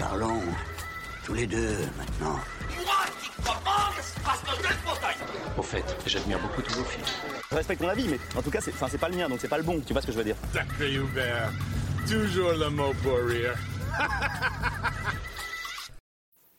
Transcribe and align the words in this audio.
Parlons 0.00 0.40
tous 1.26 1.34
les 1.34 1.46
deux 1.46 1.76
maintenant. 1.98 2.40
Au 5.58 5.62
fait, 5.62 5.84
j'admire 6.06 6.40
beaucoup 6.40 6.62
tous 6.62 6.78
vos 6.78 6.84
films. 6.84 7.04
Je 7.50 7.56
respecte 7.56 7.82
ton 7.82 7.88
avis, 7.88 8.08
mais 8.08 8.18
en 8.34 8.40
tout 8.40 8.50
cas, 8.50 8.60
c'est, 8.62 8.72
enfin, 8.72 8.86
c'est 8.90 8.96
pas 8.96 9.10
le 9.10 9.16
mien, 9.16 9.28
donc 9.28 9.40
c'est 9.42 9.48
pas 9.48 9.58
le 9.58 9.62
bon. 9.62 9.78
Tu 9.86 9.92
vois 9.92 10.00
ce 10.00 10.06
que 10.06 10.12
je 10.12 10.16
veux 10.16 10.24
dire 10.24 10.36
Sacré 10.54 10.94
Hubert. 10.94 11.52
Toujours 12.08 12.52
le 12.52 12.70
mot 12.70 12.94
pour 13.02 13.18
rire. 13.28 13.54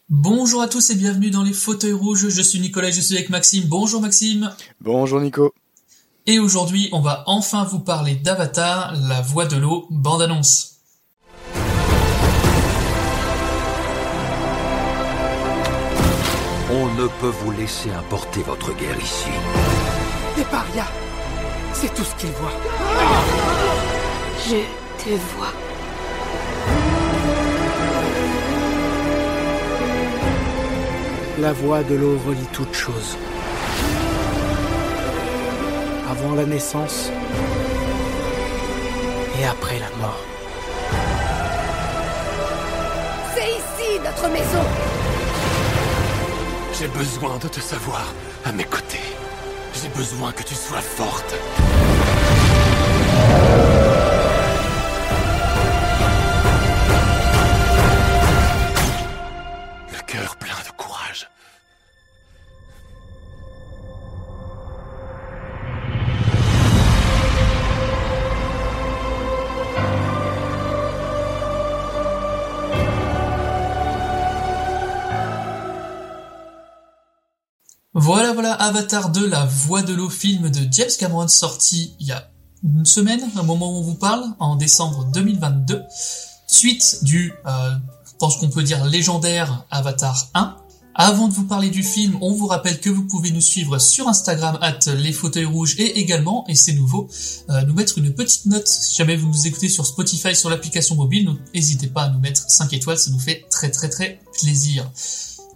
Bonjour 0.10 0.62
à 0.62 0.68
tous 0.68 0.92
et 0.92 0.96
bienvenue 0.96 1.32
dans 1.32 1.44
les 1.44 1.54
fauteuils 1.54 1.94
rouges. 1.94 2.30
Je 2.30 2.42
suis 2.44 2.60
Nicolas, 2.60 2.89
et 2.89 2.92
je 2.92 3.02
suis 3.02 3.16
avec 3.16 3.32
Maxime. 3.32 3.64
Bonjour 3.66 4.02
Maxime. 4.02 4.54
Bonjour 4.82 5.20
Nico. 5.20 5.52
Et 6.28 6.38
aujourd'hui, 6.38 6.89
on 6.92 7.02
va 7.02 7.23
enfin 7.26 7.64
vous 7.64 7.80
parler 7.80 8.14
d'Avatar, 8.14 8.94
la 9.08 9.21
voix 9.21 9.48
de 9.48 9.58
l'eau, 9.58 9.88
bande-annonce. 9.89 10.80
On 16.74 16.86
ne 16.86 17.07
peut 17.20 17.34
vous 17.42 17.52
laisser 17.52 17.92
importer 17.92 18.42
votre 18.43 18.74
guerre 18.74 18.98
ici. 18.98 19.29
Des 20.38 20.43
parias 20.46 20.88
C'est 21.74 21.93
tout 21.93 22.04
ce 22.04 22.16
qu'ils 22.16 22.32
voient. 22.32 22.57
Je 24.48 25.04
te 25.04 25.10
vois. 25.36 25.52
La 31.42 31.52
voix 31.52 31.84
de 31.84 31.96
l'eau 31.96 32.17
relie 32.26 32.48
toutes 32.53 32.73
choses. 32.73 33.17
Avant 36.09 36.36
la 36.36 36.45
naissance 36.45 37.12
et 39.42 39.45
après 39.45 39.78
la 39.80 39.90
mort. 39.98 40.23
C'est 43.36 43.50
ici 43.50 44.00
notre 44.06 44.30
maison 44.30 45.00
J'ai 46.82 46.88
besoin 46.88 47.38
de 47.38 47.48
te 47.48 47.60
savoir 47.60 48.12
à 48.44 48.52
mes 48.52 48.64
côtés. 48.64 49.06
J'ai 49.76 49.90
besoin 49.90 50.32
que 50.32 50.42
tu 50.42 50.56
sois 50.56 50.82
forte. 50.82 51.36
Avatar 78.72 79.09
2, 79.09 79.27
la 79.27 79.45
voix 79.45 79.81
de 79.81 79.94
l'eau, 79.94 80.09
film 80.09 80.50
de 80.50 80.61
James 80.72 80.89
Cameron, 80.97 81.27
sorti 81.27 81.94
il 82.00 82.08
y 82.08 82.14
a 82.14 82.31
une 82.64 82.86
semaine, 82.86 83.19
au 83.38 83.44
moment 83.44 83.69
où 83.69 83.80
on 83.80 83.81
vous 83.81 83.95
parle, 83.95 84.23
en 84.39 84.55
décembre 84.55 85.11
2022. 85.14 85.83
Suite 86.47 86.99
du, 87.02 87.33
euh, 87.45 87.72
je 88.05 88.14
pense 88.17 88.38
qu'on 88.38 88.47
peut 88.47 88.64
dire 88.64 88.86
légendaire 88.86 89.66
Avatar 89.72 90.30
1. 90.36 90.55
Avant 90.95 91.27
de 91.27 91.33
vous 91.33 91.44
parler 91.44 91.69
du 91.69 91.83
film, 91.83 92.17
on 92.22 92.33
vous 92.33 92.47
rappelle 92.47 92.80
que 92.80 92.89
vous 92.89 93.05
pouvez 93.08 93.31
nous 93.31 93.42
suivre 93.42 93.77
sur 93.77 94.08
Instagram, 94.08 94.58
at 94.61 94.80
les 94.95 95.11
fauteuils 95.11 95.44
rouges, 95.44 95.75
et 95.77 95.99
également, 95.99 96.45
et 96.47 96.55
c'est 96.55 96.72
nouveau, 96.72 97.09
euh, 97.49 97.64
nous 97.64 97.73
mettre 97.73 97.97
une 97.97 98.14
petite 98.14 98.45
note 98.45 98.67
si 98.67 98.95
jamais 98.95 99.17
vous 99.17 99.27
nous 99.27 99.47
écoutez 99.47 99.67
sur 99.67 99.86
Spotify, 99.86 100.33
sur 100.33 100.49
l'application 100.49 100.95
mobile. 100.95 101.30
N'hésitez 101.53 101.88
pas 101.88 102.03
à 102.03 102.09
nous 102.09 102.19
mettre 102.19 102.49
5 102.49 102.72
étoiles, 102.72 102.97
ça 102.97 103.11
nous 103.11 103.19
fait 103.19 103.45
très 103.49 103.69
très 103.69 103.89
très 103.89 104.22
plaisir. 104.39 104.89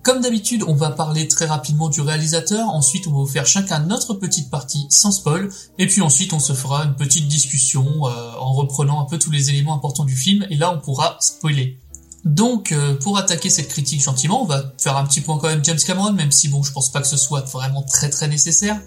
Comme 0.06 0.22
d'habitude, 0.22 0.64
on 0.68 0.76
va 0.76 0.92
parler 0.92 1.28
très 1.28 1.48
rapidement 1.48 1.90
du 1.90 2.00
réalisateur, 2.00 2.70
ensuite 2.70 3.08
on 3.08 3.10
va 3.10 3.18
vous 3.18 3.28
faire 3.28 3.48
chacun 3.48 3.80
notre 3.80 4.14
petite 4.14 4.52
partie 4.52 4.86
sans 4.92 5.12
spoil, 5.12 5.50
et 5.80 5.88
puis 5.88 6.02
ensuite 6.04 6.32
on 6.32 6.40
se 6.40 6.54
fera 6.54 6.84
une 6.86 6.94
petite 6.94 7.28
discussion 7.28 7.88
euh, 8.06 8.34
en 8.40 8.54
reprenant 8.54 9.02
un 9.02 9.06
peu 9.06 9.18
tous 9.18 9.32
les 9.32 9.50
éléments 9.50 9.74
importants 9.74 10.06
du 10.06 10.16
film, 10.16 10.46
et 10.52 10.58
là 10.58 10.72
on 10.72 10.80
pourra 10.80 11.18
spoiler. 11.22 11.80
Donc, 12.24 12.72
euh, 12.72 12.94
pour 12.98 13.18
attaquer 13.18 13.50
cette 13.50 13.68
critique 13.68 14.00
gentiment, 14.00 14.44
on 14.44 14.46
va 14.46 14.74
faire 14.78 14.96
un 14.96 15.06
petit 15.08 15.22
point 15.22 15.40
quand 15.40 15.48
même 15.48 15.66
James 15.66 15.80
Cameron, 15.84 16.14
même 16.14 16.32
si 16.32 16.50
bon, 16.50 16.62
je 16.62 16.72
pense 16.72 16.92
pas 16.92 17.02
que 17.02 17.08
ce 17.08 17.18
soit 17.18 17.42
vraiment 17.42 17.82
très 17.82 18.12
très 18.12 18.28
nécessaire. 18.28 18.80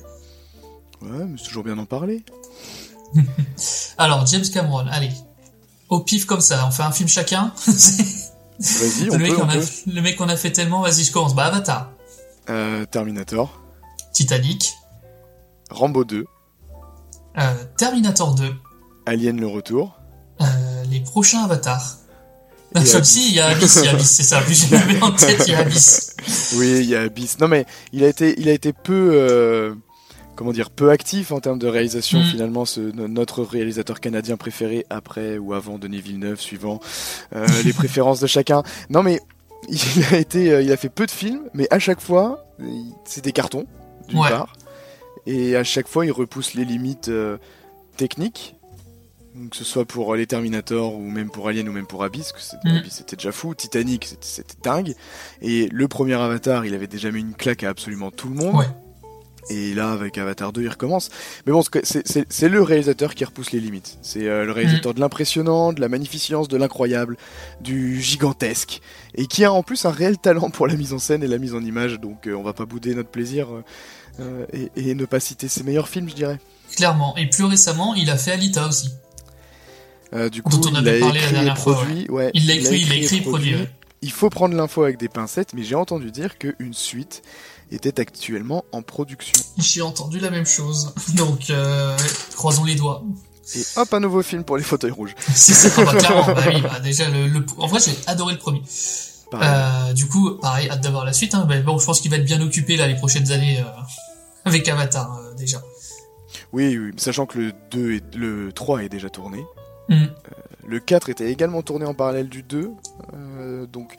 Ouais, 1.03 1.25
mais 1.27 1.37
c'est 1.37 1.49
toujours 1.49 1.65
bien 1.65 1.75
d'en 1.75 1.87
parler. 1.87 2.25
Alors, 3.99 4.25
James 4.27 4.49
Cameron, 4.55 4.87
allez. 4.87 5.11
Au 5.89 5.99
pif 5.99 6.27
comme 6.27 6.41
ça, 6.41 6.65
on 6.65 6.71
fait 6.71 6.85
un 6.85 6.93
film 6.93 7.09
chacun. 7.09 7.53
Vas-y, 8.61 9.11
on 9.11 9.15
le, 9.15 9.19
mec 9.19 9.31
peut, 9.35 9.41
on 9.43 9.49
a, 9.49 9.53
peut. 9.57 9.67
le 9.87 10.01
mec 10.03 10.17
qu'on 10.17 10.29
a 10.29 10.37
fait 10.37 10.51
tellement, 10.51 10.83
vas-y, 10.83 11.05
je 11.05 11.13
commence. 11.13 11.35
Bah, 11.35 11.45
Avatar, 11.47 11.93
Euh, 12.51 12.85
Terminator, 12.87 13.61
Titanic, 14.13 14.75
Rambo 15.71 16.05
2, 16.05 16.25
euh, 17.39 17.55
Terminator 17.77 18.35
2, 18.35 18.53
Alien 19.07 19.39
le 19.41 19.47
retour. 19.47 19.95
euh, 20.41 20.45
les 20.91 21.01
prochains 21.01 21.45
Avatars. 21.45 21.99
Sauf 22.77 22.97
Abyss. 22.97 23.09
si, 23.09 23.29
il 23.31 23.35
y 23.35 23.41
a 23.41 23.47
Abyss, 23.47 23.77
il 23.77 23.85
y 23.87 23.89
a 23.89 23.93
Abyss, 23.93 24.11
c'est 24.11 24.23
ça. 24.25 24.41
Plus 24.43 24.69
j'avais 24.69 25.01
en 25.03 25.13
tête, 25.13 25.43
il 25.47 25.53
y 25.53 25.55
a 25.55 25.61
Abyss. 25.61 26.15
Oui, 26.57 26.81
il 26.81 26.85
y 26.87 26.95
a 26.97 27.03
Abyss. 27.03 27.39
Non 27.39 27.49
mais 27.49 27.65
il 27.93 28.05
a 28.05 28.09
été, 28.09 28.35
il 28.39 28.49
a 28.49 28.53
été 28.53 28.73
peu, 28.75 29.11
euh, 29.15 29.75
comment 30.39 30.53
dire, 30.53 30.71
peu 30.71 30.91
actif 30.91 31.33
en 31.33 31.41
termes 31.41 31.59
de 31.59 31.67
réalisation. 31.67 32.21
Mm. 32.21 32.25
Finalement, 32.25 32.65
ce, 32.65 32.79
no- 32.81 33.09
notre 33.09 33.43
réalisateur 33.43 33.99
canadien 33.99 34.37
préféré 34.37 34.87
après 34.89 35.37
ou 35.37 35.53
avant 35.53 35.79
Denis 35.79 36.01
Villeneuve, 36.01 36.41
suivant 36.41 36.79
euh, 37.35 37.45
les 37.65 37.73
préférences 37.73 38.21
de 38.21 38.29
chacun. 38.29 38.63
Non 38.89 39.03
mais 39.03 39.21
il 39.69 39.81
a 40.15 40.17
été, 40.19 40.53
euh, 40.53 40.63
il 40.63 40.71
a 40.71 40.77
fait 40.77 40.89
peu 40.91 41.07
de 41.07 41.11
films, 41.11 41.43
mais 41.55 41.67
à 41.73 41.81
chaque 41.81 42.01
fois, 42.01 42.45
c'est 43.05 43.25
des 43.25 43.33
cartons 43.33 43.67
d'une 44.09 44.21
Ouais. 44.21 44.29
part, 44.31 44.53
et 45.27 45.57
à 45.57 45.65
chaque 45.65 45.89
fois, 45.89 46.07
il 46.07 46.13
repousse 46.13 46.55
les 46.55 46.65
limites 46.65 47.09
euh, 47.09 47.37
techniques. 47.97 48.55
Donc, 49.35 49.51
que 49.51 49.57
ce 49.57 49.65
soit 49.65 49.85
pour 49.85 50.15
les 50.15 50.27
Terminator 50.27 50.95
ou 50.95 51.01
même 51.03 51.31
pour 51.31 51.49
Alien 51.49 51.69
ou 51.69 51.73
même 51.73 51.87
pour 51.87 52.03
Abyss, 52.05 52.31
que 52.33 52.41
c'était 52.41 52.69
Mm. 52.73 52.77
Abyss, 52.77 52.93
c'était 52.95 53.17
déjà 53.17 53.33
fou, 53.33 53.55
Titanic 53.57 54.05
c'était- 54.05 54.19
c'était 54.23 54.55
dingue, 54.63 54.95
et 55.43 55.69
le 55.73 55.89
premier 55.89 56.15
Avatar 56.15 56.65
il 56.65 56.75
avait 56.75 56.87
déjà 56.87 57.11
mis 57.11 57.21
une 57.21 57.35
claque 57.35 57.65
à 57.65 57.69
absolument 57.71 58.11
tout 58.13 58.29
le 58.29 58.37
monde, 58.37 58.55
Ouais. 58.55 58.67
Et 59.51 59.75
là 59.75 59.91
avec 59.93 60.19
Avatar 60.19 60.53
2 60.53 60.63
il 60.63 60.69
recommence. 60.69 61.11
Mais 61.47 61.53
bon 61.53 61.63
c'est- 61.83 62.49
le 62.49 62.63
réalisateur 62.63 63.15
qui 63.15 63.25
repousse 63.25 63.53
les 63.53 63.61
limites, 63.61 63.99
c'est 64.03 64.27
euh, 64.27 64.45
le 64.45 64.53
réalisateur 64.53 64.95
de 64.95 65.01
l'impressionnant, 65.01 65.73
de 65.73 65.81
la 65.81 65.89
magnificence, 65.89 66.49
de 66.49 66.57
l'incroyable, 66.57 67.17
du 67.61 68.01
gigantesque, 68.01 68.81
et 69.15 69.27
qui 69.27 69.45
a 69.45 69.53
en 69.53 69.63
plus 69.63 69.85
un 69.85 69.91
réel 69.91 70.19
talent 70.19 70.51
pour 70.51 70.67
la 70.67 70.75
mise 70.75 70.93
en 70.93 70.99
scène 70.99 71.23
et 71.23 71.29
la 71.29 71.39
mise 71.39 71.55
en 71.55 71.63
image, 71.65 72.01
donc 72.01 72.27
euh, 72.27 72.35
on 72.35 72.43
va 72.43 72.53
pas 72.53 72.67
bouder 72.67 72.95
notre 72.95 73.11
plaisir 73.11 73.49
euh, 73.53 73.63
euh, 74.21 74.47
et, 74.77 74.91
et 74.91 74.95
ne 74.95 75.05
pas 75.05 75.21
citer 75.21 75.49
ses 75.49 75.63
meilleurs 75.63 75.89
films 75.89 76.09
je 76.09 76.15
dirais. 76.15 76.39
Clairement. 76.77 77.17
Et 77.17 77.27
plus 77.29 77.45
récemment, 77.45 77.95
il 77.95 78.11
a 78.11 78.17
fait 78.17 78.33
Alita 78.33 78.67
aussi. 78.69 78.91
Du 80.33 80.43
coup, 80.43 80.57
Dont 80.59 80.71
on 80.71 80.81
il 80.81 80.89
avait 80.89 81.01
parlé 81.01 81.19
la 81.21 81.25
écrit 81.27 81.31
et 81.31 81.35
dernière 81.35 81.59
fois, 81.59 81.75
produit. 81.75 82.07
ouais, 82.09 82.31
Il 82.33 82.47
l'a 82.47 82.55
écrit, 82.55 82.81
il 82.81 82.89
l'a 82.89 82.95
écrit 82.97 83.17
et 83.19 83.21
produit. 83.21 83.55
ouais. 83.57 83.69
Il 84.01 84.11
faut 84.11 84.31
prendre 84.31 84.55
l'info 84.55 84.83
avec 84.85 84.97
des 84.99 85.09
pincettes, 85.09 85.53
mais 85.55 85.63
j'ai 85.65 85.75
entendu 85.75 86.11
dire 86.11 86.39
qu'une 86.39 86.73
suite 86.73 87.23
était 87.71 88.01
actuellement 88.01 88.65
en 88.73 88.83
production. 88.83 89.39
J'ai 89.59 89.83
entendu 89.83 90.19
la 90.19 90.31
même 90.31 90.47
chose. 90.47 90.93
Donc, 91.15 91.51
euh, 91.51 91.97
croisons 92.37 92.65
les 92.65 92.75
doigts. 92.75 93.03
Et 93.57 93.63
hop, 93.77 93.95
un 93.95 94.01
nouveau 94.01 94.23
film 94.23 94.45
pour 94.45 94.57
les 94.57 94.63
fauteuils 94.63 94.91
rouges. 94.91 95.15
C'est 95.35 95.55
ça, 95.55 95.69
ah 95.79 95.85
bah, 95.85 95.95
clairement. 95.99 96.35
Bah 96.35 96.43
oui, 96.49 96.61
bah, 96.61 96.81
déjà, 96.81 97.09
le, 97.09 97.27
le- 97.29 97.47
en 97.59 97.67
vrai, 97.67 97.81
j'ai 97.81 97.93
adoré 98.07 98.35
le 98.35 98.39
premier. 98.39 98.63
Euh, 99.35 99.93
du 99.93 100.07
coup, 100.07 100.37
pareil, 100.41 100.69
hâte 100.71 100.81
d'avoir 100.83 101.05
la 101.05 101.13
suite. 101.13 101.35
Hein. 101.35 101.47
Bon, 101.65 101.79
je 101.79 101.85
pense 101.87 102.01
qu'il 102.01 102.11
va 102.11 102.17
être 102.19 102.25
bien 102.25 102.41
occupé 102.41 102.77
là 102.77 102.87
les 102.87 102.95
prochaines 102.97 103.31
années 103.33 103.59
euh, 103.61 103.65
avec 104.45 104.67
Avatar 104.69 105.19
euh, 105.19 105.35
déjà. 105.35 105.63
Oui, 106.53 106.77
oui, 106.79 106.93
sachant 106.97 107.27
que 107.27 107.39
le 107.39 107.53
2 107.71 107.93
et 107.93 108.03
le 108.17 108.53
3 108.53 108.85
est 108.85 108.89
déjà 108.89 109.11
tourné. 109.11 109.45
Mm. 109.89 110.07
Le 110.67 110.81
4 110.81 111.09
était 111.11 111.31
également 111.31 111.63
tourné 111.63 111.85
en 111.87 111.95
parallèle 111.95 112.29
du 112.29 112.43
2. 112.43 112.71
euh, 113.15 113.67
donc 113.67 113.97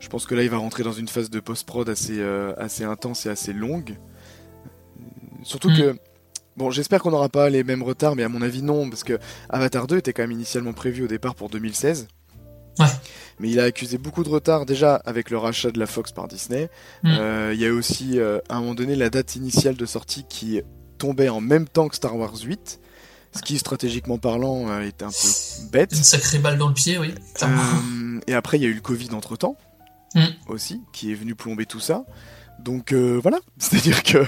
je 0.00 0.08
pense 0.08 0.26
que 0.26 0.34
là 0.34 0.42
il 0.42 0.50
va 0.50 0.56
rentrer 0.56 0.82
dans 0.82 0.92
une 0.92 1.06
phase 1.08 1.30
de 1.30 1.38
post-prod 1.40 1.88
assez, 1.88 2.18
euh, 2.18 2.52
assez 2.58 2.82
intense 2.84 3.26
et 3.26 3.28
assez 3.28 3.52
longue. 3.52 3.96
Surtout 5.42 5.70
Mm. 5.70 5.76
que, 5.76 5.96
bon 6.56 6.70
j'espère 6.70 7.00
qu'on 7.00 7.10
n'aura 7.12 7.28
pas 7.28 7.48
les 7.50 7.62
mêmes 7.64 7.82
retards, 7.82 8.16
mais 8.16 8.24
à 8.24 8.28
mon 8.28 8.42
avis 8.42 8.62
non, 8.62 8.88
parce 8.90 9.04
que 9.04 9.18
Avatar 9.48 9.86
2 9.86 9.98
était 9.98 10.12
quand 10.12 10.22
même 10.22 10.32
initialement 10.32 10.72
prévu 10.72 11.04
au 11.04 11.08
départ 11.08 11.34
pour 11.34 11.48
2016. 11.48 12.08
Ouais. 12.78 12.86
Mais 13.38 13.50
il 13.50 13.60
a 13.60 13.64
accusé 13.64 13.98
beaucoup 13.98 14.22
de 14.24 14.28
retard 14.28 14.64
déjà 14.64 14.96
avec 15.04 15.30
le 15.30 15.38
rachat 15.38 15.70
de 15.70 15.78
la 15.78 15.86
Fox 15.86 16.12
par 16.12 16.28
Disney. 16.28 16.70
Mm. 17.02 17.08
Euh, 17.18 17.50
Il 17.54 17.60
y 17.60 17.66
a 17.66 17.72
aussi 17.72 18.18
euh, 18.18 18.38
à 18.48 18.56
un 18.56 18.60
moment 18.60 18.74
donné 18.74 18.96
la 18.96 19.10
date 19.10 19.36
initiale 19.36 19.76
de 19.76 19.86
sortie 19.86 20.24
qui 20.28 20.62
tombait 20.98 21.28
en 21.28 21.40
même 21.40 21.66
temps 21.68 21.88
que 21.88 21.96
Star 21.96 22.16
Wars 22.16 22.36
8. 22.42 22.80
Ce 23.34 23.42
qui, 23.42 23.58
stratégiquement 23.58 24.18
parlant, 24.18 24.68
euh, 24.70 24.80
est 24.80 25.02
un 25.02 25.08
peu 25.08 25.68
bête. 25.70 25.92
Une 25.92 26.02
sacrée 26.02 26.38
balle 26.38 26.58
dans 26.58 26.68
le 26.68 26.74
pied, 26.74 26.98
oui. 26.98 27.14
et 28.26 28.34
après, 28.34 28.58
il 28.58 28.62
y 28.62 28.66
a 28.66 28.68
eu 28.68 28.74
le 28.74 28.80
Covid 28.80 29.10
entre 29.14 29.36
temps, 29.36 29.56
Mm. 30.14 30.26
aussi, 30.48 30.80
qui 30.92 31.12
est 31.12 31.14
venu 31.14 31.34
plomber 31.34 31.66
tout 31.66 31.80
ça. 31.80 32.04
Donc 32.58 32.92
euh, 32.92 33.18
voilà, 33.22 33.38
c'est-à-dire 33.58 34.02
que 34.02 34.18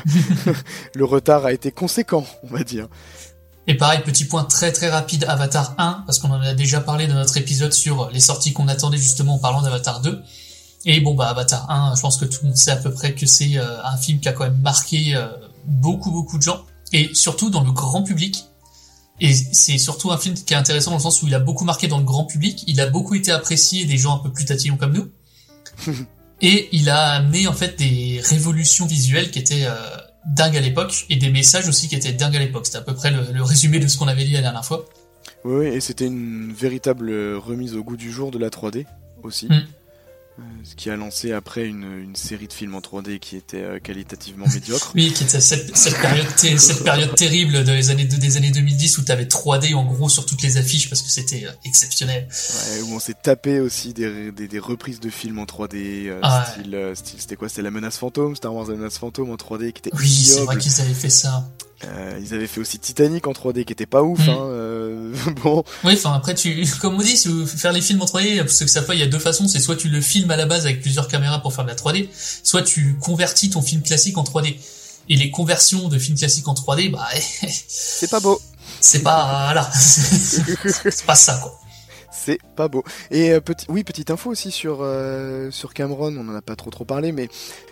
le 0.95 1.05
retard 1.05 1.45
a 1.45 1.53
été 1.53 1.73
conséquent, 1.73 2.25
on 2.45 2.55
va 2.55 2.63
dire. 2.63 2.89
Et 3.67 3.77
pareil, 3.77 4.01
petit 4.05 4.25
point 4.25 4.45
très 4.45 4.73
très 4.73 4.91
rapide, 4.91 5.25
Avatar 5.29 5.75
1, 5.79 6.05
parce 6.07 6.19
qu'on 6.19 6.31
en 6.31 6.41
a 6.41 6.55
déjà 6.55 6.81
parlé 6.81 7.07
dans 7.07 7.15
notre 7.15 7.37
épisode 7.37 7.73
sur 7.73 8.11
les 8.11 8.21
sorties 8.21 8.53
qu'on 8.53 8.67
attendait 8.67 8.99
justement 8.99 9.37
en 9.37 9.39
parlant 9.39 9.63
d'Avatar 9.63 10.01
2. 10.01 10.21
Et 10.85 11.01
bon 11.01 11.15
bah 11.15 11.29
Avatar 11.29 11.71
1, 11.71 11.95
je 11.95 12.01
pense 12.01 12.17
que 12.17 12.25
tout 12.25 12.41
le 12.43 12.49
monde 12.49 12.57
sait 12.57 12.73
à 12.73 12.77
peu 12.77 12.93
près 12.93 13.15
que 13.15 13.25
c'est 13.27 13.57
euh, 13.57 13.85
un 13.85 13.97
film 13.97 14.19
qui 14.19 14.29
a 14.29 14.33
quand 14.33 14.45
même 14.45 14.61
marqué 14.61 15.15
euh, 15.15 15.29
beaucoup 15.65 16.11
beaucoup 16.11 16.39
de 16.39 16.43
gens, 16.43 16.65
et 16.93 17.15
surtout 17.15 17.51
dans 17.51 17.63
le 17.63 17.71
grand 17.71 18.03
public. 18.03 18.45
Et 19.21 19.33
c'est 19.33 19.79
surtout 19.79 20.11
un 20.11 20.19
film 20.19 20.35
qui 20.35 20.55
est 20.55 20.57
intéressant 20.57 20.91
dans 20.91 20.97
le 20.97 21.03
sens 21.03 21.23
où 21.23 21.29
il 21.29 21.35
a 21.35 21.39
beaucoup 21.39 21.65
marqué 21.65 21.87
dans 21.87 21.99
le 21.99 22.05
grand 22.05 22.25
public, 22.25 22.65
il 22.67 22.81
a 22.81 22.89
beaucoup 22.89 23.15
été 23.15 23.31
apprécié 23.31 23.85
des 23.85 23.97
gens 23.97 24.17
un 24.17 24.19
peu 24.19 24.33
plus 24.33 24.45
tatillons 24.45 24.77
comme 24.77 24.93
nous, 24.93 25.09
et 26.41 26.69
il 26.73 26.89
a 26.91 27.13
amené 27.13 27.47
en 27.47 27.53
fait 27.53 27.79
des 27.79 28.21
révolutions 28.23 28.87
visuelles 28.87 29.31
qui 29.31 29.39
étaient 29.39 29.65
euh, 29.65 29.75
dingues 30.27 30.57
à 30.57 30.61
l'époque, 30.61 31.07
et 31.11 31.17
des 31.17 31.31
messages 31.31 31.69
aussi 31.69 31.89
qui 31.89 31.95
étaient 31.95 32.13
dingues 32.13 32.37
à 32.37 32.41
l'époque. 32.41 32.67
C'était 32.67 32.79
à 32.79 32.83
peu 32.83 32.95
près 32.95 33.11
le, 33.11 33.33
le 33.33 33.43
résumé 33.43 33.79
de 33.79 33.89
ce 33.89 33.99
qu'on 33.99 34.09
avait 34.09 34.25
dit 34.25 34.33
la 34.33 34.43
dernière 34.43 34.65
fois. 34.65 34.85
Oui, 35.45 35.55
oui, 35.55 35.67
et 35.67 35.81
c'était 35.81 36.07
une 36.07 36.53
véritable 36.53 37.13
remise 37.37 37.75
au 37.75 37.83
goût 37.83 37.97
du 37.97 38.11
jour 38.11 38.31
de 38.31 38.39
la 38.39 38.49
3D 38.49 38.87
aussi. 39.23 39.47
Mm. 39.47 39.63
Euh, 40.39 40.43
Ce 40.65 40.75
qui 40.75 40.89
a 40.89 40.97
lancé 40.97 41.33
après 41.33 41.67
une, 41.67 41.85
une 42.01 42.17
série 42.17 42.49
de 42.49 42.53
films 42.53 42.75
en 42.75 42.81
3D 42.81 43.19
qui 43.19 43.37
était 43.37 43.63
euh, 43.63 43.79
qualitativement 43.79 44.47
médiocre. 44.55 44.93
Oui, 44.95 45.13
qui 45.13 45.25
était 45.25 45.41
cette, 45.41 45.77
cette 45.77 45.99
période, 46.01 46.27
ter- 46.37 46.59
cette 46.61 46.83
période 46.85 47.15
terrible 47.15 47.65
des 47.65 47.91
années, 47.91 48.05
des 48.07 48.37
années 48.39 48.51
2010 48.51 48.99
où 48.99 49.03
t'avais 49.03 49.25
3D 49.27 49.75
en 49.75 49.85
gros 49.85 50.09
sur 50.09 50.25
toutes 50.25 50.43
les 50.43 50.57
affiches 50.57 50.89
parce 50.89 51.03
que 51.03 51.11
c'était 51.11 51.45
euh, 51.47 51.51
exceptionnel. 51.67 52.29
Ouais, 52.31 52.81
où 52.83 52.95
on 52.95 52.99
s'est 52.99 53.15
tapé 53.23 53.61
aussi 53.61 53.93
des, 53.93 54.33
des, 54.33 54.49
des 54.49 54.59
reprises 54.59 55.01
de 55.01 55.11
films 55.11 55.39
en 55.39 55.45
3D, 55.45 56.07
euh, 56.09 56.19
Ah 56.23 56.47
style, 56.51 56.93
style- 56.95 57.21
c'était 57.21 57.37
quoi? 57.37 57.49
C'était 57.51 57.63
La 57.63 57.71
Menace 57.71 57.99
Fantôme, 57.99 58.35
Star 58.35 58.55
Wars 58.55 58.69
La 58.69 58.77
Menace 58.77 58.99
Fantôme 58.99 59.31
en 59.31 59.37
3D 59.37 59.73
qui 59.73 59.81
était 59.87 59.91
Oui, 59.99 60.09
c'est 60.09 60.41
vrai 60.45 60.57
qu'ils 60.59 60.81
avaient 60.81 60.95
fait 60.95 61.11
ça. 61.11 61.51
Euh, 61.85 62.19
ils 62.21 62.35
avaient 62.35 62.47
fait 62.47 62.61
aussi 62.61 62.79
Titanic 62.79 63.27
en 63.27 63.33
3D 63.33 63.65
qui 63.65 63.73
était 63.73 63.87
pas 63.87 64.03
ouf. 64.03 64.27
Mm. 64.27 64.31
Hein, 64.31 64.39
euh, 64.41 65.15
bon, 65.43 65.65
Oui, 65.85 65.95
enfin 65.95 66.15
après 66.15 66.35
tu, 66.35 66.67
comme 66.81 66.95
on 66.95 67.03
dit, 67.03 67.17
si 67.17 67.29
vous 67.29 67.47
faire 67.47 67.73
les 67.73 67.81
films 67.81 68.03
en 68.03 68.07
3D, 68.07 68.39
parce 68.39 68.59
que 68.59 68.67
ça 68.67 68.83
fait, 68.83 68.95
il 68.95 69.01
y 69.01 69.03
a 69.03 69.07
deux 69.07 69.19
façons, 69.19 69.49
c'est 69.49 69.61
soit 69.61 69.77
tu 69.77 69.89
le 69.89 70.01
filmes 70.01 70.31
à 70.31 70.37
la 70.37 70.47
base 70.47 70.65
avec 70.65 70.81
plusieurs 70.81 71.09
caméras 71.09 71.41
pour 71.41 71.55
faire 71.55 71.65
de 71.65 71.71
la 71.71 71.77
3D, 71.77 72.09
soit 72.43 72.63
tu 72.63 72.97
convertis 73.01 73.51
ton 73.51 73.63
film 73.63 73.83
classique 73.83 74.19
en 74.19 74.25
3D. 74.25 74.57
Et 75.09 75.17
les 75.17 75.31
conversions 75.31 75.89
de 75.89 75.99
films 75.99 76.17
classiques 76.17 76.47
en 76.47 76.55
3D, 76.55 76.91
bah, 76.91 77.09
c'est 77.69 78.11
pas 78.11 78.21
beau. 78.21 78.41
c'est 78.81 79.03
pas, 79.03 79.53
voilà, 79.53 79.71
c'est 79.73 81.05
pas 81.05 81.17
ça 81.17 81.41
quoi. 81.43 81.59
C'est 82.13 82.39
pas 82.57 82.69
beau. 82.69 82.85
Et 83.11 83.31
euh, 83.33 83.41
petit, 83.41 83.67
oui, 83.69 83.85
petite 83.85 84.11
info 84.11 84.31
aussi 84.31 84.51
sur 84.51 84.79
euh, 84.83 85.51
sur 85.51 85.73
Cameron, 85.75 86.15
on 86.17 86.29
en 86.29 86.35
a 86.35 86.43
pas 86.43 86.57
trop 86.57 86.71
trop 86.71 86.85
parlé, 86.85 87.11
mais 87.11 87.29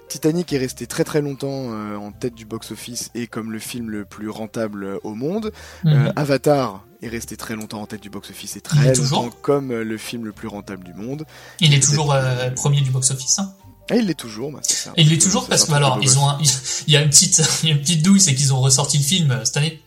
Titanic 0.08 0.52
est 0.52 0.58
resté 0.58 0.86
très 0.86 1.04
très 1.04 1.20
longtemps 1.20 1.68
euh, 1.72 1.96
en 1.96 2.10
tête 2.10 2.34
du 2.34 2.46
box-office 2.46 3.10
et 3.14 3.26
comme 3.26 3.52
le 3.52 3.58
film 3.58 3.90
le 3.90 4.04
plus 4.04 4.30
rentable 4.30 4.98
au 5.04 5.14
monde. 5.14 5.52
Mhm. 5.84 6.12
Avatar 6.16 6.84
est 7.02 7.08
resté 7.08 7.36
très 7.36 7.54
longtemps 7.54 7.82
en 7.82 7.86
tête 7.86 8.00
du 8.02 8.10
box-office 8.10 8.56
et 8.56 8.60
très 8.60 8.92
toujours 8.92 9.24
longtemps 9.24 9.36
comme 9.42 9.72
le 9.72 9.96
film 9.98 10.24
le 10.24 10.32
plus 10.32 10.48
rentable 10.48 10.84
du 10.84 10.94
monde. 10.94 11.24
Il 11.60 11.72
est 11.74 11.80
toujours 11.80 12.14
premier 12.56 12.80
du 12.80 12.90
box-office. 12.90 13.38
Hein. 13.38 13.54
Et 13.92 13.96
il 13.98 14.06
l'est 14.06 14.14
toujours, 14.14 14.52
bah, 14.52 14.60
c'est 14.62 14.74
ça. 14.76 14.92
Et 14.96 15.02
il 15.02 15.12
est 15.12 15.20
Ça, 15.20 15.26
toujours 15.26 15.48
parce 15.48 15.62
que 15.62 15.66
truc 15.66 15.76
alors 15.76 15.98
ils 16.00 16.18
ont 16.18 16.28
un- 16.28 16.38
il 16.86 16.92
y 16.94 16.96
a 16.96 17.02
une 17.02 17.10
petite 17.10 17.42
il 17.62 17.68
y 17.68 17.72
a 17.72 17.74
une 17.74 17.80
petite 17.80 18.02
douille 18.02 18.20
c'est 18.20 18.34
qu'ils 18.34 18.54
ont 18.54 18.60
ressorti 18.60 18.98
le 18.98 19.04
film 19.04 19.40
cette 19.44 19.56
année. 19.56 19.82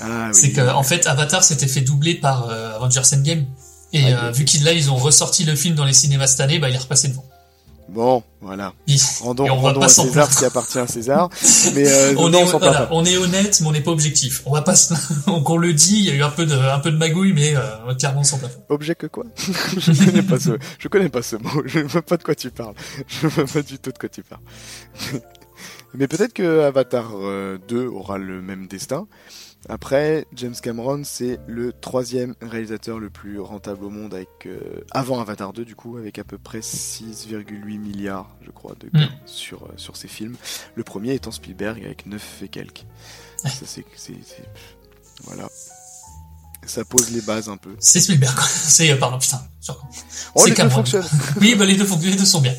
Ah, 0.00 0.28
oui. 0.28 0.34
C'est 0.34 0.52
que 0.52 0.60
en 0.60 0.82
fait 0.82 1.06
Avatar 1.06 1.42
s'était 1.44 1.66
fait 1.68 1.80
doubler 1.80 2.14
par 2.14 2.48
euh, 2.48 2.76
Avengers 2.76 3.02
Endgame 3.14 3.44
et 3.92 4.12
Ah, 4.12 4.26
euh, 4.26 4.30
vu 4.30 4.44
qu'ils 4.44 4.64
là 4.64 4.72
ils 4.72 4.90
ont 4.90 4.96
ressorti 4.96 5.44
le 5.44 5.54
film 5.56 5.74
dans 5.74 5.84
les 5.84 5.92
cinémas 5.94 6.26
cette 6.26 6.40
année 6.40 6.58
bah 6.58 6.68
il 6.68 6.74
est 6.74 6.78
repassé 6.78 7.08
devant. 7.08 7.24
Bon, 7.88 8.24
voilà. 8.40 8.72
Rendons, 9.20 9.46
Et 9.46 9.50
on 9.50 9.56
va 9.56 9.68
rendons 9.68 9.80
pas 9.80 9.86
à 9.86 9.88
César 9.88 10.30
ce 10.32 10.38
qui 10.38 10.44
appartient 10.44 10.78
à 10.78 10.88
César. 10.88 11.30
Mais 11.74 11.86
euh, 11.86 12.14
on, 12.16 12.28
non, 12.30 12.40
est, 12.40 12.42
on 12.42 12.46
s'en 12.46 12.58
plaint 12.58 12.72
voilà, 12.72 12.86
pas. 12.86 12.94
on 12.94 13.04
est 13.04 13.16
honnête 13.16 13.60
mais 13.60 13.68
on 13.68 13.72
n'est 13.72 13.80
pas 13.80 13.92
objectif. 13.92 14.42
On 14.44 14.52
va 14.52 14.62
pas 14.62 14.74
se... 14.74 14.92
donc 15.26 15.48
on 15.48 15.56
le 15.56 15.72
dit 15.72 15.98
il 15.98 16.04
y 16.04 16.10
a 16.10 16.14
eu 16.14 16.22
un 16.22 16.30
peu 16.30 16.46
de 16.46 16.54
un 16.54 16.80
peu 16.80 16.90
de 16.90 16.96
magouille 16.96 17.32
mais 17.32 17.54
euh, 17.56 17.94
clairement 17.94 18.24
sans 18.24 18.38
plaint. 18.38 18.50
Objet 18.68 18.96
que 18.96 19.06
quoi? 19.06 19.24
Je 19.78 20.04
connais 20.04 20.22
pas 20.22 20.40
ce, 20.40 20.50
je 20.78 20.88
connais 20.88 21.08
pas 21.08 21.22
ce 21.22 21.36
mot. 21.36 21.62
Je 21.64 21.78
ne 21.78 21.84
vois 21.84 22.02
pas 22.02 22.16
de 22.16 22.24
quoi 22.24 22.34
tu 22.34 22.50
parles. 22.50 22.74
Je 23.06 23.26
ne 23.26 23.30
vois 23.30 23.44
pas 23.46 23.62
du 23.62 23.78
tout 23.78 23.92
de 23.92 23.98
quoi 23.98 24.08
tu 24.08 24.22
parles. 24.24 24.42
Mais 25.94 26.08
peut-être 26.08 26.32
que 26.32 26.62
Avatar 26.64 27.12
euh, 27.14 27.56
2 27.68 27.86
aura 27.86 28.18
le 28.18 28.42
même 28.42 28.66
destin. 28.66 29.06
Après, 29.68 30.26
James 30.34 30.54
Cameron, 30.62 31.02
c'est 31.04 31.40
le 31.48 31.72
troisième 31.72 32.34
réalisateur 32.40 32.98
le 33.00 33.10
plus 33.10 33.40
rentable 33.40 33.84
au 33.84 33.90
monde 33.90 34.14
avec 34.14 34.28
euh, 34.46 34.60
avant 34.92 35.20
Avatar 35.20 35.52
2 35.52 35.64
du 35.64 35.74
coup, 35.74 35.96
avec 35.96 36.18
à 36.20 36.24
peu 36.24 36.38
près 36.38 36.60
6,8 36.60 37.78
milliards, 37.78 38.36
je 38.44 38.50
crois, 38.50 38.74
de 38.78 38.88
gains 38.96 39.06
Mm. 39.06 39.26
sur 39.26 39.64
euh, 39.64 39.72
sur 39.76 39.96
ses 39.96 40.08
films. 40.08 40.36
Le 40.76 40.84
premier 40.84 41.14
étant 41.14 41.32
Spielberg 41.32 41.84
avec 41.84 42.06
9 42.06 42.42
et 42.42 42.48
quelques. 42.48 42.84
Ça 43.38 43.50
c'est 43.66 43.84
voilà. 45.24 45.48
Ça 46.66 46.84
pose 46.84 47.10
les 47.12 47.20
bases 47.20 47.48
un 47.48 47.56
peu. 47.56 47.74
C'est 47.78 48.00
Spielberg 48.00 48.34
quoi. 48.34 48.44
C'est 48.48 48.90
euh, 48.90 48.96
pardon 48.96 49.18
putain. 49.18 49.40
Oh, 49.68 49.74
C'est 50.36 50.48
deux 50.50 50.54
Cameron. 50.54 50.76
fonctionnent. 50.76 51.04
Oui, 51.40 51.54
bah 51.54 51.64
les 51.64 51.76
deux, 51.76 51.84
font- 51.84 51.98
les 52.02 52.14
deux 52.16 52.24
sont 52.24 52.40
bien. 52.40 52.54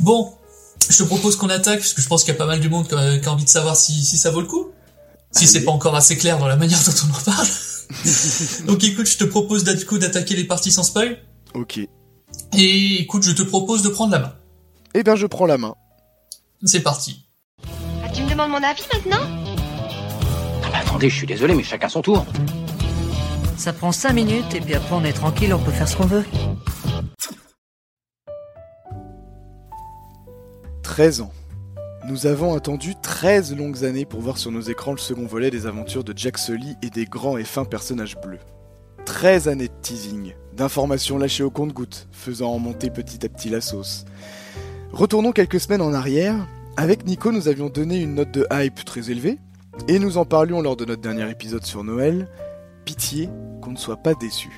Bon, 0.00 0.32
je 0.90 0.96
te 0.98 1.02
propose 1.04 1.36
qu'on 1.36 1.48
attaque, 1.48 1.78
parce 1.80 1.92
que 1.92 2.02
je 2.02 2.08
pense 2.08 2.24
qu'il 2.24 2.32
y 2.32 2.36
a 2.36 2.38
pas 2.38 2.46
mal 2.46 2.60
de 2.60 2.68
monde 2.68 2.88
qui 2.88 2.94
a, 2.94 3.18
qui 3.18 3.28
a 3.28 3.32
envie 3.32 3.44
de 3.44 3.48
savoir 3.48 3.76
si, 3.76 4.04
si 4.04 4.16
ça 4.16 4.30
vaut 4.30 4.40
le 4.40 4.46
coup. 4.46 4.70
Si 5.34 5.46
c'est 5.46 5.64
pas 5.64 5.72
encore 5.72 5.96
assez 5.96 6.16
clair 6.16 6.38
dans 6.38 6.46
la 6.46 6.56
manière 6.56 6.78
dont 6.84 6.92
on 7.06 7.16
en 7.16 7.22
parle. 7.32 7.48
Donc 8.66 8.84
écoute, 8.84 9.06
je 9.06 9.18
te 9.18 9.24
propose 9.24 9.64
d'attaquer 9.64 10.36
les 10.36 10.44
parties 10.44 10.72
sans 10.72 10.84
spoil. 10.84 11.18
Ok. 11.54 11.78
Et 12.56 13.00
écoute, 13.00 13.22
je 13.22 13.32
te 13.32 13.42
propose 13.42 13.82
de 13.82 13.88
prendre 13.88 14.12
la 14.12 14.18
main. 14.20 14.34
Eh 14.94 15.02
bien, 15.02 15.16
je 15.16 15.26
prends 15.26 15.46
la 15.46 15.58
main. 15.58 15.74
C'est 16.64 16.80
parti. 16.80 17.26
Ah, 18.04 18.08
tu 18.14 18.22
me 18.22 18.30
demandes 18.30 18.50
mon 18.50 18.62
avis 18.62 18.84
maintenant? 18.92 19.20
Ah 20.62 20.68
bah 20.70 20.78
attendez, 20.80 21.10
je 21.10 21.16
suis 21.16 21.26
désolé, 21.26 21.54
mais 21.54 21.62
chacun 21.62 21.88
son 21.88 22.00
tour. 22.00 22.24
Ça 23.56 23.72
prend 23.72 23.92
5 23.92 24.12
minutes 24.12 24.54
et 24.54 24.60
puis 24.60 24.74
après 24.74 24.94
on 24.94 25.04
est 25.04 25.12
tranquille, 25.12 25.52
on 25.54 25.58
peut 25.58 25.72
faire 25.72 25.88
ce 25.88 25.96
qu'on 25.96 26.06
veut. 26.06 26.24
13 30.82 31.22
ans. 31.22 31.32
Nous 32.06 32.26
avons 32.26 32.54
attendu 32.54 32.94
13 33.00 33.56
longues 33.56 33.82
années 33.82 34.04
pour 34.04 34.20
voir 34.20 34.36
sur 34.36 34.50
nos 34.50 34.60
écrans 34.60 34.92
le 34.92 34.98
second 34.98 35.24
volet 35.24 35.50
des 35.50 35.66
aventures 35.66 36.04
de 36.04 36.12
Jack 36.14 36.36
Sully 36.36 36.76
et 36.82 36.90
des 36.90 37.06
grands 37.06 37.38
et 37.38 37.44
fins 37.44 37.64
personnages 37.64 38.18
bleus. 38.20 38.40
13 39.06 39.48
années 39.48 39.68
de 39.68 39.72
teasing, 39.80 40.34
d'informations 40.54 41.16
lâchées 41.16 41.44
au 41.44 41.50
compte-gouttes, 41.50 42.06
faisant 42.12 42.52
en 42.52 42.58
monter 42.58 42.90
petit 42.90 43.24
à 43.24 43.30
petit 43.30 43.48
la 43.48 43.62
sauce. 43.62 44.04
Retournons 44.92 45.32
quelques 45.32 45.60
semaines 45.60 45.80
en 45.80 45.94
arrière. 45.94 46.46
Avec 46.76 47.06
Nico, 47.06 47.32
nous 47.32 47.48
avions 47.48 47.70
donné 47.70 48.02
une 48.02 48.16
note 48.16 48.32
de 48.32 48.46
hype 48.52 48.84
très 48.84 49.10
élevée, 49.10 49.38
et 49.88 49.98
nous 49.98 50.18
en 50.18 50.26
parlions 50.26 50.60
lors 50.60 50.76
de 50.76 50.84
notre 50.84 51.00
dernier 51.00 51.30
épisode 51.30 51.64
sur 51.64 51.84
Noël. 51.84 52.28
Pitié 52.84 53.30
qu'on 53.62 53.72
ne 53.72 53.78
soit 53.78 54.02
pas 54.02 54.12
déçu. 54.12 54.50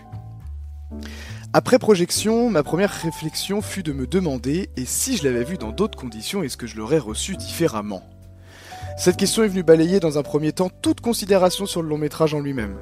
Après 1.59 1.79
projection, 1.79 2.51
ma 2.51 2.63
première 2.63 2.91
réflexion 2.93 3.63
fut 3.63 3.83
de 3.83 3.95
me 3.95 4.07
demander 4.07 4.69
et 4.77 4.85
si 4.85 5.17
je 5.17 5.25
l'avais 5.25 5.43
vu 5.43 5.57
dans 5.57 5.73
d'autres 5.73 5.97
conditions, 5.97 6.43
est-ce 6.43 6.59
que 6.59 6.67
je 6.67 6.77
l'aurais 6.77 6.99
reçu 6.99 7.35
différemment? 7.35 8.03
Cette 8.99 9.17
question 9.17 9.43
est 9.43 9.49
venue 9.49 9.63
balayer 9.63 9.99
dans 9.99 10.19
un 10.19 10.23
premier 10.23 10.53
temps 10.53 10.69
toute 10.69 11.01
considération 11.01 11.65
sur 11.65 11.81
le 11.81 11.89
long 11.89 11.97
métrage 11.97 12.35
en 12.35 12.41
lui-même. 12.41 12.77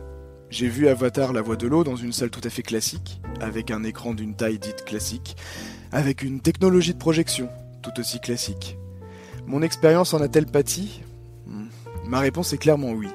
J'ai 0.51 0.67
vu 0.67 0.89
Avatar 0.89 1.33
la 1.33 1.41
voix 1.41 1.55
de 1.55 1.69
l'eau 1.69 1.85
dans 1.85 1.95
une 1.95 2.13
salle 2.13 2.31
tout 2.31 2.41
à 2.43 2.51
fait 2.51 2.65
classique, 2.65 3.21
avec 3.41 3.71
un 3.71 3.85
écran 3.85 4.13
d'une 4.13 4.35
taille 4.35 4.59
dite 4.59 4.85
classique, 4.85 5.37
avec 5.93 6.23
une 6.23 6.41
technologie 6.41 6.95
de 6.95 6.99
projection 6.99 7.49
tout 7.81 8.01
aussi 8.01 8.19
classique. 8.19 8.77
Mon 9.47 9.63
expérience 9.63 10.15
en 10.15 10.21
a-t-elle 10.21 10.47
pâti? 10.47 11.01
Hmm. 11.47 11.67
Ma 12.09 12.19
réponse 12.19 12.53
est 12.53 12.59
clairement 12.59 12.91
oui. 12.91 13.07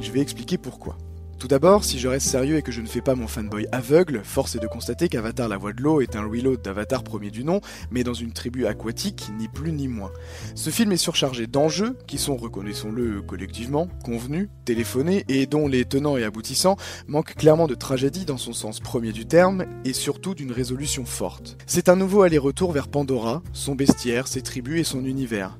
Je 0.00 0.10
vais 0.10 0.20
expliquer 0.20 0.56
pourquoi. 0.56 0.96
Tout 1.38 1.48
d'abord, 1.48 1.84
si 1.84 1.98
je 1.98 2.08
reste 2.08 2.26
sérieux 2.26 2.56
et 2.56 2.62
que 2.62 2.72
je 2.72 2.80
ne 2.80 2.86
fais 2.86 3.00
pas 3.00 3.14
mon 3.14 3.26
fanboy 3.26 3.66
aveugle, 3.72 4.22
force 4.24 4.54
est 4.56 4.60
de 4.60 4.66
constater 4.66 5.08
qu'Avatar 5.08 5.48
la 5.48 5.56
voix 5.56 5.72
de 5.72 5.82
l'eau 5.82 6.00
est 6.00 6.16
un 6.16 6.24
reload 6.24 6.62
d'Avatar 6.62 7.04
premier 7.04 7.30
du 7.30 7.44
nom, 7.44 7.60
mais 7.90 8.04
dans 8.04 8.14
une 8.14 8.32
tribu 8.32 8.66
aquatique, 8.66 9.30
ni 9.38 9.48
plus 9.48 9.72
ni 9.72 9.88
moins. 9.88 10.10
Ce 10.54 10.70
film 10.70 10.92
est 10.92 10.96
surchargé 10.96 11.46
d'enjeux 11.46 11.98
qui 12.06 12.18
sont, 12.18 12.36
reconnaissons-le 12.36 13.22
collectivement, 13.22 13.88
convenus, 14.04 14.48
téléphonés 14.64 15.24
et 15.28 15.46
dont 15.46 15.68
les 15.68 15.84
tenants 15.84 16.16
et 16.16 16.24
aboutissants 16.24 16.76
manquent 17.06 17.34
clairement 17.34 17.66
de 17.66 17.74
tragédie 17.74 18.24
dans 18.24 18.38
son 18.38 18.52
sens 18.52 18.80
premier 18.80 19.12
du 19.12 19.26
terme 19.26 19.64
et 19.84 19.92
surtout 19.92 20.34
d'une 20.34 20.52
résolution 20.52 21.04
forte. 21.04 21.56
C'est 21.66 21.88
un 21.88 21.96
nouveau 21.96 22.22
aller-retour 22.22 22.72
vers 22.72 22.88
Pandora, 22.88 23.42
son 23.52 23.74
bestiaire, 23.74 24.28
ses 24.28 24.42
tribus 24.42 24.80
et 24.80 24.84
son 24.84 25.04
univers. 25.04 25.58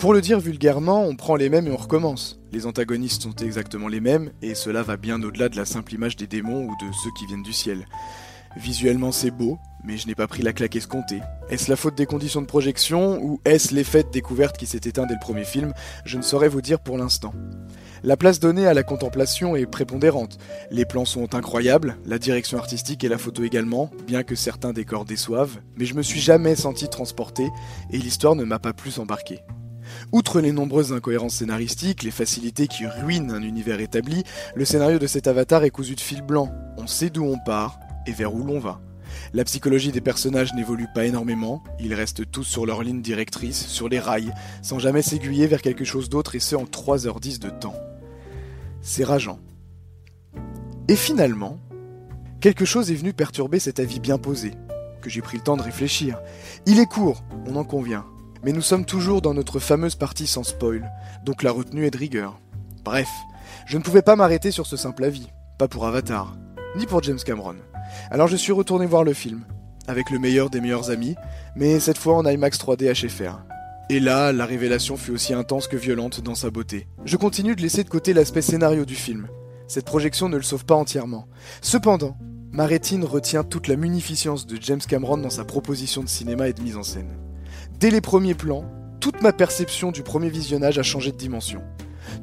Pour 0.00 0.14
le 0.14 0.22
dire 0.22 0.40
vulgairement, 0.40 1.04
on 1.04 1.14
prend 1.14 1.36
les 1.36 1.50
mêmes 1.50 1.66
et 1.66 1.70
on 1.70 1.76
recommence. 1.76 2.40
Les 2.52 2.64
antagonistes 2.64 3.20
sont 3.20 3.34
exactement 3.34 3.86
les 3.86 4.00
mêmes, 4.00 4.30
et 4.40 4.54
cela 4.54 4.82
va 4.82 4.96
bien 4.96 5.22
au-delà 5.22 5.50
de 5.50 5.56
la 5.56 5.66
simple 5.66 5.92
image 5.92 6.16
des 6.16 6.26
démons 6.26 6.64
ou 6.64 6.70
de 6.70 6.90
ceux 7.04 7.10
qui 7.18 7.26
viennent 7.26 7.42
du 7.42 7.52
ciel. 7.52 7.84
Visuellement 8.56 9.12
c'est 9.12 9.30
beau, 9.30 9.58
mais 9.84 9.98
je 9.98 10.06
n'ai 10.06 10.14
pas 10.14 10.26
pris 10.26 10.42
la 10.42 10.54
claque 10.54 10.74
escomptée. 10.74 11.20
Est-ce 11.50 11.68
la 11.68 11.76
faute 11.76 11.96
des 11.96 12.06
conditions 12.06 12.40
de 12.40 12.46
projection, 12.46 13.22
ou 13.22 13.42
est-ce 13.44 13.74
l'effet 13.74 14.02
de 14.02 14.08
découverte 14.08 14.56
qui 14.56 14.64
s'est 14.66 14.80
éteint 14.84 15.04
dès 15.04 15.12
le 15.12 15.20
premier 15.20 15.44
film? 15.44 15.74
Je 16.06 16.16
ne 16.16 16.22
saurais 16.22 16.48
vous 16.48 16.62
dire 16.62 16.80
pour 16.80 16.96
l'instant. 16.96 17.34
La 18.02 18.16
place 18.16 18.40
donnée 18.40 18.66
à 18.66 18.72
la 18.72 18.82
contemplation 18.82 19.54
est 19.54 19.66
prépondérante. 19.66 20.38
Les 20.70 20.86
plans 20.86 21.04
sont 21.04 21.34
incroyables, 21.34 21.98
la 22.06 22.18
direction 22.18 22.56
artistique 22.56 23.04
et 23.04 23.08
la 23.10 23.18
photo 23.18 23.44
également, 23.44 23.90
bien 24.06 24.22
que 24.22 24.34
certains 24.34 24.72
décors 24.72 25.04
déçoivent, 25.04 25.58
mais 25.76 25.84
je 25.84 25.94
me 25.94 26.02
suis 26.02 26.20
jamais 26.20 26.56
senti 26.56 26.88
transporté, 26.88 27.50
et 27.90 27.98
l'histoire 27.98 28.34
ne 28.34 28.44
m'a 28.44 28.58
pas 28.58 28.72
plus 28.72 28.98
embarqué. 28.98 29.40
Outre 30.12 30.40
les 30.40 30.52
nombreuses 30.52 30.92
incohérences 30.92 31.36
scénaristiques, 31.36 32.02
les 32.02 32.10
facilités 32.10 32.66
qui 32.66 32.86
ruinent 32.86 33.32
un 33.32 33.42
univers 33.42 33.80
établi, 33.80 34.24
le 34.54 34.64
scénario 34.64 34.98
de 34.98 35.06
cet 35.06 35.26
avatar 35.26 35.64
est 35.64 35.70
cousu 35.70 35.94
de 35.94 36.00
fil 36.00 36.22
blanc. 36.22 36.52
On 36.76 36.86
sait 36.86 37.10
d'où 37.10 37.24
on 37.24 37.38
part 37.38 37.78
et 38.06 38.12
vers 38.12 38.34
où 38.34 38.44
l'on 38.44 38.58
va. 38.58 38.80
La 39.32 39.44
psychologie 39.44 39.92
des 39.92 40.00
personnages 40.00 40.54
n'évolue 40.54 40.88
pas 40.94 41.04
énormément, 41.04 41.62
ils 41.78 41.94
restent 41.94 42.30
tous 42.30 42.44
sur 42.44 42.66
leur 42.66 42.82
ligne 42.82 43.02
directrice, 43.02 43.66
sur 43.66 43.88
les 43.88 43.98
rails, 43.98 44.32
sans 44.62 44.78
jamais 44.78 45.02
s'aiguiller 45.02 45.46
vers 45.46 45.62
quelque 45.62 45.84
chose 45.84 46.08
d'autre 46.08 46.34
et 46.34 46.40
ce 46.40 46.56
en 46.56 46.64
3h10 46.64 47.38
de 47.38 47.50
temps. 47.50 47.76
C'est 48.82 49.04
rageant. 49.04 49.38
Et 50.88 50.96
finalement, 50.96 51.58
quelque 52.40 52.64
chose 52.64 52.90
est 52.90 52.96
venu 52.96 53.12
perturber 53.12 53.58
cet 53.58 53.78
avis 53.78 54.00
bien 54.00 54.18
posé, 54.18 54.52
que 55.02 55.10
j'ai 55.10 55.22
pris 55.22 55.36
le 55.36 55.42
temps 55.42 55.56
de 55.56 55.62
réfléchir. 55.62 56.18
Il 56.66 56.78
est 56.78 56.86
court, 56.86 57.22
on 57.46 57.56
en 57.56 57.64
convient, 57.64 58.06
mais 58.42 58.52
nous 58.52 58.62
sommes 58.62 58.84
toujours 58.84 59.22
dans 59.22 59.34
notre 59.34 59.58
fameuse 59.58 59.94
partie 59.94 60.26
sans 60.26 60.44
spoil, 60.44 60.90
donc 61.24 61.42
la 61.42 61.52
retenue 61.52 61.86
est 61.86 61.90
de 61.90 61.98
rigueur. 61.98 62.40
Bref, 62.84 63.08
je 63.66 63.76
ne 63.76 63.82
pouvais 63.82 64.02
pas 64.02 64.16
m'arrêter 64.16 64.50
sur 64.50 64.66
ce 64.66 64.76
simple 64.76 65.04
avis, 65.04 65.28
pas 65.58 65.68
pour 65.68 65.86
Avatar, 65.86 66.36
ni 66.76 66.86
pour 66.86 67.02
James 67.02 67.18
Cameron. 67.24 67.56
Alors 68.10 68.28
je 68.28 68.36
suis 68.36 68.52
retourné 68.52 68.86
voir 68.86 69.04
le 69.04 69.12
film, 69.12 69.44
avec 69.86 70.10
le 70.10 70.18
meilleur 70.18 70.50
des 70.50 70.60
meilleurs 70.60 70.90
amis, 70.90 71.16
mais 71.56 71.80
cette 71.80 71.98
fois 71.98 72.16
en 72.16 72.26
IMAX 72.26 72.58
3D 72.58 72.92
HFR. 72.92 73.40
Et 73.90 73.98
là, 73.98 74.32
la 74.32 74.46
révélation 74.46 74.96
fut 74.96 75.10
aussi 75.10 75.34
intense 75.34 75.66
que 75.66 75.76
violente 75.76 76.20
dans 76.20 76.36
sa 76.36 76.50
beauté. 76.50 76.86
Je 77.04 77.16
continue 77.16 77.56
de 77.56 77.60
laisser 77.60 77.82
de 77.82 77.88
côté 77.88 78.12
l'aspect 78.12 78.40
scénario 78.40 78.84
du 78.84 78.94
film. 78.94 79.26
Cette 79.66 79.84
projection 79.84 80.28
ne 80.28 80.36
le 80.36 80.42
sauve 80.42 80.64
pas 80.64 80.76
entièrement. 80.76 81.26
Cependant, 81.60 82.16
ma 82.52 82.66
rétine 82.66 83.04
retient 83.04 83.42
toute 83.42 83.66
la 83.66 83.76
munificence 83.76 84.46
de 84.46 84.56
James 84.60 84.80
Cameron 84.80 85.18
dans 85.18 85.30
sa 85.30 85.44
proposition 85.44 86.04
de 86.04 86.08
cinéma 86.08 86.48
et 86.48 86.52
de 86.52 86.62
mise 86.62 86.76
en 86.76 86.84
scène. 86.84 87.10
Dès 87.80 87.90
les 87.90 88.02
premiers 88.02 88.34
plans, 88.34 88.66
toute 89.00 89.22
ma 89.22 89.32
perception 89.32 89.90
du 89.90 90.02
premier 90.02 90.28
visionnage 90.28 90.78
a 90.78 90.82
changé 90.82 91.12
de 91.12 91.16
dimension. 91.16 91.62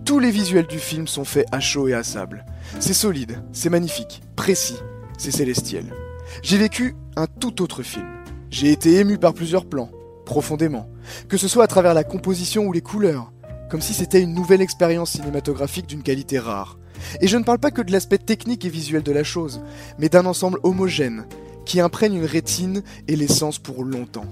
Tous 0.05 0.19
les 0.19 0.29
visuels 0.29 0.67
du 0.67 0.77
film 0.77 1.07
sont 1.07 1.25
faits 1.25 1.47
à 1.51 1.59
chaud 1.59 1.87
et 1.87 1.95
à 1.95 2.03
sable. 2.03 2.45
C'est 2.79 2.93
solide, 2.93 3.41
c'est 3.53 3.71
magnifique, 3.71 4.21
précis, 4.35 4.77
c'est 5.17 5.31
célestiel. 5.31 5.95
J'ai 6.43 6.59
vécu 6.59 6.95
un 7.15 7.25
tout 7.25 7.63
autre 7.63 7.81
film. 7.81 8.05
J'ai 8.51 8.71
été 8.71 8.97
ému 8.99 9.17
par 9.17 9.33
plusieurs 9.33 9.65
plans, 9.65 9.89
profondément, 10.27 10.91
que 11.27 11.37
ce 11.37 11.47
soit 11.47 11.63
à 11.63 11.67
travers 11.67 11.95
la 11.95 12.03
composition 12.03 12.67
ou 12.67 12.71
les 12.71 12.81
couleurs, 12.81 13.33
comme 13.71 13.81
si 13.81 13.95
c'était 13.95 14.21
une 14.21 14.35
nouvelle 14.35 14.61
expérience 14.61 15.13
cinématographique 15.13 15.87
d'une 15.87 16.03
qualité 16.03 16.37
rare. 16.37 16.77
Et 17.19 17.27
je 17.27 17.35
ne 17.35 17.43
parle 17.43 17.57
pas 17.57 17.71
que 17.71 17.81
de 17.81 17.91
l'aspect 17.91 18.19
technique 18.19 18.63
et 18.63 18.69
visuel 18.69 19.01
de 19.01 19.11
la 19.11 19.23
chose, 19.23 19.61
mais 19.97 20.09
d'un 20.09 20.27
ensemble 20.27 20.59
homogène, 20.61 21.25
qui 21.65 21.79
imprègne 21.79 22.13
une 22.13 22.25
rétine 22.25 22.83
et 23.07 23.15
l'essence 23.15 23.57
pour 23.57 23.83
longtemps. 23.83 24.27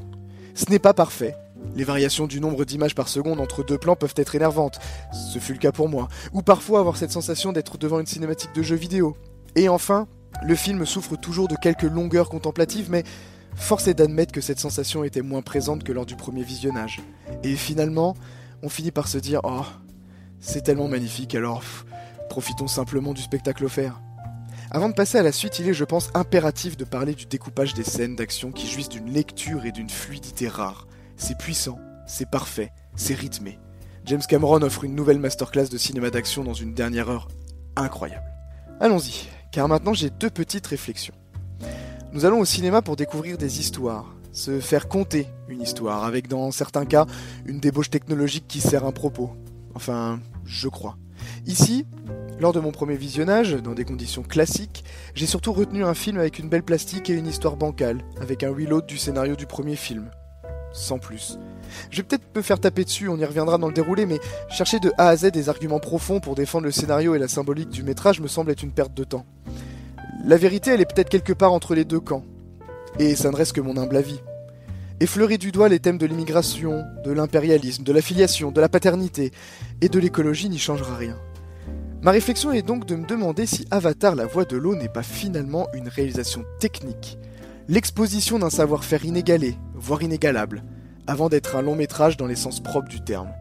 Ce 0.56 0.70
n'est 0.70 0.80
pas 0.80 0.94
parfait. 0.94 1.36
Les 1.76 1.84
variations 1.84 2.28
du 2.28 2.40
nombre 2.40 2.64
d'images 2.64 2.96
par 2.96 3.10
seconde 3.10 3.42
entre 3.42 3.64
deux 3.64 3.78
plans 3.78 3.98
peuvent 3.98 4.14
être 4.16 4.36
énervantes, 4.36 4.80
ce 5.12 5.38
fut 5.40 5.52
le 5.52 5.60
cas 5.60 5.74
pour 5.74 5.90
moi, 5.90 6.08
ou 6.32 6.42
parfois 6.42 6.80
avoir 6.80 6.96
cette 6.96 7.12
sensation 7.12 7.52
d'être 7.52 7.78
devant 7.78 8.00
une 8.00 8.06
cinématique 8.06 8.56
de 8.56 8.62
jeu 8.62 8.78
vidéo. 8.78 9.18
Et 9.56 9.68
enfin, 9.68 10.08
le 10.44 10.56
film 10.56 10.86
souffre 10.86 11.18
toujours 11.18 11.50
de 11.50 11.56
quelques 11.56 11.84
longueurs 11.84 12.30
contemplatives, 12.30 12.90
mais 12.90 13.04
force 13.56 13.90
est 13.90 13.96
d'admettre 13.96 14.32
que 14.32 14.40
cette 14.40 14.60
sensation 14.60 15.04
était 15.04 15.22
moins 15.22 15.42
présente 15.42 15.84
que 15.84 15.92
lors 15.92 16.06
du 16.06 16.16
premier 16.16 16.44
visionnage. 16.44 17.02
Et 17.44 17.56
finalement, 17.56 18.16
on 18.64 18.70
finit 18.70 18.92
par 18.92 19.10
se 19.10 19.18
dire 19.18 19.42
Oh, 19.44 19.66
c'est 20.40 20.62
tellement 20.62 20.88
magnifique, 20.88 21.36
alors 21.36 21.64
profitons 22.30 22.68
simplement 22.68 23.14
du 23.14 23.22
spectacle 23.22 23.66
offert. 23.66 24.00
Avant 24.76 24.90
de 24.90 24.94
passer 24.94 25.18
à 25.18 25.24
la 25.24 25.32
suite, 25.32 25.60
il 25.60 25.70
est, 25.70 25.74
je 25.74 25.86
pense, 25.86 26.10
impératif 26.16 26.76
de 26.76 26.84
parler 26.84 27.14
du 27.14 27.26
découpage 27.26 27.74
des 27.76 27.86
scènes 27.86 28.18
d'action 28.18 28.52
qui 28.52 28.68
jouissent 28.68 28.90
d'une 28.90 29.10
lecture 29.10 29.66
et 29.66 29.72
d'une 29.72 29.90
fluidité 29.90 30.50
rare. 30.50 30.86
C'est 31.16 31.38
puissant, 31.38 31.80
c'est 32.06 32.30
parfait, 32.30 32.74
c'est 32.94 33.14
rythmé. 33.14 33.58
James 34.04 34.24
Cameron 34.28 34.62
offre 34.64 34.84
une 34.84 34.94
nouvelle 34.94 35.18
masterclass 35.18 35.70
de 35.70 35.78
cinéma 35.78 36.10
d'action 36.10 36.44
dans 36.44 36.54
une 36.54 36.74
dernière 36.74 37.10
heure 37.10 37.30
incroyable. 37.78 38.26
Allons-y, 38.82 39.30
car 39.54 39.70
maintenant 39.70 39.94
j'ai 39.94 40.10
deux 40.10 40.30
petites 40.30 40.68
réflexions. 40.68 41.16
Nous 42.12 42.26
allons 42.26 42.42
au 42.42 42.46
cinéma 42.46 42.82
pour 42.82 42.98
découvrir 42.98 43.38
des 43.38 43.62
histoires, 43.62 44.14
se 44.34 44.60
faire 44.60 44.90
conter 44.90 45.30
une 45.48 45.62
histoire, 45.62 46.04
avec 46.04 46.28
dans 46.28 46.52
certains 46.52 46.86
cas 46.86 47.06
une 47.46 47.62
débauche 47.62 47.92
technologique 47.92 48.50
qui 48.50 48.60
sert 48.60 48.84
un 48.84 48.92
propos. 48.92 49.38
Enfin, 49.74 50.20
je 50.44 50.68
crois. 50.68 50.98
Ici, 51.46 51.86
lors 52.40 52.52
de 52.52 52.60
mon 52.60 52.72
premier 52.72 52.98
visionnage, 52.98 53.54
dans 53.54 53.74
des 53.74 53.86
conditions 53.86 54.24
classiques, 54.24 54.84
j'ai 55.14 55.26
surtout 55.26 55.54
retenu 55.54 55.86
un 55.86 55.94
film 55.94 56.18
avec 56.18 56.38
une 56.38 56.50
belle 56.50 56.64
plastique 56.64 57.10
et 57.10 57.14
une 57.14 57.28
histoire 57.28 57.56
bancale, 57.56 58.00
avec 58.20 58.44
un 58.44 58.50
reload 58.50 58.86
du 58.86 58.98
scénario 58.98 59.36
du 59.36 59.46
premier 59.46 59.78
film. 59.78 60.12
Sans 60.74 61.00
plus. 61.00 61.40
Je 61.90 61.98
vais 61.98 62.04
peut-être 62.04 62.36
me 62.36 62.42
faire 62.42 62.60
taper 62.60 62.84
dessus, 62.84 63.08
on 63.08 63.18
y 63.18 63.24
reviendra 63.24 63.58
dans 63.58 63.68
le 63.68 63.74
déroulé, 63.74 64.06
mais 64.06 64.20
chercher 64.50 64.80
de 64.80 64.92
A 64.98 65.08
à 65.08 65.16
Z 65.16 65.32
des 65.32 65.48
arguments 65.48 65.80
profonds 65.80 66.20
pour 66.20 66.36
défendre 66.36 66.66
le 66.66 66.72
scénario 66.72 67.16
et 67.16 67.20
la 67.20 67.30
symbolique 67.30 67.70
du 67.70 67.84
métrage 67.84 68.20
me 68.20 68.28
semble 68.28 68.52
être 68.52 68.64
une 68.64 68.74
perte 68.74 68.94
de 68.94 69.06
temps. 69.06 69.26
La 70.26 70.36
vérité, 70.36 70.72
elle 70.72 70.82
est 70.82 70.94
peut-être 70.94 71.10
quelque 71.10 71.34
part 71.34 71.54
entre 71.54 71.74
les 71.74 71.86
deux 71.86 72.02
camps. 72.02 72.26
Et 73.00 73.16
ça 73.16 73.32
ne 73.32 73.36
reste 73.38 73.54
que 73.54 73.62
mon 73.62 73.78
humble 73.78 73.96
avis. 73.96 74.20
Effleurer 75.00 75.38
du 75.38 75.54
doigt 75.54 75.70
les 75.70 75.80
thèmes 75.80 75.98
de 75.98 76.06
l'immigration, 76.06 76.84
de 77.06 77.12
l'impérialisme, 77.12 77.84
de 77.84 77.94
l'affiliation, 77.94 78.52
de 78.52 78.60
la 78.60 78.70
paternité 78.70 79.32
et 79.80 79.88
de 79.88 80.00
l'écologie 80.00 80.50
n'y 80.50 80.60
changera 80.60 80.98
rien. 80.98 81.18
Ma 82.06 82.12
réflexion 82.12 82.52
est 82.52 82.62
donc 82.62 82.86
de 82.86 82.96
me 82.96 83.08
demander 83.08 83.48
si 83.48 83.66
Avatar 83.72 84.14
la 84.14 84.28
voix 84.28 84.46
de 84.46 84.56
l'eau 84.56 84.76
n'est 84.76 84.88
pas 84.88 85.02
finalement 85.02 85.68
une 85.74 85.88
réalisation 85.88 86.46
technique, 86.60 87.18
l'exposition 87.68 88.38
d'un 88.38 88.52
savoir-faire 88.52 89.06
inégalé, 89.06 89.58
voire 89.74 90.04
inégalable, 90.04 90.64
avant 91.08 91.30
d'être 91.30 91.56
un 91.56 91.64
long 91.64 91.74
métrage 91.74 92.16
dans 92.16 92.28
les 92.28 92.36
sens 92.36 92.60
propres 92.60 92.90
du 92.90 93.04
terme. 93.04 93.32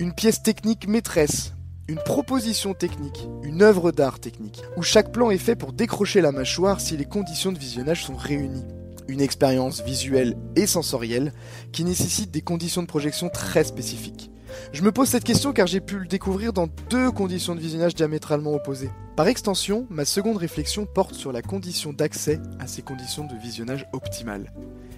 Une 0.00 0.12
pièce 0.12 0.42
technique 0.42 0.88
maîtresse, 0.88 1.52
une 1.86 2.00
proposition 2.00 2.74
technique, 2.74 3.28
une 3.44 3.62
œuvre 3.62 3.92
d'art 3.92 4.18
technique, 4.18 4.64
où 4.76 4.82
chaque 4.82 5.12
plan 5.12 5.30
est 5.30 5.38
fait 5.38 5.54
pour 5.54 5.72
décrocher 5.72 6.20
la 6.20 6.32
mâchoire 6.32 6.80
si 6.80 6.96
les 6.96 7.04
conditions 7.04 7.52
de 7.52 7.60
visionnage 7.60 8.04
sont 8.04 8.16
réunies. 8.16 8.66
Une 9.06 9.20
expérience 9.20 9.84
visuelle 9.84 10.36
et 10.56 10.66
sensorielle 10.66 11.32
qui 11.70 11.84
nécessite 11.84 12.32
des 12.32 12.42
conditions 12.42 12.82
de 12.82 12.88
projection 12.88 13.28
très 13.28 13.62
spécifiques. 13.62 14.32
Je 14.72 14.82
me 14.82 14.92
pose 14.92 15.08
cette 15.08 15.24
question 15.24 15.52
car 15.52 15.66
j'ai 15.66 15.80
pu 15.80 15.98
le 15.98 16.06
découvrir 16.06 16.52
dans 16.52 16.68
deux 16.90 17.10
conditions 17.10 17.54
de 17.54 17.60
visionnage 17.60 17.94
diamétralement 17.94 18.52
opposées. 18.52 18.90
Par 19.16 19.28
extension, 19.28 19.86
ma 19.90 20.04
seconde 20.04 20.36
réflexion 20.36 20.86
porte 20.86 21.14
sur 21.14 21.32
la 21.32 21.42
condition 21.42 21.92
d'accès 21.92 22.40
à 22.58 22.66
ces 22.66 22.82
conditions 22.82 23.24
de 23.24 23.34
visionnage 23.36 23.86
optimales. 23.92 24.52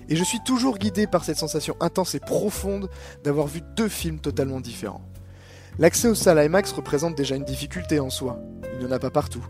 Et 0.09 0.17
je 0.17 0.25
suis 0.25 0.41
toujours 0.45 0.79
guidé 0.79 1.07
par 1.07 1.25
cette 1.25 1.37
sensation 1.37 1.77
intense 1.81 2.15
et 2.15 2.21
profonde 2.21 2.89
d'avoir 3.25 3.47
vu 3.47 3.61
deux 3.77 3.89
films 3.89 4.21
totalement 4.21 4.61
différents. 4.61 5.05
L'accès 5.79 6.09
aux 6.09 6.15
salles 6.15 6.45
IMAX 6.45 6.73
représente 6.73 7.17
déjà 7.17 7.37
une 7.37 7.45
difficulté 7.45 8.01
en 8.01 8.09
soi, 8.09 8.39
il 8.73 8.79
n'y 8.79 8.87
en 8.87 8.95
a 8.95 8.99
pas 8.99 9.11
partout. 9.11 9.45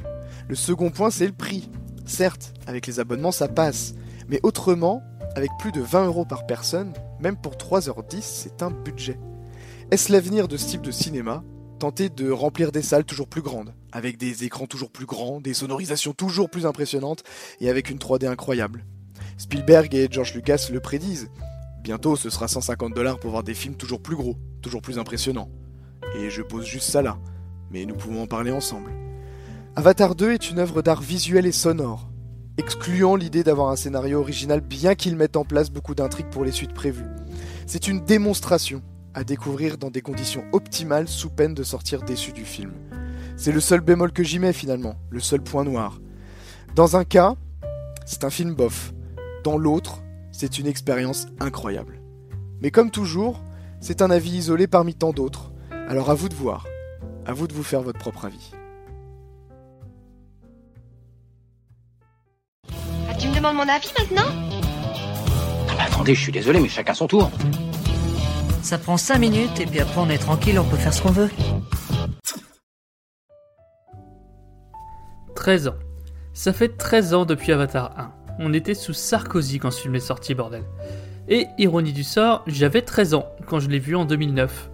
Le 0.48 0.54
second 0.54 0.90
point, 0.90 1.10
c'est 1.10 1.26
le 1.26 1.32
prix. 1.32 1.70
Certes, 2.04 2.52
avec 2.66 2.86
les 2.86 3.00
abonnements, 3.00 3.32
ça 3.32 3.48
passe, 3.48 3.94
mais 4.28 4.40
autrement, 4.42 5.02
avec 5.36 5.50
plus 5.58 5.72
de 5.72 5.80
20 5.80 6.06
euros 6.06 6.24
par 6.24 6.46
personne, 6.46 6.92
même 7.20 7.36
pour 7.36 7.54
3h10, 7.54 8.22
c'est 8.22 8.62
un 8.62 8.70
budget. 8.70 9.18
Est-ce 9.92 10.10
l'avenir 10.10 10.48
de 10.48 10.56
ce 10.56 10.66
type 10.66 10.82
de 10.82 10.90
cinéma 10.90 11.44
Tenter 11.78 12.08
de 12.08 12.28
remplir 12.28 12.72
des 12.72 12.82
salles 12.82 13.04
toujours 13.04 13.28
plus 13.28 13.40
grandes, 13.40 13.72
avec 13.92 14.18
des 14.18 14.42
écrans 14.42 14.66
toujours 14.66 14.90
plus 14.90 15.06
grands, 15.06 15.40
des 15.40 15.54
sonorisations 15.54 16.12
toujours 16.12 16.50
plus 16.50 16.66
impressionnantes 16.66 17.22
et 17.60 17.70
avec 17.70 17.88
une 17.88 17.98
3D 17.98 18.26
incroyable? 18.26 18.84
Spielberg 19.38 19.94
et 19.94 20.08
George 20.10 20.34
Lucas 20.34 20.70
le 20.72 20.80
prédisent. 20.80 21.28
Bientôt, 21.84 22.16
ce 22.16 22.30
sera 22.30 22.48
150 22.48 22.94
dollars 22.94 23.20
pour 23.20 23.30
voir 23.30 23.44
des 23.44 23.54
films 23.54 23.76
toujours 23.76 24.02
plus 24.02 24.16
gros, 24.16 24.34
toujours 24.60 24.82
plus 24.82 24.98
impressionnants. 24.98 25.50
Et 26.18 26.30
je 26.30 26.42
pose 26.42 26.66
juste 26.66 26.90
ça 26.90 27.00
là, 27.00 27.16
mais 27.70 27.86
nous 27.86 27.94
pouvons 27.94 28.22
en 28.22 28.26
parler 28.26 28.50
ensemble. 28.50 28.90
Avatar 29.76 30.16
2 30.16 30.32
est 30.32 30.50
une 30.50 30.58
œuvre 30.58 30.82
d'art 30.82 31.00
visuel 31.00 31.46
et 31.46 31.52
sonore, 31.52 32.10
excluant 32.58 33.14
l'idée 33.14 33.44
d'avoir 33.44 33.68
un 33.68 33.76
scénario 33.76 34.18
original 34.18 34.60
bien 34.60 34.96
qu'il 34.96 35.14
mette 35.14 35.36
en 35.36 35.44
place 35.44 35.70
beaucoup 35.70 35.94
d'intrigues 35.94 36.30
pour 36.30 36.44
les 36.44 36.50
suites 36.50 36.74
prévues. 36.74 37.06
C'est 37.68 37.86
une 37.86 38.04
démonstration 38.04 38.82
à 39.16 39.24
découvrir 39.24 39.78
dans 39.78 39.90
des 39.90 40.02
conditions 40.02 40.44
optimales 40.52 41.08
sous 41.08 41.30
peine 41.30 41.54
de 41.54 41.62
sortir 41.62 42.02
déçu 42.02 42.32
du 42.32 42.44
film. 42.44 42.72
C'est 43.38 43.50
le 43.50 43.60
seul 43.60 43.80
bémol 43.80 44.12
que 44.12 44.22
j'y 44.22 44.38
mets 44.38 44.52
finalement, 44.52 44.96
le 45.08 45.20
seul 45.20 45.40
point 45.40 45.64
noir. 45.64 46.00
Dans 46.74 46.96
un 46.96 47.04
cas, 47.04 47.34
c'est 48.04 48.24
un 48.24 48.30
film 48.30 48.54
bof. 48.54 48.92
Dans 49.42 49.56
l'autre, 49.56 50.02
c'est 50.32 50.58
une 50.58 50.66
expérience 50.66 51.28
incroyable. 51.40 51.98
Mais 52.60 52.70
comme 52.70 52.90
toujours, 52.90 53.42
c'est 53.80 54.02
un 54.02 54.10
avis 54.10 54.32
isolé 54.32 54.66
parmi 54.66 54.94
tant 54.94 55.12
d'autres. 55.12 55.50
Alors 55.88 56.10
à 56.10 56.14
vous 56.14 56.28
de 56.28 56.34
voir, 56.34 56.66
à 57.24 57.32
vous 57.32 57.48
de 57.48 57.54
vous 57.54 57.62
faire 57.62 57.80
votre 57.80 57.98
propre 57.98 58.26
avis. 58.26 58.52
Ah, 63.08 63.14
tu 63.18 63.28
me 63.28 63.34
demandes 63.34 63.56
mon 63.56 63.62
avis 63.62 63.92
maintenant? 63.98 64.30
Attendez, 65.78 66.14
je 66.14 66.20
suis 66.20 66.32
désolé, 66.32 66.60
mais 66.60 66.68
chacun 66.68 66.92
son 66.92 67.06
tour. 67.06 67.30
Ça 68.66 68.78
prend 68.78 68.96
5 68.96 69.18
minutes 69.18 69.60
et 69.60 69.64
puis 69.64 69.78
après 69.78 70.00
on 70.00 70.10
est 70.10 70.18
tranquille, 70.18 70.58
on 70.58 70.64
peut 70.64 70.76
faire 70.76 70.92
ce 70.92 71.00
qu'on 71.00 71.12
veut. 71.12 71.30
13 75.36 75.68
ans. 75.68 75.76
Ça 76.32 76.52
fait 76.52 76.76
13 76.76 77.14
ans 77.14 77.26
depuis 77.26 77.52
Avatar 77.52 77.96
1. 77.96 78.12
On 78.40 78.52
était 78.52 78.74
sous 78.74 78.92
Sarkozy 78.92 79.60
quand 79.60 79.70
ce 79.70 79.82
film 79.82 79.94
est 79.94 80.00
sorti, 80.00 80.34
bordel. 80.34 80.64
Et 81.28 81.46
ironie 81.58 81.92
du 81.92 82.02
sort, 82.02 82.42
j'avais 82.48 82.82
13 82.82 83.14
ans 83.14 83.26
quand 83.46 83.60
je 83.60 83.68
l'ai 83.68 83.78
vu 83.78 83.94
en 83.94 84.04
2009. 84.04 84.68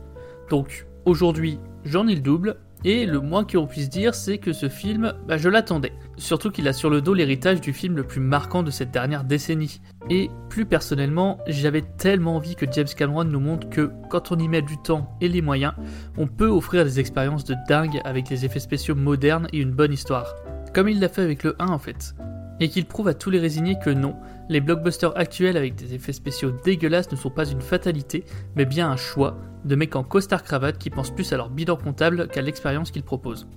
Donc 0.49 0.87
aujourd'hui, 1.05 1.61
j'en 1.85 2.09
ai 2.09 2.15
le 2.15 2.23
double, 2.23 2.57
et 2.87 3.05
le 3.05 3.21
moins 3.21 3.45
qu'on 3.45 3.67
puisse 3.67 3.91
dire, 3.91 4.15
c'est 4.15 4.39
que 4.39 4.55
ce 4.55 4.71
film, 4.71 5.13
bah, 5.29 5.37
je 5.37 5.51
l'attendais. 5.51 5.93
Surtout 6.19 6.51
qu'il 6.51 6.69
a 6.69 6.73
sur 6.73 6.91
le 6.91 7.01
dos 7.01 7.15
l'héritage 7.15 7.61
du 7.61 7.73
film 7.73 7.97
le 7.97 8.05
plus 8.05 8.21
marquant 8.21 8.63
de 8.63 8.71
cette 8.71 8.91
dernière 8.91 9.25
décennie. 9.25 9.81
Et 10.11 10.31
plus 10.51 10.67
personnellement, 10.67 11.39
j'avais 11.47 11.83
tellement 11.83 12.37
envie 12.37 12.55
que 12.55 12.67
James 12.71 12.87
Cameron 12.97 13.25
nous 13.25 13.41
montre 13.41 13.69
que 13.71 13.91
quand 14.11 14.31
on 14.31 14.39
y 14.39 14.49
met 14.49 14.63
du 14.63 14.77
temps 14.77 15.17
et 15.21 15.29
les 15.29 15.43
moyens, 15.43 15.73
on 16.17 16.27
peut 16.27 16.49
offrir 16.49 16.85
des 16.85 17.01
expériences 17.01 17.45
de 17.45 17.57
dingue 17.69 18.01
avec 18.05 18.29
des 18.29 18.45
effets 18.45 18.61
spéciaux 18.61 18.95
modernes 18.95 19.49
et 19.53 19.59
une 19.59 19.73
bonne 19.73 19.93
histoire. 19.93 20.35
Comme 20.75 20.89
il 20.89 21.01
l'a 21.01 21.09
fait 21.09 21.23
avec 21.23 21.45
le 21.45 21.57
1 21.59 21.67
en 21.69 21.79
fait. 21.79 22.15
Et 22.61 22.69
qu'il 22.69 22.87
prouve 22.87 23.09
à 23.09 23.15
tous 23.15 23.31
les 23.31 23.41
résignés 23.41 23.79
que 23.83 23.91
non, 23.91 24.15
les 24.49 24.61
blockbusters 24.61 25.17
actuels 25.17 25.57
avec 25.57 25.75
des 25.75 25.95
effets 25.95 26.13
spéciaux 26.13 26.53
dégueulasses 26.65 27.11
ne 27.11 27.17
sont 27.17 27.31
pas 27.31 27.47
une 27.47 27.63
fatalité, 27.63 28.25
mais 28.55 28.67
bien 28.67 28.91
un 28.91 28.97
choix 28.97 29.39
de 29.65 29.75
mecs 29.75 29.97
en 29.97 30.05
costard 30.05 30.43
cravate 30.43 30.79
qui 30.79 30.91
pensent 30.91 31.15
plus 31.15 31.33
à 31.33 31.37
leur 31.37 31.51
bilan 31.51 31.77
comptable 31.77 32.29
qu'à 32.29 32.43
l'expérience 32.43 32.91
qu'ils 32.91 33.03
proposent. 33.03 33.49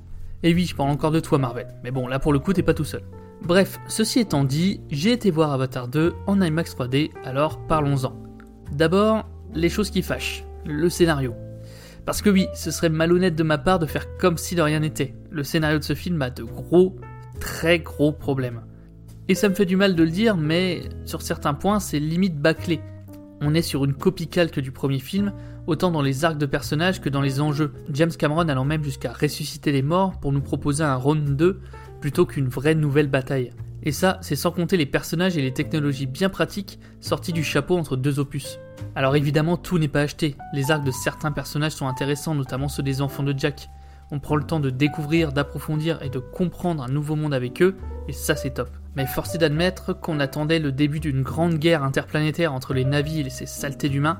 Et 0.44 0.54
oui, 0.54 0.66
je 0.66 0.76
parle 0.76 0.90
encore 0.90 1.12
de 1.12 1.20
toi 1.20 1.38
Marvel, 1.38 1.68
mais 1.84 1.92
bon, 1.92 2.08
là 2.08 2.20
pour 2.20 2.34
le 2.34 2.40
coup 2.40 2.54
t'es 2.54 2.64
pas 2.64 2.74
tout 2.74 2.84
seul. 2.84 3.04
Bref, 3.42 3.80
ceci 3.88 4.20
étant 4.20 4.44
dit, 4.44 4.82
j'ai 4.90 5.12
été 5.12 5.30
voir 5.30 5.52
Avatar 5.52 5.88
2 5.88 6.14
en 6.26 6.42
IMAX 6.42 6.76
3D, 6.76 7.12
alors 7.24 7.60
parlons-en. 7.68 8.14
D'abord, 8.72 9.30
les 9.54 9.70
choses 9.70 9.92
qui 9.92 10.02
fâchent, 10.02 10.44
le 10.66 10.90
scénario. 10.90 11.36
Parce 12.06 12.22
que 12.22 12.30
oui, 12.30 12.48
ce 12.54 12.72
serait 12.72 12.90
malhonnête 12.90 13.36
de 13.36 13.44
ma 13.44 13.58
part 13.58 13.80
de 13.80 13.86
faire 13.86 14.18
comme 14.18 14.38
si 14.38 14.56
de 14.56 14.62
rien 14.62 14.80
n'était. 14.80 15.16
Le 15.32 15.44
scénario 15.44 15.80
de 15.80 15.84
ce 15.84 15.96
film 15.96 16.22
a 16.22 16.30
de 16.30 16.44
gros, 16.44 16.96
très 17.40 17.80
gros 17.80 18.12
problèmes. 18.12 18.62
Et 19.28 19.36
ça 19.36 19.50
me 19.50 19.56
fait 19.56 19.66
du 19.66 19.76
mal 19.76 19.96
de 19.96 20.04
le 20.04 20.12
dire, 20.12 20.38
mais 20.38 20.84
sur 21.04 21.22
certains 21.24 21.56
points, 21.56 21.80
c'est 21.80 22.00
limite 22.00 22.40
bâclé. 22.40 22.80
On 23.48 23.54
est 23.54 23.62
sur 23.62 23.86
une 23.86 23.94
copie 23.94 24.28
calque 24.28 24.60
du 24.60 24.72
premier 24.72 24.98
film, 24.98 25.32
autant 25.68 25.92
dans 25.92 26.02
les 26.02 26.26
arcs 26.26 26.40
de 26.40 26.48
personnages 26.48 27.00
que 27.00 27.10
dans 27.10 27.22
les 27.22 27.42
enjeux, 27.42 27.74
James 27.92 28.10
Cameron 28.10 28.50
allant 28.50 28.66
même 28.66 28.84
jusqu'à 28.84 29.14
ressusciter 29.14 29.72
les 29.72 29.84
morts 29.84 30.20
pour 30.20 30.32
nous 30.32 30.42
proposer 30.42 30.84
un 30.84 30.96
round 30.96 31.36
2 31.36 31.62
plutôt 32.02 32.26
qu'une 32.26 32.48
vraie 32.48 32.74
nouvelle 32.74 33.08
bataille. 33.08 33.52
Et 33.84 33.92
ça, 33.92 34.18
c'est 34.22 34.36
sans 34.36 34.50
compter 34.50 34.78
les 34.78 34.88
personnages 34.88 35.38
et 35.38 35.44
les 35.44 35.54
technologies 35.54 36.08
bien 36.08 36.30
pratiques 36.30 36.80
sortis 37.02 37.34
du 37.34 37.44
chapeau 37.44 37.78
entre 37.78 37.98
deux 37.98 38.18
opus. 38.18 38.58
Alors 38.96 39.16
évidemment, 39.16 39.58
tout 39.58 39.78
n'est 39.78 39.88
pas 39.88 40.02
acheté. 40.02 40.36
Les 40.56 40.72
arcs 40.72 40.84
de 40.84 40.90
certains 40.90 41.32
personnages 41.32 41.74
sont 41.74 41.88
intéressants, 41.88 42.34
notamment 42.34 42.68
ceux 42.68 42.82
des 42.82 43.04
enfants 43.04 43.22
de 43.22 43.38
Jack. 43.38 43.70
On 44.10 44.18
prend 44.18 44.38
le 44.38 44.44
temps 44.44 44.60
de 44.60 44.72
découvrir, 44.72 45.34
d'approfondir 45.34 46.02
et 46.02 46.10
de 46.10 46.18
comprendre 46.18 46.82
un 46.82 46.90
nouveau 46.90 47.16
monde 47.16 47.36
avec 47.36 47.62
eux, 47.62 47.76
et 48.08 48.12
ça 48.12 48.36
c'est 48.36 48.56
top. 48.56 48.72
Mais 48.96 49.06
force 49.06 49.36
est 49.36 49.40
d'admettre 49.40 49.94
qu'on 49.94 50.20
attendait 50.20 50.60
le 50.60 50.72
début 50.72 51.00
d'une 51.00 51.22
grande 51.22 51.56
guerre 51.56 51.84
interplanétaire 51.84 52.54
entre 52.54 52.74
les 52.74 52.86
navis 52.86 53.20
et 53.20 53.30
ces 53.30 53.46
saletés 53.46 53.90
d'humains, 53.90 54.20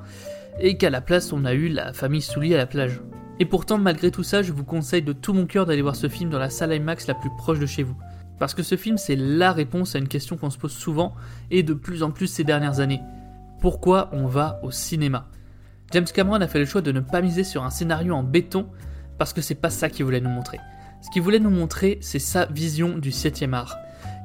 et 0.60 0.76
qu'à 0.76 0.90
la 0.90 1.00
place 1.00 1.32
on 1.32 1.44
a 1.44 1.54
eu 1.54 1.68
la 1.68 1.92
famille 1.92 2.22
Souli 2.22 2.54
à 2.54 2.58
la 2.58 2.66
plage. 2.66 3.00
Et 3.38 3.44
pourtant, 3.44 3.78
malgré 3.78 4.10
tout 4.10 4.22
ça, 4.22 4.42
je 4.42 4.52
vous 4.52 4.64
conseille 4.64 5.02
de 5.02 5.12
tout 5.12 5.34
mon 5.34 5.46
cœur 5.46 5.66
d'aller 5.66 5.82
voir 5.82 5.96
ce 5.96 6.08
film 6.08 6.30
dans 6.30 6.38
la 6.38 6.50
salle 6.50 6.74
IMAX 6.74 7.06
la 7.06 7.14
plus 7.14 7.30
proche 7.36 7.58
de 7.58 7.66
chez 7.66 7.82
vous. 7.82 7.96
Parce 8.38 8.54
que 8.54 8.62
ce 8.62 8.76
film, 8.76 8.96
c'est 8.98 9.16
la 9.16 9.52
réponse 9.52 9.94
à 9.94 9.98
une 9.98 10.08
question 10.08 10.36
qu'on 10.36 10.50
se 10.50 10.58
pose 10.58 10.72
souvent, 10.72 11.14
et 11.50 11.62
de 11.62 11.74
plus 11.74 12.02
en 12.02 12.10
plus 12.10 12.26
ces 12.26 12.44
dernières 12.44 12.80
années. 12.80 13.02
Pourquoi 13.60 14.10
on 14.12 14.26
va 14.26 14.58
au 14.62 14.70
cinéma? 14.70 15.28
James 15.92 16.06
Cameron 16.12 16.40
a 16.40 16.48
fait 16.48 16.58
le 16.58 16.64
choix 16.64 16.82
de 16.82 16.92
ne 16.92 17.00
pas 17.00 17.22
miser 17.22 17.44
sur 17.44 17.64
un 17.64 17.70
scénario 17.70 18.14
en 18.14 18.22
béton, 18.22 18.66
parce 19.18 19.32
que 19.32 19.40
c'est 19.40 19.54
pas 19.54 19.70
ça 19.70 19.88
qu'il 19.88 20.04
voulait 20.04 20.20
nous 20.20 20.30
montrer. 20.30 20.60
Ce 21.02 21.10
qu'il 21.10 21.22
voulait 21.22 21.38
nous 21.38 21.50
montrer, 21.50 21.98
c'est 22.00 22.18
sa 22.18 22.46
vision 22.46 22.98
du 22.98 23.12
7 23.12 23.44
art. 23.52 23.76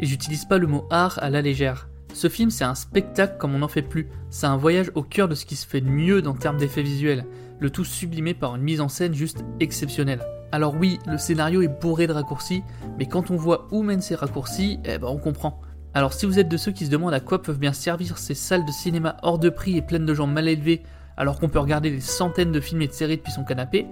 Et 0.01 0.05
j'utilise 0.05 0.45
pas 0.45 0.57
le 0.57 0.67
mot 0.67 0.87
art 0.89 1.19
à 1.21 1.29
la 1.29 1.41
légère. 1.41 1.87
Ce 2.13 2.27
film, 2.27 2.49
c'est 2.49 2.63
un 2.63 2.75
spectacle 2.75 3.37
comme 3.37 3.55
on 3.55 3.59
n'en 3.59 3.67
fait 3.67 3.81
plus. 3.81 4.09
C'est 4.29 4.47
un 4.47 4.57
voyage 4.57 4.91
au 4.95 5.03
cœur 5.03 5.27
de 5.27 5.35
ce 5.35 5.45
qui 5.45 5.55
se 5.55 5.65
fait 5.65 5.81
de 5.81 5.89
mieux 5.89 6.27
en 6.27 6.33
termes 6.33 6.57
d'effets 6.57 6.83
visuels, 6.83 7.25
le 7.59 7.69
tout 7.69 7.85
sublimé 7.85 8.33
par 8.33 8.55
une 8.55 8.63
mise 8.63 8.81
en 8.81 8.89
scène 8.89 9.13
juste 9.13 9.45
exceptionnelle. 9.59 10.21
Alors 10.51 10.75
oui, 10.75 10.99
le 11.07 11.17
scénario 11.17 11.61
est 11.61 11.79
bourré 11.79 12.07
de 12.07 12.13
raccourcis, 12.13 12.63
mais 12.97 13.05
quand 13.05 13.31
on 13.31 13.37
voit 13.37 13.67
où 13.71 13.83
mènent 13.83 14.01
ces 14.01 14.15
raccourcis, 14.15 14.79
eh 14.83 14.97
ben 14.97 15.07
on 15.07 15.17
comprend. 15.17 15.61
Alors 15.93 16.13
si 16.13 16.25
vous 16.25 16.39
êtes 16.39 16.49
de 16.49 16.57
ceux 16.57 16.73
qui 16.73 16.85
se 16.85 16.91
demandent 16.91 17.13
à 17.13 17.21
quoi 17.21 17.41
peuvent 17.41 17.59
bien 17.59 17.73
servir 17.73 18.17
ces 18.17 18.33
salles 18.33 18.65
de 18.65 18.71
cinéma 18.71 19.17
hors 19.23 19.39
de 19.39 19.49
prix 19.49 19.77
et 19.77 19.81
pleines 19.81 20.05
de 20.05 20.13
gens 20.13 20.27
mal 20.27 20.49
élevés, 20.49 20.83
alors 21.15 21.39
qu'on 21.39 21.49
peut 21.49 21.59
regarder 21.59 21.91
des 21.91 22.01
centaines 22.01 22.51
de 22.51 22.59
films 22.59 22.81
et 22.81 22.87
de 22.87 22.93
séries 22.93 23.17
depuis 23.17 23.31
son 23.31 23.45
canapé, 23.45 23.85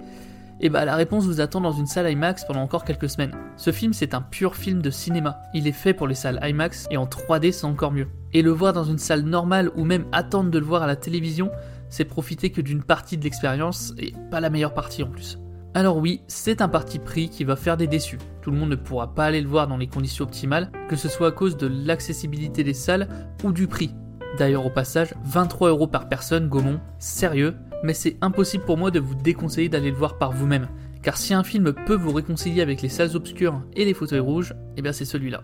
et 0.60 0.68
bah 0.68 0.84
la 0.84 0.94
réponse 0.94 1.24
vous 1.24 1.40
attend 1.40 1.60
dans 1.60 1.72
une 1.72 1.86
salle 1.86 2.10
IMAX 2.10 2.44
pendant 2.44 2.60
encore 2.60 2.84
quelques 2.84 3.08
semaines. 3.08 3.34
Ce 3.56 3.72
film 3.72 3.92
c'est 3.92 4.14
un 4.14 4.20
pur 4.20 4.56
film 4.56 4.82
de 4.82 4.90
cinéma. 4.90 5.40
Il 5.54 5.66
est 5.66 5.72
fait 5.72 5.94
pour 5.94 6.06
les 6.06 6.14
salles 6.14 6.40
IMAX 6.42 6.86
et 6.90 6.96
en 6.96 7.06
3D 7.06 7.52
c'est 7.52 7.64
encore 7.64 7.92
mieux. 7.92 8.08
Et 8.32 8.42
le 8.42 8.50
voir 8.50 8.72
dans 8.72 8.84
une 8.84 8.98
salle 8.98 9.22
normale 9.22 9.70
ou 9.74 9.84
même 9.84 10.04
attendre 10.12 10.50
de 10.50 10.58
le 10.58 10.64
voir 10.64 10.82
à 10.82 10.86
la 10.86 10.96
télévision, 10.96 11.50
c'est 11.88 12.04
profiter 12.04 12.50
que 12.50 12.60
d'une 12.60 12.82
partie 12.82 13.16
de 13.16 13.24
l'expérience 13.24 13.94
et 13.98 14.12
pas 14.30 14.40
la 14.40 14.50
meilleure 14.50 14.74
partie 14.74 15.02
en 15.02 15.08
plus. 15.08 15.38
Alors 15.72 15.98
oui, 15.98 16.22
c'est 16.26 16.62
un 16.62 16.68
parti 16.68 16.98
pris 16.98 17.28
qui 17.28 17.44
va 17.44 17.54
faire 17.56 17.76
des 17.76 17.86
déçus. 17.86 18.18
Tout 18.42 18.50
le 18.50 18.56
monde 18.56 18.70
ne 18.70 18.76
pourra 18.76 19.14
pas 19.14 19.26
aller 19.26 19.40
le 19.40 19.48
voir 19.48 19.68
dans 19.68 19.76
les 19.76 19.86
conditions 19.86 20.24
optimales, 20.24 20.70
que 20.88 20.96
ce 20.96 21.08
soit 21.08 21.28
à 21.28 21.32
cause 21.32 21.56
de 21.56 21.68
l'accessibilité 21.68 22.64
des 22.64 22.74
salles 22.74 23.08
ou 23.44 23.52
du 23.52 23.68
prix. 23.68 23.94
D'ailleurs 24.36 24.66
au 24.66 24.70
passage, 24.70 25.14
23 25.24 25.68
euros 25.68 25.86
par 25.86 26.08
personne, 26.08 26.48
Gaumont, 26.48 26.80
sérieux, 26.98 27.54
mais 27.82 27.94
c'est 27.94 28.16
impossible 28.20 28.64
pour 28.64 28.76
moi 28.76 28.90
de 28.90 29.00
vous 29.00 29.14
déconseiller 29.14 29.68
d'aller 29.68 29.90
le 29.90 29.96
voir 29.96 30.18
par 30.18 30.32
vous-même, 30.32 30.68
car 31.02 31.16
si 31.16 31.34
un 31.34 31.44
film 31.44 31.72
peut 31.86 31.96
vous 31.96 32.12
réconcilier 32.12 32.62
avec 32.62 32.82
les 32.82 32.88
salles 32.88 33.16
obscures 33.16 33.62
et 33.74 33.84
les 33.84 33.94
fauteuils 33.94 34.20
rouges, 34.20 34.54
eh 34.76 34.82
bien 34.82 34.92
c'est 34.92 35.04
celui-là. 35.04 35.42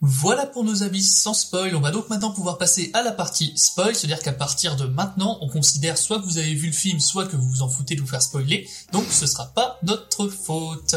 Voilà 0.00 0.46
pour 0.46 0.62
nos 0.62 0.84
avis 0.84 1.02
sans 1.02 1.34
spoil. 1.34 1.74
On 1.74 1.80
va 1.80 1.90
donc 1.90 2.08
maintenant 2.08 2.30
pouvoir 2.30 2.56
passer 2.56 2.90
à 2.94 3.02
la 3.02 3.10
partie 3.10 3.52
spoil, 3.56 3.96
c'est-à-dire 3.96 4.20
qu'à 4.20 4.32
partir 4.32 4.76
de 4.76 4.84
maintenant, 4.84 5.38
on 5.40 5.48
considère 5.48 5.98
soit 5.98 6.20
que 6.20 6.24
vous 6.24 6.38
avez 6.38 6.54
vu 6.54 6.68
le 6.68 6.72
film, 6.72 7.00
soit 7.00 7.26
que 7.26 7.36
vous 7.36 7.48
vous 7.48 7.62
en 7.62 7.68
foutez 7.68 7.96
de 7.96 8.00
vous 8.00 8.06
faire 8.06 8.22
spoiler. 8.22 8.68
Donc 8.92 9.04
ce 9.10 9.26
sera 9.26 9.46
pas 9.46 9.78
notre 9.82 10.28
faute. 10.28 10.94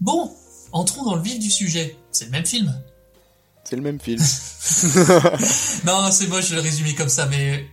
Bon, 0.00 0.36
entrons 0.70 1.04
dans 1.04 1.16
le 1.16 1.22
vif 1.22 1.40
du 1.40 1.50
sujet. 1.50 1.96
C'est 2.12 2.26
le 2.26 2.30
même 2.30 2.46
film. 2.46 2.72
C'est 3.72 3.76
le 3.76 3.82
même 3.82 3.98
film. 3.98 4.18
non, 5.86 6.10
c'est 6.12 6.26
moche 6.26 6.50
de 6.50 6.56
le 6.56 6.60
résumer 6.60 6.94
comme 6.94 7.08
ça, 7.08 7.24
mais 7.24 7.70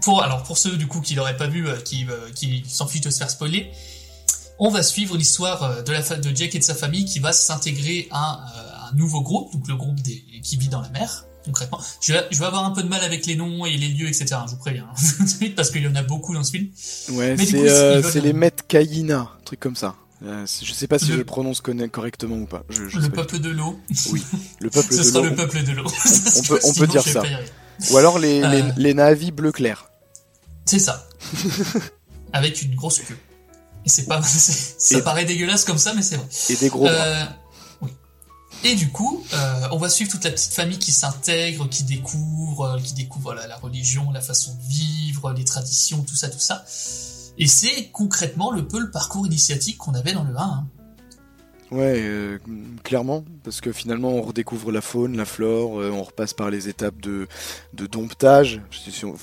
pour 0.00 0.22
alors 0.22 0.42
pour 0.42 0.56
ceux 0.56 0.78
du 0.78 0.86
coup 0.86 1.02
qui 1.02 1.14
l'auraient 1.14 1.36
pas 1.36 1.48
vu, 1.48 1.68
euh, 1.68 1.76
qui 1.76 2.06
euh, 2.08 2.30
qui 2.34 2.64
s'en 2.66 2.86
fichent 2.86 3.02
de 3.02 3.10
se 3.10 3.18
faire 3.18 3.28
spoiler, 3.28 3.70
on 4.58 4.70
va 4.70 4.82
suivre 4.82 5.18
l'histoire 5.18 5.64
euh, 5.64 5.82
de 5.82 5.92
la 5.92 6.00
de 6.00 6.34
Jack 6.34 6.54
et 6.54 6.58
de 6.58 6.64
sa 6.64 6.74
famille 6.74 7.04
qui 7.04 7.18
va 7.18 7.34
s'intégrer 7.34 8.08
à 8.10 8.40
un 8.90 8.96
nouveau 8.96 9.20
groupe, 9.20 9.52
donc 9.52 9.68
le 9.68 9.76
groupe 9.76 10.00
des 10.00 10.24
qui 10.42 10.56
vit 10.56 10.68
dans 10.68 10.80
la 10.80 10.88
mer. 10.88 11.26
Concrètement, 11.44 11.80
je 12.00 12.14
vais, 12.14 12.26
je 12.30 12.38
vais 12.38 12.46
avoir 12.46 12.64
un 12.64 12.70
peu 12.70 12.82
de 12.82 12.88
mal 12.88 13.04
avec 13.04 13.26
les 13.26 13.36
noms 13.36 13.66
et 13.66 13.76
les 13.76 13.88
lieux, 13.88 14.08
etc. 14.08 14.36
Je 14.46 14.52
vous 14.52 14.60
préviens, 14.60 14.88
hein. 14.90 15.26
parce 15.56 15.70
qu'il 15.70 15.82
y 15.82 15.88
en 15.88 15.94
a 15.94 16.02
beaucoup 16.02 16.32
dans 16.32 16.44
ce 16.44 16.52
film. 16.52 16.68
Ouais, 17.10 17.36
c'est 17.36 18.20
les 18.22 18.32
Met 18.32 18.54
Kayina, 18.66 19.30
truc 19.44 19.60
comme 19.60 19.76
ça. 19.76 19.94
Euh, 20.24 20.46
je 20.62 20.72
sais 20.72 20.86
pas 20.86 20.98
si 20.98 21.06
je 21.06 21.14
le 21.14 21.24
prononce 21.24 21.60
correctement 21.60 22.36
ou 22.36 22.46
pas. 22.46 22.64
le 22.68 23.08
peuple 23.08 23.38
de 23.40 23.50
l'eau. 23.50 23.80
Oui, 24.10 24.22
le 24.60 24.70
peuple 24.70 24.90
de 24.90 24.96
l'eau. 24.96 25.02
Ce 25.02 25.10
sera 25.10 25.22
le 25.22 25.34
peuple 25.34 25.64
de 25.64 25.72
l'eau. 25.72 25.84
On, 25.84 26.42
peut, 26.48 26.60
on 26.62 26.72
peut 26.74 26.86
dire 26.86 27.02
ça. 27.02 27.22
Ou 27.90 27.96
alors 27.96 28.18
les, 28.18 28.40
les, 28.40 28.62
euh. 28.62 28.72
les 28.76 28.94
navis 28.94 29.32
bleu 29.32 29.52
clair. 29.52 29.90
C'est 30.64 30.78
ça. 30.78 31.08
Avec 32.32 32.62
une 32.62 32.74
grosse 32.74 33.00
queue. 33.00 33.18
Et 33.84 33.88
c'est 33.88 34.06
pas, 34.06 34.22
ça 34.22 35.00
paraît 35.00 35.24
dégueulasse 35.24 35.64
comme 35.64 35.78
ça, 35.78 35.92
mais 35.94 36.02
c'est 36.02 36.16
vrai. 36.16 36.26
Et 36.50 36.56
des 36.56 36.68
gros 36.68 36.86
euh, 36.86 37.24
Oui. 37.80 37.90
Et 38.62 38.76
du 38.76 38.90
coup, 38.90 39.24
euh, 39.32 39.68
on 39.72 39.78
va 39.78 39.88
suivre 39.88 40.10
toute 40.10 40.22
la 40.24 40.30
petite 40.30 40.52
famille 40.52 40.78
qui 40.78 40.92
s'intègre, 40.92 41.68
qui 41.68 41.82
découvre, 41.82 42.78
qui 42.82 42.94
découvre 42.94 43.34
la 43.34 43.56
religion, 43.56 44.12
la 44.12 44.20
façon 44.20 44.54
de 44.54 44.62
vivre, 44.68 45.32
les 45.32 45.44
traditions, 45.44 46.02
tout 46.04 46.14
ça, 46.14 46.28
tout 46.28 46.38
ça. 46.38 46.64
Et 47.38 47.46
c'est 47.46 47.90
concrètement 47.92 48.50
le 48.50 48.66
peu 48.66 48.78
le 48.78 48.90
parcours 48.90 49.26
initiatique 49.26 49.78
qu'on 49.78 49.94
avait 49.94 50.12
dans 50.12 50.24
le 50.24 50.36
1. 50.36 50.42
Hein. 50.42 50.66
Ouais, 51.72 52.02
euh, 52.02 52.38
clairement, 52.84 53.24
parce 53.44 53.62
que 53.62 53.72
finalement 53.72 54.10
on 54.10 54.20
redécouvre 54.20 54.70
la 54.70 54.82
faune, 54.82 55.16
la 55.16 55.24
flore, 55.24 55.80
euh, 55.80 55.90
on 55.90 56.02
repasse 56.02 56.34
par 56.34 56.50
les 56.50 56.68
étapes 56.68 57.00
de, 57.00 57.26
de 57.72 57.86
domptage, 57.86 58.60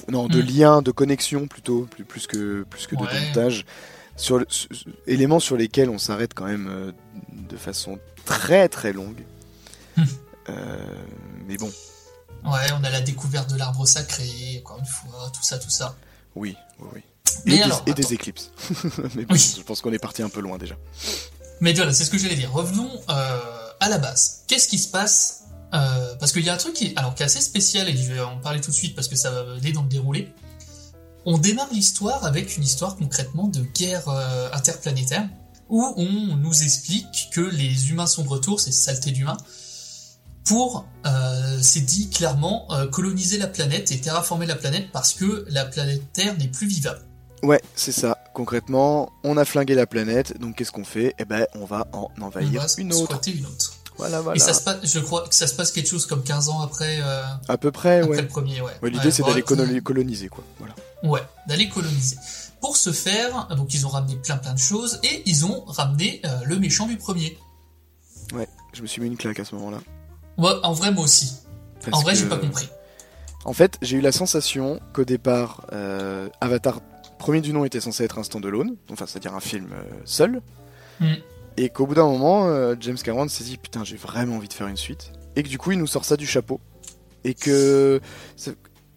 non, 0.10 0.28
de 0.28 0.42
mm. 0.42 0.46
lien, 0.48 0.82
de 0.82 0.90
connexion 0.90 1.46
plutôt, 1.46 1.84
plus, 1.84 2.04
plus 2.04 2.26
que, 2.26 2.64
plus 2.68 2.88
que 2.88 2.96
de 2.96 3.06
domptage, 3.06 3.68
sur, 4.16 4.44
éléments 5.06 5.40
sur 5.40 5.58
lesquels 5.58 5.92
on 5.92 6.00
s'arrête 6.00 6.34
quand 6.34 6.46
même 6.46 6.68
euh, 6.72 6.92
de 7.32 7.56
façon 7.56 8.00
très 8.26 8.68
très 8.68 8.94
longue. 8.94 9.24
Mm. 9.96 10.04
mais 11.48 11.58
bon. 11.58 11.72
Ouais, 12.46 12.72
on 12.80 12.84
a 12.84 12.90
la 12.90 13.02
découverte 13.02 13.52
de 13.52 13.60
l'arbre 13.60 13.86
sacré, 13.86 14.64
encore 14.66 14.80
une 14.80 14.86
fois, 14.88 15.30
tout 15.32 15.44
ça, 15.44 15.60
tout 15.60 15.70
ça. 15.70 15.96
Oui, 16.36 16.56
oui, 16.80 16.88
oui. 16.96 17.02
Et, 17.46 17.94
des, 17.94 18.14
éclipses. 18.14 18.52
Mais 19.16 19.38
je 19.38 19.62
pense 19.62 19.82
qu'on 19.82 19.94
est 19.94 20.00
parti 20.00 20.22
un 20.22 20.30
peu 20.30 20.42
loin 20.42 20.58
déjà. 20.58 20.76
Mais 21.62 21.74
voilà, 21.74 21.94
c'est 21.94 22.06
ce 22.06 22.10
que 22.10 22.18
j'allais 22.18 22.36
dire. 22.36 22.52
Revenons 22.52 22.90
euh, 23.10 23.40
à 23.80 23.90
la 23.90 23.98
base. 23.98 24.44
Qu'est-ce 24.48 24.68
qui 24.68 24.78
se 24.78 24.88
passe 24.88 25.44
euh, 25.74 26.16
Parce 26.20 26.32
qu'il 26.32 26.44
y 26.44 26.50
a 26.50 26.54
un 26.54 26.58
truc 26.58 26.74
qui 26.74 26.88
est, 26.88 26.98
alors, 26.98 27.16
qui 27.16 27.24
est 27.24 27.26
assez 27.26 27.42
spécial 27.42 27.90
et 27.90 27.98
je 27.98 28.14
vais 28.14 28.20
en 28.22 28.38
parler 28.38 28.62
tout 28.62 28.72
de 28.72 28.76
suite 28.76 28.96
parce 28.96 29.08
que 29.08 29.16
ça 29.16 29.32
va 29.32 29.54
aller 29.54 29.72
dans 29.72 29.84
le 29.84 29.90
déroulé. 29.90 30.34
On 31.26 31.38
démarre 31.38 31.70
l'histoire 31.72 32.26
avec 32.26 32.58
une 32.58 32.64
histoire 32.64 32.96
concrètement 32.96 33.48
de 33.48 33.62
guerre 33.62 34.08
euh, 34.08 34.50
interplanétaire 34.54 35.28
où 35.68 35.94
on 35.98 36.36
nous 36.38 36.64
explique 36.64 37.30
que 37.32 37.42
les 37.42 37.92
humains 37.92 38.08
sont 38.08 38.24
de 38.24 38.30
retour, 38.30 38.60
c'est 38.60 38.72
saleté 38.72 39.12
d'humains, 39.12 39.38
pour, 40.46 40.88
euh, 41.06 41.60
c'est 41.62 41.82
dit 41.82 42.10
clairement, 42.10 42.66
euh, 42.72 42.88
coloniser 42.88 43.38
la 43.38 43.46
planète 43.46 43.92
et 43.92 44.02
terraformer 44.02 44.48
la 44.48 44.56
planète 44.56 44.92
parce 44.92 45.14
que 45.14 45.46
la 45.50 45.66
planète 45.66 46.02
Terre 46.12 46.36
n'est 46.38 46.48
plus 46.48 46.66
vivable. 46.66 47.02
Ouais, 47.44 47.62
c'est 47.76 47.92
ça. 47.92 48.18
Concrètement, 48.34 49.12
on 49.24 49.38
a 49.38 49.46
flingué 49.46 49.76
la 49.76 49.86
planète, 49.88 50.40
donc 50.40 50.56
qu'est-ce 50.56 50.72
qu'on 50.72 50.84
fait? 50.84 51.16
Eh 51.20 51.26
ben, 51.26 51.46
on 51.56 51.66
va 51.66 51.88
en 51.94 52.10
envahir 52.22 52.62
va 52.62 52.68
une 52.78 52.94
autre. 52.94 53.20
une 53.28 53.46
autre. 53.46 53.74
Voilà, 53.98 54.22
voilà. 54.22 54.38
Et 54.38 54.40
ça 54.40 54.54
se 54.54 54.62
passe, 54.62 54.78
je 54.84 55.00
crois 55.00 55.28
que 55.28 55.36
ça 55.36 55.46
se 55.48 55.54
passe 55.56 55.72
quelque 55.74 55.88
chose 55.90 56.06
comme 56.06 56.24
15 56.24 56.48
ans 56.50 56.62
après, 56.62 57.00
euh, 57.02 57.22
À 57.50 57.58
peu 57.58 57.70
près, 57.72 58.00
après 58.00 58.10
ouais. 58.12 58.22
le 58.22 58.28
premier, 58.28 58.62
ouais. 58.62 58.72
Ouais, 58.82 58.90
L'idée, 58.90 59.06
Ouais, 59.06 59.12
c'est 59.12 59.24
d'aller 59.24 59.42
coloni- 59.42 59.82
coloniser, 59.82 60.30
quoi. 60.30 60.44
Voilà. 60.58 60.74
Ouais, 61.04 61.22
d'aller 61.48 61.68
coloniser. 61.68 62.16
Pour 62.62 62.78
ce 62.78 62.92
faire, 62.94 63.48
donc 63.58 63.74
ils 63.74 63.86
ont 63.86 63.90
ramené 63.90 64.16
plein 64.16 64.38
plein 64.38 64.54
de 64.54 64.60
choses 64.60 65.00
et 65.04 65.24
ils 65.26 65.46
ont 65.46 65.64
ramené 65.66 66.22
euh, 66.26 66.40
le 66.46 66.58
méchant 66.60 66.88
du 66.88 66.96
premier. 66.98 67.38
Ouais, 68.34 68.48
je 68.74 68.82
me 68.82 68.88
suis 68.88 69.02
mis 69.02 69.08
une 69.08 69.18
claque 69.18 69.40
à 69.40 69.46
ce 69.46 69.56
moment-là. 69.56 69.80
Moi, 70.38 70.60
en 70.66 70.72
vrai, 70.74 70.92
moi 70.92 71.04
aussi. 71.04 71.34
Parce 71.84 71.98
en 71.98 72.02
vrai, 72.02 72.16
j'ai 72.16 72.24
que- 72.24 72.30
pas 72.30 72.38
compris. 72.38 72.70
En 73.46 73.54
fait, 73.54 73.78
j'ai 73.82 73.98
eu 73.98 74.02
la 74.02 74.12
sensation 74.12 74.80
qu'au 74.94 75.06
départ, 75.06 75.66
euh, 75.72 76.28
Avatar 76.42 76.80
premier 77.20 77.42
du 77.42 77.54
nom 77.54 77.64
était 77.66 77.80
censé 77.82 78.04
être 78.04 78.18
un 78.18 78.24
stand-alone, 78.24 78.76
enfin 78.92 79.06
c'est-à-dire 79.06 79.36
un 79.36 79.40
film 79.40 79.68
euh, 79.74 79.84
seul, 80.06 80.42
Mm. 81.00 81.14
et 81.58 81.70
qu'au 81.70 81.86
bout 81.86 81.94
d'un 81.96 82.06
moment, 82.08 82.48
euh, 82.48 82.76
James 82.80 82.98
Cameron 82.98 83.28
s'est 83.30 83.44
dit 83.44 83.58
putain 83.58 83.84
j'ai 83.84 83.96
vraiment 83.98 84.36
envie 84.38 84.48
de 84.50 84.54
faire 84.54 84.68
une 84.68 84.76
suite, 84.78 85.12
et 85.36 85.44
que 85.44 85.48
du 85.50 85.58
coup 85.58 85.72
il 85.72 85.78
nous 85.80 85.88
sort 85.88 86.04
ça 86.06 86.18
du 86.18 86.26
chapeau, 86.28 86.60
et 87.24 87.34
que... 87.36 88.02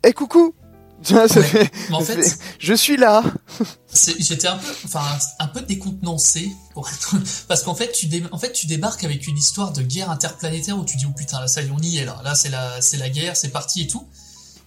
Eh 0.05 0.13
coucou 0.13 0.55
Tu 1.05 1.15
vois, 1.15 1.27
ça 1.27 1.43
fait- 1.43 1.69
en 1.93 2.01
fait, 2.01 2.39
Je 2.61 2.75
suis 2.75 2.97
là. 2.97 3.25
j'étais 4.19 4.47
un 4.47 4.57
peu, 4.57 4.69
enfin, 4.85 5.03
un 5.41 5.49
peu 5.49 5.61
décontenancé 5.63 6.49
pour 6.75 6.89
être, 6.89 7.17
parce 7.49 7.65
qu'en 7.65 7.75
fait, 7.75 7.91
tu 7.91 8.07
dé- 8.07 8.23
en 8.31 8.39
fait, 8.39 8.53
tu 8.53 8.67
débarques 8.69 9.03
avec 9.03 9.27
une 9.27 9.37
histoire 9.37 9.73
de 9.73 9.83
guerre 9.83 10.11
interplanétaire 10.11 10.79
où 10.79 10.85
tu 10.85 10.97
dis 10.97 11.05
oh 11.09 11.13
putain 11.17 11.41
là 11.41 11.49
ça 11.49 11.61
y 11.63 11.71
on 11.73 11.79
y 11.81 11.99
est 11.99 12.05
là, 12.05 12.21
là 12.23 12.37
c'est 12.37 12.51
la, 12.51 12.81
c'est 12.81 12.99
la 12.99 13.09
guerre, 13.11 13.37
c'est 13.37 13.49
parti 13.51 13.83
et 13.83 13.87
tout. 13.89 14.07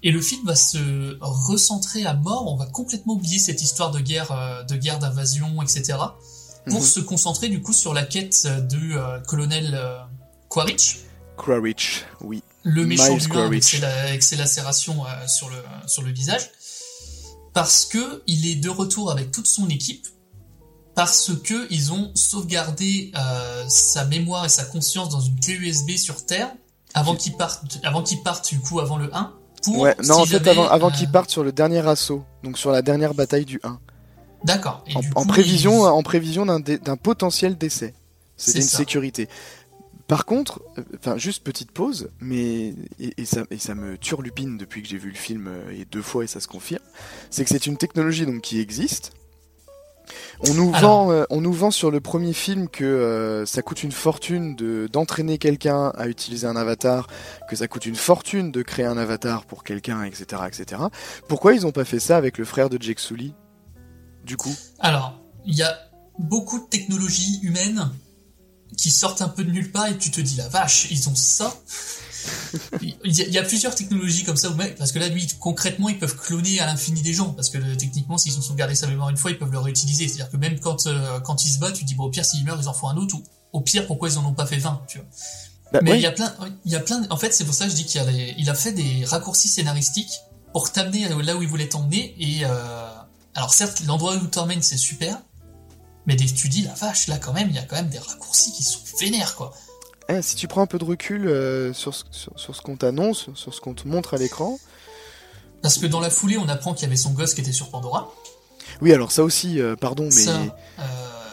Et 0.04 0.12
le 0.12 0.22
film 0.22 0.46
va 0.46 0.56
se 0.56 1.18
recentrer 1.22 2.06
à 2.06 2.14
mort. 2.14 2.52
On 2.52 2.58
va 2.58 2.66
complètement 2.68 3.14
oublier 3.14 3.40
cette 3.40 3.62
histoire 3.62 3.92
de 3.92 4.00
guerre, 4.00 4.32
euh, 4.32 4.64
de 4.64 4.76
guerre 4.76 5.00
d'invasion, 5.00 5.62
etc. 5.62 5.98
Pour 6.68 6.82
Mhm. 6.82 6.86
se 6.86 7.00
concentrer 7.00 7.50
du 7.50 7.62
coup 7.62 7.74
sur 7.74 7.94
la 7.94 8.04
quête 8.04 8.48
du 8.70 8.98
euh, 8.98 9.20
colonel 9.22 9.74
euh, 9.76 10.00
Quaritch, 10.50 11.00
Quaritch, 11.38 12.06
oui. 12.22 12.42
le 12.64 12.86
méchant 12.86 13.18
1 13.18 13.46
avec 13.46 13.64
ses, 13.64 13.84
avec 13.84 14.24
ses 14.24 14.36
lacérations 14.36 15.06
euh, 15.06 15.28
sur, 15.28 15.50
le, 15.50 15.58
sur 15.88 16.02
le 16.02 16.12
visage, 16.12 16.50
parce 17.54 17.86
que 17.86 18.24
il 18.26 18.48
est 18.48 18.56
de 18.56 18.70
retour 18.70 19.12
avec 19.12 19.32
toute 19.32 19.46
son 19.48 19.70
équipe, 19.70 20.08
parce 20.96 21.32
que 21.44 21.68
ils 21.72 21.92
ont 21.92 22.12
sauvegardé 22.16 23.12
sa 23.68 24.06
mémoire 24.06 24.46
et 24.46 24.50
sa 24.50 24.64
conscience 24.66 25.10
dans 25.10 25.20
une 25.22 25.40
clé 25.40 25.54
USB 25.54 25.98
sur 25.98 26.26
Terre 26.26 26.52
avant 26.94 27.16
qu'il 27.16 27.36
parte, 27.36 27.80
avant 27.84 28.02
qu'il 28.02 28.24
parte 28.24 28.50
du 28.50 28.60
coup 28.60 28.80
avant 28.80 28.98
le 28.98 29.14
1. 29.16 29.34
Pour, 29.64 29.80
Ouais, 29.80 29.96
non 30.06 30.16
si 30.16 30.22
en 30.22 30.26
fait 30.40 30.48
avant, 30.50 30.68
avant 30.68 30.88
euh, 30.90 30.92
qu'il 30.92 31.10
parte 31.10 31.30
sur 31.30 31.44
le 31.44 31.52
dernier 31.52 31.86
assaut, 31.88 32.24
donc 32.44 32.58
sur 32.58 32.72
la 32.72 32.82
dernière 32.82 33.14
bataille 33.14 33.46
du 33.46 33.60
1. 33.64 33.80
D'accord. 34.44 34.84
En, 35.16 35.26
prévision, 35.26 35.86
ils- 35.86 35.90
en 35.90 36.04
prévision 36.04 36.46
d'un 36.46 36.60
dé- 36.60 36.78
d'un 36.78 36.98
potentiel 36.98 37.58
décès. 37.58 37.94
C'est 38.38 38.58
une 38.60 38.64
ça. 38.64 38.78
sécurité. 38.78 39.28
Par 40.08 40.26
contre, 40.26 40.62
euh, 40.78 40.84
enfin 41.00 41.18
juste 41.18 41.44
petite 41.44 41.72
pause, 41.72 42.10
mais 42.20 42.76
et, 43.00 43.14
et 43.18 43.26
ça 43.26 43.42
et 43.50 43.58
ça 43.58 43.74
me 43.74 43.98
turlupine 43.98 44.56
depuis 44.58 44.84
que 44.84 44.88
j'ai 44.88 45.00
vu 45.00 45.10
le 45.10 45.16
film 45.16 45.48
euh, 45.48 45.72
et 45.72 45.86
deux 45.86 46.04
fois 46.04 46.24
et 46.24 46.28
ça 46.28 46.40
se 46.40 46.48
confirme, 46.48 46.84
c'est 47.32 47.44
que 47.44 47.50
c'est 47.50 47.66
une 47.66 47.78
technologie 47.78 48.26
donc 48.28 48.42
qui 48.42 48.60
existe. 48.60 49.14
On 50.48 50.54
nous 50.54 50.72
Alors. 50.74 51.06
vend, 51.06 51.12
euh, 51.12 51.24
on 51.30 51.42
nous 51.42 51.54
vend 51.54 51.72
sur 51.72 51.92
le 51.92 52.00
premier 52.02 52.34
film 52.34 52.68
que 52.70 52.84
euh, 52.84 53.46
ça 53.46 53.62
coûte 53.62 53.84
une 53.84 53.92
fortune 53.92 54.56
de 54.56 54.88
d'entraîner 54.92 55.38
quelqu'un 55.38 55.90
à 55.98 56.08
utiliser 56.08 56.48
un 56.48 56.56
avatar, 56.56 57.08
que 57.50 57.56
ça 57.56 57.68
coûte 57.68 57.86
une 57.86 57.96
fortune 57.96 58.52
de 58.52 58.62
créer 58.62 58.86
un 58.86 58.98
avatar 58.98 59.46
pour 59.46 59.64
quelqu'un, 59.64 60.04
etc., 60.04 60.44
etc. 60.48 60.82
Pourquoi 61.28 61.54
ils 61.54 61.66
ont 61.66 61.72
pas 61.72 61.86
fait 61.86 62.00
ça 62.00 62.18
avec 62.18 62.38
le 62.38 62.46
frère 62.46 62.70
de 62.70 62.82
Jake 62.82 63.00
Sully 63.00 63.34
Du 64.24 64.38
coup? 64.38 64.56
Alors, 64.80 65.20
il 65.46 65.56
y 65.56 65.64
a 65.64 65.78
beaucoup 66.20 66.60
de 66.60 66.66
technologies 66.66 67.40
humaines 67.44 67.90
qui 68.78 68.90
sortent 68.92 69.22
un 69.22 69.30
peu 69.30 69.44
de 69.44 69.52
nulle 69.52 69.72
part 69.72 69.88
et 69.88 69.98
tu 69.98 70.12
te 70.12 70.22
dis 70.22 70.36
la 70.36 70.48
vache, 70.48 70.88
ils 70.92 71.10
ont 71.10 71.16
ça? 71.16 71.54
Il 72.82 72.96
y, 73.04 73.38
a, 73.38 73.44
plusieurs 73.44 73.76
technologies 73.76 74.24
comme 74.24 74.38
ça, 74.38 74.50
parce 74.78 74.92
que 74.92 75.00
là, 75.00 75.08
lui, 75.10 75.28
concrètement, 75.40 75.90
ils 75.90 76.00
peuvent 76.00 76.16
cloner 76.16 76.60
à 76.60 76.66
l'infini 76.66 77.02
des 77.02 77.14
gens, 77.14 77.30
parce 77.30 77.50
que 77.50 77.58
euh, 77.58 77.76
techniquement, 77.76 78.18
s'ils 78.18 78.38
ont 78.38 78.42
sauvegardé 78.42 78.76
sa 78.76 78.88
mémoire 78.88 79.10
une 79.10 79.18
fois, 79.18 79.32
ils 79.32 79.38
peuvent 79.38 79.52
le 79.52 79.60
réutiliser. 79.60 80.08
C'est-à-dire 80.08 80.30
que 80.30 80.38
même 80.38 80.60
quand, 80.60 80.88
euh, 80.88 81.20
quand 81.20 81.44
ils 81.46 81.50
se 81.50 81.60
battent, 81.60 81.76
tu 81.76 81.84
dis, 81.84 81.96
bon, 81.96 82.06
au 82.06 82.10
pire, 82.10 82.26
s'ils 82.26 82.44
meurent, 82.46 82.60
ils 82.62 82.68
en 82.68 82.74
font 82.74 82.90
un 82.90 82.98
autre, 82.98 83.16
ou 83.16 83.24
au 83.54 83.62
pire, 83.62 83.86
pourquoi 83.88 84.10
ils 84.10 84.18
en 84.18 84.26
ont 84.26 84.34
pas 84.34 84.46
fait 84.46 84.58
20, 84.58 84.82
tu 84.88 84.98
vois. 85.00 85.08
Bah, 85.74 85.80
Mais 85.82 85.96
il 85.96 86.02
y 86.02 86.06
a 86.06 86.12
plein, 86.12 86.34
il 86.66 86.72
y 86.72 86.76
a 86.76 86.80
plein, 86.80 87.06
en 87.10 87.18
fait, 87.18 87.34
c'est 87.34 87.46
pour 87.46 87.54
ça 87.54 87.66
que 87.66 87.72
je 87.72 87.76
dis 87.76 87.86
qu'il 87.86 88.02
y 88.02 88.04
a 88.04 88.10
les- 88.10 88.36
il 88.38 88.50
a 88.50 88.54
fait 88.54 88.72
des 88.72 89.04
raccourcis 89.06 89.48
scénaristiques 89.48 90.22
pour 90.54 90.72
t'amener 90.72 91.08
là 91.10 91.36
où 91.36 91.42
il 91.42 91.50
voulait 91.50 91.68
t'emmener, 91.68 92.16
et, 92.20 92.46
euh, 92.46 92.88
alors 93.34 93.54
certes, 93.54 93.82
l'endroit 93.86 94.16
où 94.16 94.28
t'emmène, 94.28 94.62
c'est 94.62 94.78
super, 94.78 95.20
mais 96.06 96.16
des, 96.16 96.26
tu 96.26 96.50
dis, 96.50 96.62
la 96.62 96.74
vache, 96.74 97.08
là, 97.08 97.18
quand 97.18 97.34
même, 97.34 97.50
il 97.50 97.56
y 97.56 97.60
a 97.60 97.64
quand 97.64 97.76
même 97.76 97.90
des 97.90 98.00
raccourcis 98.00 98.52
qui 98.52 98.64
sont 98.64 98.80
vénères, 99.00 99.36
quoi. 99.36 99.54
Eh, 100.10 100.22
si 100.22 100.36
tu 100.36 100.48
prends 100.48 100.62
un 100.62 100.68
peu 100.68 100.78
de 100.78 100.84
recul 100.86 101.28
euh, 101.28 101.74
sur, 101.74 101.94
ce- 101.96 102.04
sur, 102.12 102.32
sur 102.36 102.56
ce 102.56 102.62
qu'on 102.62 102.76
t'annonce, 102.76 103.28
sur 103.34 103.54
ce 103.54 103.60
qu'on 103.62 103.74
te 103.74 103.88
montre 103.88 104.14
à 104.14 104.18
l'écran. 104.18 104.60
Parce 105.62 105.78
que 105.80 105.88
dans 105.88 106.00
la 106.00 106.10
foulée, 106.12 106.38
on 106.38 106.48
apprend 106.48 106.74
qu'il 106.74 106.84
y 106.84 106.86
avait 106.86 106.96
son 106.96 107.12
gosse 107.12 107.34
qui 107.34 107.42
était 107.42 107.52
sur 107.52 107.70
Pandora. 107.70 108.12
Oui, 108.82 108.94
alors 108.94 109.12
ça 109.12 109.24
aussi, 109.24 109.60
euh, 109.60 109.76
pardon, 109.76 110.04
mais 110.06 110.12
Ça, 110.12 110.38
euh, 110.80 110.84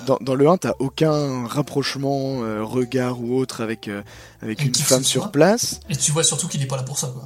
dans, 0.06 0.16
dans 0.22 0.34
le 0.34 0.48
1, 0.48 0.56
t'as 0.56 0.72
aucun 0.78 1.46
rapprochement, 1.46 2.38
regard 2.64 3.20
ou 3.20 3.36
autre 3.38 3.60
avec, 3.62 3.88
une 4.42 4.74
femme 4.74 5.04
sur 5.04 5.22
soit. 5.24 5.32
place. 5.32 5.80
et 5.90 5.96
tu 5.96 6.10
vois 6.12 6.24
surtout 6.24 6.48
qu'il 6.48 6.62
est 6.62 6.66
pas 6.66 6.76
là 6.76 6.82
pour 6.82 6.98
ça, 6.98 7.08
quoi. 7.08 7.22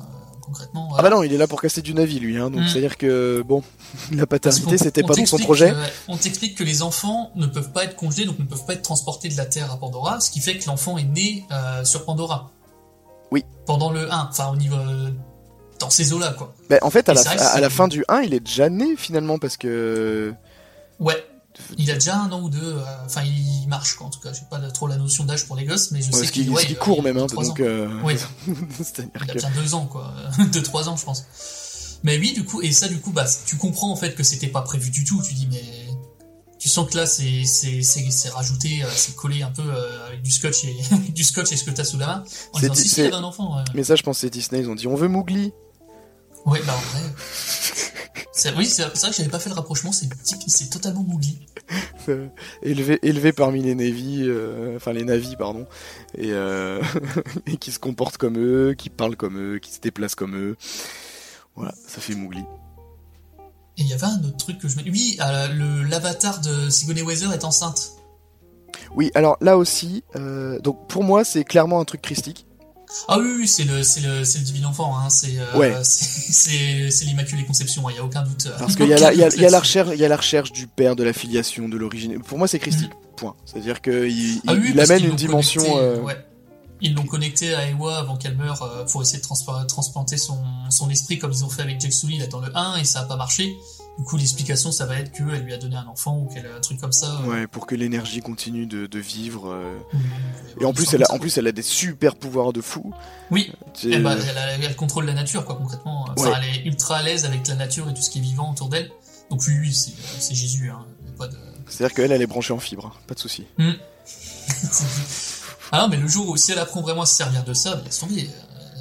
Concrètement. 0.57 0.88
Ah 0.97 1.03
bah 1.03 1.11
non, 1.11 1.23
il 1.23 1.33
est 1.33 1.37
là 1.37 1.47
pour 1.47 1.61
casser 1.61 1.83
du 1.83 1.92
navire, 1.95 2.21
lui, 2.23 2.38
hein, 2.38 2.51
donc 2.51 2.62
Mm. 2.62 2.69
c'est-à-dire 2.69 2.97
que, 2.97 3.42
bon, 3.47 3.62
la 4.12 4.27
paternité, 4.27 4.79
c'était 4.79 5.03
pas 5.03 5.14
dans 5.14 5.27
son 5.27 5.38
projet. 5.38 5.71
que- 5.71 5.77
on 6.09 6.16
t'explique 6.16 6.57
que 6.57 6.64
les 6.64 6.83
enfants 6.83 7.31
ne 7.35 7.47
peuvent 7.47 7.73
pas 7.73 7.85
être 7.85 7.97
congelés, 7.97 8.25
donc 8.25 8.38
ne 8.38 8.45
peuvent 8.45 8.64
pas 8.64 8.73
être 8.75 8.83
transportés 8.83 9.29
de 9.29 9.37
la 9.37 9.45
Terre 9.47 9.71
à 9.73 9.77
Pandora, 9.79 10.21
ce 10.21 10.31
qui 10.31 10.40
fait 10.40 10.57
que 10.59 10.66
l'enfant 10.66 10.97
est 10.99 11.05
né 11.05 11.45
euh, 11.53 11.85
sur 11.85 12.05
Pandora. 12.05 12.51
Oui. 13.31 13.45
Pendant 13.66 13.90
le 13.90 14.11
1, 14.12 14.29
enfin 14.31 14.49
au 14.53 14.57
niveau... 14.57 14.77
euh, 14.77 15.11
dans 15.79 15.90
ces 15.90 16.14
eaux-là, 16.14 16.33
quoi. 16.38 16.55
Bah, 16.71 16.79
en 16.81 16.88
fait, 16.88 17.07
à 17.11 17.12
la, 17.14 17.21
à, 17.21 17.47
à 17.49 17.61
la 17.61 17.69
fin 17.69 17.87
du 17.87 18.03
1, 18.09 18.23
il 18.23 18.33
est 18.33 18.40
déjà 18.40 18.71
né, 18.71 18.97
finalement, 18.97 19.38
parce 19.38 19.59
que... 19.59 20.33
Ouais. 20.99 21.23
Il 21.79 21.90
a 21.90 21.95
déjà 21.95 22.16
un 22.19 22.31
an 22.33 22.40
ou 22.42 22.49
deux, 22.51 22.61
euh, 22.62 22.85
enfin 23.07 23.23
il 23.23 23.66
marche 23.69 23.95
quoi 23.95 24.07
en 24.07 24.11
tout 24.11 24.21
cas, 24.21 24.33
j'ai 24.33 24.42
pas 24.51 24.59
trop 24.71 24.87
la 24.87 24.97
notion 24.97 25.25
d'âge 25.25 25.47
pour 25.47 25.57
les 25.57 25.64
gosses, 25.64 25.90
mais 25.90 26.03
je 26.03 26.11
Ouais, 26.12 26.25
sais 26.25 26.31
qu'il 26.31 26.49
ouais, 26.51 26.62
il- 26.69 26.77
court 26.77 27.03
même, 27.03 27.16
hein, 27.16 27.27
donc... 27.27 27.38
ans. 27.49 27.55
euh, 27.61 27.88
Oui. 28.05 28.14
C'est-à-dire 28.79 29.11
Il 29.25 29.31
a 29.31 29.35
que... 29.35 29.38
bien 29.38 29.51
deux 29.51 29.75
ans, 29.75 29.87
quoi. 29.87 30.12
deux, 30.53 30.62
trois 30.62 30.88
ans, 30.88 30.97
je 30.97 31.05
pense. 31.05 31.25
Mais 32.03 32.19
oui, 32.19 32.33
du 32.35 32.45
coup, 32.45 32.61
et 32.62 32.73
ça, 32.73 32.88
du 32.88 33.01
coup, 33.01 33.11
bah, 33.11 33.27
tu 33.47 33.57
comprends 33.57 33.90
en 33.90 33.97
fait 33.97 34.14
que 34.14 34.23
c'était 34.23 34.47
pas 34.49 34.62
prévu 34.62 34.90
du 34.90 35.03
tout. 35.05 35.21
Tu 35.27 35.35
dis, 35.35 35.49
mais 35.51 35.62
tu 36.59 36.69
sens 36.69 36.88
que 36.90 36.97
là, 36.97 37.07
c'est 37.07 37.45
c'est 37.45 38.29
rajouté, 38.31 38.83
euh, 38.85 38.88
c'est 38.95 39.16
collé 39.16 39.42
un 39.42 39.51
peu 39.51 39.62
euh, 39.64 40.07
avec 40.09 40.23
du 40.23 40.31
scotch 40.31 40.64
et 40.64 40.77
du 41.12 41.25
scotch 41.25 41.51
et 41.53 41.57
ce 41.57 41.64
que 41.64 41.71
t'as 41.71 41.85
sous 41.85 41.99
la 41.99 42.07
main. 42.07 42.25
En 42.53 42.59
C'est 42.59 42.69
disant, 42.69 42.75
di- 42.75 42.83
si, 42.83 42.88
c'est- 42.88 43.12
un 43.12 43.25
enfant. 43.25 43.57
Ouais, 43.57 43.64
Mais 43.75 43.83
ça, 43.83 43.97
je 43.97 44.03
pense 44.03 44.19
c'est 44.19 44.31
Disney, 44.31 44.61
ils 44.61 44.69
ont 44.69 44.75
dit, 44.75 44.87
on 44.87 44.95
veut 44.95 45.09
Mowgli. 45.09 45.53
Ouais, 46.45 46.61
bah 46.64 46.75
en 46.77 46.99
vrai. 46.99 47.12
C'est- 48.37 48.55
Oui, 48.57 48.66
c'est 48.66 48.83
vrai 48.85 49.11
que 49.11 49.16
j'avais 49.16 49.29
pas 49.29 49.38
fait 49.38 49.49
le 49.49 49.55
rapprochement. 49.55 49.90
C'est 49.92 50.70
totalement 50.70 51.03
Mowgli. 51.03 51.38
Euh, 52.09 52.29
élevé, 52.62 53.01
élevé 53.03 53.33
parmi 53.33 53.61
les 53.61 53.75
navis, 53.75 54.22
euh, 54.29 54.77
enfin 54.77 54.92
les 54.92 55.03
navis, 55.03 55.35
pardon, 55.35 55.66
et, 56.16 56.31
euh, 56.31 56.81
et 57.49 57.57
qui 57.57 57.72
se 57.72 57.81
comportent 57.81 58.16
comme 58.16 58.38
eux, 58.38 58.75
qui 58.79 58.90
parlent 58.90 59.16
comme 59.16 59.37
eux, 59.37 59.59
qui 59.59 59.72
se 59.72 59.81
déplacent 59.81 60.14
comme 60.14 60.37
eux. 60.37 60.57
Voilà, 61.57 61.75
ça 61.88 62.01
fait 62.01 62.14
Mowgli. 62.14 62.44
Et 63.79 63.83
il 63.83 63.88
y 63.88 63.92
avait 63.92 64.05
un 64.07 64.22
autre 64.22 64.37
truc 64.37 64.59
que 64.59 64.68
je 64.68 64.77
me. 64.77 64.83
Oui, 64.85 65.18
euh, 65.20 65.49
le 65.49 65.83
l'avatar 65.83 66.40
de 66.40 66.70
Sigourney 66.70 67.03
Weaver 67.03 67.35
est 67.35 67.42
enceinte. 67.42 67.90
Oui, 68.94 69.11
alors 69.16 69.37
là 69.40 69.59
aussi, 69.59 70.05
donc 70.62 70.87
pour 70.87 71.03
moi, 71.03 71.25
c'est 71.25 71.42
clairement 71.42 71.81
un 71.81 71.85
truc 71.85 72.03
christique. 72.03 72.45
Ah 73.09 73.18
oui, 73.18 73.29
oui, 73.38 73.49
c'est 73.49 73.64
le, 73.64 73.83
c'est 73.83 74.01
le, 74.01 74.25
c'est 74.25 74.38
le 74.38 74.44
divin 74.44 74.68
enfant, 74.68 74.96
hein. 74.99 75.11
c'est, 75.11 75.38
euh, 75.38 75.59
Ouais. 75.59 75.75
c'est, 75.83 77.05
l'immaculée 77.05 77.44
conception, 77.44 77.88
il 77.90 77.94
n'y 77.94 77.99
a 77.99 78.05
aucun 78.05 78.22
doute. 78.22 78.46
euh, 78.46 78.57
Parce 78.59 78.77
qu'il 78.77 78.87
y, 78.88 78.92
a 78.94 78.99
la- 78.99 79.12
y, 79.14 79.22
a- 79.22 79.29
y 79.37 79.44
a 79.44 79.51
la 79.51 79.61
recherche, 79.61 79.90
il 79.92 80.01
y 80.01 80.05
a 80.05 80.09
la 80.09 80.16
recherche 80.16 80.53
du 80.53 80.66
père, 80.66 80.96
de 80.96 81.03
la 81.03 81.12
filiation, 81.12 81.68
de 81.68 81.77
l'origine. 81.77 82.20
Pour 82.20 82.38
moi, 82.38 82.49
c'est 82.49 82.59
christique. 82.59 82.92
Point. 83.16 83.35
C'est-à-dire 83.44 83.81
qu'il 83.81 84.09
il, 84.11 84.40
Ah 84.46 84.53
oui, 84.55 84.79
amène 84.81 85.05
une 85.05 85.16
dimension. 85.16 85.62
connecté, 85.62 85.81
euh, 85.83 86.01
ouais. 86.03 86.16
Ils 86.83 86.94
l'ont 86.94 87.07
connecté 87.07 87.55
à 87.55 87.70
Ewa 87.70 87.99
avant 87.99 88.16
qu'elle 88.16 88.37
meure 88.37 88.85
pour 88.92 89.01
essayer 89.01 89.18
de 89.18 89.25
transplanter 89.66 90.18
son, 90.18 90.38
son 90.68 90.90
esprit 90.90 91.18
comme 91.18 91.33
ils 91.33 91.42
ont 91.42 91.49
fait 91.49 91.62
avec 91.62 91.81
Jack 91.81 91.90
Sully 91.92 92.18
là 92.18 92.27
dans 92.27 92.40
le 92.40 92.55
1 92.55 92.77
et 92.77 92.85
ça 92.85 93.01
a 93.01 93.05
pas 93.05 93.16
marché. 93.16 93.57
Du 93.98 94.04
coup, 94.04 94.16
l'explication, 94.18 94.72
ça 94.72 94.85
va 94.85 94.98
être 95.00 95.11
qu'elle 95.11 95.24
lui 95.42 95.54
a 95.54 95.56
donné 95.56 95.74
un 95.76 95.87
enfant 95.87 96.18
ou 96.18 96.26
qu'elle 96.26 96.46
a 96.46 96.54
un 96.54 96.61
truc 96.61 96.78
comme 96.78 96.92
ça. 96.92 97.18
euh, 97.22 97.26
Ouais, 97.30 97.46
pour 97.46 97.66
que 97.66 97.74
l'énergie 97.74 98.20
continue 98.20 98.66
de, 98.66 98.87
de 98.87 98.98
vivre. 98.98 99.50
euh. 99.50 99.78
ou- 100.59 100.62
Et 100.62 100.64
en 100.66 100.74
plus, 100.74 100.92
elle 100.92 101.02
a, 101.04 101.11
en 101.12 101.18
plus, 101.18 101.38
elle 101.38 101.46
a 101.46 101.52
des 101.52 101.62
super 101.62 102.14
pouvoirs 102.14 102.52
de 102.52 102.61
fou. 102.61 102.92
Oui, 103.30 103.50
Eh 103.85 103.98
ben, 103.98 104.18
elle, 104.28 104.37
a- 104.37 104.52
elle 104.59 104.76
contrôle 104.76 105.06
la 105.06 105.14
nature, 105.14 105.44
quoi, 105.46 105.54
concrètement. 105.56 106.04
Enfin, 106.16 106.30
Ouais. 106.30 106.37
elle 106.42 106.56
est 106.61 106.66
ultra 106.68 106.98
à 106.98 107.02
l'aise 107.02 107.24
avec 107.24 107.48
la 107.48 107.54
nature 107.54 107.88
et 107.88 107.94
tout 107.94 108.02
ce 108.02 108.11
qui 108.11 108.18
est 108.18 108.22
vivant 108.22 108.50
autour 108.52 108.68
d'elle. 108.68 108.90
Donc 109.30 109.42
oui, 109.48 109.54
oui, 109.61 109.72
c'est, 109.74 110.35
Jésus, 110.35 110.70
hein. 110.70 110.85
De... 111.18 111.30
C'est-à-dire 111.66 111.94
qu'elle, 111.96 112.12
elle 112.12 112.20
est 112.22 112.26
branchée 112.26 112.52
en 112.52 112.59
fibre. 112.61 112.92
hein, 112.94 113.00
Pas 113.06 113.14
de 113.14 113.20
souci. 113.20 113.46
Hmm. 113.59 113.72
Ah 115.72 115.78
non, 115.80 115.88
mais 115.88 115.96
le 115.96 116.06
jour 116.06 116.28
où 116.28 116.37
si 116.37 116.52
elle 116.52 116.61
apprend 116.61 116.80
vraiment 116.80 117.02
à 117.02 117.06
se 117.06 117.16
servir 117.16 117.42
de 117.42 117.52
ça, 117.52 117.80
laisse 117.85 117.98
tomber, 117.98 118.28
euh, 118.30 118.80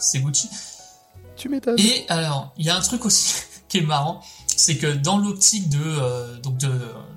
c'est 0.00 0.18
Gucci. 0.18 0.48
Tu 1.36 1.48
m'étonnes. 1.48 1.78
Et 1.78 2.04
alors, 2.08 2.52
il 2.58 2.66
y 2.66 2.70
a 2.70 2.76
un 2.76 2.80
truc 2.80 3.04
aussi 3.04 3.34
qui 3.70 3.78
est 3.78 3.82
marrant, 3.82 4.20
c'est 4.56 4.76
que 4.76 4.92
dans 4.92 5.16
l'optique 5.16 5.68
de 5.70 5.78
euh, 5.82 6.36
donc 6.40 6.58
de, 6.58 6.70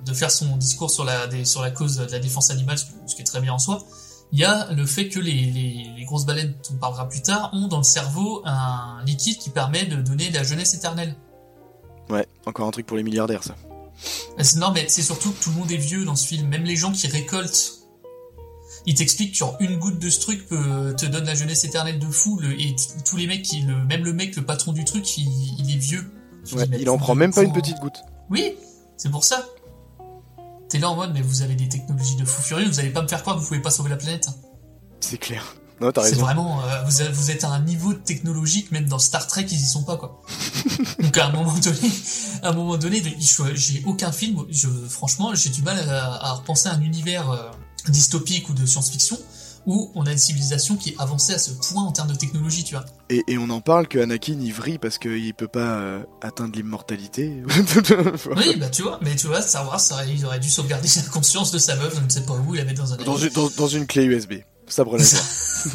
de 0.06 0.12
faire 0.14 0.30
son 0.30 0.56
discours 0.56 0.90
sur 0.90 1.04
la 1.04 1.26
des- 1.26 1.44
sur 1.44 1.60
la 1.60 1.70
cause 1.70 1.96
de 1.96 2.04
la 2.10 2.18
défense 2.18 2.50
animale, 2.50 2.78
ce, 2.78 3.14
qui 3.14 3.20
est 3.20 3.24
très 3.24 3.40
bien 3.40 3.52
en 3.52 3.58
soi, 3.58 3.84
il 4.32 4.38
y 4.38 4.44
a 4.44 4.70
le 4.72 4.86
fait 4.86 5.08
que 5.08 5.20
les, 5.20 5.32
les, 5.50 5.90
les 5.96 6.04
grosses 6.04 6.24
baleines, 6.26 6.54
dont 6.62 6.74
on 6.74 6.78
parlera 6.78 7.08
plus 7.08 7.20
tard, 7.22 7.50
ont 7.52 7.68
dans 7.68 7.78
le 7.78 7.82
cerveau 7.84 8.40
un 8.46 9.02
liquide 9.04 9.36
qui 9.38 9.50
permet 9.50 9.84
de 9.84 9.96
donner 10.00 10.30
la 10.30 10.42
jeunesse 10.42 10.74
éternelle. 10.74 11.14
Ouais, 12.08 12.26
encore 12.46 12.66
un 12.66 12.70
truc 12.70 12.86
pour 12.86 12.96
les 12.96 13.02
milliardaires, 13.02 13.42
ça. 13.44 13.56
C'est- 14.38 14.56
Non, 14.58 14.70
mais 14.72 14.86
c'est 14.88 15.02
surtout 15.02 15.30
que 15.32 15.42
tout 15.42 15.50
le 15.50 15.56
monde 15.56 15.70
est 15.70 15.76
vieux 15.76 16.04
dans 16.04 16.16
ce 16.16 16.26
film, 16.26 16.48
même 16.48 16.64
les 16.64 16.76
gens 16.76 16.92
qui 16.92 17.06
récoltent. 17.08 17.80
Ils 18.86 18.94
t'expliquent 18.94 19.32
que 19.32 19.38
genre, 19.38 19.56
une 19.60 19.78
goutte 19.78 19.98
de 19.98 20.10
ce 20.10 20.20
truc 20.20 20.46
peut, 20.46 20.94
te 20.96 21.06
donne 21.06 21.24
la 21.24 21.34
jeunesse 21.34 21.64
éternelle 21.64 21.98
de 21.98 22.06
fou, 22.06 22.38
le, 22.40 22.52
et 22.60 22.74
tous 23.04 23.16
les 23.16 23.26
mecs, 23.26 23.42
qui, 23.42 23.62
le, 23.62 23.76
même 23.84 24.04
le 24.04 24.12
mec, 24.12 24.36
le 24.36 24.44
patron 24.44 24.72
du 24.72 24.84
truc, 24.84 25.16
il, 25.16 25.26
il 25.58 25.74
est 25.74 25.78
vieux. 25.78 26.04
Ouais, 26.52 26.66
dis, 26.66 26.76
il 26.80 26.90
en 26.90 26.98
prend 26.98 27.14
même 27.14 27.32
pas 27.32 27.42
une 27.42 27.52
petite 27.52 27.78
goutte. 27.78 27.98
Oui, 28.30 28.56
c'est 28.96 29.10
pour 29.10 29.24
ça. 29.24 29.44
T'es 30.68 30.78
là 30.78 30.90
en 30.90 30.96
mode, 30.96 31.12
mais 31.14 31.22
vous 31.22 31.42
avez 31.42 31.54
des 31.54 31.68
technologies 31.68 32.16
de 32.16 32.24
fou 32.24 32.42
furieux, 32.42 32.66
vous 32.68 32.80
allez 32.80 32.90
pas 32.90 33.02
me 33.02 33.08
faire 33.08 33.20
croire 33.22 33.36
que 33.36 33.40
vous 33.42 33.46
pouvez 33.46 33.60
pas 33.62 33.70
sauver 33.70 33.90
la 33.90 33.96
planète. 33.96 34.28
C'est 35.00 35.18
clair. 35.18 35.56
Non, 35.80 35.90
t'as 35.92 36.04
C'est 36.04 36.14
vraiment, 36.14 36.60
euh, 36.62 36.82
vous, 36.84 37.00
avez- 37.00 37.12
vous 37.12 37.30
êtes 37.32 37.42
à 37.44 37.48
un 37.50 37.60
niveau 37.60 37.92
technologique, 37.94 38.70
même 38.70 38.86
dans 38.86 38.98
Star 39.00 39.26
Trek, 39.26 39.44
ils 39.50 39.60
y 39.60 39.64
sont 39.66 39.82
pas, 39.82 39.96
quoi. 39.96 40.22
Donc 41.00 41.16
à 41.18 41.26
un 41.26 41.32
moment 41.32 41.52
donné, 41.58 41.90
à 42.42 42.48
un 42.48 42.52
moment 42.52 42.76
donné, 42.76 43.02
j'ai 43.54 43.82
aucun 43.84 44.12
film, 44.12 44.44
je, 44.50 44.68
franchement, 44.88 45.34
j'ai 45.34 45.50
du 45.50 45.62
mal 45.62 45.78
à, 45.88 46.26
à 46.28 46.32
repenser 46.34 46.68
à 46.68 46.74
un 46.74 46.80
univers 46.80 47.28
euh, 47.30 47.50
dystopique 47.88 48.48
ou 48.48 48.54
de 48.54 48.64
science-fiction 48.64 49.18
où 49.66 49.90
on 49.94 50.06
a 50.06 50.12
une 50.12 50.18
civilisation 50.18 50.76
qui 50.76 50.90
est 50.90 50.94
avancée 50.98 51.32
à 51.34 51.38
ce 51.38 51.50
point 51.50 51.82
en 51.82 51.92
termes 51.92 52.08
de 52.08 52.14
technologie, 52.14 52.64
tu 52.64 52.74
vois. 52.74 52.84
Et, 53.10 53.22
et 53.28 53.38
on 53.38 53.48
en 53.50 53.60
parle 53.60 53.86
que 53.88 53.98
Anakin 53.98 54.36
il 54.40 54.52
vrille 54.52 54.78
parce 54.78 54.98
qu'il 54.98 55.34
peut 55.34 55.48
pas 55.48 55.60
euh, 55.78 56.02
atteindre 56.22 56.54
l'immortalité. 56.56 57.42
Oui, 58.36 58.56
bah 58.56 58.68
tu 58.68 58.82
vois, 58.82 58.98
mais 59.02 59.14
tu 59.16 59.26
vois, 59.26 59.40
Wars, 59.40 59.80
ça 59.80 59.94
aurait- 59.94 60.12
il 60.14 60.24
aurait 60.26 60.40
dû 60.40 60.48
sauvegarder 60.50 60.88
la 60.96 61.02
conscience 61.10 61.50
de 61.50 61.58
sa 61.58 61.76
meuf, 61.76 61.94
je 61.96 62.00
ne 62.00 62.08
sais 62.08 62.22
pas 62.22 62.34
où, 62.34 62.54
il 62.54 62.58
la 62.58 62.64
met 62.64 62.74
dans 62.74 62.92
un 62.92 62.96
dans, 62.96 63.16
dans, 63.18 63.50
dans 63.56 63.68
une 63.68 63.86
clé 63.86 64.04
USB. 64.04 64.34
Sabre 64.66 64.96
laser. 64.96 65.22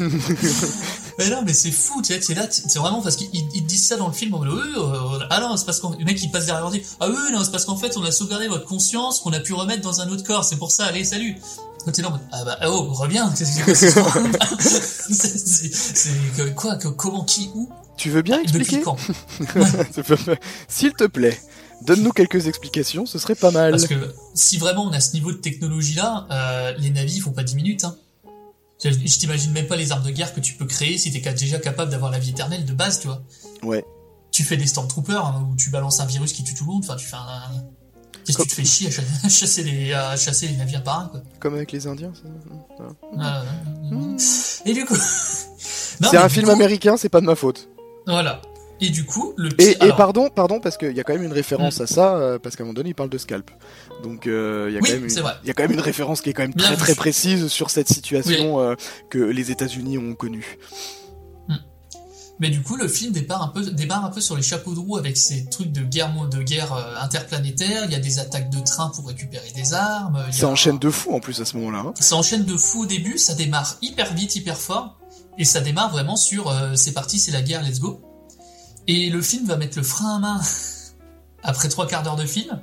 Mais 1.18 1.28
non, 1.30 1.42
mais 1.44 1.52
c'est 1.52 1.70
fou, 1.70 2.00
tu 2.02 2.12
sais, 2.14 2.20
c'est 2.22 2.34
là, 2.34 2.46
c'est 2.50 2.78
vraiment 2.78 3.02
parce 3.02 3.16
qu'ils 3.16 3.66
disent 3.66 3.84
ça 3.86 3.96
dans 3.96 4.06
le 4.08 4.12
film, 4.12 4.32
en 4.34 4.38
mode, 4.38 4.48
oui, 4.48 4.72
euh, 4.76 5.18
ah 5.28 5.40
non, 5.40 5.56
c'est 5.56 5.66
parce 5.66 5.82
le 5.82 6.04
mec 6.04 6.20
il 6.22 6.30
passe 6.30 6.46
derrière 6.46 6.62
leur 6.62 6.70
dit, 6.72 6.82
ah 6.98 7.08
oui, 7.08 7.14
non, 7.32 7.44
c'est 7.44 7.50
parce 7.50 7.66
qu'en 7.66 7.76
fait 7.76 7.96
on 7.98 8.04
a 8.04 8.10
sauvegardé 8.10 8.48
votre 8.48 8.64
conscience 8.64 9.20
qu'on 9.20 9.32
a 9.32 9.40
pu 9.40 9.52
remettre 9.52 9.82
dans 9.82 10.00
un 10.00 10.08
autre 10.08 10.24
corps, 10.24 10.44
c'est 10.44 10.56
pour 10.56 10.70
ça, 10.70 10.86
allez, 10.86 11.04
salut. 11.04 11.36
Quand 11.84 11.92
t'es 11.92 12.02
là 12.02 12.12
ah 12.32 12.44
bah, 12.44 12.58
oh, 12.66 12.92
reviens, 12.92 13.30
c'est 13.34 13.44
c'est- 13.46 13.90
c'est- 15.74 16.36
que- 16.36 16.50
quoi, 16.50 16.76
que- 16.76 16.88
comment, 16.88 17.24
qui, 17.24 17.50
où, 17.54 17.68
tu 17.96 18.10
veux 18.10 18.22
bien 18.22 18.42
depuis 18.42 18.58
expliquer 18.76 18.84
S'il 20.68 20.92
te 20.94 21.04
plaît, 21.04 21.38
donne-nous 21.82 22.12
quelques 22.12 22.46
explications, 22.46 23.06
ce 23.06 23.18
serait 23.18 23.34
pas 23.34 23.50
mal. 23.50 23.72
Parce 23.72 23.86
que 23.86 24.14
si 24.34 24.58
vraiment 24.58 24.84
on 24.84 24.92
a 24.92 25.00
ce 25.00 25.12
niveau 25.14 25.32
de 25.32 25.38
technologie 25.38 25.94
là, 25.94 26.26
euh, 26.30 26.72
les 26.78 26.90
navis 26.90 27.20
font 27.20 27.32
pas 27.32 27.42
10 27.44 27.56
minutes, 27.56 27.84
hein. 27.84 27.96
Je, 28.82 28.88
je 28.90 29.18
t'imagine 29.18 29.52
même 29.52 29.66
pas 29.66 29.76
les 29.76 29.92
armes 29.92 30.04
de 30.04 30.10
guerre 30.10 30.32
que 30.32 30.40
tu 30.40 30.54
peux 30.54 30.64
créer 30.64 30.96
si 30.96 31.12
t'es 31.12 31.32
déjà 31.34 31.58
capable 31.58 31.90
d'avoir 31.90 32.10
la 32.10 32.18
vie 32.18 32.30
éternelle 32.30 32.64
de 32.64 32.72
base, 32.72 33.00
tu 33.00 33.08
vois. 33.08 33.22
Ouais. 33.62 33.84
tu 34.30 34.42
fais 34.42 34.56
des 34.56 34.66
Stormtroopers 34.66 35.26
hein, 35.26 35.46
où 35.52 35.56
tu 35.56 35.68
balances 35.68 36.00
un 36.00 36.06
virus 36.06 36.32
qui 36.32 36.44
tue 36.44 36.54
tout 36.54 36.64
le 36.64 36.70
monde. 36.72 36.82
Enfin, 36.84 36.96
tu 36.96 37.06
fais 37.06 37.16
un. 37.16 37.62
Qu'est-ce 38.24 38.38
que 38.38 38.42
tu 38.42 38.48
te 38.48 38.54
fais 38.54 38.64
chier 38.64 38.88
à 38.88 38.90
cha- 38.90 39.02
à 39.24 39.28
chasser 39.28 39.62
les, 39.62 39.92
à 39.92 40.16
chasser 40.16 40.48
les 40.48 40.56
navires 40.56 40.82
par 40.82 41.00
un, 41.00 41.06
quoi. 41.08 41.22
Comme 41.40 41.54
avec 41.54 41.72
les 41.72 41.86
Indiens, 41.86 42.12
ça. 42.14 42.84
Voilà. 43.12 43.42
Euh, 43.92 44.16
Et 44.66 44.72
du 44.72 44.84
coup. 44.84 44.96
C'est 46.02 46.16
un 46.16 46.28
film 46.30 46.46
coup- 46.46 46.52
américain, 46.52 46.96
c'est 46.96 47.08
pas 47.10 47.20
de 47.20 47.26
ma 47.26 47.34
faute. 47.34 47.68
Voilà. 48.06 48.40
Et 48.80 48.88
du 48.88 49.04
coup, 49.04 49.34
le 49.36 49.50
Et, 49.60 49.72
et 49.72 49.80
alors, 49.82 49.96
pardon, 49.96 50.30
pardon, 50.34 50.58
parce 50.58 50.78
qu'il 50.78 50.96
y 50.96 51.00
a 51.00 51.04
quand 51.04 51.12
même 51.12 51.22
une 51.24 51.34
référence 51.34 51.82
à 51.82 51.86
ça, 51.86 52.16
euh, 52.16 52.38
parce 52.38 52.56
qu'à 52.56 52.62
un 52.62 52.66
moment 52.66 52.72
donné, 52.74 52.88
il 52.90 52.94
parle 52.94 53.10
de 53.10 53.18
scalp. 53.18 53.50
Donc 54.02 54.26
euh, 54.26 54.68
il 54.70 54.74
y 54.74 54.78
a 54.78 54.80
Oui, 54.80 54.88
quand 54.88 54.94
même 54.94 55.04
une, 55.04 55.10
c'est 55.10 55.20
vrai. 55.20 55.34
il 55.44 55.48
y 55.48 55.50
a 55.50 55.52
quand 55.52 55.64
même 55.64 55.72
une 55.72 55.80
référence 55.80 56.22
qui 56.22 56.30
est 56.30 56.32
quand 56.32 56.40
même 56.44 56.54
Bien 56.54 56.64
très 56.64 56.74
vu. 56.76 56.80
très 56.80 56.94
précise 56.94 57.48
sur 57.48 57.68
cette 57.68 57.88
situation 57.92 58.58
euh, 58.60 58.74
que 59.10 59.18
les 59.18 59.50
États-Unis 59.50 59.98
ont 59.98 60.14
connue. 60.14 60.56
Mais 62.40 62.48
du 62.50 62.62
coup, 62.62 62.76
le 62.76 62.88
film 62.88 63.12
débarre 63.12 63.42
un 63.42 63.48
peu, 63.48 63.62
débarre 63.70 64.04
un 64.04 64.10
peu 64.10 64.20
sur 64.22 64.34
les 64.34 64.42
chapeaux 64.42 64.74
de 64.74 64.80
roue 64.80 64.96
avec 64.96 65.16
ces 65.16 65.44
trucs 65.46 65.70
de 65.72 65.82
guerre, 65.82 66.08
mo- 66.12 66.26
de 66.26 66.42
guerre 66.42 66.72
euh, 66.72 66.94
interplanétaire. 67.00 67.84
Il 67.84 67.92
y 67.92 67.94
a 67.94 67.98
des 68.00 68.18
attaques 68.18 68.48
de 68.50 68.58
trains 68.60 68.88
pour 68.88 69.06
récupérer 69.06 69.50
des 69.54 69.74
armes. 69.74 70.24
Ça 70.32 70.46
a- 70.46 70.50
enchaîne 70.50 70.78
de 70.78 70.90
fou 70.90 71.12
en 71.14 71.20
plus 71.20 71.40
à 71.40 71.44
ce 71.44 71.56
moment-là. 71.58 71.84
hein. 71.86 71.92
Ça 72.00 72.16
enchaîne 72.16 72.44
de 72.44 72.56
fou 72.56 72.82
au 72.84 72.86
début. 72.86 73.18
Ça 73.18 73.34
démarre 73.34 73.76
hyper 73.82 74.14
vite, 74.14 74.34
hyper 74.36 74.56
fort. 74.56 74.98
Et 75.38 75.44
ça 75.44 75.60
démarre 75.60 75.90
vraiment 75.90 76.16
sur 76.16 76.48
euh, 76.50 76.74
c'est 76.76 76.92
parti, 76.92 77.18
c'est 77.18 77.30
la 77.30 77.42
guerre, 77.42 77.62
let's 77.62 77.78
go. 77.78 78.00
Et 78.86 79.10
le 79.10 79.20
film 79.22 79.46
va 79.46 79.56
mettre 79.56 79.76
le 79.78 79.84
frein 79.84 80.16
à 80.16 80.18
main 80.18 80.40
après 81.42 81.68
trois 81.68 81.86
quarts 81.86 82.02
d'heure 82.02 82.16
de 82.16 82.26
film. 82.26 82.60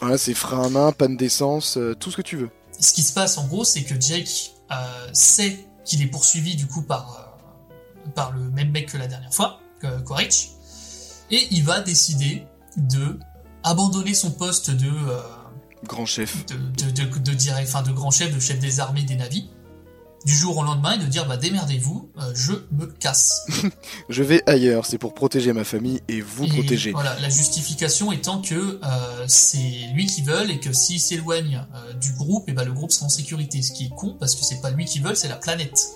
Voilà, 0.00 0.18
c'est 0.18 0.34
frein 0.34 0.64
à 0.64 0.68
main, 0.68 0.92
panne 0.92 1.16
d'essence, 1.16 1.78
euh, 1.78 1.94
tout 1.94 2.10
ce 2.10 2.16
que 2.16 2.22
tu 2.22 2.36
veux. 2.36 2.50
Ce 2.78 2.92
qui 2.92 3.02
se 3.02 3.12
passe 3.14 3.38
en 3.38 3.46
gros, 3.46 3.64
c'est 3.64 3.82
que 3.82 3.98
Jake 3.98 4.52
euh, 4.70 5.08
sait 5.14 5.58
qu'il 5.86 6.02
est 6.02 6.06
poursuivi 6.06 6.54
du 6.56 6.66
coup 6.66 6.82
par, 6.82 7.25
par 8.14 8.32
le 8.32 8.50
même 8.50 8.70
mec 8.70 8.90
que 8.92 8.96
la 8.98 9.06
dernière 9.06 9.32
fois, 9.34 9.60
Quaritch, 10.04 10.50
et 11.30 11.46
il 11.50 11.64
va 11.64 11.80
décider 11.80 12.44
de 12.76 13.18
abandonner 13.64 14.14
son 14.14 14.30
poste 14.30 14.70
de, 14.70 14.86
euh, 14.88 15.20
Grand 15.84 16.06
chef. 16.06 16.46
de, 16.46 16.54
de, 16.54 16.90
de, 16.90 17.18
de 17.18 17.32
direct- 17.34 17.68
enfin, 17.68 17.82
de 17.82 17.92
grand 17.92 18.10
chef, 18.10 18.34
de 18.34 18.40
chef 18.40 18.58
des 18.58 18.80
armées 18.80 19.02
des 19.02 19.16
navis, 19.16 19.48
du 20.24 20.34
jour 20.34 20.56
au 20.58 20.64
lendemain 20.64 20.94
et 20.94 20.98
de 20.98 21.06
dire 21.06 21.26
bah 21.26 21.36
démerdez-vous, 21.36 22.10
euh, 22.18 22.32
je 22.34 22.52
me 22.72 22.86
casse. 22.86 23.42
Je 24.08 24.22
vais 24.24 24.42
ailleurs, 24.48 24.84
c'est 24.86 24.98
pour 24.98 25.14
protéger 25.14 25.52
ma 25.52 25.62
famille 25.62 26.00
et 26.08 26.20
vous 26.20 26.44
Et 26.44 26.48
protéger. 26.48 26.90
Voilà, 26.92 27.16
la 27.20 27.28
justification 27.28 28.10
étant 28.10 28.40
que 28.42 28.80
euh, 28.82 29.24
c'est 29.28 29.70
lui 29.94 30.06
qui 30.06 30.22
veut 30.22 30.50
et 30.50 30.58
que 30.58 30.72
s'il 30.72 30.98
s'éloigne 31.00 31.64
euh, 31.74 31.92
du 31.94 32.12
groupe, 32.14 32.48
et 32.48 32.52
ben 32.52 32.64
le 32.64 32.72
groupe 32.72 32.90
sera 32.90 33.06
en 33.06 33.08
sécurité. 33.08 33.62
Ce 33.62 33.70
qui 33.72 33.84
est 33.84 33.88
con 33.96 34.16
parce 34.18 34.34
que 34.34 34.44
c'est 34.44 34.60
pas 34.60 34.70
lui 34.70 34.84
qui 34.84 34.98
veut, 34.98 35.14
c'est 35.14 35.28
la 35.28 35.36
planète. 35.36 35.86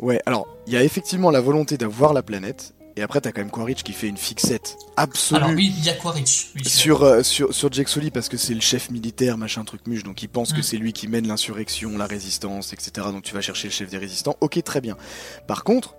Ouais, 0.00 0.20
alors, 0.26 0.48
il 0.66 0.72
y 0.72 0.76
a 0.76 0.82
effectivement 0.82 1.30
la 1.30 1.40
volonté 1.40 1.76
d'avoir 1.76 2.12
la 2.14 2.22
planète, 2.22 2.74
et 2.96 3.02
après 3.02 3.20
t'as 3.20 3.32
quand 3.32 3.40
même 3.42 3.50
Quaritch 3.50 3.82
qui 3.82 3.92
fait 3.92 4.08
une 4.08 4.16
fixette 4.16 4.76
absolue 4.96 5.42
Alors 5.42 5.54
oui, 5.54 5.72
il 5.78 5.84
y 5.84 5.88
a 5.90 5.94
Quaritch. 5.94 6.50
Oui, 6.56 6.62
je 6.64 6.68
suis 6.68 6.78
sur, 6.78 7.02
euh, 7.02 7.22
sur, 7.22 7.52
sur 7.54 7.70
Jake 7.72 7.88
Sully 7.88 8.10
parce 8.10 8.28
que 8.28 8.36
c'est 8.36 8.54
le 8.54 8.60
chef 8.60 8.90
militaire, 8.90 9.36
machin 9.38 9.62
truc 9.64 9.86
muche, 9.86 10.02
donc 10.02 10.22
il 10.22 10.28
pense 10.28 10.52
que 10.52 10.60
Mm. 10.60 10.62
c'est 10.62 10.76
lui 10.78 10.92
qui 10.92 11.06
mène 11.06 11.28
l'insurrection, 11.28 11.96
la 11.98 12.06
résistance, 12.06 12.72
etc. 12.72 13.08
Donc 13.12 13.22
tu 13.22 13.34
vas 13.34 13.40
chercher 13.42 13.68
le 13.68 13.72
chef 13.72 13.90
des 13.90 13.98
résistants, 13.98 14.36
ok 14.40 14.62
très 14.64 14.80
bien. 14.80 14.96
Par 15.46 15.64
contre, 15.64 15.94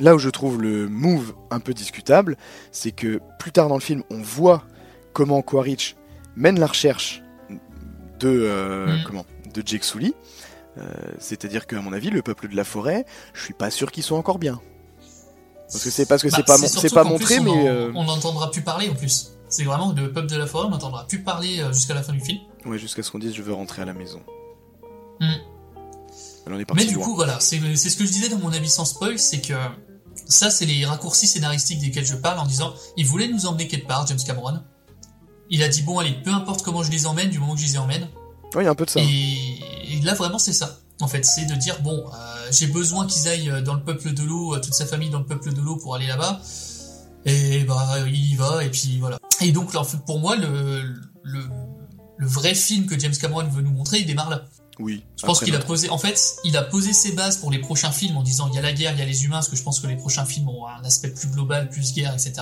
là 0.00 0.14
où 0.14 0.18
je 0.18 0.28
trouve 0.28 0.60
le 0.60 0.88
move 0.88 1.32
un 1.50 1.60
peu 1.60 1.72
discutable, 1.74 2.36
c'est 2.72 2.92
que 2.92 3.20
plus 3.38 3.52
tard 3.52 3.68
dans 3.68 3.76
le 3.76 3.80
film, 3.82 4.02
on 4.10 4.20
voit 4.20 4.64
comment 5.12 5.42
Quaritch 5.42 5.94
mène 6.36 6.58
la 6.58 6.66
recherche 6.66 7.22
de, 8.20 8.28
euh, 8.28 8.86
Mm. 8.98 9.04
comment, 9.06 9.26
de 9.54 9.62
Jake 9.64 9.84
Sully. 9.84 10.14
Euh, 10.78 10.82
C'est-à-dire 11.18 11.66
qu'à 11.66 11.80
mon 11.80 11.92
avis, 11.92 12.10
le 12.10 12.22
peuple 12.22 12.48
de 12.48 12.56
la 12.56 12.64
forêt, 12.64 13.04
je 13.34 13.42
suis 13.44 13.54
pas 13.54 13.70
sûr 13.70 13.90
qu'ils 13.92 14.02
soient 14.04 14.18
encore 14.18 14.38
bien. 14.38 14.60
Parce 15.70 15.84
que 15.84 15.90
c'est 15.90 16.06
parce 16.06 16.22
que 16.22 16.28
Bah, 16.28 16.36
c'est 16.38 16.46
pas, 16.46 16.58
c'est 16.58 16.92
pas 16.94 17.04
montré, 17.04 17.36
plus, 17.36 17.44
mais 17.44 17.50
en- 17.50 17.66
euh, 17.66 17.92
on 17.94 18.04
n'entendra 18.04 18.50
plus 18.50 18.62
parler 18.62 18.88
en 18.90 18.94
plus. 18.94 19.32
C'est 19.48 19.64
vraiment 19.64 19.92
le 19.92 20.12
peuple 20.12 20.28
de 20.28 20.36
la 20.36 20.46
forêt, 20.46 20.66
on 20.66 20.70
n'entendra 20.70 21.06
plus 21.06 21.22
parler 21.22 21.60
euh, 21.60 21.72
jusqu'à 21.72 21.94
la 21.94 22.02
fin 22.02 22.12
du 22.12 22.20
film. 22.20 22.38
ouais, 22.66 22.78
jusqu'à 22.78 23.02
ce 23.02 23.10
qu'on 23.10 23.18
dise 23.18 23.34
je 23.34 23.42
veux 23.42 23.52
rentrer 23.52 23.82
à 23.82 23.84
la 23.84 23.92
maison. 23.94 24.20
Mm. 25.20 25.26
Alors, 26.46 26.58
on 26.58 26.60
est 26.60 26.64
parti 26.64 26.84
Mais 26.84 26.88
du 26.88 26.96
loin. 26.96 27.04
coup, 27.04 27.14
voilà, 27.14 27.38
c'est 27.40 27.58
c'est 27.76 27.88
ce 27.90 27.96
que 27.96 28.04
je 28.04 28.10
disais 28.12 28.28
dans 28.28 28.38
mon 28.38 28.52
avis 28.52 28.68
sans 28.68 28.84
spoil, 28.84 29.18
c'est 29.18 29.40
que 29.40 29.54
ça, 30.26 30.50
c'est 30.50 30.66
les 30.66 30.84
raccourcis 30.84 31.26
scénaristiques 31.26 31.80
desquels 31.80 32.04
je 32.06 32.16
parle 32.16 32.38
en 32.38 32.46
disant, 32.46 32.72
il 32.96 33.06
voulait 33.06 33.28
nous 33.28 33.46
emmener 33.46 33.68
quelque 33.68 33.86
part, 33.86 34.06
James 34.06 34.18
Cameron. 34.26 34.60
Il 35.50 35.62
a 35.62 35.68
dit, 35.68 35.82
bon, 35.82 35.98
allez, 35.98 36.14
peu 36.24 36.30
importe 36.30 36.62
comment 36.62 36.82
je 36.82 36.90
les 36.90 37.06
emmène, 37.06 37.30
du 37.30 37.38
moment 37.38 37.54
que 37.54 37.60
je 37.60 37.66
les 37.66 37.78
emmène. 37.78 38.08
Ouais, 38.54 38.62
il 38.62 38.64
y 38.64 38.68
a 38.68 38.70
un 38.70 38.74
peu 38.74 38.84
de 38.84 38.90
ça. 38.90 39.00
Et, 39.00 39.94
et 39.94 40.00
là, 40.02 40.14
vraiment, 40.14 40.38
c'est 40.38 40.52
ça. 40.52 40.78
En 41.00 41.08
fait, 41.08 41.24
c'est 41.24 41.46
de 41.46 41.54
dire, 41.54 41.80
bon, 41.82 42.04
euh, 42.06 42.48
j'ai 42.50 42.66
besoin 42.66 43.06
qu'ils 43.06 43.28
aillent 43.28 43.62
dans 43.64 43.74
le 43.74 43.82
peuple 43.82 44.12
de 44.14 44.22
l'eau, 44.22 44.56
toute 44.58 44.74
sa 44.74 44.86
famille 44.86 45.10
dans 45.10 45.18
le 45.20 45.26
peuple 45.26 45.52
de 45.52 45.60
l'eau 45.60 45.76
pour 45.76 45.94
aller 45.94 46.06
là-bas. 46.06 46.40
Et 47.24 47.64
bah, 47.64 47.96
il 48.06 48.32
y 48.32 48.36
va, 48.36 48.64
et 48.64 48.70
puis 48.70 48.98
voilà. 48.98 49.18
Et 49.40 49.52
donc, 49.52 49.74
là, 49.74 49.82
pour 50.06 50.20
moi, 50.20 50.36
le, 50.36 50.82
le, 51.22 51.40
le 52.16 52.26
vrai 52.26 52.54
film 52.54 52.86
que 52.86 52.98
James 52.98 53.14
Cameron 53.20 53.48
veut 53.48 53.62
nous 53.62 53.72
montrer, 53.72 54.00
il 54.00 54.06
démarre 54.06 54.30
là. 54.30 54.44
Oui. 54.78 55.04
Je 55.20 55.26
pense 55.26 55.40
qu'il 55.40 55.54
a 55.54 55.58
posé, 55.58 55.90
en 55.90 55.98
fait, 55.98 56.36
il 56.44 56.56
a 56.56 56.62
posé 56.62 56.92
ses 56.92 57.12
bases 57.12 57.36
pour 57.36 57.50
les 57.50 57.58
prochains 57.58 57.92
films 57.92 58.16
en 58.16 58.22
disant 58.22 58.48
il 58.48 58.54
y 58.54 58.58
a 58.58 58.62
la 58.62 58.72
guerre, 58.72 58.92
il 58.92 58.98
y 58.98 59.02
a 59.02 59.06
les 59.06 59.24
humains, 59.24 59.36
parce 59.36 59.48
que 59.48 59.56
je 59.56 59.62
pense 59.62 59.80
que 59.80 59.86
les 59.86 59.96
prochains 59.96 60.24
films 60.24 60.48
ont 60.48 60.66
un 60.66 60.82
aspect 60.84 61.10
plus 61.10 61.28
global, 61.28 61.68
plus 61.68 61.92
guerre, 61.92 62.12
etc. 62.12 62.32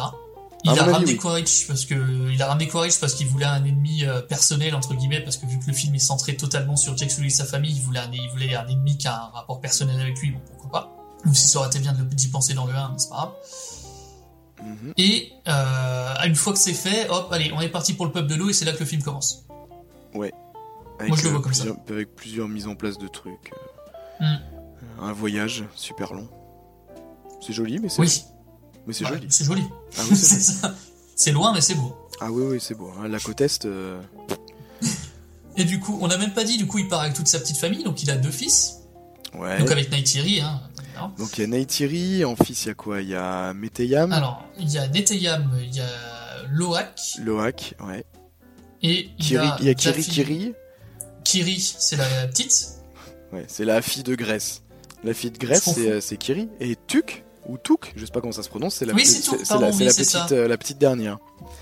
Il 0.65 0.71
a 0.71 0.83
avis, 0.83 0.93
ramené 0.93 1.13
oui. 1.13 1.17
Quaritch 1.17 1.67
parce 1.67 1.85
que 1.87 2.31
il 2.31 2.43
a 2.43 2.47
ramené 2.47 2.69
Quaritch 2.69 2.99
parce 3.01 3.15
qu'il 3.15 3.27
voulait 3.29 3.47
un 3.47 3.65
ennemi 3.65 4.05
euh, 4.05 4.21
personnel 4.21 4.75
entre 4.75 4.95
guillemets 4.95 5.21
parce 5.23 5.37
que 5.39 5.47
vu 5.47 5.59
que 5.59 5.67
le 5.67 5.73
film 5.73 5.95
est 5.95 5.99
centré 5.99 6.37
totalement 6.37 6.77
sur 6.77 6.97
Jake 6.97 7.11
Sully 7.11 7.29
et 7.29 7.31
sa 7.31 7.45
famille, 7.47 7.73
il 7.75 7.81
voulait 7.83 8.01
un, 8.01 8.11
il 8.13 8.29
voulait 8.31 8.55
un 8.55 8.67
ennemi 8.69 8.99
qui 8.99 9.09
a 9.09 9.15
un 9.17 9.29
rapport 9.31 9.61
personnel 9.61 9.99
avec 10.01 10.19
lui, 10.21 10.33
bon 10.33 10.41
pourquoi 10.47 10.71
pas. 10.81 10.97
Ou 11.27 11.35
si 11.35 11.47
ça 11.49 11.59
aurait 11.61 11.69
été 11.69 11.79
bien 11.79 11.93
de 11.93 11.99
le- 11.99 12.05
d'y 12.05 12.29
penser 12.29 12.53
dans 12.55 12.67
le 12.67 12.75
1, 12.75 12.91
mais 12.93 12.99
c'est 12.99 13.09
pas 13.09 13.17
grave. 13.17 13.33
Mhm. 14.63 14.93
Et 14.99 15.33
euh, 15.49 16.15
une 16.27 16.35
fois 16.35 16.53
que 16.53 16.59
c'est 16.59 16.75
fait, 16.75 17.09
hop, 17.09 17.29
allez, 17.33 17.51
on 17.55 17.61
est 17.63 17.69
parti 17.71 17.95
pour 17.95 18.05
le 18.05 18.13
peuple 18.13 18.29
de 18.29 18.35
l'eau 18.35 18.51
et 18.51 18.53
c'est 18.53 18.67
là 18.67 18.73
que 18.73 18.81
le 18.81 18.85
film 18.87 19.03
commence. 19.03 19.45
Avec, 20.15 21.09
Moi, 21.09 21.17
je 21.17 21.23
le 21.23 21.29
euh, 21.29 21.33
vois 21.33 21.41
comme 21.43 21.55
ça. 21.55 21.65
Avec 21.89 22.15
plusieurs 22.15 22.47
mises 22.47 22.67
en 22.67 22.75
place 22.75 22.99
de 22.99 23.09
trucs. 23.09 23.53
euh. 24.21 24.25
Mm. 24.27 24.39
Un 25.05 25.13
voyage 25.15 25.65
super 25.75 26.13
long. 26.13 26.29
C'est 27.41 27.55
joli, 27.55 27.79
mais 27.79 27.89
c'est 27.89 28.03
Oui, 28.03 28.23
mais 28.91 28.95
c'est 28.95 29.05
Ouais, 29.05 29.11
joli. 29.13 29.27
c'est 29.31 29.45
joli. 29.45 29.63
Ah 29.97 30.03
oui, 30.11 30.17
c'est 30.17 30.41
ça. 31.17 31.31
Loin, 31.33 31.53
mais 31.55 31.61
c'est 31.61 31.75
beau. 31.75 31.95
Ah 32.21 32.31
oui, 32.33 32.43
oui, 32.49 32.59
c'est 32.61 32.75
beau. 32.75 32.91
hein. 32.99 33.07
La 33.09 33.21
côte 33.21 33.41
est. 33.41 33.65
euh, 33.67 34.01
Et 35.57 35.65
du 35.65 35.79
coup, 35.81 35.99
on 36.01 36.09
n'a 36.09 36.17
même 36.19 36.33
pas 36.33 36.45
dit, 36.45 36.57
du 36.57 36.67
coup, 36.67 36.79
il 36.79 36.89
part 36.89 37.01
avec 37.03 37.15
toute 37.15 37.29
sa 37.29 37.39
petite 37.39 37.57
famille, 37.59 37.85
donc 37.85 38.03
il 38.03 38.11
a 38.11 38.17
deux 38.17 38.31
fils. 38.31 38.77
Ouais. 39.39 39.59
Donc 39.59 39.71
avec 39.71 39.91
Neytiri, 39.93 40.41
hein. 40.41 40.61
évidemment. 40.83 41.15
Donc 41.19 41.39
il 41.39 41.43
y 41.43 41.45
a 41.45 41.47
Neytiri, 41.47 42.25
en 42.25 42.35
fils 42.37 42.65
il 42.65 42.69
y 42.69 42.71
a 42.71 42.75
quoi? 42.75 43.01
Il 43.03 43.09
y 43.09 43.15
a 43.15 43.53
Meteyam, 43.55 44.13
Alors, 44.13 44.45
il 44.59 44.69
y 44.71 44.79
a 44.79 44.89
Neteyam, 44.89 45.51
il 45.63 45.75
y 45.75 45.81
a 45.81 45.87
Loak, 46.51 46.85
Loak, 47.23 47.75
ouais. 47.87 48.05
et 48.83 49.09
il 49.19 49.31
y 49.33 49.37
a, 49.37 49.57
il 49.61 49.67
y 49.67 49.69
a 49.71 49.75
Kiri 49.75 50.03
Kiri, 50.03 50.53
Kiri, 51.23 51.75
c'est 51.79 51.97
la 51.97 52.07
petite. 52.27 52.71
ouais, 53.33 53.45
c'est 53.47 53.65
la 53.65 53.83
fille 53.83 54.03
de 54.03 54.15
Grèce. 54.17 54.63
La 55.05 55.15
fille 55.15 55.31
de 55.31 55.39
Grèce, 55.39 55.69
euh, 55.79 56.01
c'est 56.01 56.17
Kiri. 56.17 56.49
Et 56.59 56.75
Tuk, 56.89 57.25
ou 57.47 57.57
Tuk, 57.59 57.93
je 57.97 58.05
sais 58.05 58.13
pas 58.13 58.21
comment 58.21 58.33
ça 58.33 58.43
se 58.43 58.49
prononce, 58.49 58.77
c'est 58.77 58.85
la, 58.87 58.93
Oui, 58.95 59.03
petite- 59.03 59.25
c'est 59.45 59.55
la, 59.59 59.71
oui, 59.71 59.85
la 59.85 59.93
petite, 59.93 60.33
euh, 60.33 60.47
la 60.49 60.59
petite 60.59 60.79
dernière. 60.79 61.19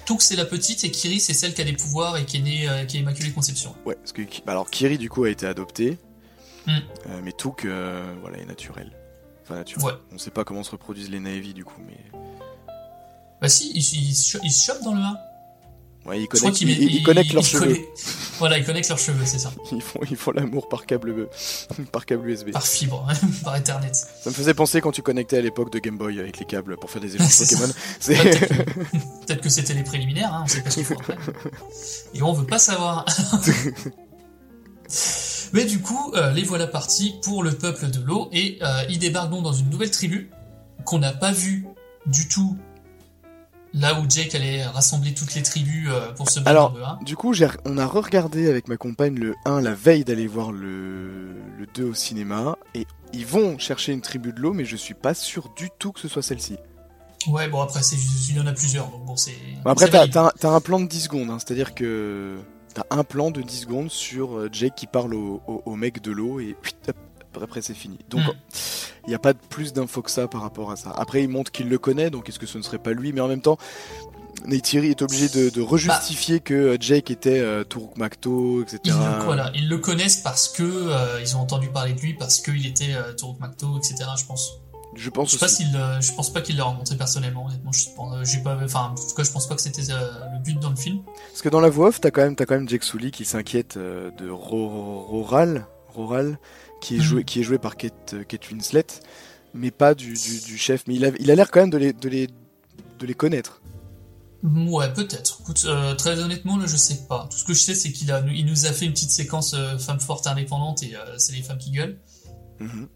Touk, 0.06 0.20
c'est 0.22 0.36
la 0.36 0.44
petite, 0.44 0.84
et 0.84 0.90
Kiri, 0.90 1.20
c'est 1.20 1.34
celle 1.34 1.54
qui 1.54 1.60
a 1.60 1.64
des 1.64 1.72
pouvoirs 1.72 2.16
et 2.16 2.24
qui 2.24 2.38
est 2.38 2.40
née, 2.40 2.68
euh, 2.68 2.84
qui 2.84 2.96
est 2.96 3.00
Immaculée 3.00 3.30
Conception. 3.30 3.74
Ouais, 3.86 3.94
parce 3.94 4.12
que 4.12 4.22
bah 4.44 4.52
alors 4.52 4.68
Kiri 4.70 4.98
du 4.98 5.08
coup 5.08 5.24
a 5.24 5.30
été 5.30 5.46
adoptée, 5.46 5.98
Hmm. 6.66 6.70
euh, 7.08 7.20
mais 7.24 7.32
Tuk, 7.32 7.64
euh, 7.64 8.04
voilà, 8.20 8.38
est 8.38 8.44
naturel. 8.46 8.92
Enfin 9.44 9.54
naturel. 9.56 9.86
Ouais. 9.86 9.92
On 10.12 10.18
sait 10.18 10.30
pas 10.30 10.44
comment 10.44 10.62
se 10.62 10.70
reproduisent 10.72 11.10
les 11.10 11.20
Naevi 11.20 11.54
du 11.54 11.64
coup, 11.64 11.80
mais 11.86 11.96
Bah 13.40 13.48
si, 13.48 13.70
ils 13.74 13.78
il, 13.78 14.14
se 14.14 14.38
il 14.42 14.50
se 14.50 14.64
chopent 14.66 14.82
dans 14.82 14.94
le 14.94 15.00
1. 15.00 15.16
Ouais, 16.08 16.22
ils 16.22 16.28
connectent, 16.28 16.60
ils, 16.60 17.02
connectent 17.02 17.32
leurs 17.32 17.44
cheveux. 17.44 17.78
Voilà, 18.38 18.58
ils 18.58 18.64
connectent 18.64 18.88
leurs 18.88 18.98
cheveux, 18.98 19.24
c'est 19.24 19.38
ça. 19.38 19.52
Ils 19.72 19.82
font, 19.82 20.00
ils 20.10 20.16
font 20.16 20.30
l'amour 20.30 20.68
par 20.68 20.86
câble, 20.86 21.28
par 21.92 22.06
câble 22.06 22.28
USB. 22.28 22.50
Par 22.50 22.66
fibre, 22.66 23.06
par 23.44 23.56
Ethernet. 23.56 23.92
Ça 23.92 24.30
me 24.30 24.34
faisait 24.34 24.54
penser 24.54 24.80
quand 24.80 24.92
tu 24.92 25.02
connectais 25.02 25.38
à 25.38 25.40
l'époque 25.40 25.72
de 25.72 25.78
Game 25.78 25.98
Boy 25.98 26.18
avec 26.20 26.38
les 26.38 26.46
câbles 26.46 26.76
pour 26.76 26.90
faire 26.90 27.02
des 27.02 27.16
échanges. 27.16 27.38
Pokémon. 27.38 27.72
C'est 28.00 28.16
Peut-être 28.16 28.48
que, 28.48 28.54
peut-être 29.26 29.40
que 29.40 29.48
c'était 29.48 29.74
les 29.74 29.84
préliminaires, 29.84 30.32
hein, 30.32 30.42
on 30.44 30.48
sait 30.48 30.62
pas 30.62 30.70
ce 30.70 30.76
qu'il 30.76 30.84
faut 30.84 30.94
après. 30.94 31.16
Et 32.14 32.22
on 32.22 32.32
veut 32.32 32.46
pas 32.46 32.58
savoir. 32.58 33.04
Mais 35.52 35.64
du 35.64 35.80
coup, 35.80 36.12
euh, 36.14 36.32
les 36.32 36.42
voilà 36.42 36.66
partis 36.66 37.14
pour 37.22 37.42
le 37.42 37.52
peuple 37.52 37.90
de 37.90 38.00
l'eau 38.00 38.28
et 38.32 38.58
euh, 38.62 38.82
ils 38.88 38.98
débarquent 38.98 39.30
donc 39.30 39.42
dans 39.42 39.52
une 39.52 39.70
nouvelle 39.70 39.90
tribu 39.90 40.30
qu'on 40.84 40.98
n'a 40.98 41.12
pas 41.12 41.32
vue 41.32 41.66
du 42.06 42.28
tout 42.28 42.56
là 43.74 44.00
où 44.00 44.04
Jake 44.08 44.34
allait 44.34 44.64
rassembler 44.64 45.14
toutes 45.14 45.34
les 45.34 45.42
tribus 45.42 45.88
euh, 45.90 46.12
pour 46.12 46.28
se 46.30 46.40
battre 46.40 46.50
Alors, 46.50 46.74
le 46.76 46.82
1. 46.84 46.98
du 47.04 47.16
coup, 47.16 47.32
j'ai- 47.34 47.48
on 47.64 47.78
a 47.78 47.86
regardé 47.86 48.48
avec 48.48 48.68
ma 48.68 48.76
compagne 48.76 49.14
le 49.18 49.34
1 49.44 49.60
la 49.60 49.74
veille 49.74 50.04
d'aller 50.04 50.26
voir 50.26 50.52
le, 50.52 51.34
le 51.58 51.66
2 51.74 51.84
au 51.84 51.94
cinéma, 51.94 52.56
et 52.74 52.86
ils 53.12 53.26
vont 53.26 53.58
chercher 53.58 53.92
une 53.92 54.00
tribu 54.00 54.32
de 54.32 54.40
l'eau, 54.40 54.52
mais 54.52 54.64
je 54.64 54.76
suis 54.76 54.94
pas 54.94 55.14
sûr 55.14 55.50
du 55.56 55.68
tout 55.78 55.92
que 55.92 56.00
ce 56.00 56.08
soit 56.08 56.22
celle-ci. 56.22 56.56
Ouais, 57.26 57.48
bon 57.48 57.60
après, 57.60 57.82
c'est- 57.82 57.96
il 58.30 58.36
y 58.36 58.40
en 58.40 58.46
a 58.46 58.52
plusieurs, 58.52 58.88
donc 58.88 59.04
bon, 59.04 59.16
c'est. 59.16 59.34
Bon, 59.64 59.70
après, 59.70 59.88
t'as 59.90 60.30
un, 60.50 60.60
plan 60.60 60.80
de 60.80 60.86
10 60.86 61.00
secondes, 61.00 61.30
hein, 61.30 61.38
c'est-à-dire 61.38 61.74
que 61.74 62.36
t'as 62.74 62.84
un 62.90 63.04
plan 63.04 63.30
de 63.30 63.42
10 63.42 63.62
secondes 63.62 63.90
sur 63.90 64.36
euh, 64.38 64.48
Jake 64.52 64.74
qui 64.76 64.86
parle 64.86 65.14
au, 65.14 65.42
au- 65.46 65.62
au 65.66 65.76
mec 65.76 66.00
de 66.00 66.12
l'eau, 66.12 66.38
et 66.40 66.56
hop, 66.88 66.96
après 67.42 67.62
c'est 67.62 67.74
fini. 67.74 67.98
Donc, 68.10 68.20
Mm. 68.22 68.32
il 69.06 69.08
n'y 69.10 69.14
a 69.14 69.18
pas 69.18 69.34
plus 69.34 69.72
d'infos 69.72 70.02
que 70.02 70.10
ça 70.10 70.28
par 70.28 70.42
rapport 70.42 70.70
à 70.70 70.76
ça. 70.76 70.90
Après, 70.96 71.22
il 71.22 71.28
montre 71.28 71.50
qu'il 71.52 71.68
le 71.68 71.78
connaît, 71.78 72.10
donc 72.10 72.28
est-ce 72.28 72.38
que 72.38 72.46
ce 72.46 72.58
ne 72.58 72.62
serait 72.62 72.78
pas 72.78 72.92
lui? 72.92 73.12
Mais 73.12 73.20
en 73.20 73.28
même 73.28 73.40
temps, 73.42 73.58
Neytiri 74.46 74.88
est 74.90 75.02
obligé 75.02 75.28
de, 75.28 75.50
de 75.50 75.60
rejustifier 75.60 76.40
que 76.40 76.54
euh, 76.54 76.76
Jake 76.78 77.10
était 77.10 77.40
euh, 77.40 77.64
Turuk 77.64 77.96
Makto, 77.96 78.62
etc. 78.62 78.78
Ils 78.84 78.92
le, 78.92 79.24
voilà, 79.24 79.50
ils 79.54 79.68
le 79.68 79.78
connaissent 79.78 80.18
parce 80.18 80.48
que 80.48 80.62
euh, 80.62 81.20
ils 81.20 81.36
ont 81.36 81.40
entendu 81.40 81.68
parler 81.68 81.92
de 81.92 82.00
lui 82.00 82.14
parce 82.14 82.40
qu'il 82.40 82.64
était 82.66 82.94
euh, 82.94 83.12
Makto, 83.40 83.76
etc. 83.78 83.96
Je 84.18 84.24
pense. 84.26 84.52
Je 84.94 85.10
pense 85.10 85.28
Je 85.28 85.32
sais 85.32 85.38
pas 85.38 85.46
aussi. 85.46 85.64
euh, 85.74 86.00
je 86.00 86.12
pense 86.12 86.32
pas 86.32 86.40
qu'il 86.40 86.56
l'a 86.56 86.64
rencontré 86.64 86.96
personnellement. 86.96 87.46
Honnêtement, 87.46 87.72
je 87.72 87.88
pense, 87.94 88.26
j'ai 88.28 88.38
pas, 88.38 88.56
enfin, 88.64 88.92
en 88.92 88.94
tout 88.94 89.14
cas, 89.14 89.22
je 89.22 89.30
pense 89.30 89.46
pas 89.48 89.54
que 89.54 89.60
c'était 89.60 89.82
le 89.82 90.42
but 90.42 90.58
dans 90.58 90.70
le 90.70 90.76
film. 90.76 91.02
Parce 91.30 91.42
que 91.42 91.48
dans 91.48 91.60
la 91.60 91.68
voix 91.68 91.88
off, 91.88 92.00
t'as 92.00 92.10
quand 92.10 92.22
même, 92.22 92.34
t'as 92.36 92.46
quand 92.46 92.54
même 92.54 92.68
Jake 92.68 92.84
Sully 92.84 93.10
qui 93.10 93.24
s'inquiète 93.24 93.76
de 93.76 94.30
Ro- 94.30 95.00
Roral, 95.06 95.66
Roral, 95.88 96.38
qui 96.80 96.94
est 96.94 96.98
Mhm. 96.98 97.04
joué, 97.04 97.24
qui 97.24 97.40
est 97.40 97.42
joué 97.42 97.58
par 97.58 97.76
Kate, 97.76 98.14
euh, 98.14 98.24
Kate 98.24 98.50
Winslet, 98.50 98.86
mais 99.54 99.70
pas 99.70 99.94
du, 99.94 100.12
du, 100.14 100.40
du 100.40 100.58
chef. 100.58 100.84
Mais 100.86 100.94
il 100.94 101.04
a, 101.04 101.10
il 101.18 101.30
a 101.30 101.34
l'air 101.34 101.50
quand 101.50 101.60
même 101.60 101.70
de 101.70 101.78
les, 101.78 101.92
de 101.92 102.08
les, 102.08 102.26
de 102.26 103.06
les 103.06 103.14
connaître. 103.14 103.60
Ouais, 104.44 104.92
peut-être. 104.92 105.38
Écoute, 105.40 105.62
euh, 105.64 105.94
très 105.96 106.16
honnêtement, 106.20 106.56
là, 106.58 106.66
je 106.66 106.76
sais 106.76 107.06
pas. 107.08 107.26
Tout 107.30 107.36
ce 107.38 107.44
que 107.44 107.54
je 107.54 107.60
sais, 107.60 107.74
c'est 107.74 107.90
qu'il 107.90 108.12
a, 108.12 108.22
il 108.32 108.46
nous 108.46 108.66
a 108.66 108.72
fait 108.72 108.84
une 108.86 108.92
petite 108.92 109.10
séquence 109.10 109.52
euh, 109.54 109.78
femme 109.78 109.98
forte 109.98 110.26
et 110.26 110.28
indépendante 110.28 110.82
et 110.84 110.94
euh, 110.94 111.18
c'est 111.18 111.32
les 111.32 111.42
femmes 111.42 111.58
qui 111.58 111.72
gueulent. 111.72 111.98
Mhm. 112.60 112.86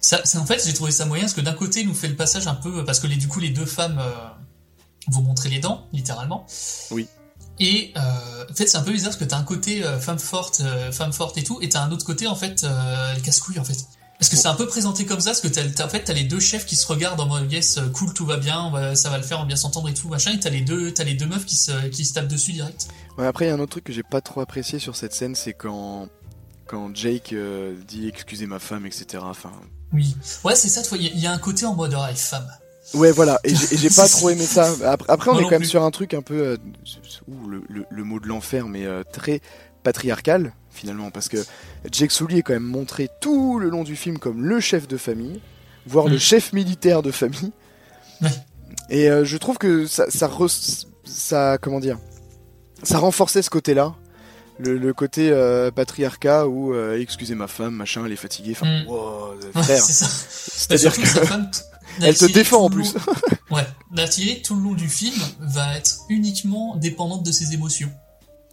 Ça, 0.00 0.20
c'est 0.24 0.36
en 0.36 0.44
fait, 0.44 0.62
j'ai 0.66 0.74
trouvé 0.74 0.90
ça 0.90 1.06
moyen 1.06 1.22
parce 1.24 1.32
que 1.34 1.40
d'un 1.40 1.54
côté, 1.54 1.80
il 1.80 1.88
nous 1.88 1.94
fait 1.94 2.08
le 2.08 2.16
passage 2.16 2.46
un 2.46 2.54
peu 2.54 2.84
parce 2.84 3.00
que 3.00 3.06
les, 3.06 3.16
du 3.16 3.28
coup, 3.28 3.40
les 3.40 3.50
deux 3.50 3.64
femmes 3.64 4.02
vont 5.10 5.22
montrer 5.22 5.48
les 5.48 5.60
dents, 5.60 5.86
littéralement. 5.92 6.44
Oui. 6.90 7.06
Et 7.64 7.92
euh, 7.96 8.00
en 8.50 8.54
fait, 8.54 8.66
c'est 8.66 8.76
un 8.76 8.82
peu 8.82 8.90
bizarre 8.90 9.10
parce 9.10 9.18
que 9.18 9.24
t'as 9.24 9.36
un 9.38 9.44
côté 9.44 9.84
euh, 9.84 10.00
femme 10.00 10.18
forte, 10.18 10.62
euh, 10.64 10.90
femme 10.90 11.12
forte 11.12 11.38
et 11.38 11.44
tout, 11.44 11.58
et 11.62 11.68
t'as 11.68 11.82
un 11.84 11.92
autre 11.92 12.04
côté 12.04 12.26
en 12.26 12.34
fait, 12.34 12.64
euh, 12.64 13.14
les 13.14 13.20
casse-couilles 13.20 13.60
en 13.60 13.64
fait. 13.64 13.78
Parce 14.18 14.28
que 14.30 14.36
c'est 14.36 14.48
un 14.48 14.54
peu 14.54 14.66
présenté 14.66 15.04
comme 15.06 15.20
ça, 15.20 15.30
parce 15.30 15.40
que 15.40 15.48
t'as, 15.48 15.64
t'as- 15.68 15.86
en 15.86 15.88
fait, 15.88 16.02
t'as 16.04 16.12
les 16.12 16.24
deux 16.24 16.40
chefs 16.40 16.66
qui 16.66 16.74
se 16.74 16.84
regardent 16.86 17.20
en 17.20 17.26
mode 17.26 17.50
yes, 17.52 17.78
cool, 17.92 18.12
tout 18.14 18.26
va 18.26 18.36
bien, 18.36 18.70
va- 18.70 18.94
ça 18.96 19.10
va 19.10 19.16
le 19.18 19.22
faire, 19.24 19.38
on 19.38 19.42
va 19.42 19.46
bien 19.46 19.56
s'entendre 19.56 19.88
et 19.88 19.94
tout, 19.94 20.08
machin, 20.08 20.32
et 20.32 20.40
t'as 20.40 20.50
les 20.50 20.60
deux, 20.62 20.92
t'as 20.92 21.04
les 21.04 21.14
deux 21.14 21.26
meufs 21.26 21.44
qui 21.46 21.54
se, 21.56 21.86
qui 21.88 22.04
se 22.04 22.14
tapent 22.14 22.28
dessus 22.28 22.52
direct. 22.52 22.88
Ouais, 23.16 23.26
après, 23.26 23.44
il 23.44 23.48
y 23.48 23.50
a 23.52 23.54
un 23.54 23.60
autre 23.60 23.72
truc 23.72 23.84
que 23.84 23.92
j'ai 23.92 24.02
pas 24.04 24.20
trop 24.20 24.40
apprécié 24.40 24.78
sur 24.80 24.96
cette 24.96 25.12
scène, 25.14 25.34
c'est 25.36 25.52
quand, 25.54 26.08
quand 26.66 26.94
Jake 26.96 27.32
dit 27.88 28.08
excusez 28.08 28.46
ma 28.46 28.58
femme, 28.58 28.86
etc. 28.86 29.22
Enfin, 29.26 29.52
Oui. 29.92 30.16
Ouais, 30.44 30.54
c'est 30.56 30.68
ça, 30.68 30.82
il 30.96 31.02
y, 31.02 31.06
a- 31.06 31.10
il 31.14 31.20
y 31.20 31.26
a 31.28 31.32
un 31.32 31.38
côté 31.38 31.64
en 31.66 31.74
mode, 31.74 31.94
ah, 31.96 32.08
les 32.10 32.16
femmes. 32.16 32.48
Ouais, 32.94 33.10
voilà, 33.12 33.40
et 33.44 33.54
j'ai 33.54 33.88
pas 33.90 34.06
trop 34.08 34.30
aimé 34.30 34.44
ça. 34.44 34.68
Après, 35.08 35.30
on 35.30 35.38
est 35.38 35.44
quand 35.44 35.50
même 35.50 35.60
plus. 35.60 35.68
sur 35.68 35.82
un 35.82 35.90
truc 35.90 36.14
un 36.14 36.22
peu. 36.22 36.34
euh, 36.34 36.56
ouh, 37.28 37.48
le, 37.48 37.62
le- 37.68 37.86
le 37.90 38.04
mot 38.04 38.20
de 38.20 38.26
l'enfer, 38.28 38.68
mais 38.68 38.84
euh, 38.84 39.02
très 39.10 39.40
patriarcal, 39.82 40.52
finalement, 40.70 41.10
parce 41.10 41.28
que 41.28 41.38
Jake 41.90 42.12
Sully 42.12 42.38
est 42.38 42.42
quand 42.42 42.52
même 42.52 42.62
montré 42.62 43.08
tout 43.20 43.58
le 43.58 43.68
long 43.70 43.82
du 43.82 43.96
film 43.96 44.18
comme 44.18 44.44
le 44.44 44.60
chef 44.60 44.86
de 44.88 44.96
famille, 44.96 45.40
voire 45.86 46.06
le 46.08 46.16
Mm. 46.16 46.20
chef 46.20 46.52
militaire 46.52 47.02
de 47.02 47.10
famille. 47.10 47.52
Ouais. 48.20 48.28
Et 48.90 49.10
euh, 49.10 49.24
je 49.24 49.36
trouve 49.38 49.58
que 49.58 49.86
ça, 49.86 50.06
ça, 50.10 50.28
re- 50.28 50.84
ça. 51.04 51.58
Comment 51.58 51.80
dire 51.80 51.98
Ça 52.82 52.98
renforçait 52.98 53.42
ce 53.42 53.50
côté-là. 53.50 53.94
Le, 54.58 54.76
le 54.76 54.92
côté 54.92 55.30
euh, 55.32 55.70
patriarcat 55.70 56.46
où, 56.46 56.74
euh, 56.74 56.98
excusez 57.00 57.34
ma 57.34 57.48
femme, 57.48 57.74
machin, 57.74 58.04
elle 58.04 58.12
est 58.12 58.16
fatiguée. 58.16 58.52
Enfin, 58.52 58.82
Mm. 58.84 58.86
wow, 58.88 59.34
frère. 59.54 59.82
C'est-à-dire 59.82 60.94
Surtout 60.94 61.20
que. 61.20 61.36
Elle 62.00 62.16
te 62.16 62.24
défend 62.26 62.64
en 62.64 62.70
plus. 62.70 62.94
long- 62.94 63.00
Ouais, 63.56 63.66
Neytiri, 63.90 64.40
tout 64.42 64.54
le 64.54 64.62
long 64.62 64.74
du 64.74 64.88
film, 64.88 65.20
va 65.40 65.76
être 65.76 65.98
uniquement 66.08 66.76
dépendante 66.76 67.22
de 67.24 67.32
ses 67.32 67.52
émotions. 67.52 67.90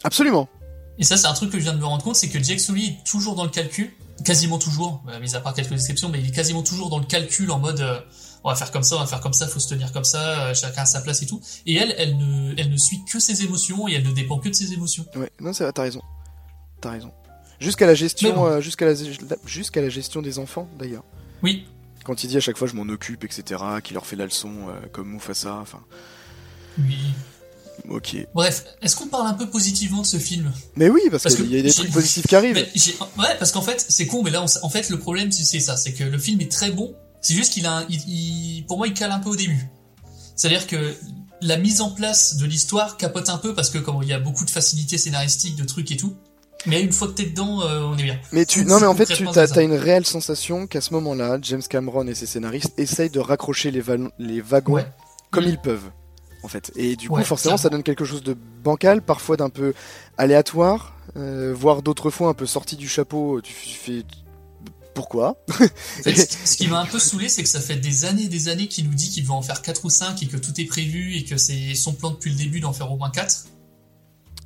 Absolument. 0.04 0.50
Et 0.98 1.04
ça, 1.04 1.16
c'est 1.16 1.28
un 1.28 1.34
truc 1.34 1.52
que 1.52 1.58
je 1.58 1.64
viens 1.64 1.74
de 1.74 1.80
me 1.80 1.86
rendre 1.86 2.04
compte, 2.04 2.16
c'est 2.16 2.28
que 2.30 2.42
Jake 2.44 2.60
Sully 2.60 2.86
est 2.88 3.04
toujours 3.06 3.36
dans 3.36 3.46
le 3.46 3.50
calcul, 3.50 3.92
quasiment 4.26 4.58
toujours, 4.58 5.02
euh, 5.10 5.20
mis 5.22 5.34
à 5.36 5.40
part 5.40 5.54
quelques 5.54 5.72
exceptions, 5.72 6.10
mais 6.10 6.20
il 6.20 6.28
est 6.28 6.32
quasiment 6.32 6.62
toujours 6.64 6.90
dans 6.90 7.00
le 7.00 7.06
calcul 7.06 7.50
en 7.52 7.60
mode 7.60 7.80
euh, 7.80 8.00
on 8.44 8.50
va 8.50 8.56
faire 8.56 8.72
comme 8.72 8.84
ça, 8.84 8.98
on 8.98 9.00
va 9.00 9.06
faire 9.06 9.22
comme 9.22 9.32
ça, 9.34 9.48
faut 9.48 9.60
se 9.60 9.70
tenir 9.70 9.94
comme 9.94 10.04
ça, 10.04 10.48
euh, 10.48 10.54
chacun 10.54 10.82
à 10.82 10.86
sa 10.86 11.00
place 11.02 11.22
et 11.22 11.26
tout. 11.26 11.42
Et 11.66 11.76
elle, 11.76 11.96
elle 11.98 12.18
ne, 12.18 12.54
elle 12.58 12.70
ne 12.70 12.78
suit 12.78 13.00
que 13.10 13.20
ses 13.20 13.44
émotions 13.44 13.88
et 13.88 13.94
elle 13.94 14.04
ne 14.04 14.12
dépend 14.12 14.40
que 14.40 14.50
de 14.50 14.54
ses 14.54 14.74
émotions. 14.74 15.06
Ouais, 15.16 15.32
non, 15.40 15.54
c'est 15.54 15.64
vrai, 15.64 15.72
t'as 15.72 15.84
raison. 15.84 16.02
T'as 16.82 16.92
raison. 16.92 17.12
Jusqu'à 17.62 17.86
la 17.88 17.96
gestion, 17.96 18.34
bon. 18.36 18.46
euh, 18.46 18.62
jusqu'à 18.62 18.86
la, 18.86 18.94
jusqu'à 19.46 19.82
la 19.82 19.90
gestion 19.90 20.22
des 20.22 20.38
enfants, 20.40 20.68
d'ailleurs. 20.78 21.04
Oui, 21.44 21.66
Quand 22.10 22.24
il 22.24 22.28
dit 22.28 22.38
à 22.38 22.40
chaque 22.40 22.58
fois 22.58 22.68
je 22.68 22.74
m'en 22.74 22.92
occupe, 22.92 23.24
etc., 23.24 23.62
qu'il 23.84 23.94
leur 23.94 24.08
fait 24.08 24.16
la 24.16 24.26
leçon 24.26 24.50
euh, 24.70 24.88
comme 24.92 25.10
Mufasa, 25.14 25.54
enfin, 25.62 25.80
oui. 26.80 26.98
ok. 27.88 28.18
Bref, 28.34 28.66
est-ce 28.82 28.96
qu'on 28.96 29.06
parle 29.08 29.28
un 29.28 29.34
peu 29.36 29.48
positivement 29.48 30.02
de 30.02 30.08
ce 30.08 30.18
film? 30.18 30.52
Mais 30.76 30.90
oui, 30.90 31.02
parce, 31.12 31.22
Parce 31.22 31.36
qu'il 31.36 31.54
y 31.54 31.60
a 31.60 31.62
des 31.62 31.72
trucs 31.72 31.92
positifs 31.92 32.26
qui 32.26 32.36
arrivent. 32.36 32.56
Ouais, 32.56 33.36
parce 33.38 33.52
qu'en 33.52 33.62
fait, 33.62 33.86
c'est 33.88 34.08
con, 34.08 34.24
mais 34.24 34.32
là, 34.32 34.44
on 34.44 34.66
en 34.66 34.70
fait, 34.70 34.90
le 34.90 34.98
problème, 34.98 35.32
c'est 35.32 35.44
c'est 35.44 35.60
ça, 35.60 35.78
c'est 35.78 35.94
que 35.94 36.04
le 36.04 36.18
film 36.18 36.42
est 36.42 36.52
très 36.52 36.72
bon. 36.72 36.96
C'est 37.22 37.36
juste 37.36 37.54
qu'il 37.54 37.68
a, 37.68 37.78
un- 37.78 37.86
il, 37.90 38.02
il- 38.10 38.66
pour 38.66 38.78
moi, 38.78 38.88
il 38.88 38.96
cale 38.96 39.12
un 39.12 39.20
peu 39.20 39.30
au 39.30 39.36
début. 39.36 39.68
C'est-à-dire 40.36 40.66
que 40.66 40.96
la 41.42 41.58
mise 41.58 41.80
en 41.82 41.92
place 41.92 42.38
de 42.38 42.46
l'histoire 42.48 42.98
capote 42.98 43.30
un 43.30 43.38
peu 43.38 43.54
parce 43.54 43.70
que 43.70 43.78
comme 43.78 44.02
il 44.02 44.10
y 44.10 44.14
a 44.14 44.20
beaucoup 44.20 44.46
de 44.46 44.50
facilité 44.50 44.98
scénaristique, 44.98 45.56
de 45.58 45.64
trucs 45.64 45.92
et 45.92 45.98
tout. 45.98 46.16
Mais 46.66 46.82
une 46.82 46.92
fois 46.92 47.08
que 47.08 47.14
t'es 47.14 47.26
dedans, 47.26 47.62
euh, 47.62 47.82
on 47.84 47.98
est 47.98 48.04
bien. 48.04 48.20
Mais 48.32 48.46
tu, 48.46 48.60
C'est- 48.60 48.66
non, 48.66 48.80
mais 48.80 48.86
en 48.88 48.94
fait, 48.96 49.06
tu 49.06 49.26
as, 49.28 49.62
une 49.62 49.74
réelle 49.74 50.06
sensation 50.06 50.68
qu'à 50.68 50.82
ce 50.82 50.94
moment-là, 50.94 51.38
James 51.42 51.62
Cameron 51.68 52.06
et 52.08 52.16
ses 52.16 52.26
scénaristes 52.26 52.74
essayent 52.78 53.10
de 53.10 53.20
raccrocher 53.20 53.72
les, 53.72 53.82
wagons 54.42 54.74
Ouais. 54.74 54.86
comme 55.32 55.46
Mm. 55.46 55.50
ils 55.50 55.58
peuvent, 55.58 55.90
en 56.44 56.48
fait. 56.50 56.72
Et 56.76 56.96
du 56.96 57.08
coup, 57.08 57.16
Ouais, 57.16 57.24
forcément, 57.24 57.58
ça 57.58 57.70
donne 57.70 57.84
quelque 57.84 58.04
chose 58.06 58.24
de 58.24 58.36
bancal, 58.64 59.02
parfois 59.02 59.38
d'un 59.38 59.50
peu 59.50 59.74
aléatoire, 60.18 60.96
euh, 61.18 61.54
voire 61.58 61.82
d'autres 61.82 62.10
fois 62.10 62.30
un 62.30 62.34
peu 62.34 62.46
sorti 62.46 62.76
du 62.76 62.90
chapeau. 62.90 63.40
Tu 63.42 63.54
fais 63.54 64.04
pourquoi? 64.94 65.38
Ce 66.04 66.58
qui 66.58 66.68
m'a 66.68 66.82
un 66.82 66.86
peu 66.86 67.00
saoulé, 67.00 67.30
c'est 67.30 67.42
que 67.44 67.48
ça 67.50 67.62
fait 67.62 67.78
des 67.78 68.04
années 68.04 68.24
et 68.24 68.28
des 68.28 68.50
années 68.50 68.68
qu'il 68.68 68.86
nous 68.86 68.94
dit 68.94 69.10
qu'il 69.10 69.24
veut 69.24 69.32
en 69.32 69.42
faire 69.42 69.62
4 69.62 69.86
ou 69.86 69.90
5 69.90 70.22
et 70.24 70.28
que 70.28 70.36
tout 70.36 70.60
est 70.60 70.66
prévu 70.66 71.16
et 71.16 71.24
que 71.24 71.38
c'est 71.38 71.74
son 71.74 71.94
plan 71.94 72.12
depuis 72.12 72.32
le 72.32 72.36
début 72.36 72.60
d'en 72.60 72.74
faire 72.74 72.92
au 72.92 72.98
moins 72.98 73.10
4. 73.10 73.46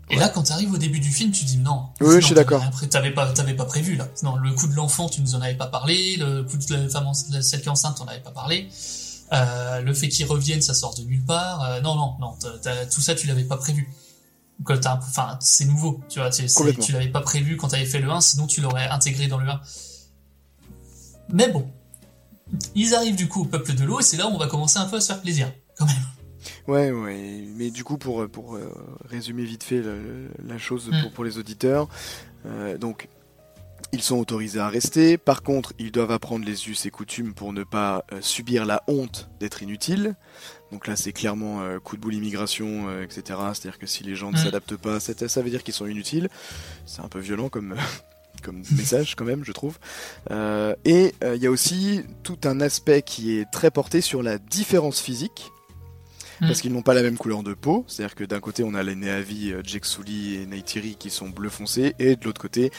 Et 0.10 0.16
là, 0.18 0.30
quand 0.30 0.44
t'arrives 0.44 0.72
au 0.74 0.78
début 0.78 1.00
du 1.00 1.10
film, 1.12 1.32
tu 1.32 1.46
dis 1.46 1.58
non. 1.58 1.88
Oui, 2.02 2.16
je 2.20 2.26
suis 2.26 2.36
d'accord. 2.36 2.62
T'avais 2.90 3.12
pas, 3.12 3.32
t'avais 3.32 3.54
pas 3.56 3.66
prévu 3.66 3.96
là. 3.96 4.08
Non, 4.22 4.36
le 4.36 4.52
coup 4.54 4.68
de 4.68 4.76
l'enfant, 4.76 5.08
tu 5.10 5.22
nous 5.22 5.36
en 5.36 5.42
avais 5.42 5.56
pas 5.56 5.68
parlé. 5.68 6.18
Le 6.18 6.44
coup 6.44 6.58
de 6.58 6.76
la 6.76 6.90
femme, 6.90 7.08
enceinte- 7.08 7.42
celle 7.42 7.62
qui 7.62 7.68
est 7.68 7.72
enceinte, 7.72 7.98
t'en 7.98 8.06
avais 8.06 8.20
pas 8.20 8.32
parlé. 8.32 8.68
Euh, 9.32 9.82
le 9.82 9.94
fait 9.94 10.10
qu'il 10.10 10.26
revienne, 10.26 10.62
ça 10.62 10.74
sort 10.74 10.94
de 10.96 11.02
nulle 11.04 11.24
part. 11.26 11.64
Euh, 11.64 11.82
non, 11.82 11.96
non, 11.96 12.14
non. 12.20 12.36
tout 12.94 13.02
ça, 13.02 13.16
tu 13.16 13.28
l'avais 13.28 13.46
pas 13.46 13.58
prévu. 13.58 13.90
Enfin, 14.70 15.38
c'est 15.42 15.66
nouveau. 15.66 16.00
Tu 16.10 16.20
vois, 16.20 16.30
tu 16.86 16.92
l'avais 16.92 17.08
pas 17.08 17.22
prévu 17.22 17.58
quand 17.58 17.70
t'avais 17.70 17.86
fait 17.86 18.00
le 18.00 18.12
1, 18.12 18.22
sinon 18.22 18.46
tu 18.46 18.62
l'aurais 18.62 18.88
intégré 18.90 19.28
dans 19.28 19.40
le 19.40 19.50
1. 19.50 19.60
Mais 21.30 21.48
bon, 21.50 21.68
ils 22.76 22.94
arrivent 22.94 23.16
du 23.16 23.28
coup 23.28 23.42
au 23.42 23.46
peuple 23.46 23.74
de 23.74 23.84
l'eau 23.84 24.00
et 24.00 24.04
c'est 24.04 24.18
là 24.18 24.28
où 24.28 24.32
on 24.32 24.38
va 24.38 24.48
commencer 24.48 24.78
un 24.78 24.86
peu 24.86 24.98
à 24.98 25.02
se 25.02 25.08
faire 25.08 25.22
plaisir, 25.22 25.52
quand 25.78 25.86
même. 25.86 25.96
Ouais, 26.68 26.92
ouais. 26.92 27.44
Mais 27.56 27.70
du 27.72 27.84
coup, 27.84 27.98
pour, 27.98 28.28
pour 28.30 28.56
euh, 28.56 28.72
résumer 29.06 29.44
vite 29.44 29.64
fait 29.64 29.82
la 30.46 30.58
chose 30.58 30.90
Mm. 30.92 31.02
pour, 31.02 31.12
pour 31.12 31.24
les 31.24 31.38
auditeurs, 31.38 31.88
euh, 32.46 32.78
donc 32.78 33.08
ils 33.92 34.02
sont 34.02 34.18
autorisés 34.18 34.60
à 34.60 34.70
rester. 34.70 35.18
Par 35.18 35.44
contre, 35.44 35.74
ils 35.78 35.92
doivent 35.92 36.12
apprendre 36.12 36.46
les 36.46 36.68
us 36.68 36.86
et 36.86 36.90
coutumes 36.90 37.34
pour 37.34 37.54
ne 37.54 37.64
pas 37.64 38.04
euh, 38.12 38.18
subir 38.22 38.66
la 38.66 38.82
honte 38.88 39.30
d'être 39.40 39.62
inutiles. 39.62 40.16
Donc 40.72 40.88
là, 40.88 40.96
c'est 40.96 41.12
clairement 41.14 41.62
euh, 41.62 41.78
coup 41.80 41.96
de 41.96 42.02
boule 42.02 42.16
immigration, 42.16 42.88
euh, 42.90 43.04
etc. 43.04 43.40
C'est-à-dire 43.54 43.78
que 43.78 43.86
si 43.86 44.04
les 44.04 44.16
gens 44.16 44.32
ne 44.32 44.38
Mm. 44.38 44.44
s'adaptent 44.44 44.78
pas, 44.78 45.00
ça 45.00 45.42
veut 45.44 45.50
dire 45.52 45.62
qu'ils 45.64 45.76
sont 45.76 45.86
inutiles. 45.86 46.30
C'est 46.88 47.02
un 47.02 47.08
peu 47.10 47.20
violent 47.20 47.50
comme. 47.50 47.76
comme 48.42 48.64
message 48.76 49.16
quand 49.16 49.24
même 49.24 49.46
je 49.46 49.54
trouve 49.54 49.78
Euh, 50.30 50.76
et 50.84 51.14
euh, 51.24 51.36
il 51.38 51.42
y 51.42 51.48
a 51.48 51.52
aussi 51.52 52.02
tout 52.24 52.40
un 52.44 52.60
aspect 52.60 53.02
qui 53.02 53.38
est 53.38 53.46
très 53.52 53.72
porté 53.72 54.02
sur 54.02 54.22
la 54.22 54.38
différence 54.38 55.00
physique 55.00 55.52
parce 56.48 56.60
Mm. 56.60 56.62
qu'ils 56.62 56.74
n'ont 56.74 56.82
pas 56.82 56.94
la 56.94 57.02
même 57.04 57.18
couleur 57.18 57.44
de 57.44 57.54
peau. 57.54 57.86
C'est-à-dire 57.88 58.16
que 58.16 58.24
d'un 58.24 58.40
côté, 58.40 58.64
on 58.64 58.74
a 58.74 58.84
les 58.84 58.96
Na'vi, 58.96 59.52
euh, 59.52 59.62
Jake 59.64 59.86
Sully 59.86 60.36
et 60.36 60.46
Neytiri 60.46 60.96
qui 60.96 61.10
sont 61.10 61.30
bleu 61.30 61.50
foncé, 61.50 61.96
et 62.00 62.16
de 62.16 62.26
l'autre 62.26 62.42
côté, 62.42 62.72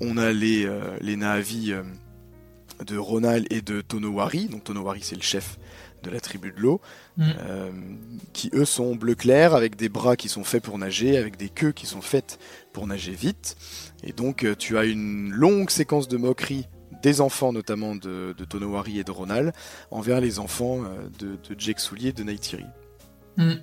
on 0.00 0.16
a 0.18 0.32
les, 0.32 0.64
euh, 0.66 0.96
les 1.00 1.16
Na'vi 1.16 1.72
euh, 1.72 1.82
de 2.86 2.96
Ronal 2.96 3.46
et 3.50 3.60
de 3.62 3.80
Tonowari. 3.80 4.46
Donc 4.46 4.64
Tonowari, 4.64 5.00
c'est 5.02 5.16
le 5.16 5.22
chef 5.22 5.58
de 6.02 6.10
la 6.10 6.18
tribu 6.20 6.50
de 6.52 6.58
l'eau, 6.60 6.80
Mm. 7.16 7.22
euh, 7.40 7.70
qui 8.32 8.50
eux 8.54 8.64
sont 8.64 8.96
bleu 8.96 9.14
clair, 9.14 9.54
avec 9.54 9.76
des 9.76 9.88
bras 9.88 10.16
qui 10.16 10.28
sont 10.28 10.42
faits 10.44 10.62
pour 10.64 10.78
nager, 10.78 11.16
avec 11.16 11.36
des 11.36 11.48
queues 11.48 11.72
qui 11.72 11.86
sont 11.86 12.00
faites 12.00 12.38
pour 12.72 12.86
nager 12.86 13.12
vite. 13.12 13.56
Et 14.02 14.12
donc, 14.12 14.44
tu 14.58 14.78
as 14.78 14.84
une 14.84 15.30
longue 15.30 15.70
séquence 15.70 16.08
de 16.08 16.16
moqueries 16.16 16.66
des 17.02 17.20
enfants, 17.20 17.52
notamment 17.52 17.94
de, 17.96 18.34
de 18.36 18.44
Tonowari 18.44 18.98
et 18.98 19.04
de 19.04 19.10
Ronal, 19.10 19.52
envers 19.90 20.20
les 20.20 20.38
enfants 20.38 20.82
de, 21.18 21.36
de 21.36 21.58
Jake 21.60 21.80
Sully 21.80 22.08
et 22.08 22.12
de 22.12 22.22
Neytiri. 22.22 22.64
Hmm. 23.36 23.54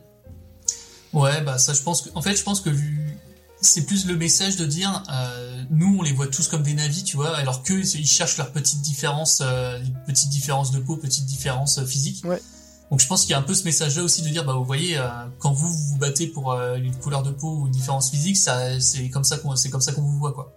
Ouais, 1.13 1.41
bah 1.41 1.57
ça, 1.57 1.73
je 1.73 1.81
pense 1.81 2.01
que, 2.03 2.09
en 2.15 2.21
fait, 2.21 2.35
je 2.35 2.43
pense 2.43 2.61
que 2.61 2.69
vu- 2.69 3.17
c'est 3.61 3.85
plus 3.85 4.05
le 4.05 4.15
message 4.15 4.55
de 4.57 4.65
dire, 4.65 5.03
euh, 5.11 5.63
nous, 5.69 5.97
on 5.99 6.01
les 6.01 6.13
voit 6.13 6.27
tous 6.27 6.47
comme 6.47 6.63
des 6.63 6.73
navis, 6.73 7.03
tu 7.03 7.17
vois, 7.17 7.35
alors 7.35 7.63
qu'eux, 7.63 7.81
ils 7.95 8.07
cherchent 8.07 8.37
leurs 8.37 8.51
petites 8.51 8.81
différences, 8.81 9.41
euh, 9.41 9.79
petites 10.07 10.29
différences 10.29 10.71
de 10.71 10.79
peau, 10.79 10.95
petites 10.97 11.25
différences 11.25 11.79
euh, 11.79 11.85
physiques. 11.85 12.23
Ouais. 12.25 12.41
Donc 12.89 12.99
je 13.01 13.07
pense 13.07 13.21
qu'il 13.21 13.31
y 13.31 13.33
a 13.33 13.37
un 13.37 13.43
peu 13.43 13.53
ce 13.53 13.65
message-là 13.65 14.01
aussi 14.03 14.21
de 14.23 14.29
dire, 14.29 14.45
bah 14.45 14.53
vous 14.53 14.63
voyez, 14.65 14.97
euh, 14.97 15.07
quand 15.39 15.51
vous 15.51 15.67
vous 15.67 15.97
battez 15.97 16.25
pour 16.27 16.51
euh, 16.53 16.75
une 16.77 16.95
couleur 16.95 17.21
de 17.21 17.31
peau 17.31 17.57
ou 17.57 17.65
une 17.67 17.71
différence 17.71 18.09
physique, 18.09 18.37
ça, 18.37 18.79
c'est 18.79 19.09
comme 19.09 19.23
ça 19.23 19.37
qu'on, 19.37 19.55
c'est 19.55 19.69
comme 19.69 19.81
ça 19.81 19.91
qu'on 19.91 20.01
vous 20.01 20.17
voit, 20.17 20.33
quoi. 20.33 20.55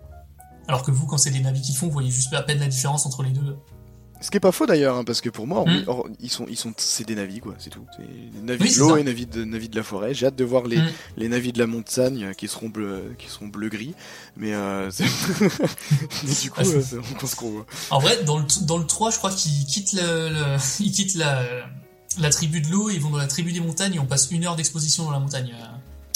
Alors 0.69 0.83
que 0.83 0.91
vous, 0.91 1.07
quand 1.07 1.19
c'est 1.19 1.31
des 1.31 1.41
navis 1.41 1.61
qui 1.61 1.73
le 1.73 1.79
font, 1.79 1.87
vous 1.89 1.93
voyez 1.93 2.11
juste 2.11 2.33
à 2.33 2.43
peine 2.43 2.59
la 2.61 2.69
différence 2.69 3.05
entre 3.05 3.23
les 3.23 3.31
deux. 3.33 3.57
Ce 4.23 4.31
qui 4.31 4.37
est 4.39 4.41
pas 4.41 4.53
faux 4.53 4.65
d'ailleurs, 4.67 4.97
hein, 4.97 5.05
parce 5.05 5.21
que 5.21 5.29
pour 5.29 5.47
moi, 5.47 5.65
Mm. 5.67 5.85
or- 5.89 6.09
ils 6.21 6.31
sont, 6.31 6.47
ils 6.49 6.57
sont, 6.57 6.73
c'est 6.79 7.07
des 7.07 7.15
navis 7.15 7.41
quoi, 7.41 7.55
c'est 7.59 7.71
tout. 7.71 7.85
Des 7.99 8.41
navis 8.43 8.63
Oui, 8.65 8.75
de 8.75 8.79
l'eau 8.79 8.97
et 8.97 9.03
navis 9.05 9.27
de, 9.27 9.45
navis 9.45 9.69
de 9.69 9.77
la 9.77 9.83
forêt. 9.83 10.15
J'ai 10.15 10.27
hâte 10.27 10.37
de 10.37 10.45
voir 10.45 10.65
les, 10.65 10.79
Mm. 10.79 10.89
les 11.19 11.29
navis 11.29 11.53
de 11.53 11.59
la 11.59 11.67
montagne 11.67 12.25
euh, 12.25 12.33
qui 12.33 12.49
seront 12.49 12.69
bleu, 12.69 13.15
qui 13.19 13.29
seront 13.29 13.49
bleu 13.49 13.69
gris. 13.69 13.95
Mais, 14.37 14.55
euh, 14.55 14.91
mais 16.25 16.33
du 16.43 16.51
coup, 16.51 16.61
Ah, 16.61 16.67
euh, 16.67 16.83
on 17.11 17.19
pense 17.19 17.35
qu'on 17.35 17.51
voit. 17.51 17.67
En 17.91 17.99
vrai, 17.99 18.23
dans 18.25 18.39
le, 18.39 18.45
dans 18.67 18.79
le 18.79 18.87
3, 18.87 19.11
je 19.11 19.19
crois 19.19 19.31
qu'ils 19.31 19.67
quittent, 19.67 19.93
le, 19.95 20.29
le- 20.31 20.57
ils 20.81 20.93
quittent 20.93 21.15
la, 21.17 21.43
la 22.19 22.31
tribu 22.31 22.61
de 22.61 22.69
l'eau 22.71 22.91
ils 22.91 23.01
vont 23.01 23.11
dans 23.11 23.19
la 23.19 23.27
tribu 23.27 23.53
des 23.53 23.61
montagnes 23.61 23.95
et 23.95 23.99
on 23.99 24.07
passe 24.07 24.31
une 24.31 24.45
heure 24.45 24.57
d'exposition 24.57 25.05
dans 25.05 25.11
la 25.13 25.19
montagne. 25.21 25.55
Euh, 25.59 25.65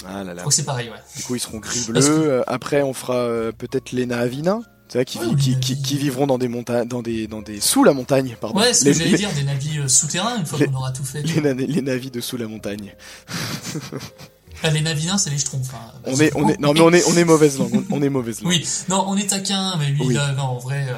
Ah 0.06 0.22
là 0.22 0.22
Je 0.22 0.26
là. 0.28 0.34
crois 0.36 0.48
que 0.50 0.54
c'est 0.54 0.64
pareil, 0.64 0.88
ouais. 0.90 0.96
Du 1.16 1.22
coup, 1.24 1.34
ils 1.34 1.40
seront 1.40 1.58
gris 1.58 1.80
bleu. 1.88 2.00
Que- 2.00 2.06
Euh, 2.06 2.42
Après, 2.46 2.82
on 2.82 2.92
fera 2.92 3.16
euh, 3.16 3.50
peut-être 3.52 3.92
les 3.92 4.06
Nahavina. 4.06 4.60
C'est 4.88 4.98
vrai 4.98 5.04
qui, 5.04 5.18
Ouais, 5.18 5.34
qui, 5.60 5.80
qui, 5.82 5.98
vivront 5.98 6.26
dans 6.28 6.38
des 6.38 6.46
montagnes, 6.48 6.86
dans 6.86 7.02
des, 7.02 7.26
dans 7.26 7.42
des 7.42 7.60
sous 7.60 7.82
la 7.82 7.92
montagne, 7.92 8.36
pardon. 8.40 8.60
Ouais, 8.60 8.72
ce 8.72 8.84
les, 8.84 8.92
que 8.92 8.98
j'allais 8.98 9.10
les- 9.10 9.16
dire, 9.16 9.32
des 9.34 9.42
navires 9.42 9.84
euh, 9.84 9.88
souterrains 9.88 10.36
une 10.38 10.46
fois 10.46 10.58
qu'on 10.64 10.74
aura 10.74 10.92
tout 10.92 11.04
fait. 11.04 11.22
les, 11.22 11.40
na- 11.40 11.54
les 11.54 11.82
navis 11.82 12.10
de 12.10 12.20
sous 12.20 12.36
la 12.36 12.46
montagne. 12.46 12.94
Ah, 14.62 14.70
les 14.70 14.80
naviens, 14.80 15.18
c'est 15.18 15.28
les 15.28 15.36
hein. 15.36 15.92
On 16.06 16.18
est, 16.18 16.34
on 16.34 16.48
est, 16.48 16.58
non 16.58 16.72
mais 16.72 16.80
on 16.80 16.90
est, 16.90 17.04
on 17.04 17.14
est 17.16 17.24
mauvaise 17.24 17.58
langue. 17.58 17.84
On, 17.90 17.96
on 17.98 18.02
est 18.02 18.08
mauvaise 18.08 18.40
langue. 18.40 18.48
Oui, 18.52 18.66
non, 18.88 19.04
on 19.06 19.14
est 19.16 19.26
taquin, 19.26 19.76
mais 19.78 19.90
lui, 19.90 20.00
Oui. 20.02 20.14
là, 20.14 20.32
non, 20.32 20.44
en 20.44 20.58
vrai, 20.58 20.86
euh, 20.88 20.94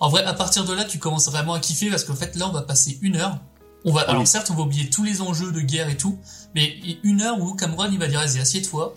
en 0.00 0.08
vrai, 0.08 0.24
à 0.24 0.34
partir 0.34 0.64
de 0.64 0.74
là, 0.74 0.84
tu 0.84 0.98
commences 0.98 1.30
vraiment 1.30 1.54
à 1.54 1.60
kiffer 1.60 1.88
parce 1.88 2.02
qu'en 2.02 2.16
fait, 2.16 2.34
là, 2.34 2.48
on 2.48 2.52
va 2.52 2.62
passer 2.62 2.98
une 3.02 3.14
heure. 3.16 3.38
On 3.84 3.92
va, 3.92 4.00
alors 4.02 4.22
Oui. 4.22 4.26
certes, 4.26 4.50
on 4.50 4.54
va 4.54 4.62
oublier 4.62 4.90
tous 4.90 5.04
les 5.04 5.20
enjeux 5.22 5.52
de 5.52 5.60
guerre 5.60 5.88
et 5.88 5.96
tout, 5.96 6.18
mais 6.56 6.74
une 7.04 7.22
heure 7.22 7.40
où 7.40 7.54
Cameron, 7.54 7.88
il 7.92 7.98
va 8.00 8.08
dire, 8.08 8.18
vas-y, 8.18 8.40
assieds-toi, 8.40 8.92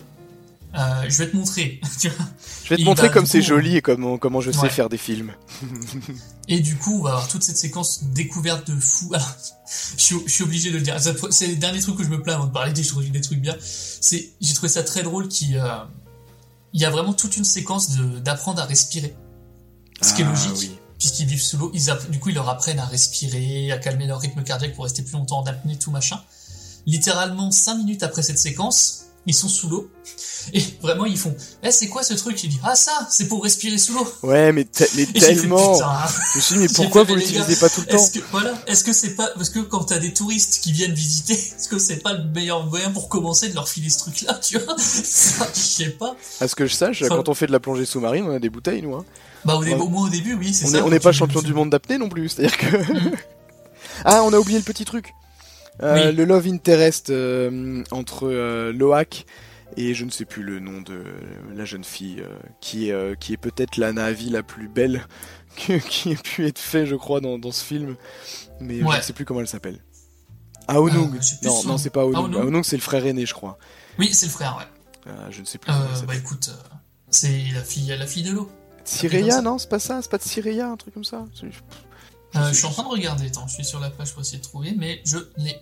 euh, 0.76 1.04
je 1.08 1.18
vais 1.18 1.30
te 1.30 1.36
montrer, 1.36 1.80
tu 2.00 2.08
vois. 2.08 2.26
Je 2.64 2.68
vais 2.70 2.76
te 2.76 2.80
Et 2.82 2.84
montrer 2.84 3.08
bah, 3.08 3.14
comme 3.14 3.26
c'est 3.26 3.42
joli 3.42 3.76
et 3.76 3.82
comment, 3.82 4.18
comment 4.18 4.40
je 4.40 4.50
sais 4.52 4.58
Ouais. 4.60 4.70
faire 4.70 4.88
des 4.88 4.98
films. 4.98 5.32
Et 6.48 6.60
du 6.60 6.76
coup, 6.76 6.98
on 6.98 7.02
va 7.02 7.10
avoir 7.10 7.28
toute 7.28 7.42
cette 7.42 7.56
séquence 7.56 8.04
découverte 8.04 8.70
de 8.70 8.78
fou. 8.78 9.10
Alors, 9.14 9.34
je 9.96 10.02
suis, 10.02 10.16
je 10.26 10.30
suis 10.32 10.44
obligé 10.44 10.70
de 10.70 10.76
le 10.78 10.82
dire. 10.82 10.96
C'est 11.30 11.46
le 11.46 11.56
dernier 11.56 11.80
truc 11.80 11.96
que 11.96 12.04
je 12.04 12.08
me 12.08 12.22
plains 12.22 12.34
avant 12.34 12.46
de 12.46 12.52
parler 12.52 12.72
des, 12.72 12.84
trucs- 12.84 13.10
des 13.10 13.20
trucs 13.20 13.40
bien. 13.40 13.56
C'est, 13.60 14.30
j'ai 14.40 14.54
trouvé 14.54 14.68
ça 14.68 14.82
très 14.82 15.02
drôle 15.02 15.28
qu'il 15.28 15.56
euh, 15.56 15.68
il 16.72 16.80
y 16.80 16.84
a 16.84 16.90
vraiment 16.90 17.12
toute 17.14 17.36
une 17.36 17.44
séquence 17.44 17.90
d'apprendre 18.22 18.60
à 18.62 18.64
respirer. 18.64 19.14
Ce 20.02 20.14
qui 20.14 20.22
est 20.22 20.24
Ah, 20.24 20.30
logique. 20.30 20.52
oui. 20.58 20.78
Puisqu'ils 20.98 21.26
vivent 21.26 21.40
sous 21.42 21.56
l'eau, 21.56 21.72
du 22.10 22.18
coup, 22.20 22.28
ils 22.28 22.34
leur 22.34 22.48
apprennent 22.50 22.78
à 22.78 22.84
respirer, 22.84 23.72
à 23.72 23.78
calmer 23.78 24.06
leur 24.06 24.20
rythme 24.20 24.42
cardiaque 24.44 24.74
pour 24.74 24.84
rester 24.84 25.02
plus 25.02 25.14
longtemps 25.14 25.38
en 25.40 25.44
apnée, 25.46 25.78
tout 25.78 25.90
machin. 25.90 26.20
Littéralement, 26.86 27.50
cinq 27.50 27.76
minutes 27.76 28.02
après 28.02 28.22
cette 28.22 28.38
séquence, 28.38 29.06
ils 29.26 29.34
sont 29.34 29.48
sous 29.48 29.68
l'eau. 29.68 29.90
Et 30.54 30.62
vraiment, 30.82 31.04
ils 31.04 31.18
font, 31.18 31.34
eh, 31.62 31.70
c'est 31.70 31.88
quoi 31.88 32.02
ce 32.02 32.14
truc? 32.14 32.42
Il 32.42 32.48
dit, 32.48 32.58
ah, 32.64 32.74
ça, 32.74 33.06
c'est 33.10 33.28
pour 33.28 33.42
respirer 33.44 33.76
sous 33.76 33.92
l'eau. 33.92 34.06
Ouais, 34.22 34.50
mais, 34.52 34.66
mais 34.96 35.04
fait, 35.04 35.12
tellement. 35.20 35.74
putain, 35.74 35.86
hein. 35.88 36.08
Je 36.32 36.36
me 36.38 36.40
suis 36.42 36.54
dit, 36.54 36.60
mais 36.62 36.68
pourquoi 36.74 37.04
fait, 37.04 37.12
vous 37.12 37.18
l'utilisez 37.18 37.56
pas 37.56 37.68
tout 37.68 37.82
le 37.82 37.86
temps 37.86 37.96
Est-ce 37.96 38.12
que, 38.18 38.24
voilà, 38.32 38.54
est-ce 38.66 38.82
que 38.82 38.92
c'est 38.94 39.14
pas, 39.14 39.28
parce 39.36 39.50
que 39.50 39.60
quand 39.60 39.84
t'as 39.84 39.98
des 39.98 40.14
touristes 40.14 40.60
qui 40.62 40.72
viennent 40.72 40.94
visiter, 40.94 41.34
est-ce 41.34 41.68
que 41.68 41.78
c'est 41.78 41.98
pas 41.98 42.14
le 42.14 42.24
meilleur 42.24 42.64
moyen 42.66 42.90
pour 42.90 43.08
commencer 43.10 43.50
de 43.50 43.54
leur 43.54 43.68
filer 43.68 43.90
ce 43.90 43.98
truc-là, 43.98 44.34
tu 44.42 44.58
vois? 44.58 44.74
Ça, 44.78 45.46
je 45.54 45.60
sais 45.60 45.90
pas. 45.90 46.16
À 46.40 46.48
ce 46.48 46.54
que 46.54 46.66
je 46.66 46.74
sache, 46.74 47.02
Enfin- 47.02 47.16
quand 47.16 47.28
on 47.28 47.34
fait 47.34 47.46
de 47.46 47.52
la 47.52 47.60
plongée 47.60 47.84
sous-marine, 47.84 48.24
on 48.26 48.34
a 48.34 48.38
des 48.38 48.50
bouteilles, 48.50 48.80
nous. 48.82 48.94
Hein. 48.94 49.04
Bah, 49.44 49.56
au, 49.56 49.64
dé- 49.64 49.72
au 49.74 49.88
moins 49.88 50.06
au 50.06 50.10
début, 50.10 50.34
oui, 50.34 50.52
c'est 50.54 50.64
On 50.64 50.68
ça. 50.68 50.78
est- 50.78 50.82
on 50.82 50.88
n'est 50.90 51.00
pas 51.00 51.12
champion 51.12 51.42
du 51.42 51.52
monde 51.54 51.70
d'apnée 51.70 51.98
non 51.98 52.08
plus. 52.08 52.30
C'est-à-dire 52.30 52.56
que. 52.56 52.66
ah, 54.04 54.22
on 54.24 54.32
a 54.32 54.38
oublié 54.38 54.58
le 54.58 54.64
petit 54.64 54.84
truc. 54.84 55.12
Euh, 55.82 56.08
Oui. 56.10 56.14
Le 56.16 56.24
love 56.24 56.46
interest 56.46 57.10
euh, 57.10 57.82
entre 57.90 58.26
euh, 58.28 58.72
Loak 58.72 59.24
et 59.76 59.94
je 59.94 60.04
ne 60.04 60.10
sais 60.10 60.24
plus 60.24 60.42
le 60.42 60.58
nom 60.58 60.80
de 60.80 61.02
la 61.54 61.64
jeune 61.64 61.84
fille 61.84 62.22
qui 62.60 62.90
est, 62.90 63.18
qui 63.20 63.32
est 63.32 63.36
peut-être 63.38 63.76
la 63.76 63.92
Navi 63.92 64.28
la 64.28 64.42
plus 64.42 64.68
belle 64.68 65.06
que- 65.56 65.78
qui 65.78 66.10
ait 66.12 66.16
pu 66.16 66.46
être 66.46 66.58
fait, 66.58 66.86
je 66.86 66.96
crois, 66.96 67.20
dans, 67.20 67.38
dans 67.38 67.52
ce 67.52 67.64
film. 67.64 67.96
Mais 68.60 68.80
je 68.80 68.84
ne 68.84 69.00
sais 69.00 69.12
plus 69.12 69.24
comment 69.24 69.40
elle 69.40 69.46
s'appelle. 69.48 69.80
Aonung. 70.68 71.14
Euh, 71.14 71.18
non, 71.44 71.50
son 71.62 71.68
non, 71.68 71.78
c'est 71.78 71.90
pas 71.90 72.02
Aonung. 72.02 72.16
Aonung 72.34 72.42
Aonung, 72.42 72.64
c'est 72.64 72.76
le 72.76 72.82
frère 72.82 73.04
aîné, 73.06 73.26
je 73.26 73.34
crois. 73.34 73.58
Oui, 73.98 74.12
c'est 74.12 74.26
le 74.26 74.32
frère, 74.32 74.56
ouais. 74.58 75.10
Euh, 75.12 75.28
je 75.30 75.40
ne 75.40 75.46
sais 75.46 75.58
plus. 75.58 75.72
Euh, 75.72 75.76
bah 76.06 76.14
écoute, 76.16 76.50
c'est 77.08 77.42
la 77.54 77.62
fille, 77.62 77.86
la 77.96 78.06
fille 78.06 78.22
de 78.24 78.32
l'eau. 78.32 78.50
Sireya, 78.84 79.40
non, 79.40 79.58
c'est 79.58 79.68
pas 79.68 79.78
ça, 79.78 80.00
c'est 80.02 80.10
pas 80.10 80.18
de 80.18 80.22
Sireya, 80.24 80.68
un 80.68 80.76
truc 80.76 80.94
comme 80.94 81.04
ça. 81.04 81.24
Je 82.34 82.52
suis 82.54 82.66
en 82.66 82.70
train 82.70 82.82
de 82.82 82.88
regarder, 82.88 83.26
attends, 83.26 83.46
je 83.46 83.54
suis 83.54 83.64
sur 83.64 83.78
la 83.80 83.90
page 83.90 84.12
pour 84.12 84.22
essayer 84.22 84.38
de 84.38 84.42
trouver, 84.44 84.74
mais 84.76 85.00
je 85.04 85.18
l'ai 85.36 85.56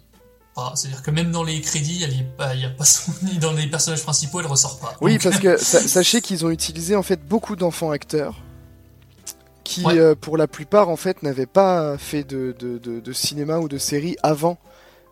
pas. 0.58 0.72
C'est-à-dire 0.76 1.02
que 1.02 1.10
même 1.10 1.30
dans 1.30 1.44
les 1.44 1.60
crédits, 1.60 2.02
elle 2.04 2.64
a 2.64 2.70
pas 2.70 2.84
son, 2.84 3.12
dans 3.40 3.52
les 3.52 3.66
personnages 3.68 4.02
principaux, 4.02 4.40
elle 4.40 4.46
ressort 4.46 4.78
pas. 4.80 4.96
Oui, 5.00 5.12
Donc, 5.14 5.22
parce 5.22 5.38
que 5.38 5.56
sa- 5.72 5.80
sachez 5.86 6.20
qu'ils 6.20 6.44
ont 6.44 6.50
utilisé 6.50 6.96
en 6.96 7.02
fait 7.02 7.20
beaucoup 7.26 7.56
d'enfants 7.56 7.90
acteurs 7.90 8.36
qui, 9.64 9.84
Ouais. 9.84 9.98
euh, 9.98 10.14
pour 10.14 10.36
la 10.36 10.46
plupart, 10.48 10.88
en 10.88 10.96
fait, 10.96 11.22
n'avaient 11.22 11.46
pas 11.46 11.98
fait 11.98 12.24
de, 12.24 12.54
de, 12.58 12.78
de- 12.78 13.00
de 13.00 13.12
cinéma 13.12 13.58
ou 13.58 13.68
de 13.68 13.78
série 13.78 14.16
avant 14.22 14.58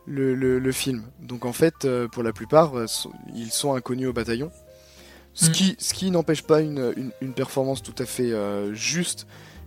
le, 0.06 0.34
le- 0.34 0.58
le 0.58 0.72
film. 0.72 1.02
Donc 1.20 1.44
en 1.44 1.52
fait, 1.52 1.84
euh, 1.84 2.08
pour 2.08 2.22
la 2.22 2.32
plupart, 2.32 2.76
euh, 2.78 2.86
ils 3.34 3.50
sont 3.50 3.74
inconnus 3.74 4.08
au 4.08 4.12
bataillon. 4.12 4.50
Ce 5.34 5.50
Mm. 5.50 5.52
qui, 5.52 5.76
ce 5.78 5.92
qui 5.94 6.10
n'empêche 6.10 6.42
pas 6.42 6.60
une, 6.62 6.94
une, 6.96 7.10
une 7.20 7.34
performance 7.34 7.82
tout 7.82 7.94
à 7.98 8.06
fait 8.06 8.32
euh, 8.32 8.72
juste 8.72 9.26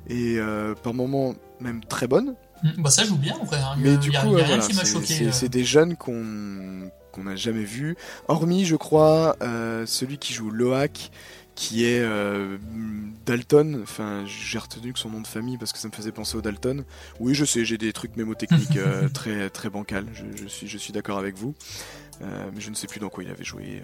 et 0.10 0.40
par 0.82 0.94
moments 0.96 1.36
même 1.60 1.84
très 1.84 2.08
bonne. 2.08 2.34
Mm, 2.64 2.82
Bah 2.82 2.90
ça 2.90 3.04
joue 3.06 3.16
bien 3.18 3.36
en 3.36 3.46
vrai. 3.46 3.60
Hein. 3.60 3.76
Mais 3.78 3.92
a- 3.94 3.98
du 3.98 4.10
coup, 4.12 4.14
il 4.14 4.14
y 4.14 4.18
a 4.18 4.22
rien 4.22 4.32
voilà, 4.48 4.68
qui 4.68 4.74
m'a 4.76 4.84
c'est- 4.86 4.94
choqué. 4.94 5.06
c'est 5.14 5.32
c'est 5.32 5.50
des 5.50 5.64
jeunes 5.64 5.96
qu'on 5.96 6.90
qu'on 7.12 7.24
n'a 7.24 7.36
jamais 7.36 7.64
vus. 7.64 7.96
Hormis, 8.28 8.66
je 8.66 8.76
crois, 8.76 9.36
euh, 9.42 9.86
celui 9.88 10.18
qui 10.20 10.34
joue 10.34 10.52
Loak, 10.52 11.10
qui 11.56 11.86
est 11.86 12.02
euh, 12.02 12.58
Dalton. 13.26 13.80
Enfin, 13.84 14.24
j'ai 14.28 14.60
retenu 14.60 14.94
que 14.94 15.00
son 15.00 15.10
nom 15.10 15.20
de 15.22 15.28
famille 15.28 15.58
parce 15.58 15.74
que 15.74 15.80
ça 15.80 15.88
me 15.88 15.94
faisait 15.94 16.12
penser 16.12 16.38
au 16.38 16.42
Dalton. 16.42 16.84
Oui, 17.20 17.34
je 17.34 17.46
sais, 17.46 17.66
j'ai 17.66 17.78
des 17.78 17.94
trucs 17.94 18.16
mémotechniques 18.16 18.78
euh, 18.78 19.10
très 19.10 19.50
très 19.50 19.70
bancals. 19.70 20.06
Je, 20.14 20.24
je 20.44 20.48
suis 20.48 20.68
je 20.68 20.78
suis 20.78 20.94
d'accord 20.94 21.18
avec 21.18 21.36
vous. 21.36 21.56
Mais 22.22 22.60
je 22.60 22.70
ne 22.70 22.76
sais 22.76 22.86
plus 22.88 23.00
dans 23.00 23.08
quoi 23.10 23.24
il 23.24 23.30
avait 23.32 23.46
joué. 23.46 23.82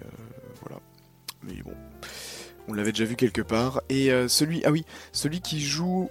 voilà. 0.60 0.78
mais 1.42 1.62
bon, 1.64 1.72
on 2.68 2.74
l'avait 2.74 2.92
déjà 2.92 3.06
vu 3.06 3.16
quelque 3.16 3.40
part. 3.40 3.80
Et 3.88 4.10
celui, 4.28 4.62
ah 4.66 4.70
oui, 4.70 4.84
celui 5.12 5.40
qui 5.40 5.60
joue 5.60 6.10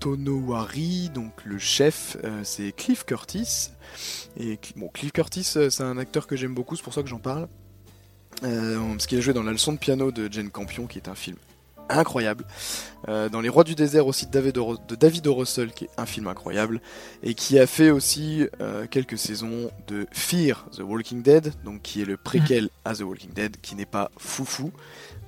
Tonowari, 0.00 1.10
donc 1.14 1.32
le 1.44 1.58
chef, 1.58 2.16
euh, 2.24 2.40
c'est 2.42 2.72
Cliff 2.72 3.04
Curtis. 3.04 3.70
Et 4.38 4.58
bon, 4.76 4.88
Cliff 4.88 5.12
Curtis, 5.12 5.44
c'est 5.44 5.82
un 5.82 5.98
acteur 5.98 6.26
que 6.26 6.36
j'aime 6.36 6.54
beaucoup, 6.54 6.74
c'est 6.74 6.82
pour 6.82 6.94
ça 6.94 7.02
que 7.02 7.08
j'en 7.08 7.18
parle. 7.18 7.48
parce 8.40 9.06
qu'il 9.06 9.18
a 9.18 9.20
joué 9.20 9.34
dans 9.34 9.42
La 9.42 9.52
leçon 9.52 9.72
de 9.72 9.78
piano 9.78 10.10
de 10.10 10.32
Jane 10.32 10.50
Campion, 10.50 10.86
qui 10.86 10.98
est 10.98 11.08
un 11.08 11.14
film 11.14 11.36
incroyable. 11.90 12.44
Euh, 13.08 13.28
dans 13.28 13.40
Les 13.40 13.48
Rois 13.48 13.64
du 13.64 13.74
désert 13.74 14.06
aussi 14.06 14.26
de 14.26 14.30
David, 14.30 15.26
o. 15.26 15.34
Russell, 15.34 15.72
qui 15.72 15.84
est 15.84 15.90
un 15.96 16.06
film 16.06 16.26
incroyable, 16.28 16.80
et 17.22 17.34
qui 17.34 17.58
a 17.58 17.66
fait 17.66 17.90
aussi 17.90 18.46
euh, 18.60 18.86
quelques 18.88 19.18
saisons 19.18 19.70
de 19.88 20.06
Fear 20.12 20.66
the 20.76 20.80
Walking 20.80 21.22
Dead, 21.22 21.52
donc 21.64 21.82
qui 21.82 22.02
est 22.02 22.04
le 22.04 22.16
préquel 22.16 22.68
à 22.84 22.94
The 22.94 23.00
Walking 23.00 23.32
Dead, 23.32 23.56
qui 23.60 23.74
n'est 23.74 23.86
pas 23.86 24.10
foufou. 24.18 24.72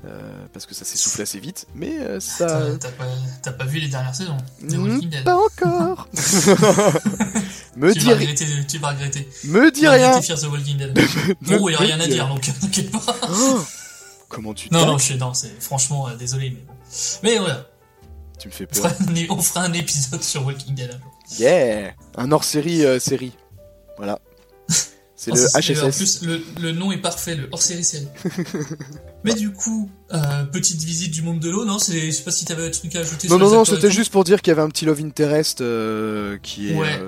Euh, 0.05 0.47
parce 0.53 0.67
que 0.67 0.75
ça 0.75 0.85
s'essouffle 0.85 1.23
assez 1.23 1.39
vite, 1.39 1.67
mais 1.77 1.99
euh, 2.01 2.19
ça. 2.19 2.63
T'as 2.81 2.91
pas, 2.91 3.53
pas, 3.53 3.65
vu 3.65 3.79
les 3.79 3.87
dernières 3.87 4.15
saisons 4.15 4.37
de 4.61 4.77
Walking 4.77 5.11
Dead 5.11 5.23
Pas 5.23 5.37
encore 5.37 6.09
Me 7.77 7.93
tu 7.93 8.01
dis 8.01 8.13
rien. 8.13 8.35
Tu 8.67 8.79
vas 8.79 8.91
regretter. 8.91 9.29
Me 9.45 9.71
dis 9.71 9.87
rien 9.87 10.21
Fear 10.21 10.41
the 10.41 10.45
Walking 10.45 10.77
Dead. 10.77 10.93
bon, 11.43 11.69
il 11.69 11.73
n'y 11.73 11.75
a 11.77 11.79
rien 11.79 12.01
à 12.01 12.07
dire, 12.07 12.27
donc 12.29 12.41
t'inquiète 12.61 12.91
pas. 12.91 13.17
Oh 13.31 13.61
Comment 14.29 14.55
tu 14.55 14.69
Non, 14.73 14.87
non, 14.87 14.99
je, 14.99 15.15
non, 15.15 15.35
c'est 15.35 15.63
franchement 15.63 16.09
euh, 16.09 16.17
désolé, 16.17 16.51
mais 16.51 16.65
Mais 17.23 17.39
voilà. 17.39 17.67
Tu 18.39 18.49
me 18.49 18.53
fais 18.53 18.67
peur. 18.67 18.93
On 19.31 19.41
fera 19.41 19.63
un, 19.63 19.73
épisode 19.73 20.23
sur 20.23 20.45
Walking 20.45 20.75
Dead 20.75 20.91
un 20.91 20.99
jour. 20.99 21.13
Yeah 21.39 21.93
Un 22.17 22.33
hors-série 22.33 22.85
euh, 22.85 22.99
série. 22.99 23.33
Voilà. 23.99 24.19
C'est 25.23 25.31
le 25.31 25.37
HSS. 25.37 25.83
En 25.85 25.91
plus, 25.91 26.23
le, 26.23 26.43
le, 26.61 26.73
nom 26.73 26.91
est 26.91 26.99
parfait, 26.99 27.37
le 27.37 27.49
hors-série 27.53 27.85
série. 27.85 28.09
mais 29.25 29.35
du 29.35 29.53
coup, 29.53 29.89
euh, 30.13 30.45
petite 30.47 30.83
visite 30.83 31.13
du 31.13 31.23
monde 31.23 31.39
de 31.39 31.49
l'eau, 31.49 31.65
non 31.65 31.79
Je 31.79 32.11
sais 32.11 32.23
pas 32.25 32.33
si 32.33 32.45
t'avais 32.45 32.67
un 32.67 32.71
truc 32.71 32.97
à 32.97 33.01
ajouter. 33.01 33.29
Non, 33.29 33.39
non, 33.39 33.49
non, 33.49 33.65
c'était 33.65 33.91
juste 33.91 34.11
pour 34.11 34.25
dire 34.25 34.43
qu'il 34.43 34.51
y 34.51 34.53
avait 34.53 34.63
un 34.63 34.69
petit 34.69 34.85
love 34.85 35.01
interest 35.01 35.63
qui 36.43 36.71
est. 36.71 36.75
Ouais 36.75 37.01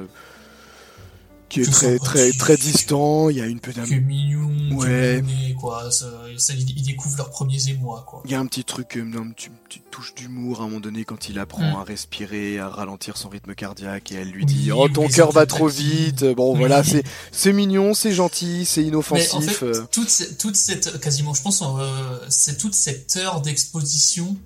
qui 1.55 1.61
est 1.61 1.71
très 1.71 1.99
très 1.99 2.33
très 2.33 2.57
distant. 2.57 3.31
Il 3.31 3.37
y 3.37 3.41
a 3.41 3.47
une 3.47 3.61
petite 3.61 3.85
qui 3.85 3.95
est 3.95 4.01
mignon, 4.01 4.77
ouais. 4.77 5.23
Quoi. 5.61 5.91
Ça, 5.91 6.07
ça, 6.37 6.53
ils 6.55 6.83
découvrent 6.83 7.17
leurs 7.17 7.31
premiers 7.31 7.69
émois 7.69 8.05
quoi. 8.07 8.23
Il 8.25 8.31
y 8.31 8.35
a 8.35 8.41
un 8.41 8.47
petit 8.47 8.65
truc, 8.65 8.97
une 8.97 9.35
petite 9.35 9.91
touche 9.91 10.15
d'humour 10.15 10.61
à 10.61 10.65
un 10.65 10.67
moment 10.67 10.81
donné 10.81 11.05
quand 11.05 11.29
il 11.29 11.39
apprend 11.39 11.63
mm. 11.63 11.77
à 11.77 11.85
respirer, 11.85 12.59
à 12.59 12.69
ralentir 12.69 13.17
son 13.17 13.29
rythme 13.29 13.55
cardiaque 13.55 14.11
et 14.13 14.17
elle 14.17 14.31
lui 14.31 14.45
dit 14.45 14.73
oh 14.73 14.89
ton 14.89 15.09
cœur 15.09 15.31
va 15.31 15.47
trop 15.47 15.69
vite. 15.69 16.25
Bon 16.25 16.55
voilà 16.55 16.83
c'est 16.83 17.05
c'est 17.31 17.53
mignon, 17.53 17.95
c'est 17.95 18.13
gentil, 18.13 18.65
c'est 18.65 18.83
inoffensif. 18.83 19.35
Mais 19.41 19.47
en 19.47 19.51
fait, 19.51 19.65
euh. 19.65 19.85
toute, 19.93 20.39
toute 20.39 20.57
cette 20.57 21.01
quasiment 21.01 21.35
je 21.35 21.43
pense 21.43 21.63
euh, 21.63 22.19
c'est 22.29 22.59
toute 22.59 22.75
cette 22.75 23.17
heure 23.17 23.41
d'exposition 23.41 24.37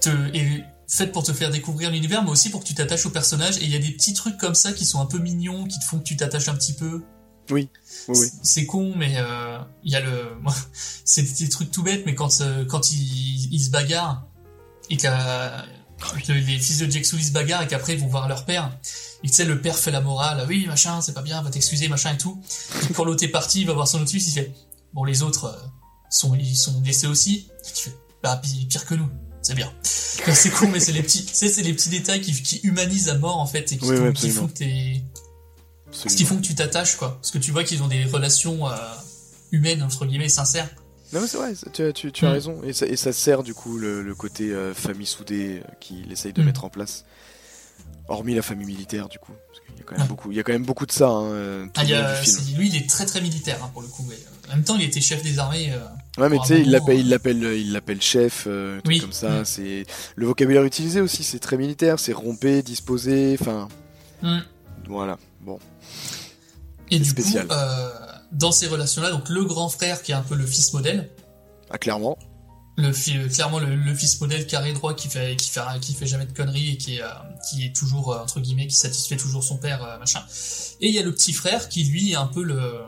te 0.00 0.10
et 0.34 0.62
faite 0.92 1.10
pour 1.10 1.22
te 1.22 1.32
faire 1.32 1.50
découvrir 1.50 1.90
l'univers, 1.90 2.22
mais 2.22 2.30
aussi 2.30 2.50
pour 2.50 2.60
que 2.60 2.66
tu 2.66 2.74
t'attaches 2.74 3.06
au 3.06 3.10
personnage. 3.10 3.56
Et 3.58 3.64
il 3.64 3.70
y 3.70 3.76
a 3.76 3.78
des 3.78 3.90
petits 3.90 4.12
trucs 4.12 4.36
comme 4.36 4.54
ça 4.54 4.72
qui 4.72 4.84
sont 4.84 5.00
un 5.00 5.06
peu 5.06 5.18
mignons, 5.18 5.64
qui 5.66 5.78
te 5.78 5.84
font 5.84 5.98
que 5.98 6.04
tu 6.04 6.16
t'attaches 6.16 6.48
un 6.48 6.54
petit 6.54 6.74
peu. 6.74 7.02
Oui, 7.50 7.70
oui, 8.08 8.28
C'est 8.42 8.66
con, 8.66 8.92
mais 8.94 9.14
euh, 9.16 9.58
il 9.84 9.90
y 9.90 9.96
a 9.96 10.00
le. 10.00 10.36
c'est 11.04 11.22
des 11.22 11.48
trucs 11.48 11.70
tout 11.70 11.82
bêtes, 11.82 12.04
mais 12.04 12.14
quand, 12.14 12.40
euh, 12.40 12.64
quand 12.66 12.92
ils, 12.92 13.58
se 13.58 13.70
bagarrent, 13.70 14.26
et 14.90 14.96
que 14.98 16.32
les 16.32 16.58
fils 16.58 16.78
de 16.78 16.90
Jack 16.90 17.06
Sully 17.06 17.24
se 17.24 17.32
bagarrent, 17.32 17.62
et 17.62 17.68
qu'après 17.68 17.94
ils 17.94 18.00
vont 18.00 18.08
voir 18.08 18.28
leur 18.28 18.44
père, 18.44 18.78
et 19.24 19.28
tu 19.28 19.32
sais, 19.32 19.44
le 19.44 19.60
père 19.60 19.78
fait 19.78 19.90
la 19.90 20.02
morale, 20.02 20.44
oui, 20.46 20.66
machin, 20.66 21.00
c'est 21.00 21.14
pas 21.14 21.22
bien, 21.22 21.40
va 21.42 21.50
t'excuser, 21.50 21.88
machin 21.88 22.12
et 22.12 22.18
tout. 22.18 22.40
Et 22.88 22.92
quand 22.92 23.04
l'autre 23.04 23.24
est 23.24 23.28
parti, 23.28 23.62
il 23.62 23.66
va 23.66 23.72
voir 23.72 23.88
son 23.88 24.00
autre 24.02 24.10
fils, 24.10 24.28
il 24.28 24.32
fait, 24.32 24.52
bon, 24.92 25.04
les 25.04 25.22
autres 25.22 25.46
euh, 25.46 25.66
sont, 26.10 26.34
ils 26.34 26.56
sont 26.56 26.80
blessés 26.80 27.06
aussi. 27.06 27.48
tu 27.74 27.90
fais, 27.90 27.96
bah, 28.22 28.40
pire 28.68 28.84
que 28.84 28.94
nous 28.94 29.08
c'est 29.42 29.54
bien. 29.54 29.72
C'est 29.82 30.50
cool, 30.50 30.68
mais 30.68 30.80
c'est 30.80 30.92
les 30.92 31.02
petits, 31.02 31.26
c'est 31.32 31.62
les 31.62 31.74
petits 31.74 31.88
détails 31.88 32.20
qui, 32.20 32.32
qui, 32.42 32.60
humanisent 32.62 33.08
à 33.08 33.18
mort 33.18 33.38
en 33.38 33.46
fait 33.46 33.72
et 33.72 33.76
qui, 33.76 33.88
qui 34.14 34.30
font 34.30 34.46
que 34.46 34.52
t'es, 34.52 35.02
qui 35.90 36.24
font 36.24 36.36
que 36.36 36.42
tu 36.42 36.54
t'attaches 36.54 36.96
quoi. 36.96 37.16
Parce 37.16 37.30
que 37.30 37.38
tu 37.38 37.50
vois 37.50 37.64
qu'ils 37.64 37.82
ont 37.82 37.88
des 37.88 38.04
relations 38.04 38.68
euh, 38.68 38.76
humaines 39.50 39.82
entre 39.82 40.06
guillemets 40.06 40.28
sincères. 40.28 40.68
Non 41.12 41.20
mais 41.20 41.26
c'est 41.26 41.36
vrai, 41.36 41.52
tu, 41.72 41.92
tu, 41.92 42.12
tu 42.12 42.24
as 42.24 42.30
mm. 42.30 42.32
raison 42.32 42.62
et 42.62 42.72
ça, 42.72 42.86
et 42.86 42.96
ça, 42.96 43.12
sert 43.12 43.42
du 43.42 43.52
coup 43.52 43.76
le, 43.76 44.02
le 44.02 44.14
côté 44.14 44.50
euh, 44.50 44.72
famille 44.74 45.06
soudée 45.06 45.60
euh, 45.60 45.70
qu'il 45.80 46.10
essaye 46.10 46.32
de 46.32 46.40
mm. 46.42 46.46
mettre 46.46 46.64
en 46.64 46.70
place. 46.70 47.04
Hormis 48.08 48.34
la 48.34 48.42
famille 48.42 48.66
militaire 48.66 49.08
du 49.08 49.18
coup, 49.18 49.32
parce 49.48 49.60
qu'il 49.60 49.78
y 49.78 49.80
a 49.80 49.84
quand 49.84 49.96
même 49.96 50.06
beaucoup, 50.06 50.30
il 50.30 50.36
y 50.36 50.40
a 50.40 50.42
quand 50.42 50.52
même 50.52 50.64
beaucoup 50.64 50.86
de 50.86 50.92
ça. 50.92 51.08
Hein, 51.08 51.68
ah, 51.76 51.84
lui 51.84 52.68
il 52.68 52.76
est 52.76 52.88
très 52.88 53.06
très 53.06 53.20
militaire 53.20 53.58
hein, 53.62 53.70
pour 53.72 53.82
le 53.82 53.88
coup. 53.88 54.06
En 54.52 54.56
même 54.56 54.64
temps 54.64 54.76
il 54.76 54.84
était 54.84 55.00
chef 55.00 55.22
des 55.22 55.38
armées. 55.38 55.72
Ouais, 56.18 56.28
mais 56.28 56.38
tu 56.40 56.46
sais, 56.46 56.60
il 56.60 56.70
l'appelle, 56.70 56.98
il 56.98 57.08
l'appelle, 57.08 57.42
il 57.42 57.72
l'appelle 57.72 58.02
chef, 58.02 58.44
euh, 58.46 58.80
oui. 58.84 59.00
comme 59.00 59.12
ça. 59.12 59.40
Mm. 59.40 59.44
C'est 59.46 59.86
le 60.14 60.26
vocabulaire 60.26 60.64
utilisé 60.64 61.00
aussi, 61.00 61.24
c'est 61.24 61.38
très 61.38 61.56
militaire, 61.56 61.98
c'est 61.98 62.12
romper, 62.12 62.62
disposer, 62.62 63.36
enfin. 63.40 63.68
Mm. 64.20 64.40
Voilà, 64.88 65.18
bon. 65.40 65.58
Et 66.90 66.98
du 66.98 67.04
spécial. 67.06 67.46
coup, 67.46 67.54
euh, 67.54 67.90
dans 68.30 68.52
ces 68.52 68.66
relations-là, 68.66 69.10
donc 69.10 69.30
le 69.30 69.44
grand 69.44 69.70
frère 69.70 70.02
qui 70.02 70.12
est 70.12 70.14
un 70.14 70.22
peu 70.22 70.34
le 70.34 70.44
fils 70.44 70.74
modèle. 70.74 71.08
Ah, 71.70 71.78
clairement. 71.78 72.18
Le 72.76 72.90
clairement 73.28 73.58
le, 73.58 73.94
fils 73.94 74.20
modèle 74.20 74.46
carré 74.46 74.72
droit 74.72 74.94
qui 74.94 75.08
fait 75.08 75.36
qui 75.36 75.50
fait 75.50 75.60
qui 75.82 75.92
fait 75.92 76.06
jamais 76.06 76.24
de 76.24 76.32
conneries 76.32 76.70
et 76.70 76.76
qui 76.78 76.96
est 76.96 77.02
euh, 77.02 77.08
qui 77.48 77.66
est 77.66 77.76
toujours 77.76 78.18
entre 78.18 78.40
guillemets 78.40 78.66
qui 78.66 78.76
satisfait 78.76 79.16
toujours 79.16 79.44
son 79.44 79.58
père 79.58 79.98
machin. 79.98 80.22
Et 80.80 80.88
il 80.88 80.94
y 80.94 80.98
a 80.98 81.02
le 81.02 81.12
petit 81.12 81.34
frère 81.34 81.68
qui 81.68 81.84
lui 81.84 82.12
est 82.12 82.16
un 82.16 82.26
peu 82.26 82.42
le 82.42 82.80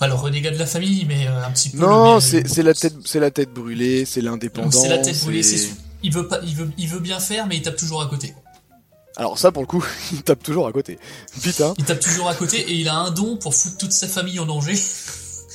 pas 0.00 0.08
le 0.08 0.14
renégat 0.14 0.50
de 0.50 0.58
la 0.58 0.66
famille, 0.66 1.04
mais 1.06 1.26
euh, 1.26 1.44
un 1.44 1.50
petit 1.50 1.68
peu. 1.68 1.78
Non, 1.78 2.20
c'est 2.20 2.62
la 2.62 2.72
tête, 2.72 2.94
c'est 3.04 3.20
la 3.20 3.30
tête 3.30 3.52
brûlée, 3.52 4.06
c'est 4.06 4.22
l'indépendance. 4.22 4.80
C'est 4.80 4.88
la 4.88 4.98
tête 4.98 5.20
brûlée, 5.20 5.42
c'est 5.42 5.68
il 6.02 6.10
veut 6.12 6.26
pas, 6.26 6.40
il 6.42 6.56
veut, 6.56 6.70
il 6.78 6.88
veut 6.88 7.00
bien 7.00 7.20
faire, 7.20 7.46
mais 7.46 7.58
il 7.58 7.62
tape 7.62 7.76
toujours 7.76 8.00
à 8.00 8.08
côté. 8.08 8.34
Alors 9.16 9.38
ça, 9.38 9.52
pour 9.52 9.62
le 9.62 9.66
coup, 9.66 9.84
il 10.12 10.22
tape 10.22 10.42
toujours 10.42 10.66
à 10.66 10.72
côté. 10.72 10.98
Putain. 11.42 11.74
Il 11.76 11.84
tape 11.84 12.00
toujours 12.00 12.28
à 12.28 12.34
côté 12.34 12.58
et 12.58 12.72
il 12.72 12.88
a 12.88 12.96
un 12.96 13.10
don 13.10 13.36
pour 13.36 13.54
foutre 13.54 13.76
toute 13.76 13.92
sa 13.92 14.08
famille 14.08 14.38
en 14.38 14.46
danger. 14.46 14.74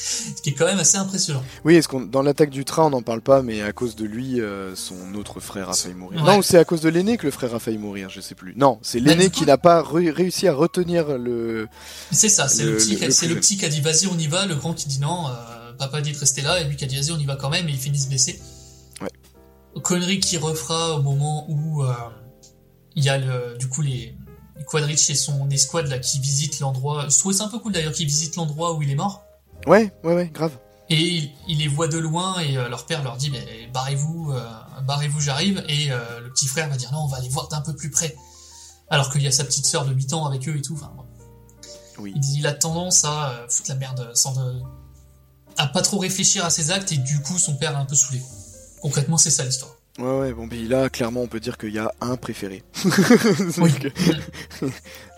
Ce 0.06 0.40
qui 0.44 0.52
est 0.52 0.54
quand 0.54 0.66
même 0.66 0.78
assez 0.78 0.98
impressionnant. 0.98 1.44
Oui, 1.64 1.76
est-ce 1.76 1.88
qu'on 1.88 2.02
dans 2.02 2.22
l'attaque 2.22 2.52
du 2.52 2.64
train, 2.64 2.86
on 2.86 2.90
n'en 2.92 3.02
parle 3.02 3.22
pas, 3.22 3.42
mais 3.42 3.64
à 3.64 3.74
cause 3.74 3.96
de 3.96 4.06
lui, 4.06 4.40
euh, 4.40 4.76
son 4.76 5.16
autre 5.16 5.40
frère 5.40 5.70
a 5.70 5.74
failli 5.74 5.96
mourir. 5.96 6.24
Non, 6.24 6.44
c'est 6.44 6.60
à 6.60 6.66
cause 6.66 6.82
de 6.82 6.90
l'aîné 6.90 7.18
que 7.18 7.26
le 7.26 7.32
frère 7.32 7.56
a 7.56 7.60
failli 7.60 7.80
mourir, 7.80 8.10
je 8.12 8.22
sais 8.22 8.36
plus. 8.36 8.54
Non, 8.56 8.78
c'est 8.84 9.02
bah, 9.02 9.12
l'aîné 9.12 9.32
qui 9.32 9.46
n'a 9.46 9.58
pas 9.58 9.82
réussi 9.82 10.48
à 10.48 10.54
retenir 10.54 11.18
le. 11.18 11.68
C'est 12.12 12.30
ça, 12.30 12.48
c'est 12.48 12.66
le, 12.66 12.78
petit, 12.78 13.12
c'est 13.12 13.28
le 13.28 13.36
petit 13.36 13.58
qui 13.58 13.66
a 13.66 13.70
dit 13.70 13.82
vas-y 13.82 14.06
on 14.06 14.18
y 14.18 14.28
va, 14.28 14.46
le 14.46 14.54
grand 14.54 14.74
qui 14.74 14.88
dit 14.88 15.00
non, 15.00 15.28
euh, 15.28 15.74
papa 15.74 16.02
dit 16.02 16.12
de 16.12 16.20
rester 16.20 16.42
là, 16.42 16.62
et 16.62 16.66
lui 16.66 16.76
qui 16.76 16.84
a 16.84 16.88
dit 16.88 16.98
vas-y 16.98 17.12
on 17.12 17.18
y 17.18 17.26
va 17.26 17.36
quand 17.36 17.50
même, 17.50 17.68
et 17.68 17.72
il 17.72 17.80
finit 17.80 18.00
se 18.00 18.08
blesser. 18.08 18.40
Ouais. 19.02 19.82
Connerie 19.82 20.20
qui 20.20 20.38
refera 20.38 21.00
au 21.00 21.02
moment 21.02 21.48
où 21.50 21.84
euh, 21.84 21.94
il 22.96 23.04
y 23.04 23.10
a 23.10 23.18
le, 23.18 23.58
du 23.58 23.68
coup 23.68 23.82
les 23.82 24.16
Quadrich 24.68 25.10
et 25.10 25.16
son 25.16 25.50
escouade 25.50 25.88
là 25.88 25.98
qui 25.98 26.20
visite 26.20 26.60
l'endroit. 26.60 27.08
Je 27.10 27.18
trouve 27.18 27.34
c'est 27.34 27.42
un 27.42 27.50
peu 27.50 27.58
cool 27.58 27.72
d'ailleurs 27.72 27.92
qu'ils 27.92 28.06
visitent 28.06 28.36
l'endroit 28.36 28.76
où 28.76 28.84
il 28.84 28.92
est 28.92 28.96
mort. 28.96 29.24
Ouais, 29.66 29.92
ouais, 30.04 30.14
ouais, 30.14 30.28
grave. 30.28 30.52
Et 30.90 31.32
il, 31.48 31.58
les 31.58 31.68
voit 31.68 31.88
de 31.88 31.98
loin 31.98 32.40
et 32.40 32.58
euh, 32.58 32.70
leur 32.70 32.86
père 32.86 33.04
leur 33.04 33.18
dit 33.18 33.32
mais 33.32 33.70
barrez-vous, 33.74 34.34
euh, 34.34 34.48
barrez-vous, 34.84 35.20
j'arrive. 35.20 35.64
Et 35.68 35.92
euh, 35.92 36.20
le 36.20 36.30
petit 36.30 36.48
frère 36.48 36.70
va 36.70 36.76
dire 36.78 36.92
non, 36.92 37.00
on 37.00 37.08
va 37.08 37.18
aller 37.18 37.30
voir 37.30 37.48
d'un 37.48 37.62
peu 37.62 37.76
plus 37.76 37.90
près. 37.90 38.16
Alors 38.90 39.12
qu'il 39.12 39.24
y 39.24 39.28
a 39.28 39.32
sa 39.32 39.44
petite 39.44 39.66
sœur 39.66 39.86
de 39.86 39.94
8 39.94 40.14
ans 40.14 40.28
avec 40.28 40.48
eux 40.48 40.56
et 40.56 40.62
tout. 40.62 40.76
Enfin, 40.76 40.92
oui. 41.98 42.14
il, 42.16 42.40
il, 42.40 42.48
a 42.48 42.54
tendance 42.54 43.04
à 43.04 43.46
foutre 43.50 43.70
la 43.70 43.76
merde 43.76 44.12
sans 44.14 44.34
de, 44.34 44.62
à 45.58 45.66
pas 45.66 45.82
trop 45.82 45.98
réfléchir 45.98 46.46
à 46.46 46.52
ses 46.52 46.70
actes 46.70 46.92
et 46.92 46.98
du 46.98 47.20
coup 47.22 47.40
son 47.40 47.56
père 47.56 47.72
est 47.72 47.82
un 47.82 47.86
peu 47.86 47.96
saoulé. 47.96 48.22
Concrètement, 48.82 49.18
c'est 49.18 49.32
ça 49.32 49.44
l'histoire. 49.44 49.72
Ouais, 49.98 50.20
ouais, 50.20 50.34
bon, 50.34 50.46
mais 50.46 50.62
là, 50.64 50.90
clairement, 50.90 51.22
on 51.22 51.28
peut 51.28 51.40
dire 51.40 51.58
qu'il 51.58 51.74
y 51.74 51.80
a 51.80 51.92
un 52.02 52.18
préféré. 52.18 52.64
oui. 53.58 53.72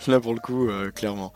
là, 0.07 0.19
pour 0.21 0.33
le 0.33 0.39
coup, 0.39 0.69
clairement. 0.93 1.33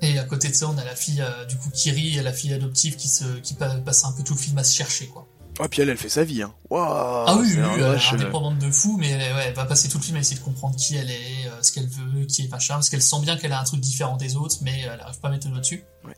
Et 0.00 0.18
à 0.18 0.24
côté 0.24 0.48
de 0.48 0.54
ça, 0.54 0.68
on 0.68 0.78
a 0.78 0.84
la 0.84 0.94
fille, 0.94 1.20
euh, 1.20 1.44
du 1.46 1.56
coup, 1.56 1.70
Kiri, 1.70 2.14
la 2.22 2.32
fille 2.32 2.52
adoptive 2.52 2.96
qui, 2.96 3.08
se, 3.08 3.24
qui 3.40 3.54
passe 3.54 4.04
un 4.04 4.12
peu 4.12 4.22
tout 4.22 4.34
le 4.34 4.38
film 4.38 4.56
à 4.58 4.64
se 4.64 4.76
chercher, 4.76 5.06
quoi. 5.08 5.26
Ah, 5.60 5.68
puis 5.68 5.82
elle, 5.82 5.88
elle 5.88 5.96
fait 5.98 6.08
sa 6.08 6.22
vie, 6.22 6.42
hein. 6.42 6.54
ah 6.70 7.36
oui, 7.40 7.48
oui, 7.56 7.62
elle 7.74 7.82
est 7.82 8.12
indépendante 8.12 8.58
de 8.60 8.70
fou, 8.70 8.96
mais 8.96 9.12
ouais, 9.12 9.44
elle 9.48 9.54
va 9.54 9.64
passer 9.64 9.88
tout 9.88 9.98
le 9.98 10.04
film 10.04 10.16
à 10.16 10.20
essayer 10.20 10.38
de 10.38 10.44
comprendre 10.44 10.76
qui 10.76 10.94
elle 10.94 11.10
est, 11.10 11.46
euh, 11.48 11.62
ce 11.62 11.72
qu'elle 11.72 11.88
veut, 11.88 12.26
qui 12.26 12.44
est 12.44 12.48
machin, 12.48 12.74
parce 12.74 12.88
qu'elle 12.88 13.02
sent 13.02 13.20
bien 13.22 13.36
qu'elle 13.36 13.50
a 13.50 13.60
un 13.60 13.64
truc 13.64 13.80
différent 13.80 14.16
des 14.16 14.36
autres, 14.36 14.58
mais 14.62 14.82
elle 14.82 15.00
arrive 15.00 15.18
pas 15.18 15.28
à 15.28 15.30
mettre 15.32 15.48
le 15.48 15.54
doigt 15.54 15.60
dessus. 15.60 15.82
Ouais. 16.04 16.14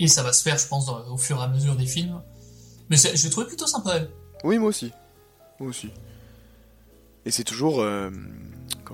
Et 0.00 0.08
ça 0.08 0.24
va 0.24 0.32
se 0.32 0.42
faire, 0.42 0.58
je 0.58 0.66
pense, 0.66 0.88
au 0.88 1.16
fur 1.16 1.38
et 1.40 1.44
à 1.44 1.48
mesure 1.48 1.76
des 1.76 1.86
films. 1.86 2.20
Mais 2.90 2.96
je 2.96 3.22
l'ai 3.22 3.30
trouvé 3.30 3.46
plutôt 3.46 3.68
sympa, 3.68 3.98
elle. 3.98 4.10
Oui, 4.42 4.58
moi 4.58 4.70
aussi. 4.70 4.92
Moi 5.60 5.70
aussi. 5.70 5.90
Et 7.24 7.30
c'est 7.30 7.44
toujours. 7.44 7.80
Euh, 7.80 8.10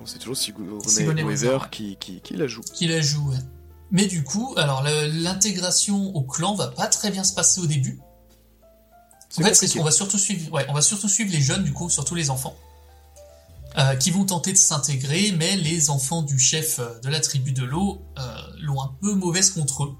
c'est 0.05 0.19
toujours 0.19 0.37
Sigourney, 0.37 1.23
Weaver, 1.23 1.59
qui, 1.71 1.97
qui, 1.97 2.21
qui 2.21 2.35
la 2.35 2.47
joue. 2.47 2.61
Qui 2.61 2.87
la 2.87 3.01
joue, 3.01 3.29
ouais. 3.29 3.37
Mais 3.93 4.07
du 4.07 4.23
coup, 4.23 4.55
alors 4.57 4.83
l'intégration 4.83 6.15
au 6.15 6.23
clan 6.23 6.55
va 6.55 6.67
pas 6.67 6.87
très 6.87 7.11
bien 7.11 7.23
se 7.23 7.31
passer 7.31 7.61
au 7.61 7.67
début. 7.67 8.01
En 9.39 9.43
fait, 9.43 9.53
c'est 9.53 9.69
qu'on 9.77 9.83
va 9.83 9.91
surtout 9.91 10.17
suivre, 10.17 10.51
ouais, 10.51 10.65
on 10.67 10.73
va 10.73 10.81
surtout 10.81 11.07
suivre 11.07 11.31
les 11.31 11.41
jeunes, 11.41 11.63
du 11.63 11.73
coup, 11.73 11.89
surtout 11.89 12.15
les 12.15 12.31
enfants, 12.31 12.55
euh, 13.77 13.95
qui 13.95 14.09
vont 14.09 14.25
tenter 14.25 14.51
de 14.51 14.57
s'intégrer, 14.57 15.31
mais 15.37 15.55
les 15.55 15.91
enfants 15.91 16.23
du 16.23 16.39
chef 16.39 16.79
euh, 16.79 16.99
de 17.01 17.09
la 17.09 17.19
tribu 17.19 17.51
de 17.51 17.63
l'eau 17.63 18.01
euh, 18.17 18.21
l'ont 18.61 18.81
un 18.81 18.91
peu 18.99 19.13
mauvaise 19.13 19.51
contre 19.51 19.85
eux, 19.85 19.95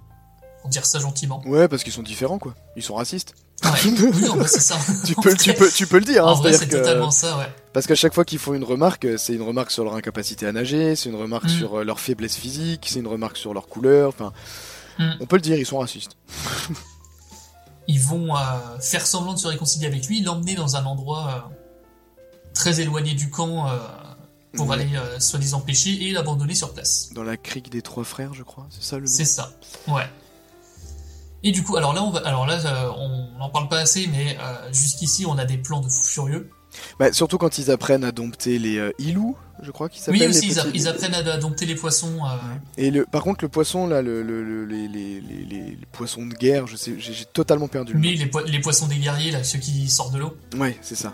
pour 0.62 0.70
dire 0.70 0.86
ça 0.86 1.00
gentiment. 1.00 1.42
Ouais, 1.46 1.68
parce 1.68 1.84
qu'ils 1.84 1.94
sont 1.94 2.04
différents, 2.04 2.40
quoi. 2.40 2.56
Ils 2.76 2.84
sont 2.84 2.96
racistes. 2.96 3.36
Ouais. 3.64 3.70
Oui, 4.14 4.22
non, 4.26 4.36
bah, 4.36 4.48
c'est 4.48 4.60
ça. 4.60 4.78
tu, 5.06 5.14
En 5.18 5.22
peux, 5.22 5.30
vrai- 5.30 5.38
tu, 5.38 5.54
peux, 5.54 5.72
tu 5.72 5.88
peux 5.88 6.00
le 6.00 6.06
dire. 6.06 6.26
En 6.26 6.32
hein, 6.32 6.34
vrai, 6.34 6.52
c'est-à-dire 6.54 6.60
c'est 6.60 6.70
que- 6.70 6.84
totalement 6.84 7.12
ça, 7.12 7.38
ouais. 7.38 7.48
Parce 7.72 7.88
qu'à 7.88 7.96
chaque 7.96 8.14
fois 8.14 8.26
qu'ils 8.26 8.40
font 8.40 8.54
une 8.54 8.64
remarque, 8.64 9.06
euh, 9.06 9.18
c'est 9.18 9.34
une 9.34 9.42
remarque 9.42 9.72
sur 9.72 9.84
leur 9.84 9.96
incapacité 9.96 10.46
à 10.46 10.52
nager, 10.52 10.96
c'est 10.96 11.10
une 11.10 11.16
remarque 11.16 11.46
Mm. 11.46 11.50
sur 11.58 11.80
euh, 11.80 11.84
leur 11.84 12.00
faiblesse 12.00 12.36
physique, 12.36 12.88
c'est 12.90 13.00
une 13.00 13.08
remarque 13.08 13.38
sur 13.38 13.54
leur 13.54 13.68
couleur. 13.68 14.10
Enfin, 14.10 14.34
Mm. 15.00 15.12
on 15.22 15.26
peut 15.26 15.38
le 15.38 15.42
dire, 15.42 15.58
ils 15.58 15.66
sont 15.66 15.80
racistes. 15.80 16.12
Ils 17.88 18.00
vont 18.00 18.36
euh, 18.36 18.40
faire 18.80 19.06
semblant 19.06 19.34
de 19.34 19.40
se 19.40 19.48
réconcilier 19.48 19.88
avec 19.88 20.06
lui, 20.08 20.22
l'emmener 20.22 20.56
dans 20.56 20.78
un 20.78 20.86
endroit 20.86 21.28
euh, 21.30 22.24
très 22.54 22.80
éloigné 22.80 23.14
du 23.14 23.30
camp 23.30 23.68
euh, 23.68 23.78
pour 24.56 24.72
aller 24.72 24.88
soi-disant 25.20 25.60
pêcher 25.60 26.08
et 26.08 26.12
l'abandonner 26.14 26.56
sur 26.56 26.74
place. 26.74 27.10
Dans 27.14 27.24
la 27.24 27.36
crique 27.38 27.70
des 27.70 27.82
trois 27.82 28.04
frères, 28.06 28.34
je 28.34 28.44
crois, 28.44 28.68
c'est 28.70 28.84
ça 28.84 28.96
le 28.98 29.02
nom? 29.06 29.12
C'est 29.12 29.26
ça, 29.26 29.52
ouais. 29.90 30.08
Et 31.44 31.52
du 31.52 31.64
coup, 31.64 31.76
alors 31.76 31.94
là, 31.94 32.04
on 32.04 32.10
va, 32.12 32.20
alors 32.20 32.46
là, 32.46 32.58
euh, 32.66 32.90
on 32.98 33.38
n'en 33.40 33.50
parle 33.50 33.68
pas 33.68 33.80
assez, 33.80 34.08
mais 34.08 34.38
euh, 34.40 34.72
jusqu'ici, 34.74 35.26
on 35.26 35.38
a 35.38 35.46
des 35.46 35.58
plans 35.58 35.82
de 35.82 35.90
fou 35.90 36.04
furieux. 36.04 36.50
Bah, 37.00 37.14
surtout 37.14 37.38
quand 37.38 37.58
ils 37.60 37.70
apprennent 37.70 38.04
à 38.04 38.12
dompter 38.12 38.58
les 38.58 38.78
euh, 38.78 38.92
ilous, 38.98 39.38
je 39.62 39.70
crois 39.70 39.90
qu'ils 39.90 40.02
s'appellent. 40.02 40.22
Oui, 40.22 40.28
aussi, 40.28 40.48
ils, 40.48 40.60
a- 40.60 40.64
petits- 40.64 40.72
ils 40.78 40.88
apprennent 40.88 41.14
à, 41.14 41.18
à 41.34 41.38
dompter 41.38 41.66
les 41.68 41.76
poissons. 41.76 42.18
euh, 42.26 42.30
Et 42.78 42.90
le, 42.90 43.06
par 43.06 43.22
contre, 43.24 43.44
le 43.44 43.50
poisson, 43.50 43.86
là, 43.86 44.02
le, 44.02 44.24
le- 44.24 44.44
le- 44.44 44.66
les, 44.66 44.88
les, 44.88 45.22
les, 45.22 45.44
les- 45.46 45.78
poissons 45.92 46.26
de 46.26 46.34
guerre, 46.34 46.66
je 46.66 46.76
sais, 46.76 46.96
j'ai 46.98 47.14
j'ai 47.14 47.26
totalement 47.26 47.68
perdu. 47.68 47.94
le 47.94 48.00
lui, 48.00 48.16
les, 48.18 48.26
po- 48.26 48.42
les 48.44 48.60
poissons 48.60 48.88
des 48.88 48.96
guerriers, 48.98 49.30
là, 49.32 49.44
ceux 49.44 49.60
qui 49.60 49.88
sortent 49.88 50.14
de 50.14 50.20
l'eau. 50.20 50.36
Ouais, 50.58 50.76
c'est 50.82 50.96
ça. 50.96 51.14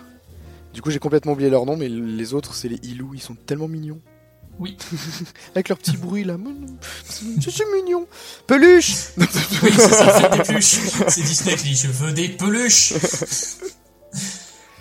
Du 0.73 0.81
coup, 0.81 0.91
j'ai 0.91 0.99
complètement 0.99 1.31
oublié 1.33 1.49
leur 1.49 1.65
nom, 1.65 1.75
mais 1.75 1.89
les 1.89 2.33
autres, 2.33 2.53
c'est 2.53 2.69
les 2.69 2.79
ilous, 2.83 3.13
ils 3.15 3.21
sont 3.21 3.35
tellement 3.35 3.67
mignons. 3.67 3.99
Oui. 4.59 4.77
Avec 5.55 5.69
leur 5.69 5.77
petit 5.77 5.97
bruit 5.97 6.23
là. 6.25 6.35
C'est 7.05 7.51
c'est 7.51 7.65
mignon. 7.73 8.07
Peluche 8.45 9.09
Oui, 9.17 9.71
c'est 9.73 9.89
ça, 9.89 10.19
faites 10.19 10.31
des 10.33 10.43
peluches. 10.43 10.79
C'est 11.07 11.21
Disney 11.21 11.55
qui 11.55 11.63
dit 11.63 11.75
je 11.75 11.87
veux 11.87 12.11
des 12.11 12.29
peluches. 12.29 12.93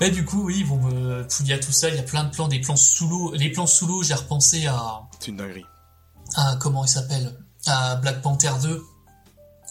Mais 0.00 0.10
du 0.10 0.24
coup, 0.24 0.44
oui, 0.44 0.62
vont 0.62 0.76
me... 0.80 1.26
il 1.40 1.46
y 1.46 1.52
a 1.52 1.58
tout 1.58 1.72
ça, 1.72 1.88
il 1.88 1.96
y 1.96 1.98
a 1.98 2.02
plein 2.02 2.24
de 2.24 2.30
plans, 2.30 2.48
des 2.48 2.60
plans 2.60 2.76
sous 2.76 3.08
l'eau. 3.08 3.32
Les 3.34 3.50
plans 3.50 3.66
sous 3.66 3.86
l'eau, 3.86 4.02
j'ai 4.02 4.14
repensé 4.14 4.66
à, 4.66 5.02
C'est 5.18 5.28
une 5.28 5.36
dinguerie. 5.36 5.66
à 6.36 6.56
comment 6.60 6.84
il 6.84 6.88
s'appelle, 6.88 7.36
à 7.66 7.96
Black 7.96 8.22
Panther 8.22 8.52
2. 8.62 8.82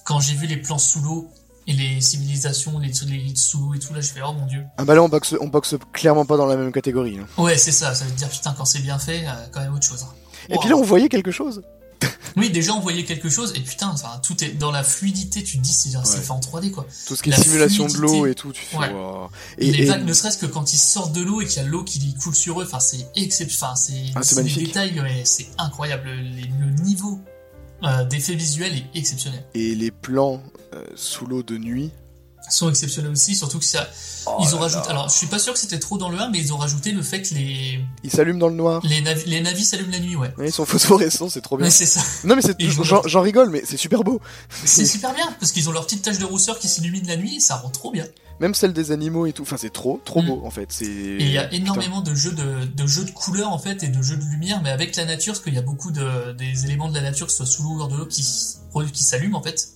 Quand 0.05 0.19
j'ai 0.19 0.35
vu 0.35 0.47
les 0.47 0.57
plans 0.57 0.77
sous 0.77 1.01
l'eau 1.01 1.29
et 1.67 1.73
les 1.73 2.01
civilisations, 2.01 2.79
les, 2.79 2.87
les 2.89 3.35
sous 3.35 3.59
l'eau 3.59 3.73
et 3.75 3.79
tout 3.79 3.93
là, 3.93 4.01
je 4.01 4.07
fais 4.07 4.21
oh 4.25 4.33
mon 4.33 4.45
dieu. 4.45 4.63
Ah 4.77 4.85
bah 4.85 4.95
là, 4.95 5.03
on 5.03 5.09
boxe, 5.09 5.35
on 5.41 5.47
boxe 5.47 5.75
clairement 5.93 6.25
pas 6.25 6.37
dans 6.37 6.45
la 6.45 6.55
même 6.55 6.71
catégorie. 6.71 7.17
hein. 7.19 7.41
Ouais, 7.41 7.57
c'est 7.57 7.71
ça. 7.71 7.93
Ça 7.93 8.05
veut 8.05 8.11
dire 8.11 8.29
putain 8.29 8.53
quand 8.57 8.65
c'est 8.65 8.79
bien 8.79 8.97
fait, 8.99 9.25
euh, 9.27 9.31
quand 9.51 9.59
même 9.61 9.73
autre 9.73 9.85
chose. 9.87 10.03
hein. 10.03 10.13
Et 10.49 10.57
puis 10.59 10.69
là, 10.69 10.77
on 10.77 10.83
voyait 10.83 11.09
quelque 11.09 11.31
chose. 11.31 11.61
Oui, 12.35 12.51
déjà 12.51 12.73
on 12.73 12.79
voyait 12.79 13.03
quelque 13.03 13.27
chose 13.29 13.51
et 13.55 13.59
putain, 13.61 13.87
enfin 13.89 14.19
tout 14.21 14.43
est 14.43 14.49
dans 14.51 14.69
la 14.69 14.83
fluidité. 14.83 15.43
Tu 15.43 15.57
te 15.57 15.63
dis 15.63 15.73
c'est 15.73 15.97
Ouais. 15.97 16.03
fait 16.05 16.29
en 16.31 16.39
3D 16.39 16.69
quoi. 16.69 16.85
Tout 17.07 17.15
ce 17.15 17.23
qui 17.23 17.29
est 17.29 17.35
La 17.35 17.41
simulation 17.43 17.87
de 17.87 17.93
l'eau 17.97 18.07
fluidité. 18.09 18.29
et 18.31 18.35
tout, 18.35 18.51
tu 18.51 18.61
fais. 18.61 18.77
Ouais. 18.77 18.93
wow. 18.93 19.29
Et, 19.57 19.67
Et, 19.67 19.71
les 19.71 19.83
et- 19.83 19.85
vagues, 19.87 20.05
ne 20.05 20.13
serait-ce 20.13 20.37
que 20.37 20.45
quand 20.45 20.71
ils 20.71 20.77
sortent 20.77 21.13
de 21.13 21.21
l'eau 21.21 21.41
et 21.41 21.47
qu'il 21.47 21.57
y 21.57 21.65
a 21.65 21.67
l'eau 21.67 21.83
qui 21.83 22.13
coule 22.13 22.35
sur 22.35 22.61
eux, 22.61 22.65
enfin 22.65 22.79
c'est 22.79 23.07
exceptionnel, 23.15 23.73
enfin 23.73 23.75
c'est 23.75 24.35
Ah, 24.35 24.35
magnifique. 24.35 24.75
mais 25.01 25.25
c'est 25.25 25.47
incroyable. 25.57 26.07
Le, 26.09 26.65
le 26.67 26.71
niveau 26.83 27.19
euh, 27.83 28.05
d'effet 28.05 28.35
visuel 28.35 28.75
est 28.75 28.97
exceptionnel. 28.99 29.43
et 29.55 29.73
les 29.73 29.89
plans 29.89 30.41
sous 30.95 31.25
l'eau 31.25 31.43
de 31.43 31.57
nuit. 31.57 31.91
Sont 32.49 32.69
exceptionnels 32.69 33.11
aussi, 33.11 33.35
surtout 33.35 33.59
que 33.59 33.65
ça, 33.65 33.89
Oh 34.25 34.37
ils 34.41 34.55
ont 34.55 34.59
rajouté. 34.59 34.87
Alors 34.87 35.09
je 35.09 35.15
suis 35.17 35.27
pas 35.27 35.37
sûr 35.39 35.51
que 35.51 35.59
c'était 35.59 35.79
trop 35.79 35.97
dans 35.97 36.07
le 36.07 36.17
1, 36.17 36.29
mais 36.29 36.37
ils 36.39 36.53
ont 36.53 36.57
rajouté 36.57 36.93
le 36.93 37.01
fait 37.01 37.21
que 37.21 37.33
les 37.33 37.81
Ils 38.05 38.11
s'allument 38.11 38.39
dans 38.39 38.47
le 38.47 38.55
noir. 38.55 38.81
les, 38.85 39.01
navi- 39.01 39.25
les 39.25 39.41
navis 39.41 39.65
s'allument 39.65 39.91
la 39.91 39.99
nuit, 39.99 40.15
ouais. 40.15 40.33
Ouais, 40.37 40.47
ils 40.47 40.51
sont 40.53 40.65
phosphorescents, 40.65 41.27
c'est 41.27 41.41
trop 41.41 41.57
bien. 41.57 41.65
Mais 41.65 41.71
c'est 41.71 41.85
ça. 41.85 41.99
Non 42.23 42.37
mais 42.37 42.41
c'est 42.41 42.55
j'en 43.05 43.21
rigole, 43.21 43.49
mais 43.49 43.63
c'est 43.65 43.75
super 43.75 44.05
beau. 44.05 44.21
C'est 44.63 44.85
super 44.85 45.13
bien 45.13 45.25
parce 45.41 45.51
qu'ils 45.51 45.67
ont 45.67 45.73
leur 45.73 45.85
petite 45.85 46.03
tache 46.03 46.19
de 46.19 46.25
rousseur 46.25 46.57
qui 46.57 46.69
s'illumine 46.69 47.05
la 47.07 47.17
nuit, 47.17 47.35
et 47.35 47.39
ça 47.41 47.57
rend 47.57 47.69
trop 47.69 47.91
bien. 47.91 48.05
Même 48.39 48.53
celle 48.53 48.71
des 48.71 48.91
animaux 48.91 49.25
et 49.25 49.33
tout. 49.33 49.41
Enfin, 49.41 49.57
c'est 49.57 49.73
trop, 49.73 49.99
trop 50.05 50.21
Mm. 50.21 50.27
beau 50.27 50.41
en 50.45 50.51
fait. 50.51 50.67
C'est. 50.71 50.85
Et 50.85 51.23
il 51.25 51.31
y 51.31 51.37
a 51.39 51.51
énormément 51.53 51.99
de 51.99 52.15
jeux 52.15 52.31
de, 52.31 52.63
de 52.65 52.87
jeux 52.87 53.03
de 53.03 53.11
couleurs 53.11 53.49
en 53.51 53.59
fait 53.59 53.83
et 53.83 53.89
de 53.89 54.01
jeux 54.01 54.15
de 54.15 54.23
lumière, 54.23 54.61
mais 54.63 54.69
avec 54.69 54.95
la 54.95 55.03
nature, 55.03 55.33
parce 55.33 55.43
qu'il 55.43 55.55
y 55.55 55.57
a 55.57 55.61
beaucoup 55.63 55.91
de, 55.91 56.31
des 56.31 56.63
éléments 56.63 56.87
de 56.87 56.93
la 56.95 57.01
nature, 57.01 57.25
que 57.25 57.31
ce 57.33 57.37
soit 57.39 57.45
sous 57.45 57.63
l'eau 57.63 57.71
ou 57.71 57.81
hors 57.81 57.89
de 57.89 57.97
l'eau, 57.97 58.05
qui, 58.05 58.23
qui 58.93 59.03
s'allument 59.03 59.39
en 59.39 59.43
fait, 59.43 59.69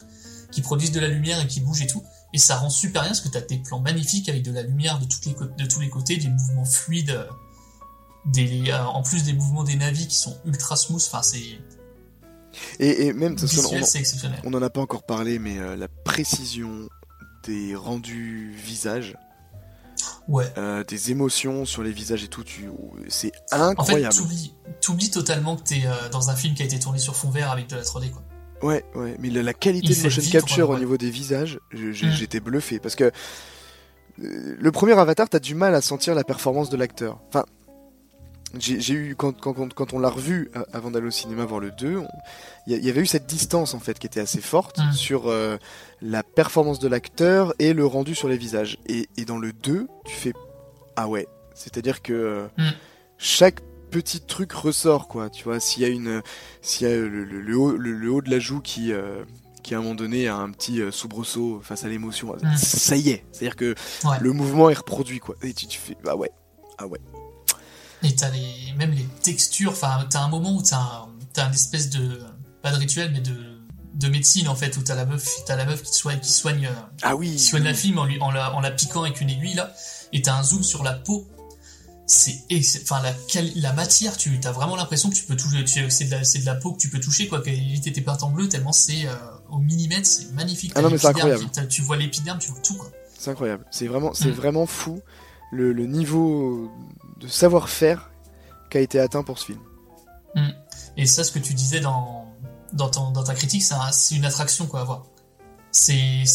qui 0.52 0.62
produisent 0.62 0.92
de 0.92 1.00
la 1.00 1.08
lumière 1.08 1.40
et 1.42 1.48
qui 1.48 1.60
bougent 1.62 1.82
et 1.82 1.88
tout. 1.88 2.04
Et 2.34 2.38
ça 2.38 2.58
rend 2.58 2.70
super 2.70 3.02
bien 3.02 3.10
parce 3.12 3.22
que 3.22 3.30
t'as 3.30 3.42
des 3.42 3.58
plans 3.58 3.80
magnifiques 3.80 4.30
avec 4.30 4.44
de 4.44 4.52
la 4.52 4.64
lumière 4.64 5.00
de, 5.00 5.06
toutes 5.06 5.26
les, 5.26 5.34
cô- 5.34 5.46
de 5.46 5.66
tous 5.66 5.80
les 5.80 5.90
côtés, 5.90 6.18
des 6.18 6.30
mouvements 6.30 6.66
fluides, 6.66 7.10
euh, 7.12 7.26
des, 8.26 8.70
euh, 8.70 8.84
en 8.86 9.02
plus 9.04 9.24
des 9.24 9.34
mouvements 9.34 9.64
des 9.64 9.76
navis 9.76 10.08
qui 10.08 10.16
sont 10.16 10.38
ultra 10.46 10.76
smooth. 10.76 11.02
Enfin, 11.08 11.22
c'est 11.24 11.42
Et, 12.80 13.08
et 13.08 13.14
même 13.14 13.36
parce 13.36 13.52
visuel, 13.54 13.84
on- 14.44 14.50
on 14.52 14.54
en 14.58 14.62
a 14.62 14.70
pas 14.70 14.82
encore 14.82 15.04
parlé, 15.04 15.40
mais 15.40 15.58
euh, 15.58 15.76
la 15.76 15.88
précision 15.88 16.88
des 17.46 17.76
rendus 17.76 18.54
visages, 18.64 19.16
Ouais. 20.28 20.52
euh, 20.58 20.84
des 20.84 21.12
émotions 21.12 21.66
sur 21.66 21.84
les 21.84 21.92
visages 21.92 22.24
et 22.24 22.28
tout, 22.28 22.44
tu, 22.44 22.70
c'est 23.10 23.32
En 23.52 23.58
fait, 23.58 23.64
incroyable. 23.64 24.16
t'oublies, 24.16 24.54
t'oublies 24.80 25.10
totalement 25.12 25.56
que 25.58 25.64
t'es 25.64 25.82
euh, 25.86 26.10
dans 26.10 26.30
un 26.30 26.36
film 26.36 26.54
qui 26.56 26.62
a 26.62 26.66
été 26.66 26.80
tourné 26.80 27.00
sur 27.00 27.16
fond 27.16 27.30
vert 27.30 27.52
avec 27.52 27.68
de 27.68 27.76
la 27.76 27.84
3D, 27.84 28.12
quoi. 28.12 28.22
Ouais, 28.62 28.84
ouais, 28.96 29.16
mais 29.20 29.30
la, 29.30 29.42
la 29.44 29.54
qualité 29.54 29.94
Il 29.94 29.98
de 30.00 30.04
motion 30.04 30.32
capture 30.32 30.70
au 30.70 30.78
niveau 30.78 30.98
des 30.98 31.10
visages, 31.10 31.60
Mm. 31.74 31.92
j'étais 31.94 32.40
bluffé 32.40 32.80
parce 32.80 32.96
que 32.96 33.06
euh, 33.06 33.12
le 34.60 34.72
premier 34.72 34.94
Avatar, 34.94 35.28
t'as 35.30 35.40
du 35.40 35.56
mal 35.56 35.74
à 35.76 35.82
sentir 35.82 36.14
la 36.16 36.24
performance 36.24 36.70
de 36.70 36.78
l'acteur. 36.78 37.20
Enfin, 37.30 37.46
j'ai 38.60 38.94
eu 38.94 39.16
quand, 39.16 39.32
quand, 39.40 39.74
quand- 39.74 39.94
on 39.94 40.00
l'a 40.00 40.10
revu 40.10 40.52
euh, 40.58 40.64
avant 40.74 40.92
d'aller 40.92 41.08
au 41.08 41.12
cinéma 41.12 41.46
voir 41.46 41.62
le 41.62 41.72
2, 41.72 41.98
on- 42.00 42.08
il 42.68 42.84
y, 42.86 42.90
avait 42.90 43.00
eu 43.02 43.06
cette 43.06 43.26
distance 43.26 43.74
en 43.74 43.80
fait 43.80 43.98
qui 43.98 44.06
était 44.08 44.20
assez 44.20 44.42
forte 44.42 44.80
Mm. 44.80 44.92
sur 44.92 45.28
euh, 45.30 45.58
la 46.02 46.22
performance 46.22 46.80
de 46.80 46.88
l'acteur 46.90 47.54
et 47.60 47.74
le 47.74 47.86
rendu 47.86 48.14
sur 48.14 48.28
les 48.28 48.38
visages. 48.38 48.78
Et, 48.88 49.08
et 49.18 49.24
dans 49.26 49.38
le 49.38 49.54
2, 49.54 49.88
tu 50.06 50.14
fais 50.16 50.34
ah 50.98 51.08
ouais, 51.08 51.28
c'est-à-dire 51.56 52.02
que 52.02 52.48
Mm. 52.58 52.70
chaque 53.18 53.62
petit 53.92 54.22
truc 54.22 54.52
ressort 54.54 55.08
quoi 55.08 55.30
tu 55.30 55.44
vois 55.44 55.60
s'il 55.60 55.84
y 55.84 55.86
a 55.86 55.90
une 55.90 56.22
s'il 56.62 56.88
y 56.88 56.92
a 56.92 56.96
le, 56.96 57.08
le- 57.26 57.42
le 57.42 57.58
haut, 57.58 57.72
le, 57.78 58.12
haut 58.12 58.22
de 58.22 58.30
la 58.32 58.40
joue 58.40 58.62
qui 58.62 58.92
euh, 58.94 59.24
qui 59.64 59.76
à 59.76 59.78
un 59.78 59.82
moment 59.82 59.96
donné 59.96 60.28
a 60.28 60.36
un 60.38 60.50
petit 60.50 60.82
euh, 60.82 60.92
soubresaut 60.92 61.60
face 61.64 61.84
à 61.84 61.88
l'émotion 61.90 62.36
Mm. 62.42 62.58
ça 62.58 62.96
y 62.96 63.10
est 63.10 63.26
c'est 63.32 63.46
à 63.46 63.50
dire 63.50 63.56
que 63.56 63.76
Ouais. 64.06 64.18
le 64.22 64.32
mouvement 64.34 64.70
est 64.70 64.74
reproduit 64.78 65.20
quoi 65.20 65.36
et 65.44 65.54
tu, 65.54 65.68
tu 65.68 65.78
fais 65.80 65.96
ah 66.08 66.16
ouais 66.16 66.32
ah 66.80 66.88
ouais 66.88 67.00
Et 68.04 68.16
t'as 68.16 68.30
les, 68.32 68.74
même 68.78 68.92
les 68.92 69.06
textures, 69.22 69.72
enfin, 69.74 70.06
t'as 70.10 70.22
un 70.22 70.30
moment 70.30 70.56
où 70.56 70.64
t'as 70.64 70.78
un, 70.78 71.10
t'as 71.34 71.46
un 71.46 71.52
espèce 71.52 71.90
de, 71.92 72.20
pas 72.64 72.72
de 72.72 72.78
rituel, 72.78 73.12
mais 73.14 73.22
de, 73.22 73.36
de 73.94 74.08
médecine, 74.08 74.48
en 74.48 74.56
fait, 74.56 74.76
où 74.78 74.82
t'as 74.82 74.96
la 74.96 75.06
meuf, 75.06 75.28
t'as 75.46 75.56
la 75.56 75.66
meuf 75.66 75.84
qui 75.84 75.94
soigne, 75.94 76.20
qui 76.20 76.32
soigne, 76.32 76.66
euh, 76.66 76.72
ah 77.04 77.16
oui 77.16 77.36
qui 77.36 77.44
soigne 77.44 77.64
la 77.66 77.76
fille 77.76 77.96
en, 77.96 78.06
lui, 78.06 78.20
en, 78.20 78.32
la, 78.32 78.56
en 78.56 78.60
la 78.62 78.72
piquant 78.72 79.04
avec 79.04 79.22
une 79.22 79.30
aiguille, 79.30 79.54
là, 79.54 79.72
et 80.14 80.24
t'as 80.24 80.36
un 80.36 80.42
zoom 80.42 80.64
sur 80.64 80.82
la 80.84 80.94
peau. 80.94 81.28
C'est, 82.14 82.44
enfin, 82.84 83.02
la, 83.02 83.14
la 83.56 83.72
matière, 83.72 84.18
tu 84.18 84.38
as 84.44 84.52
vraiment 84.52 84.76
l'impression 84.76 85.10
que 85.10 85.16
tu 85.16 85.24
peux 85.24 85.38
toucher, 85.38 85.90
c'est 85.90 86.04
de 86.06 86.12
la, 86.12 86.20
de 86.20 86.46
la 86.46 86.56
peau 86.56 86.74
que 86.74 86.78
tu 86.78 86.90
peux 86.90 87.00
toucher, 87.00 87.30
quoi, 87.30 87.42
qu'éviter 87.42 87.94
tes 87.94 88.02
pertes 88.02 88.24
en 88.24 88.30
bleu, 88.32 88.50
tellement 88.50 88.74
c'est, 88.74 89.06
euh, 89.08 89.14
au 89.50 89.60
millimètre, 89.60 90.06
c'est 90.06 90.30
magnifique. 90.34 90.74
Ah 90.76 90.82
non, 90.82 90.90
mais 90.90 90.98
c'est 90.98 91.08
incroyable. 91.08 91.46
tu 91.70 91.82
vois 91.82 91.96
l'épiderme, 91.96 92.38
tu 92.40 92.52
vois 92.52 92.60
tout, 92.60 92.76
quoi. 92.76 92.92
c'est 93.18 93.32
incroyable 93.32 93.66
c'est 93.72 93.88
vraiment 93.88 94.14
c'est 94.14 94.28
Mm. 94.30 94.32
vraiment 94.42 94.66
fou 94.66 95.00
le, 95.54 95.72
le 95.72 95.86
niveau 95.86 96.70
de 97.22 97.28
savoir-faire 97.28 98.12
qui 98.70 98.78
a 98.78 98.82
été 98.82 99.00
atteint 99.00 99.24
pour 99.24 99.38
ce 99.40 99.46
film 99.46 99.60
Et 100.98 101.06
ça, 101.06 101.24
ce 101.24 101.32
que 101.32 101.40
tu 101.40 101.54
disais 101.54 101.80
dans, 101.80 102.26
dans, 102.74 102.90
ton- 102.90 103.12
dans 103.12 103.24
ta 103.24 103.36
critique, 103.36 103.64
c'est 103.64 103.74
un- 103.76 103.92
c'est 103.94 104.16
une 104.16 104.26
attraction 104.26 104.66
quoi 104.66 104.82
à 104.82 104.84
voir. 104.84 105.06
C'est 105.72 106.26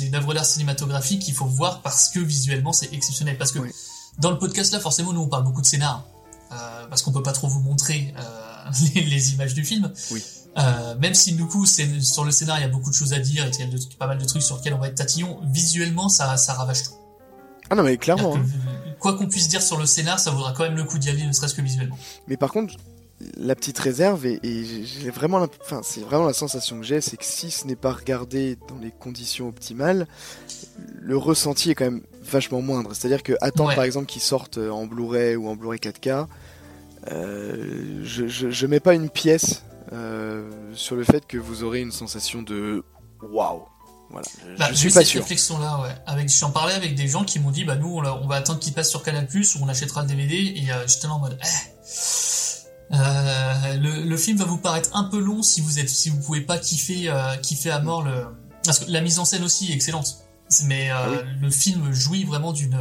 une 0.00 0.14
œuvre 0.14 0.32
d'art 0.32 0.46
cinématographique 0.46 1.20
qu'il 1.22 1.34
faut 1.34 1.44
voir 1.46 1.82
parce 1.82 2.08
que 2.08 2.20
visuellement 2.20 2.72
c'est 2.72 2.90
exceptionnel. 2.94 3.36
Parce 3.36 3.52
que 3.52 3.58
Oui. 3.58 3.70
Dans 4.18 4.30
le 4.30 4.38
podcast 4.38 4.72
là, 4.72 4.80
forcément, 4.80 5.12
nous 5.12 5.20
on 5.22 5.28
parle 5.28 5.44
beaucoup 5.44 5.60
de 5.62 5.66
scénar. 5.66 6.04
euh, 6.52 6.86
parce 6.88 7.02
qu'on 7.02 7.12
peut 7.12 7.22
pas 7.22 7.32
trop 7.32 7.48
vous 7.48 7.60
montrer 7.60 8.14
euh, 8.16 8.70
les, 8.94 9.02
les 9.04 9.34
images 9.34 9.54
du 9.54 9.64
film. 9.64 9.92
Oui. 10.10 10.22
Euh, 10.58 10.94
même 10.98 11.12
si 11.12 11.32
du 11.34 11.44
coup 11.44 11.66
c'est 11.66 12.00
sur 12.00 12.24
le 12.24 12.30
scénar 12.30 12.58
il 12.58 12.62
y 12.62 12.64
a 12.64 12.68
beaucoup 12.68 12.88
de 12.88 12.94
choses 12.94 13.12
à 13.12 13.18
dire 13.18 13.44
et 13.46 13.50
qu'il 13.50 13.60
y 13.60 13.68
a 13.68 13.70
de- 13.70 13.94
pas 13.98 14.06
mal 14.06 14.16
de 14.16 14.24
trucs 14.24 14.42
sur 14.42 14.56
lesquels 14.56 14.72
on 14.72 14.78
va 14.78 14.88
être 14.88 14.94
tatillon, 14.94 15.38
visuellement 15.44 16.08
ça, 16.08 16.36
ça 16.38 16.54
ravage 16.54 16.84
tout. 16.84 16.92
ah 17.68 17.74
non 17.74 17.82
mais 17.82 17.98
clairement 17.98 18.36
hein. 18.36 18.44
Quoi 18.98 19.18
qu'on 19.18 19.26
puisse 19.26 19.48
dire 19.48 19.60
sur 19.60 19.76
le 19.78 19.84
scénar, 19.84 20.18
ça 20.18 20.30
vaudra 20.30 20.52
quand 20.54 20.62
même 20.62 20.76
le 20.76 20.84
coup 20.84 20.98
d'y 20.98 21.10
aller, 21.10 21.26
ne 21.26 21.32
serait-ce 21.32 21.52
que 21.54 21.60
visuellement. 21.60 21.98
Mais 22.26 22.38
par 22.38 22.50
contre, 22.50 22.74
la 23.36 23.54
petite 23.54 23.78
réserve, 23.78 24.24
et, 24.24 24.40
et 24.42 24.64
j'ai- 24.64 24.86
j'ai 24.86 25.10
vraiment, 25.10 25.46
enfin, 25.62 25.82
c'est 25.84 26.00
vraiment 26.00 26.24
la 26.26 26.32
sensation 26.32 26.78
que 26.80 26.86
j'ai, 26.86 27.02
c'est 27.02 27.18
que 27.18 27.24
si 27.26 27.50
ce 27.50 27.66
n'est 27.66 27.76
pas 27.76 27.92
regardé 27.92 28.56
dans 28.68 28.78
les 28.78 28.90
conditions 28.90 29.48
optimales, 29.48 30.06
le 31.02 31.16
ressenti 31.18 31.70
est 31.70 31.74
quand 31.74 31.84
même 31.84 32.02
vachement 32.30 32.60
moindre. 32.62 32.90
C'est-à-dire 32.94 33.22
que 33.22 33.32
attendre 33.40 33.70
Ouais. 33.70 33.74
par 33.74 33.84
exemple 33.84 34.06
qu'ils 34.06 34.22
sortent 34.22 34.58
euh, 34.58 34.70
en 34.70 34.86
Blu-ray 34.86 35.36
ou 35.36 35.48
en 35.48 35.56
Blu-ray 35.56 35.78
4K, 35.78 36.26
euh, 37.12 38.00
je, 38.04 38.26
je, 38.26 38.50
je 38.50 38.66
mets 38.66 38.80
pas 38.80 38.94
une 38.94 39.08
pièce 39.10 39.62
euh, 39.92 40.48
sur 40.74 40.96
le 40.96 41.04
fait 41.04 41.26
que 41.26 41.38
vous 41.38 41.62
aurez 41.62 41.80
une 41.80 41.92
sensation 41.92 42.42
de 42.42 42.84
waouh. 43.22 43.62
Voilà, 44.10 44.26
Bah, 44.58 44.68
je 44.70 44.76
suis 44.76 44.88
pas 44.90 45.00
cette 45.00 45.08
sûr. 45.08 45.20
réflexion 45.22 45.58
là, 45.58 45.80
ouais. 45.82 45.94
Avec, 46.06 46.28
j'en 46.28 46.50
parlais 46.50 46.74
avec 46.74 46.94
des 46.94 47.08
gens 47.08 47.24
qui 47.24 47.40
m'ont 47.40 47.50
dit, 47.50 47.64
bah 47.64 47.74
nous, 47.76 47.96
on, 47.98 48.26
va 48.28 48.36
attendre 48.36 48.60
qu'il 48.60 48.72
passe 48.72 48.88
sur 48.88 49.02
Canal 49.02 49.26
Plus 49.26 49.56
ou 49.56 49.58
on 49.62 49.68
achètera 49.68 50.02
le 50.02 50.08
DVD 50.08 50.34
et 50.56 50.70
euh, 50.70 50.86
j'étais 50.86 51.08
là 51.08 51.14
en 51.14 51.18
mode, 51.18 51.36
eh, 52.92 52.96
le, 53.78 54.04
le 54.08 54.16
film 54.16 54.38
va 54.38 54.44
vous 54.44 54.58
paraître 54.58 54.90
un 54.94 55.04
peu 55.04 55.18
long 55.18 55.42
si 55.42 55.60
vous 55.60 55.78
êtes, 55.80 55.88
si 55.88 56.10
vous 56.10 56.20
pouvez 56.20 56.40
pas 56.40 56.58
kiffer, 56.58 57.12
kiffer 57.42 57.70
à 57.70 57.80
mort 57.80 58.02
le, 58.02 58.26
parce 58.64 58.80
que 58.80 58.90
la 58.90 59.00
mise 59.00 59.18
en 59.18 59.24
scène 59.24 59.42
aussi 59.42 59.72
est 59.72 59.74
excellente. 59.74 60.18
Mais 60.64 60.90
euh, 60.90 61.22
le 61.40 61.50
film 61.50 61.92
jouit 61.92 62.24
vraiment 62.24 62.52
d'une 62.52 62.78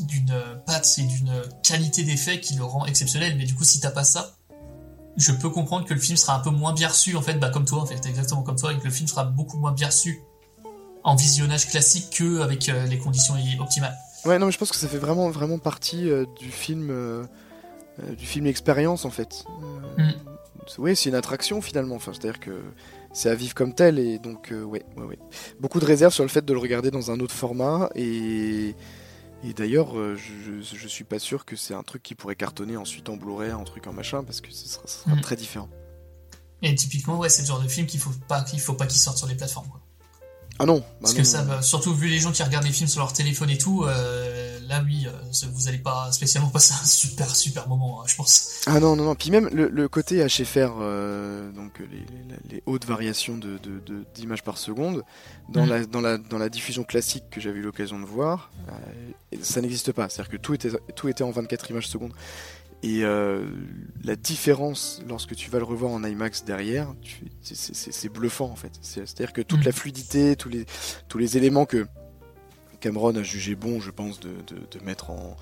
d'une 0.00 0.34
patte 0.66 0.88
et 0.98 1.02
d'une 1.02 1.32
qualité 1.62 2.02
d'effet 2.02 2.40
qui 2.40 2.54
le 2.54 2.64
rend 2.64 2.86
exceptionnel. 2.86 3.36
Mais 3.36 3.44
du 3.44 3.54
coup, 3.54 3.64
si 3.64 3.78
t'as 3.78 3.90
pas 3.90 4.04
ça, 4.04 4.36
je 5.16 5.32
peux 5.32 5.50
comprendre 5.50 5.86
que 5.86 5.94
le 5.94 6.00
film 6.00 6.16
sera 6.16 6.36
un 6.36 6.40
peu 6.40 6.50
moins 6.50 6.72
bien 6.72 6.88
reçu 6.88 7.16
en 7.16 7.22
fait, 7.22 7.34
bah 7.34 7.50
comme 7.50 7.64
toi 7.64 7.82
en 7.82 7.86
fait, 7.86 8.04
exactement 8.06 8.42
comme 8.42 8.56
toi, 8.56 8.72
et 8.72 8.78
que 8.78 8.84
le 8.84 8.90
film 8.90 9.06
sera 9.06 9.24
beaucoup 9.24 9.58
moins 9.58 9.72
bien 9.72 9.88
reçu 9.88 10.22
en 11.04 11.16
visionnage 11.16 11.68
classique 11.68 12.10
que 12.10 12.40
avec 12.40 12.68
euh, 12.68 12.86
les 12.86 12.98
conditions 12.98 13.34
optimales. 13.60 13.96
Ouais, 14.24 14.38
non, 14.38 14.46
mais 14.46 14.52
je 14.52 14.58
pense 14.58 14.70
que 14.70 14.76
ça 14.76 14.88
fait 14.88 14.98
vraiment 14.98 15.30
vraiment 15.30 15.58
partie 15.58 16.08
euh, 16.08 16.24
du 16.38 16.50
film 16.50 16.88
euh, 16.90 17.24
du 18.16 18.24
film 18.24 18.46
expérience 18.46 19.04
en 19.04 19.10
fait. 19.10 19.44
Mm. 19.98 20.10
Oui, 20.78 20.94
c'est 20.94 21.08
une 21.08 21.16
attraction 21.16 21.60
finalement. 21.60 21.96
Enfin, 21.96 22.12
c'est-à-dire 22.12 22.40
que 22.40 22.52
c'est 23.12 23.28
à 23.28 23.34
vivre 23.34 23.54
comme 23.54 23.74
tel 23.74 23.98
et 23.98 24.18
donc 24.18 24.48
ouais, 24.52 24.84
ouais, 24.96 25.04
ouais. 25.04 25.18
Beaucoup 25.60 25.80
de 25.80 25.84
réserves 25.84 26.12
sur 26.14 26.24
le 26.24 26.28
fait 26.28 26.44
de 26.44 26.52
le 26.52 26.58
regarder 26.58 26.90
dans 26.90 27.10
un 27.10 27.20
autre 27.20 27.34
format 27.34 27.90
et 27.94 28.74
et 29.44 29.54
d'ailleurs, 29.54 29.98
euh, 29.98 30.16
je, 30.16 30.62
je, 30.62 30.88
suis 30.88 31.02
pas 31.02 31.18
sûr 31.18 31.44
que 31.44 31.56
c'est 31.56 31.74
un 31.74 31.82
truc 31.82 32.02
qui 32.02 32.14
pourrait 32.14 32.36
cartonner 32.36 32.76
ensuite 32.76 33.08
en 33.08 33.16
Blu-ray, 33.16 33.50
un 33.50 33.64
truc 33.64 33.88
en 33.88 33.92
machin, 33.92 34.22
parce 34.22 34.40
que 34.40 34.52
ce 34.52 34.68
sera, 34.68 34.86
ce 34.86 35.02
sera 35.02 35.16
Mm. 35.16 35.20
très 35.20 35.34
différent. 35.34 35.68
Et 36.62 36.72
typiquement, 36.76 37.18
ouais, 37.18 37.28
c'est 37.28 37.42
le 37.42 37.48
genre 37.48 37.60
de 37.60 37.66
film 37.66 37.88
qu'il 37.88 37.98
faut 37.98 38.12
pas 38.28 38.42
qu'il 38.42 38.60
faut 38.60 38.74
pas 38.74 38.86
qu'il 38.86 39.00
sorte 39.00 39.18
sur 39.18 39.26
les 39.26 39.34
plateformes. 39.34 39.68
Quoi. 39.68 39.81
Ah 40.62 40.66
non, 40.66 40.78
bah 40.78 40.84
Parce 41.00 41.14
non, 41.14 41.18
que 41.18 41.24
ça, 41.24 41.60
surtout 41.62 41.92
vu 41.92 42.06
les 42.06 42.20
gens 42.20 42.30
qui 42.30 42.40
regardent 42.44 42.66
les 42.66 42.70
films 42.72 42.88
sur 42.88 43.00
leur 43.00 43.12
téléphone 43.12 43.50
et 43.50 43.58
tout, 43.58 43.82
euh, 43.84 44.60
là 44.68 44.80
oui, 44.86 45.08
euh, 45.08 45.10
vous 45.52 45.66
allez 45.66 45.78
pas 45.78 46.12
spécialement 46.12 46.50
passer 46.50 46.72
un 46.80 46.84
super 46.86 47.34
super 47.34 47.68
moment, 47.68 48.00
hein, 48.00 48.04
je 48.06 48.14
pense. 48.14 48.60
Ah 48.66 48.78
non, 48.78 48.94
non, 48.94 49.02
non. 49.02 49.14
Puis 49.16 49.32
même 49.32 49.48
le, 49.52 49.68
le 49.68 49.88
côté 49.88 50.24
HFR, 50.24 50.74
euh, 50.80 51.50
donc 51.50 51.80
les, 51.80 51.86
les- 51.96 52.54
les 52.56 52.62
hautes 52.66 52.84
variations 52.84 53.36
de, 53.38 53.58
d'images 54.14 54.44
par 54.44 54.56
seconde, 54.56 55.02
dans, 55.48 55.66
Mm. 55.66 55.68
la, 55.68 55.84
dans, 55.86 56.00
la, 56.00 56.16
dans 56.18 56.38
la 56.38 56.48
diffusion 56.48 56.84
classique 56.84 57.24
que 57.32 57.40
j'avais 57.40 57.58
eu 57.58 57.62
l'occasion 57.62 57.98
de 57.98 58.06
voir, 58.06 58.52
euh, 58.68 58.72
ça 59.42 59.60
n'existe 59.62 59.90
pas. 59.90 60.08
C'est-à-dire 60.08 60.30
que 60.30 60.36
tout 60.36 60.54
était, 60.54 60.70
tout 60.94 61.08
était 61.08 61.24
en 61.24 61.32
24 61.32 61.70
images 61.72 61.88
secondes. 61.88 62.12
Et 62.84 63.04
euh, 63.04 63.44
la 64.02 64.16
différence 64.16 65.00
lorsque 65.08 65.36
tu 65.36 65.48
vas 65.50 65.58
le 65.58 65.64
revoir 65.64 65.92
en 65.92 66.02
IMAX 66.02 66.44
derrière, 66.44 66.92
c'est- 67.42 68.08
bluffant 68.08 68.46
en 68.50 68.56
fait. 68.56 68.72
C'est- 68.82 69.06
C'est-à-dire 69.06 69.32
que 69.32 69.40
toute 69.42 69.60
Mm. 69.60 69.66
la 69.66 69.72
fluidité, 69.72 70.36
tous 70.36 70.48
les, 70.48 70.66
tous 71.08 71.18
les 71.18 71.36
éléments 71.36 71.64
que 71.64 71.86
Cameron 72.80 73.14
a 73.14 73.22
jugé 73.22 73.54
bon, 73.54 73.80
je 73.80 73.90
pense, 73.92 74.18
de, 74.18 74.30
de- 74.48 74.78
de 74.78 74.84
mettre 74.84 75.10
en, 75.10 75.36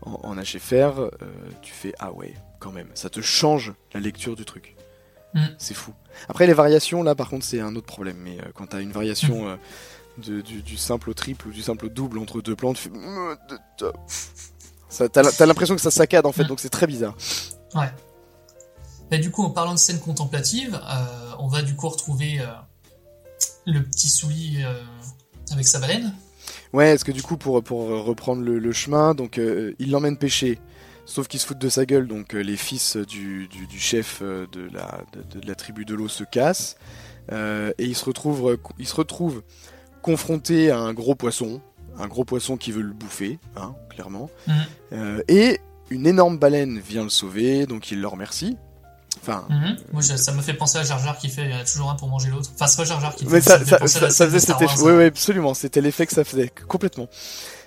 en, 0.00 0.12
en 0.22 0.36
HFR, 0.36 0.98
euh, 1.00 1.10
tu 1.60 1.72
fais 1.74 1.92
ah 1.98 2.12
ouais, 2.12 2.32
quand 2.58 2.72
même, 2.72 2.88
ça 2.94 3.10
te 3.10 3.20
change 3.20 3.74
la 3.92 4.00
lecture 4.00 4.34
du 4.36 4.46
truc. 4.46 4.74
Mm. 5.34 5.40
C'est 5.58 5.74
fou. 5.74 5.92
Après 6.30 6.46
les 6.46 6.54
variations, 6.54 7.02
là 7.02 7.14
par 7.14 7.28
contre, 7.28 7.44
c'est 7.44 7.60
un 7.60 7.76
autre 7.76 7.86
problème. 7.86 8.16
Mais 8.24 8.38
euh, 8.40 8.44
quand 8.54 8.68
t'as 8.68 8.80
une 8.80 8.92
variation 8.92 9.44
Mm. 9.44 9.48
euh, 9.48 9.56
de- 10.26 10.40
du, 10.40 10.62
du 10.62 10.78
simple 10.78 11.10
au 11.10 11.14
triple 11.14 11.48
ou 11.48 11.50
du 11.52 11.60
simple 11.60 11.84
au 11.84 11.88
double 11.90 12.18
entre 12.18 12.40
deux 12.40 12.56
plans, 12.56 12.72
tu 12.72 12.84
fais. 12.84 12.90
T'as 14.88 15.46
l'impression 15.46 15.74
que 15.74 15.80
ça 15.80 15.90
saccade 15.90 16.26
en 16.26 16.32
fait, 16.32 16.44
donc 16.44 16.60
c'est 16.60 16.68
très 16.68 16.86
bizarre. 16.86 17.16
Ouais. 17.74 17.90
Mais 19.10 19.18
du 19.18 19.30
coup, 19.30 19.42
en 19.42 19.50
parlant 19.50 19.72
de 19.72 19.78
scène 19.78 20.00
contemplative, 20.00 20.74
euh, 20.74 21.32
on 21.38 21.48
va 21.48 21.62
du 21.62 21.74
coup 21.74 21.88
retrouver 21.88 22.40
euh, 22.40 22.46
le 23.66 23.82
petit 23.82 24.08
Souli 24.08 24.62
euh, 24.62 24.74
avec 25.50 25.66
sa 25.66 25.78
baleine. 25.78 26.14
Ouais, 26.72 26.90
est-ce 26.90 27.04
que 27.04 27.12
du 27.12 27.22
coup, 27.22 27.36
pour, 27.36 27.62
pour 27.62 27.88
reprendre 28.04 28.42
le, 28.42 28.58
le 28.58 28.72
chemin, 28.72 29.14
donc 29.14 29.38
il 29.38 29.90
l'emmène 29.90 30.18
pêcher, 30.18 30.58
sauf 31.06 31.26
qu'ils 31.28 31.40
se 31.40 31.46
foutent 31.46 31.58
de 31.58 31.70
sa 31.70 31.86
gueule, 31.86 32.06
donc 32.06 32.34
les 32.34 32.56
fils 32.56 32.96
du, 32.96 33.48
du, 33.48 33.66
du 33.66 33.78
chef 33.78 34.22
de 34.22 34.68
la, 34.72 35.02
de, 35.12 35.40
de 35.40 35.46
la 35.46 35.54
tribu 35.54 35.86
de 35.86 35.94
l'eau 35.94 36.08
se 36.08 36.24
cassent, 36.24 36.76
et 37.32 37.72
il 37.78 37.96
se 37.96 38.04
retrouve, 38.04 38.50
euh, 38.50 38.56
il 38.78 38.86
se 38.86 38.94
retrouve 38.94 39.42
confronté 40.02 40.70
à 40.70 40.78
un 40.78 40.92
gros 40.92 41.14
poisson, 41.14 41.60
un 41.98 42.06
gros 42.08 42.24
poisson 42.24 42.56
qui 42.56 42.72
veut 42.72 42.82
le 42.82 42.92
bouffer, 42.92 43.38
hein, 43.56 43.74
clairement, 43.90 44.30
Mhm. 44.46 44.54
Euh, 44.92 45.22
et 45.28 45.60
une 45.90 46.06
énorme 46.06 46.38
baleine 46.38 46.78
vient 46.78 47.02
le 47.02 47.08
sauver, 47.10 47.66
donc 47.66 47.90
il 47.90 48.00
le 48.00 48.08
remercie. 48.08 48.56
Enfin, 49.20 49.46
Mhm. 49.50 49.76
Moi, 49.92 50.02
je- 50.02 50.16
ça 50.16 50.32
me 50.32 50.40
fait 50.42 50.54
penser 50.54 50.78
à 50.78 50.84
Jar 50.84 50.98
Jar 51.00 51.18
qui 51.18 51.28
fait 51.28 51.44
il 51.46 51.50
y 51.50 51.54
en 51.54 51.58
a 51.58 51.64
toujours 51.64 51.90
un 51.90 51.94
pour 51.96 52.08
manger 52.08 52.30
l'autre. 52.30 52.50
Enfin, 52.54 52.66
c'est 52.66 52.76
pas 52.76 52.84
Jar 52.84 53.00
Jar 53.00 53.14
qui 53.14 53.24
Mais 53.26 53.40
fait, 53.40 53.50
ça, 53.50 53.64
ça, 53.64 53.86
ça, 53.86 54.10
ça 54.10 54.26
faisait 54.26 54.38
cet 54.38 54.60
effet. 54.62 54.80
Oui, 54.82 54.92
oui, 54.92 55.04
absolument. 55.04 55.54
C'était 55.54 55.80
l'effet 55.80 56.06
que 56.06 56.12
ça 56.14 56.24
faisait, 56.24 56.50
complètement. 56.68 57.08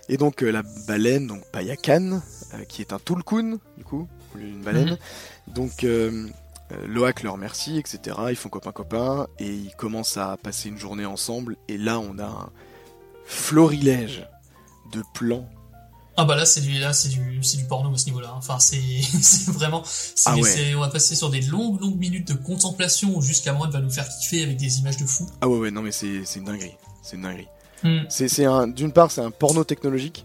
Et 0.07 0.17
donc, 0.17 0.43
euh, 0.43 0.51
la 0.51 0.63
baleine, 0.88 1.27
donc 1.27 1.43
Payakan, 1.51 2.21
euh, 2.53 2.63
qui 2.67 2.82
est 2.82 2.93
un 2.93 2.99
Tulkun, 2.99 3.57
du 3.77 3.84
coup, 3.84 4.07
au 4.34 4.38
lieu 4.38 4.45
d'une 4.45 4.61
baleine. 4.61 4.97
Donc, 5.47 5.84
euh, 5.84 6.27
euh, 6.71 6.88
Loak 6.88 7.23
le 7.23 7.29
remercie, 7.29 7.77
etc. 7.77 8.17
Ils 8.29 8.36
font 8.36 8.49
copain-copain, 8.49 9.27
et 9.39 9.49
ils 9.49 9.75
commencent 9.75 10.17
à 10.17 10.38
passer 10.41 10.69
une 10.69 10.77
journée 10.77 11.05
ensemble. 11.05 11.57
Et 11.67 11.77
là, 11.77 11.99
on 11.99 12.17
a 12.19 12.25
un 12.25 12.49
florilège 13.32 14.27
de 14.91 15.01
plans. 15.13 15.47
Ah 16.17 16.25
bah 16.25 16.36
là 16.36 16.45
c'est 16.45 16.59
du 16.61 16.77
là 16.77 16.91
c'est 16.91 17.07
du 17.07 17.39
c'est 17.41 17.55
du 17.57 17.63
porno 17.63 17.93
à 17.93 17.97
ce 17.97 18.05
niveau-là. 18.05 18.29
hein. 18.29 18.38
Enfin 18.38 18.59
c'est 18.59 18.77
vraiment 19.51 19.82
Ah 20.25 20.36
ouais. 20.36 20.73
on 20.75 20.82
va 20.82 20.89
passer 20.89 21.15
sur 21.15 21.29
des 21.29 21.41
longues 21.41 21.79
longues 21.79 21.97
minutes 21.97 22.27
de 22.27 22.34
contemplation 22.34 23.15
où 23.15 23.21
jusqu'à 23.21 23.53
moi 23.53 23.67
va 23.69 23.79
nous 23.79 23.89
faire 23.89 24.07
kiffer 24.07 24.43
avec 24.43 24.57
des 24.57 24.79
images 24.79 24.97
de 24.97 25.05
fou. 25.05 25.27
Ah 25.39 25.47
ouais, 25.47 25.57
ouais, 25.57 25.71
non, 25.71 25.82
mais 25.82 25.91
c'est 25.93 26.21
une 26.36 26.43
dinguerie. 26.43 26.75
C'est 27.01 27.15
une 27.15 27.23
dinguerie. 27.23 27.47
C'est, 28.09 28.45
un, 28.45 28.67
d'une 28.67 28.91
part, 28.91 29.09
c'est 29.09 29.21
un 29.21 29.32
porno 29.32 29.63
technologique, 29.63 30.23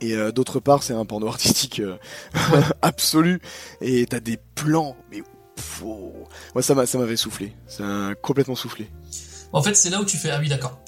et 0.00 0.14
euh, 0.14 0.32
d'autre 0.32 0.58
part, 0.58 0.82
c'est 0.82 0.94
un 0.94 1.04
porno 1.04 1.28
artistique 1.28 1.78
euh, 1.78 1.96
absolu. 2.82 3.40
Et 3.80 4.04
t'as 4.06 4.18
des 4.18 4.38
plans, 4.56 4.96
mais 5.12 5.22
pff, 5.54 5.82
oh. 5.84 6.12
moi 6.54 6.62
ça, 6.62 6.86
ça 6.86 6.98
m'avait 6.98 7.16
soufflé, 7.16 7.54
ça 7.68 7.84
complètement 8.22 8.56
soufflé. 8.56 8.90
En 9.52 9.62
fait 9.62 9.74
c'est 9.74 9.90
là 9.90 10.00
où 10.00 10.04
tu 10.04 10.16
fais 10.16 10.30
ah 10.30 10.38
oui 10.40 10.48
d'accord. 10.48 10.80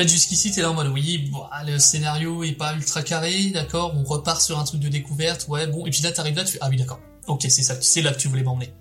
En 0.00 0.02
fait 0.02 0.08
jusqu'ici 0.08 0.50
t'es 0.50 0.62
là 0.62 0.70
en 0.70 0.74
mode 0.74 0.88
oui 0.88 1.30
ah, 1.52 1.62
le 1.64 1.78
scénario 1.78 2.42
est 2.42 2.52
pas 2.52 2.74
ultra 2.74 3.02
carré 3.02 3.50
d'accord 3.50 3.92
on 3.94 4.02
repart 4.04 4.40
sur 4.40 4.58
un 4.58 4.64
truc 4.64 4.80
de 4.80 4.88
découverte 4.88 5.46
ouais 5.48 5.66
bon 5.66 5.84
et 5.86 5.90
puis 5.90 6.00
là 6.02 6.10
t'arrives 6.12 6.36
là 6.36 6.44
tu 6.44 6.52
fais 6.52 6.58
ah 6.62 6.68
oui 6.70 6.76
d'accord 6.76 7.00
ok 7.26 7.42
c'est 7.50 7.62
ça 7.62 7.74
c'est 7.80 8.00
là 8.02 8.12
que 8.12 8.18
tu 8.18 8.28
voulais 8.28 8.42
m'emmener. 8.42 8.72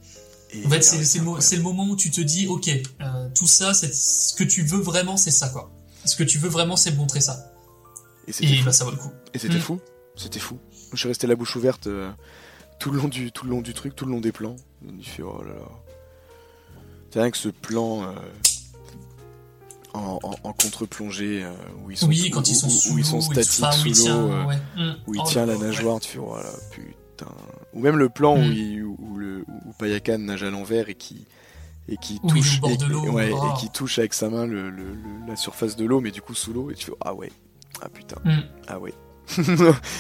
En 0.66 0.70
fait 0.70 0.82
c'est 0.82 1.04
c'est 1.04 1.20
le, 1.20 1.58
le 1.58 1.62
moment 1.64 1.86
où 1.88 1.96
tu 1.96 2.10
te 2.10 2.22
dis 2.22 2.48
ok 2.48 2.70
euh, 3.02 3.30
tout 3.36 3.48
ça 3.48 3.74
c'est 3.74 3.94
ce 3.94 4.34
que 4.34 4.44
tu 4.46 4.64
veux 4.64 4.80
vraiment 4.80 5.18
c'est 5.18 5.32
ça 5.32 5.50
quoi. 5.50 5.72
Ce 6.06 6.16
que 6.16 6.24
tu 6.24 6.38
veux 6.38 6.50
vraiment 6.50 6.76
c'est 6.78 6.92
montrer 6.96 7.20
ça. 7.22 7.52
Et 8.28 8.32
c'était 8.32 8.54
Et 8.54 8.58
fou. 8.58 8.66
bah 8.66 8.72
ça 8.72 8.86
vaut 8.86 8.92
le 8.92 8.98
coup. 8.98 9.12
Et 9.34 9.40
c'était 9.40 9.58
Mm. 9.58 9.62
fou. 9.62 9.80
C'était 10.16 10.40
fou. 10.40 10.58
Je 10.94 10.98
suis 10.98 11.08
resté 11.10 11.28
la 11.28 11.36
bouche 11.36 11.56
ouverte 11.56 11.88
euh, 11.88 12.10
tout 12.80 12.92
le 12.92 12.98
long 13.00 13.10
du 13.10 13.32
tout 13.32 13.46
le 13.46 13.52
long 13.52 13.62
du 13.62 13.74
truc, 13.74 13.96
tout 13.96 14.06
le 14.06 14.12
long 14.12 14.22
des 14.22 14.32
plans. 14.32 14.56
Il 14.98 15.06
fait 15.06 15.22
oh 15.24 15.42
là 15.44 15.54
là. 15.54 15.68
C'est 17.12 17.20
rien 17.20 17.30
que 17.32 17.38
ce 17.38 17.50
plan 17.50 18.04
euh, 18.04 18.14
en, 19.94 20.20
en- 20.24 20.36
en 20.44 20.54
contre-plongée 20.54 21.44
euh, 21.44 21.52
où 21.84 21.92
ils 21.92 21.98
sont 21.98 22.08
Oui, 22.08 22.32
où- 22.34 22.42
ils 22.42 22.56
sont 22.56 22.68
où- 22.68 22.70
sous 22.70 22.94
où 22.94 22.98
ils 23.00 23.06
sont 23.06 23.18
l'eau 23.18 23.24
et 23.24 23.36
tout. 23.36 23.42
statiques 23.42 23.64
Enfin, 23.66 23.82
où 23.84 23.86
il 23.88 23.96
sous 23.96 24.04
tient, 24.04 24.22
l'eau, 24.22 24.32
euh, 24.32 24.46
ouais. 24.46 24.56
Mm. 24.78 24.96
où 25.08 25.16
il 25.16 25.22
Oh 25.22 25.28
tient 25.28 25.46
la 25.46 25.58
nageoire, 25.58 26.00
tu 26.00 26.10
fais 26.12 26.18
voilà 26.20 26.50
putain. 26.72 27.32
Ou 27.74 27.80
même 27.82 27.98
le 27.98 28.10
plan 28.10 28.36
où, 28.36 28.42
Mm. 28.42 28.54
il, 28.54 28.84
où 28.84 29.18
le 29.18 29.46
où 29.66 29.74
Payakan 29.74 30.20
nage 30.20 30.44
à 30.44 30.50
l'envers 30.50 30.90
et 30.90 30.96
qui 30.96 31.26
et 31.88 31.98
qui 31.98 32.20
Oui, 32.24 32.30
touche 32.42 32.60
et, 32.68 33.10
ouais, 33.10 33.32
oh. 33.34 33.50
et 33.56 33.60
qui 33.60 33.70
touche 33.70 33.98
avec 34.00 34.14
sa 34.14 34.30
main 34.30 34.46
le, 34.46 34.70
le- 34.70 34.94
le- 34.94 35.28
la 35.28 35.36
surface 35.36 35.76
de 35.76 35.86
l'eau 35.86 36.02
mais 36.02 36.12
du 36.12 36.22
coup 36.22 36.36
sous 36.36 36.54
l'eau 36.54 36.70
et 36.70 36.76
tu 36.76 36.86
fais 36.86 36.92
ah 37.02 37.14
ouais 37.16 37.32
ah 37.82 37.90
putain 37.90 38.18
Mm. 38.24 38.42
ah 38.68 38.80
ouais 38.80 38.94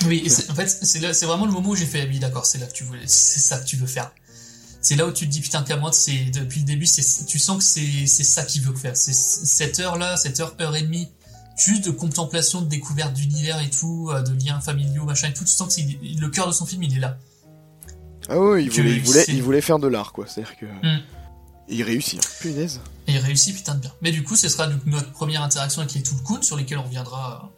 Oui, 0.08 0.28
en 0.50 0.54
fait, 0.56 0.68
c'est 0.68 1.26
vraiment 1.26 1.46
le 1.46 1.52
moment 1.52 1.70
où 1.70 1.76
j'ai 1.76 1.86
fait, 1.86 2.02
ah 2.02 2.08
oui, 2.10 2.18
d'accord, 2.20 2.46
c'est 2.48 2.58
là 2.58 2.66
que 2.66 2.74
tu 2.74 2.84
voulais, 2.84 3.06
c'est 3.06 3.40
ça 3.40 3.60
que 3.60 3.66
tu 3.66 3.76
veux 3.76 3.86
faire. 3.86 4.12
C'est 4.82 4.96
là 4.96 5.06
où 5.06 5.12
tu 5.12 5.26
te 5.28 5.32
dis, 5.32 5.42
putain, 5.42 5.62
Cameron, 5.64 5.92
c'est, 5.92 6.26
depuis 6.32 6.62
le 6.62 6.66
début, 6.66 6.86
c'est, 6.86 7.26
tu 7.26 7.38
sens 7.38 7.58
que 7.58 7.64
c'est, 7.64 8.08
c'est 8.08 8.24
ça 8.24 8.44
qu'il 8.44 8.62
veut 8.62 8.74
faire. 8.76 8.96
C'est 8.96 9.14
cette 9.14 9.80
heure-là, 9.80 10.16
cette 10.18 10.40
heure, 10.40 10.56
heure 10.62 10.76
et 10.76 10.82
demie, 10.84 11.10
juste 11.58 11.84
de 11.86 11.92
contemplation, 11.92 12.62
de 12.62 12.68
découverte 12.70 13.14
d'univers 13.14 13.60
et 13.62 13.70
tout, 13.70 14.10
euh, 14.12 14.22
de 14.22 14.34
liens 14.46 14.62
familiaux, 14.62 15.04
machin 15.04 15.28
et 15.30 15.34
tout, 15.34 15.44
tu 15.44 15.52
sens 15.52 15.68
que 15.68 15.74
c'est, 15.74 16.00
le 16.02 16.30
cœur 16.30 16.48
de 16.48 16.54
son 16.54 16.66
film, 16.66 16.84
il 16.84 16.96
est 16.96 17.00
là. 17.00 17.18
Ah 18.30 18.40
oui, 18.40 18.64
il 18.66 18.70
Que 18.70 18.76
voulait, 18.76 18.92
il 18.96 19.02
voulait, 19.04 19.24
c'est- 19.26 19.32
il 19.34 19.44
voulait 19.44 19.62
faire 19.62 19.80
de 19.80 19.88
l'art, 19.88 20.14
quoi. 20.14 20.26
C'est-à-dire 20.28 20.56
que. 20.58 20.66
Mm. 20.66 21.02
Et 21.72 21.76
il 21.76 21.84
réussit. 21.84 22.24
hein. 22.24 22.30
Punaise. 22.40 22.80
Et 23.08 23.14
il 23.14 23.18
réussit 23.18 23.56
putain 23.56 23.76
de 23.76 23.82
bien. 23.82 23.92
Mais 24.02 24.12
du 24.12 24.24
coup, 24.24 24.36
ce 24.36 24.48
sera 24.50 24.68
donc 24.68 24.86
notre 24.86 25.12
première 25.12 25.42
interaction 25.44 25.82
avec 25.82 25.94
les 25.94 26.04
Tulkun, 26.04 26.42
sur 26.42 26.56
lesquels 26.56 26.78
on 26.78 26.84
reviendra 26.84 27.52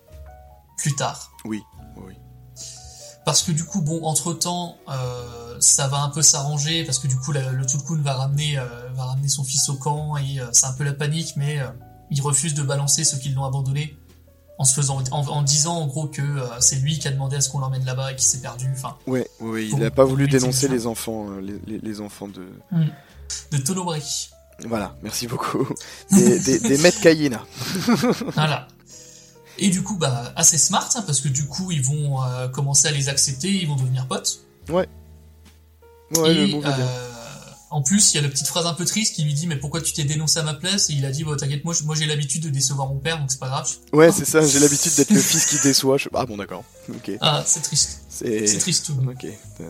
plus 0.78 0.96
tard. 0.96 1.32
Oui. 1.46 1.62
Parce 3.26 3.44
que 3.44 3.52
du 3.52 3.64
coup, 3.66 3.82
bon, 3.82 4.04
entre 4.04 4.34
temps, 4.34 4.78
euh, 4.90 5.56
ça 5.60 5.88
va 5.88 6.02
un 6.02 6.10
peu 6.10 6.22
s'arranger 6.24 6.84
parce 6.86 6.98
que 6.98 7.08
du 7.08 7.18
coup, 7.18 7.32
la- 7.32 7.52
le 7.52 7.66
Tulkun 7.66 8.02
va 8.02 8.14
ramener, 8.14 8.58
euh, 8.58 8.64
va 8.96 9.06
ramener 9.06 9.28
son 9.30 9.44
fils 9.44 9.70
au 9.70 9.76
camp 9.76 10.18
et 10.18 10.40
euh, 10.40 10.46
c'est 10.54 10.66
un 10.66 10.74
peu 10.74 10.84
la 10.84 10.94
panique, 10.94 11.34
mais 11.36 11.60
il 12.10 12.20
refuse 12.22 12.54
de 12.56 12.64
balancer 12.64 13.04
ceux 13.04 13.18
qui 13.18 13.30
l'ont 13.30 13.46
abandonné 13.46 13.96
en 14.58 14.64
se 14.66 14.74
faisant, 14.74 15.04
en, 15.12 15.28
en 15.28 15.42
disant 15.44 15.76
en 15.76 15.88
gros 15.88 16.08
que 16.08 16.22
c'est 16.60 16.76
lui 16.78 16.98
qui 17.00 17.08
a 17.08 17.12
demandé 17.12 17.36
à 17.36 17.42
ce 17.42 17.50
qu'on 17.50 17.60
l'emmène 17.60 17.86
là-bas 17.86 18.12
et 18.12 18.16
qui 18.16 18.26
s'est 18.26 18.40
perdu. 18.42 18.70
Enfin, 18.74 18.96
Ouais, 19.08 19.28
ouais, 19.40 19.66
il 19.66 19.70
Pour- 19.72 19.84
a 19.86 19.92
pas 19.92 20.04
voulu 20.06 20.28
dénoncer 20.28 20.68
les 20.68 20.88
enfants, 20.88 21.28
les, 21.42 21.60
les- 21.68 21.80
les 21.80 22.02
enfants 22.02 22.28
de. 22.28 22.48
de 23.52 23.58
Tolobri. 23.58 24.30
Voilà, 24.66 24.96
merci 25.04 25.26
beaucoup. 25.28 25.68
Des, 26.12 26.40
des, 26.40 26.60
des. 26.60 26.78
Voilà. 28.36 28.68
Et 29.64 29.70
du 29.70 29.84
coup, 29.84 29.95
bah, 29.95 30.34
assez 30.36 30.57
smart, 30.57 30.89
hein, 30.95 31.03
parce 31.05 31.22
que 31.22 31.28
du 31.28 31.45
coup, 31.45 31.72
ils 31.72 31.84
vont 31.84 32.24
euh, 32.24 32.47
commencer 32.47 32.88
à 32.88 32.91
les 32.91 33.09
accepter, 33.09 33.47
ils 33.49 33.68
vont 33.68 33.76
devenir 33.76 34.07
potes. 34.07 34.41
Ouais. 34.70 34.88
Ouais, 36.18 36.32
et, 36.32 36.34
le 36.34 36.47
bien. 36.47 36.68
euh, 36.68 37.07
En 37.70 37.84
plus, 37.84 38.12
il 38.12 38.16
y 38.16 38.20
a 38.20 38.24
la 38.24 38.30
petite 38.30 38.47
phrase 38.47 38.66
un 38.66 38.74
peu 38.74 38.86
triste 38.86 39.16
qui 39.16 39.24
lui 39.24 39.36
dit 39.36 39.45
mais 39.45 39.55
pourquoi 39.55 39.80
tu 39.80 39.93
t'es 39.93 40.03
dénoncé 40.03 40.39
à 40.39 40.43
ma 40.43 40.55
place? 40.55 40.89
Et 40.89 40.93
il 40.93 41.05
a 41.05 41.12
dit 41.12 41.24
bon 41.24 41.38
t'inquiète 41.38 41.64
moi 41.64 41.74
moi 41.86 41.95
j'ai 41.95 42.05
l'habitude 42.07 42.43
de 42.43 42.49
décevoir 42.49 42.89
mon 42.89 42.97
père 42.97 43.18
donc 43.20 43.32
c'est 43.32 43.39
pas 43.39 43.47
grave. 43.47 43.70
Ouais 43.93 44.12
c'est 44.12 44.26
ça 44.26 44.45
j'ai 44.45 44.59
l'habitude 44.59 44.93
d'être 44.95 45.12
le 45.12 45.22
fils 45.22 45.45
qui 45.45 45.57
déçoit. 45.64 45.97
Je... 45.97 46.09
Ah 46.14 46.26
bon 46.26 46.36
d'accord. 46.36 46.66
Ok. 46.89 47.12
Ah 47.22 47.43
c'est 47.45 47.62
triste. 47.62 48.01
C'est 48.09 48.57
triste 48.59 48.88
tout. 48.88 48.97
Ok 49.09 49.26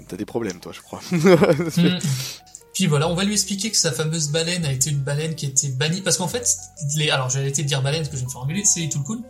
t'as 0.08 0.18
des 0.18 0.26
problèmes 0.26 0.60
toi 0.60 0.72
je 0.74 0.82
crois. 0.82 1.02
Mm. 1.12 2.00
Puis 2.74 2.88
voilà, 2.88 3.08
on 3.10 3.16
va 3.16 3.24
lui 3.24 3.34
expliquer 3.34 3.70
que 3.70 3.78
sa 3.78 3.92
fameuse 3.92 4.30
baleine 4.30 4.66
a 4.66 4.72
été 4.72 4.90
une 4.90 5.00
baleine 5.00 5.36
qui 5.36 5.46
a 5.46 5.50
été 5.50 5.70
bannie 5.70 6.02
parce 6.02 6.18
qu'en 6.18 6.28
fait, 6.28 6.58
les 6.96 7.10
alors 7.10 7.30
j'allais 7.30 7.52
te 7.52 7.62
dire 7.62 7.82
baleine 7.82 8.02
parce 8.02 8.10
que 8.10 8.16
je 8.16 8.22
vais 8.22 8.28
me 8.28 8.32
faire 8.32 8.42
engueuler, 8.42 8.64
c'est 8.64 8.80
les 8.80 8.90
Tulkun. 8.90 9.22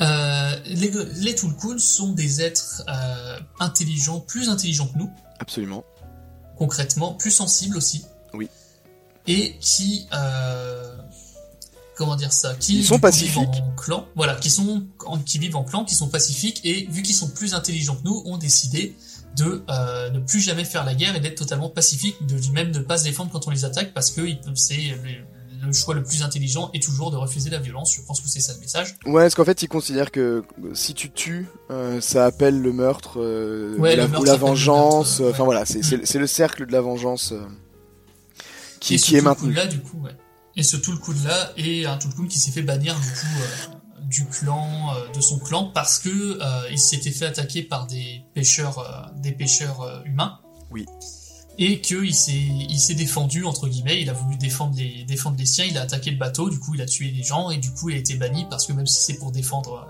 Euh, 0.00 0.56
les, 0.66 0.92
les 1.16 1.34
Tulkun 1.34 1.78
sont 1.78 2.12
des 2.12 2.42
êtres 2.42 2.82
euh, 2.88 3.38
intelligents, 3.60 4.20
plus 4.20 4.48
intelligents 4.48 4.86
que 4.86 4.98
nous. 4.98 5.10
Absolument. 5.40 5.84
Concrètement, 6.56 7.14
plus 7.14 7.30
sensibles 7.32 7.76
aussi. 7.76 8.04
Oui. 8.32 8.48
Et 9.26 9.56
qui, 9.60 10.06
euh, 10.12 10.96
comment 11.96 12.14
dire 12.14 12.32
ça, 12.32 12.54
qui 12.54 12.78
Ils 12.78 12.84
sont 12.84 12.98
pacifiques. 12.98 13.50
vivent 13.50 13.62
en 13.62 13.74
clan, 13.76 14.06
voilà, 14.14 14.36
qui 14.36 14.50
sont 14.50 14.86
qui 15.26 15.38
vivent 15.38 15.56
en 15.56 15.64
clan, 15.64 15.84
qui 15.84 15.94
sont 15.94 16.08
pacifiques 16.08 16.60
et 16.64 16.86
vu 16.90 17.02
qu'ils 17.02 17.14
sont 17.14 17.28
plus 17.28 17.54
intelligents 17.54 17.96
que 17.96 18.04
nous, 18.04 18.22
ont 18.26 18.36
décidé 18.36 18.94
de 19.36 19.62
euh, 19.68 20.10
ne 20.10 20.20
plus 20.20 20.40
jamais 20.40 20.64
faire 20.64 20.84
la 20.84 20.94
guerre 20.94 21.16
et 21.16 21.20
d'être 21.20 21.36
totalement 21.38 21.68
pacifique, 21.68 22.16
de 22.26 22.36
même 22.52 22.70
ne 22.70 22.78
pas 22.80 22.98
se 22.98 23.04
défendre 23.04 23.30
quand 23.32 23.46
on 23.46 23.50
les 23.50 23.64
attaque 23.64 23.92
parce 23.92 24.10
que 24.10 24.22
c'est 24.54 24.76
le, 25.64 25.72
choix 25.72 25.94
le 25.94 26.02
plus 26.02 26.22
intelligent 26.22 26.70
est 26.74 26.82
toujours 26.82 27.10
de 27.10 27.16
refuser 27.16 27.48
la 27.50 27.58
violence. 27.58 27.94
Je 27.96 28.02
pense 28.02 28.20
que 28.20 28.28
c'est 28.28 28.40
ça 28.40 28.52
le 28.52 28.60
message. 28.60 28.94
Ouais, 29.06 29.22
parce 29.22 29.34
qu'en 29.34 29.44
fait, 29.46 29.62
ils 29.62 29.68
considèrent 29.68 30.10
que 30.10 30.42
si 30.74 30.92
tu 30.94 31.10
tues, 31.10 31.46
euh, 31.70 32.00
ça 32.02 32.26
appelle 32.26 32.60
le 32.60 32.72
meurtre, 32.72 33.18
euh, 33.20 33.74
Ouais, 33.78 33.94
ou, 33.94 33.96
la, 33.96 34.02
le 34.04 34.08
meurtre 34.08 34.20
ou 34.20 34.24
la 34.24 34.32
appelle 34.32 34.42
le 34.42 34.50
vengeance. 34.50 35.20
euh, 35.20 35.30
Enfin 35.30 35.38
ouais. 35.40 35.44
voilà, 35.46 35.64
c'est 35.64 35.78
Mm. 35.80 36.00
c'est 36.04 36.18
le 36.18 36.26
cercle 36.26 36.66
de 36.66 36.72
la 36.72 36.80
vengeance 36.82 37.32
euh, 37.32 37.40
qui, 38.78 38.94
et 38.94 38.98
qui 38.98 39.14
est 39.14 39.18
le 39.18 39.24
maintenu. 39.24 39.48
coup 39.50 39.54
là, 39.56 39.66
du 39.66 39.80
coup, 39.80 40.00
ouais. 40.04 40.10
Et 40.56 40.62
ce 40.62 40.76
tout 40.76 40.92
le 40.92 40.98
coup 40.98 41.12
de 41.14 41.26
là 41.26 41.50
et 41.56 41.84
un 41.86 41.96
tout 41.96 42.08
le 42.08 42.14
coup 42.14 42.26
qui 42.26 42.38
s'est 42.38 42.52
fait 42.52 42.62
bannir 42.62 42.94
du 42.94 43.08
coup 43.08 43.73
du 44.08 44.26
clan, 44.26 44.94
euh, 44.94 45.12
de 45.12 45.20
son 45.20 45.38
clan 45.38 45.70
parce 45.74 45.98
que 45.98 46.08
euh, 46.08 46.68
il 46.70 46.78
s'était 46.78 47.10
fait 47.10 47.26
attaquer 47.26 47.62
par 47.62 47.86
des 47.86 48.22
pêcheurs, 48.34 48.78
euh, 48.78 49.20
des 49.20 49.32
pêcheurs 49.32 50.02
humains. 50.04 50.38
Oui. 50.70 50.86
Et 51.58 51.80
qu'il 51.80 52.14
s'est, 52.14 52.32
il 52.32 52.78
s'est 52.80 52.94
défendu 52.94 53.44
entre 53.44 53.68
guillemets. 53.68 54.00
Il 54.02 54.10
a 54.10 54.12
voulu 54.12 54.36
défendre 54.36 54.76
les, 54.76 55.04
défendre 55.04 55.36
les 55.38 55.46
siens. 55.46 55.64
Il 55.64 55.78
a 55.78 55.82
attaqué 55.82 56.10
le 56.10 56.16
bateau. 56.16 56.50
Du 56.50 56.58
coup, 56.58 56.74
il 56.74 56.82
a 56.82 56.86
tué 56.86 57.10
les 57.10 57.22
gens 57.22 57.50
et 57.50 57.58
du 57.58 57.70
coup, 57.70 57.90
il 57.90 57.94
a 57.96 57.98
été 57.98 58.14
banni 58.14 58.46
parce 58.50 58.66
que 58.66 58.72
même 58.72 58.86
si 58.86 59.00
c'est 59.02 59.18
pour 59.18 59.30
défendre 59.30 59.86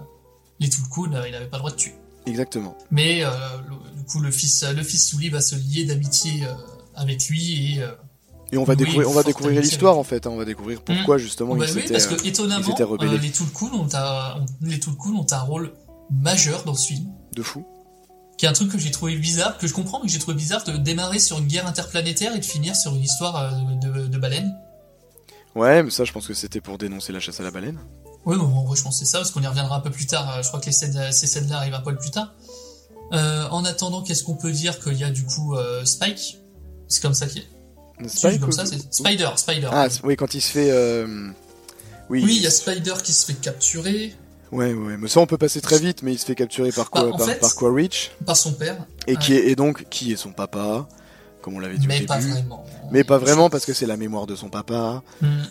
les 0.61 0.69
Tulkun, 0.69 1.11
il 1.25 1.33
n'avait 1.33 1.47
pas 1.49 1.57
le 1.57 1.61
droit 1.63 1.71
de 1.71 1.77
tuer. 1.77 1.95
Exactement. 2.27 2.77
Mais 2.91 3.25
euh, 3.25 3.31
le- 3.69 3.97
du 3.99 4.05
coup, 4.05 4.21
le 4.21 4.31
fils, 4.31 4.63
le 4.65 4.83
fils 4.83 5.09
Souli 5.09 5.31
va 5.31 5.41
se 5.41 5.55
lier 5.57 5.85
d'amitié 5.85 6.45
euh, 6.45 6.53
avec 6.95 7.29
lui 7.29 7.75
et 7.77 7.83
euh, 7.83 7.93
Et 8.55 8.59
on 8.59 8.65
va 8.65 8.73
Oui, 8.73 8.79
découvrir, 8.79 9.07
on 9.09 9.11
va 9.11 9.15
forte 9.17 9.27
découvrir 9.27 9.59
amitié 9.59 9.71
l'histoire 9.71 9.99
en 9.99 10.05
fait. 10.05 10.27
hein, 10.27 10.31
on 10.33 10.37
va 10.37 10.45
découvrir 10.45 10.81
pourquoi 10.83 11.19
justement 11.19 11.55
Bah 11.57 11.67
ils 11.69 11.77
oui, 11.77 11.85
parce 11.91 12.07
que 12.07 12.15
euh, 12.15 12.25
étonnamment, 12.29 12.65
ils 12.67 12.71
étaient 12.71 12.83
rebellés. 12.85 13.15
euh, 13.17 13.19
les 13.19 13.31
Tulkun 13.31 13.67
ont, 13.75 13.89
un- 13.95 14.41
ont- 14.41 14.47
les 14.63 14.79
Tulkun 14.81 15.11
ont 15.11 15.27
un 15.31 15.41
rôle 15.41 15.73
majeur 16.11 16.65
dans 16.65 16.75
ce 16.75 16.87
film, 16.89 17.07
de 17.35 17.43
fou. 17.43 17.65
qui 18.39 18.47
est 18.47 18.49
un 18.49 18.53
truc 18.53 18.71
que 18.71 18.79
j'ai 18.79 18.91
trouvé 18.91 19.17
bizarre, 19.17 19.59
que 19.59 19.67
je 19.67 19.73
comprends, 19.75 19.99
mais 20.01 20.07
que 20.07 20.13
j'ai 20.13 20.19
trouvé 20.19 20.37
bizarre 20.37 20.63
de 20.65 20.77
démarrer 20.77 21.19
sur 21.19 21.39
une 21.39 21.47
guerre 21.47 21.67
interplanétaire 21.67 22.35
et 22.35 22.39
de 22.39 22.45
finir 22.45 22.77
sur 22.77 22.95
une 22.95 23.03
histoire 23.03 23.37
euh, 23.37 23.75
de, 23.83 24.07
de 24.07 24.19
baleine. 24.19 24.55
Ouais, 25.57 25.83
mais 25.83 25.91
ça, 25.91 26.05
je 26.05 26.13
pense 26.13 26.27
que 26.27 26.35
c'était 26.35 26.61
pour 26.61 26.79
dénoncer 26.79 27.13
la 27.13 27.21
chasse 27.21 27.41
à 27.41 27.43
la 27.43 27.51
baleine. 27.51 27.79
Oui, 28.27 28.37
bon, 28.37 28.45
en 28.47 28.65
vrai, 28.65 28.77
je 28.77 28.83
pense 28.83 28.99
que 28.99 29.05
c'est 29.05 29.11
ça, 29.11 29.19
parce 29.19 29.31
qu'on 29.31 29.43
y 29.43 29.47
reviendra 29.47 29.77
un 29.77 29.81
peu 29.81 29.91
plus 29.91 30.07
tard. 30.07 30.43
Je 30.43 30.49
crois 30.49 30.61
que 30.61 30.67
les 30.67 30.73
scènes, 30.73 31.13
ces 31.13 31.27
scènes-là 31.27 31.59
arrivent 31.59 31.75
un 31.75 31.81
poil 31.81 31.97
plus 31.97 32.11
tard. 32.11 32.33
Euh, 33.13 33.47
en 33.51 33.65
attendant, 33.65 34.03
qu'est-ce 34.03 34.25
qu'on 34.25 34.35
peut 34.37 34.51
dire 34.53 34.81
qu'il 34.81 34.95
y 34.95 35.05
a 35.05 35.11
du 35.11 35.25
coup 35.25 35.55
euh, 35.57 35.85
Spike? 35.85 36.39
C'est 36.89 37.03
comme 37.03 37.15
ça 37.15 37.27
qu'il 37.27 37.43
est. 37.43 37.49
Spike 38.07 38.41
comme 38.41 38.53
ça, 38.53 38.67
c'est 38.67 38.93
Spider, 38.93 39.29
Spider. 39.37 39.69
Ah 39.73 39.89
oui, 40.03 40.17
quand 40.17 40.35
il 40.35 40.41
se 40.41 40.51
fait. 40.51 40.71
euh, 40.71 41.07
Oui. 42.11 42.23
oui, 42.25 42.37
il 42.37 42.43
y 42.43 42.47
a 42.47 42.51
Spider 42.51 42.95
qui 43.03 43.13
se 43.13 43.25
fait 43.27 43.35
capturer 43.35 44.15
Ouais, 44.53 44.73
ouais, 44.73 44.97
mais 44.99 45.09
ça 45.09 45.21
on 45.21 45.27
peut 45.27 45.39
passer 45.39 45.61
très 45.61 45.79
vite, 45.79 46.03
mais 46.03 46.13
il 46.13 46.19
se 46.19 46.27
fait 46.27 46.35
capturer 46.35 46.71
par 46.71 46.85
Bah, 46.85 47.01
quoi, 47.01 47.13
en 47.15 47.17
par, 47.17 47.27
fait- 47.27 47.41
par 47.41 47.55
Quaritch, 47.57 48.13
par 48.25 48.37
son 48.37 48.53
père. 48.53 48.87
et 49.07 49.17
qui 49.17 49.35
est 49.35 49.49
et 49.49 49.57
donc 49.57 49.87
qui 49.91 50.13
est 50.13 50.17
son 50.17 50.33
papa, 50.33 50.87
comme 51.43 51.55
on 51.55 51.59
l'avait 51.61 51.79
dit 51.79 51.87
Mais 51.89 52.03
au 52.03 52.07
pas 52.07 52.19
début. 52.19 52.31
vraiment. 52.33 52.65
Mais 52.93 53.03
pas 53.05 53.19
vraiment 53.19 53.51
parce 53.51 53.65
que 53.65 53.73
c'est 53.73 53.87
la 53.87 53.97
mémoire 53.97 54.27
de 54.27 54.37
son 54.37 54.49
papa. 54.51 55.03
Hmm. 55.21 55.43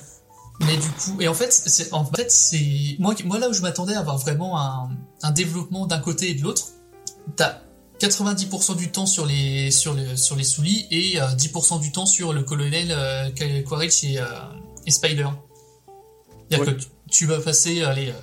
Mais 0.62 0.78
du 0.78 0.88
coup, 0.90 1.20
et 1.20 1.28
en 1.28 1.34
fait, 1.34 1.52
c'est 1.52 1.92
en 1.92 2.06
fait 2.06 2.32
c'est 2.32 2.96
moi 3.00 3.14
moi 3.26 3.40
là 3.40 3.50
où 3.50 3.54
je 3.54 3.62
m'attendais 3.62 3.96
à 3.96 4.00
avoir 4.00 4.18
vraiment 4.20 4.58
un, 4.62 4.90
un 5.24 5.32
développement 5.32 5.86
d'un 5.88 6.00
côté 6.00 6.30
et 6.30 6.36
de 6.36 6.44
l'autre, 6.44 6.68
t'as 7.36 7.58
90% 8.08 8.76
du 8.76 8.92
temps 8.92 9.06
sur 9.06 9.26
les 9.26 9.72
sur 9.72 9.94
les 9.94 10.16
sur 10.18 10.36
les 10.36 10.44
soulis 10.44 10.86
et 10.92 11.22
euh, 11.22 11.28
10% 11.28 11.80
du 11.82 11.92
temps 11.92 12.06
sur 12.06 12.34
le 12.34 12.44
colonel 12.44 12.88
euh, 12.92 13.30
Quaritch 13.64 14.04
et, 14.04 14.20
euh, 14.20 14.26
et 14.86 14.92
Spider. 14.92 15.28
C'est-à-dire 16.50 16.68
Ouais. 16.68 16.74
que 16.76 16.80
tu, 16.82 16.88
tu 17.10 17.26
vas 17.26 17.40
passer 17.40 17.84
allez 17.84 18.10
euh, 18.10 18.14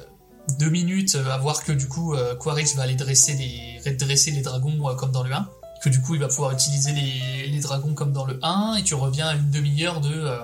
deux 0.58 0.70
minutes 0.70 1.14
euh, 1.16 1.30
à 1.30 1.38
voir 1.38 1.64
que 1.64 1.72
du 1.72 1.88
coup 1.88 2.14
euh, 2.14 2.34
Quaritch 2.36 2.74
va 2.76 2.82
aller 2.82 2.94
dresser 2.94 3.34
les 3.34 3.94
dresser 3.96 4.30
les 4.30 4.42
dragons 4.42 4.88
euh, 4.88 4.94
comme 4.94 5.10
dans 5.12 5.22
le 5.24 5.32
1 5.32 5.48
que 5.82 5.88
du 5.88 6.00
coup 6.00 6.14
il 6.14 6.20
va 6.20 6.28
pouvoir 6.28 6.52
utiliser 6.52 6.92
les, 6.92 7.48
les 7.48 7.60
dragons 7.60 7.94
comme 7.94 8.12
dans 8.12 8.26
le 8.26 8.38
1 8.42 8.74
et 8.78 8.82
tu 8.84 8.94
reviens 8.94 9.28
à 9.28 9.34
une 9.34 9.50
demi-heure 9.50 10.00
de 10.00 10.12
euh, 10.12 10.38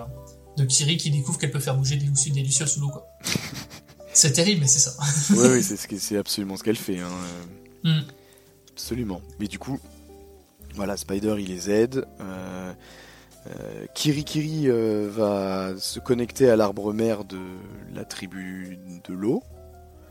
de 0.56 0.64
Kiri 0.64 0.96
qui 0.96 1.10
découvre 1.10 1.38
qu'elle 1.38 1.50
peut 1.50 1.60
faire 1.60 1.76
bouger 1.76 1.96
des, 1.96 2.06
lucioles- 2.06 2.32
des 2.34 2.42
lucioles 2.42 2.68
sous 2.68 2.80
l'eau 2.80 2.88
quoi. 2.88 3.06
c'est 4.14 4.32
terrible 4.32 4.62
mais 4.62 4.66
c'est 4.68 4.78
ça. 4.78 4.94
oui, 5.30 5.48
oui, 5.52 5.62
c'est 5.62 5.76
ce 5.98 6.14
absolument 6.16 6.56
ce 6.56 6.62
qu'elle 6.64 6.76
fait. 6.76 6.98
Hein. 7.00 7.08
euh, 7.84 8.00
Hmm. 8.00 8.02
Absolument. 8.76 9.22
Mais 9.40 9.46
du 9.48 9.58
coup, 9.58 9.80
voilà, 10.74 10.98
Spider 10.98 11.36
il 11.38 11.48
les 11.48 11.70
aide. 11.70 12.04
Euh, 12.20 12.72
euh, 13.46 13.86
Kiri 13.94 14.22
Kiri 14.24 14.68
euh, 14.68 15.08
va 15.10 15.72
se 15.78 15.98
connecter 15.98 16.50
à 16.50 16.56
l'arbre 16.56 16.92
mère 16.92 17.24
de 17.24 17.38
la 17.94 18.04
tribu 18.04 18.78
de 19.08 19.14
l'eau. 19.14 19.42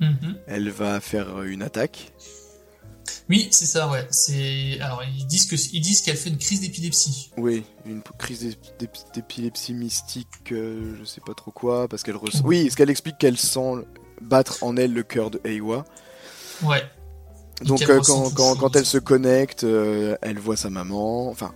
Mhm. 0.01 0.35
Elle 0.47 0.69
va 0.71 0.99
faire 0.99 1.43
une 1.43 1.61
attaque. 1.61 2.11
Oui 3.29 3.47
c'est 3.51 3.65
ça 3.67 3.87
ouais. 3.89 4.05
C'est 4.09 4.79
alors 4.81 5.03
ils 5.03 5.25
disent 5.27 5.45
que 5.45 5.55
ils 5.73 5.79
disent 5.81 6.01
qu'elle 6.01 6.17
fait 6.17 6.29
une 6.29 6.37
crise 6.39 6.61
d'épilepsie. 6.61 7.31
Oui, 7.37 7.63
une 7.85 8.01
crise 8.17 8.41
d'ép- 8.43 8.77
d'ép- 8.79 9.13
d'épilepsie 9.13 9.73
mystique, 9.75 10.27
euh, 10.51 10.95
je 10.99 11.03
sais 11.05 11.21
pas 11.25 11.33
trop 11.35 11.51
quoi, 11.51 11.87
parce 11.87 12.01
qu'elle 12.03 12.15
ressent. 12.17 12.41
Oui, 12.43 12.63
parce 12.63 12.75
qu'elle 12.75 12.89
explique 12.89 13.17
qu'elle 13.19 13.37
sent 13.37 13.85
battre 14.21 14.63
en 14.63 14.75
elle 14.75 14.93
le 14.93 15.03
cœur 15.03 15.29
de 15.31 15.39
Eiwa. 15.43 15.85
Ouais. 16.63 16.83
Donc 17.63 17.81
euh, 17.89 18.01
quand, 18.59 18.75
elle 18.75 18.85
se 18.85 18.97
connecte, 18.97 19.63
euh, 19.63 20.15
elle 20.21 20.39
voit 20.39 20.57
sa 20.57 20.69
maman. 20.69 21.29
Enfin, 21.29 21.53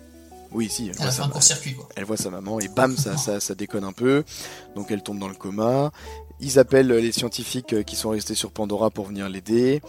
oui, 0.52 0.70
si, 0.70 0.90
elle, 0.90 0.96
voit 0.96 1.12
sa 1.12 1.22
maman. 1.24 1.34
court-circuit 1.34 1.74
quoi. 1.76 1.88
Elle 1.96 2.06
voit 2.06 2.18
sa 2.18 2.30
maman 2.30 2.60
et 2.60 2.68
bam, 2.70 2.96
ça, 2.98 3.18
ça, 3.18 3.40
ça 3.40 3.56
déconne 3.56 3.84
un 3.84 3.92
peu. 3.92 4.24
Donc 4.76 4.92
elle 4.92 5.04
tombe 5.04 5.20
dans 5.20 5.28
le 5.28 5.36
coma. 5.36 5.92
Ils 6.42 6.58
appellent 6.58 6.88
les 6.88 7.12
scientifiques 7.12 7.74
euh, 7.74 7.84
qui 7.84 7.98
sont 7.98 8.10
restés 8.12 8.34
sur 8.36 8.52
Pandora 8.52 8.90
pour 8.92 9.06
venir 9.08 9.28
l'aider. 9.28 9.82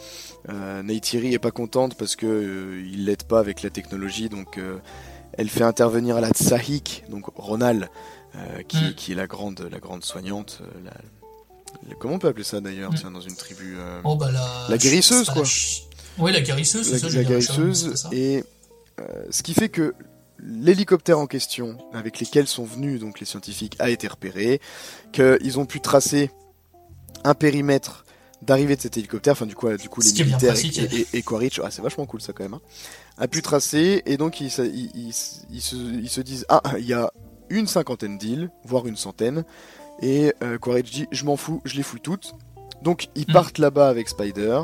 Euh, 0.49 0.83
Neytiri 0.83 1.33
est 1.33 1.39
pas 1.39 1.53
contente 1.53 1.95
parce 1.95 2.17
que 2.17 2.27
euh, 2.27 2.85
il 2.93 3.05
l'aide 3.05 3.23
pas 3.23 3.39
avec 3.39 3.63
la 3.63 3.71
technologie, 3.71 4.29
donc 4.29 4.59
elle 5.35 5.49
fait 5.49 5.63
intervenir 5.63 6.21
la 6.21 6.31
Tsahik, 6.31 7.05
donc 7.09 7.27
Ronal, 7.37 7.89
qui, 8.69 8.77
Mm. 8.85 8.95
qui 8.97 9.13
est 9.13 9.15
la 9.15 9.27
grande, 9.29 9.69
la 9.71 9.79
grande 9.79 10.05
soignante. 10.05 10.61
la- 10.85 11.95
comment 12.01 12.15
on 12.15 12.19
peut 12.19 12.29
appeler 12.29 12.45
ça 12.45 12.61
d'ailleurs 12.61 12.91
Mm. 12.93 12.97
Tiens, 12.97 13.11
dans 13.13 13.21
une 13.21 13.37
tribu. 13.37 13.77
Oh 14.05 14.17
bah 14.17 14.31
la 14.33 14.67
La 14.69 14.77
guérisseuse, 14.77 15.31
quoi. 15.31 15.43
la 15.43 15.49
Ouais 16.19 16.33
la 16.33 16.41
guérisseuse 16.41 16.89
c'est 16.89 16.99
ça. 16.99 17.09
la 17.09 17.25
ça. 17.97 18.09
et 18.13 18.45
euh, 19.01 19.05
ce 19.31 19.43
qui 19.43 19.55
fait 19.55 19.69
que 19.69 19.95
l'hélicoptère 20.43 21.19
en 21.19 21.27
question 21.27 21.77
avec 21.93 22.19
lesquels 22.19 22.47
sont 22.47 22.65
venus 22.65 23.01
donc 23.01 23.21
les 23.21 23.27
scientifiques 23.27 23.77
a 23.79 23.91
été 23.91 24.09
repéré 24.09 24.61
qu'ils 25.13 25.59
ont 25.59 25.67
pu 25.67 25.81
tracer 25.81 26.31
un 27.25 27.35
périmètre 27.35 28.05
d'arrivée 28.43 28.75
de 28.77 28.81
cet 28.81 28.97
hélicoptère 28.97 29.33
enfin 29.33 29.45
du 29.47 29.55
coup, 29.55 29.69
euh, 29.69 29.77
du 29.77 29.89
coup 29.91 30.01
les 30.01 30.09
militaires 30.25 30.55
et, 30.57 30.97
et, 31.01 31.19
et 31.19 31.23
Quaritch 31.23 31.61
ah 31.63 31.71
c'est 31.71 31.83
vachement 31.83 32.07
cool 32.07 32.23
ça 32.23 32.33
quand 32.33 32.43
même 32.45 32.55
hein, 32.55 32.61
a 33.19 33.29
pu 33.29 33.43
tracer 33.43 34.03
et 34.07 34.17
donc 34.17 34.41
ils, 34.41 34.51
se- 34.51 34.63
ils- 34.63 34.91
ils- 34.95 35.15
ils 35.51 35.61
se, 35.61 35.77
ils 35.77 36.09
se 36.09 36.21
disent 36.23 36.47
ah 36.49 36.63
il 36.79 36.87
y 36.87 36.95
a 36.95 37.13
une 37.51 37.67
cinquantaine 37.67 38.17
d'îles 38.17 38.51
voire 38.65 38.87
une 38.87 38.97
centaine 38.97 39.45
et 40.01 40.33
euh, 40.43 40.57
Quaritch 40.57 40.91
dit 40.91 41.07
je 41.13 41.25
m'en 41.27 41.37
fous 41.37 41.61
je 41.67 41.77
les 41.77 41.83
fouille 41.83 42.01
toutes 42.01 42.33
donc 42.83 43.09
ils 43.15 43.27
Mm. 43.29 43.33
partent 43.35 43.59
là-bas 43.59 43.91
avec 43.91 44.09
Spider 44.09 44.63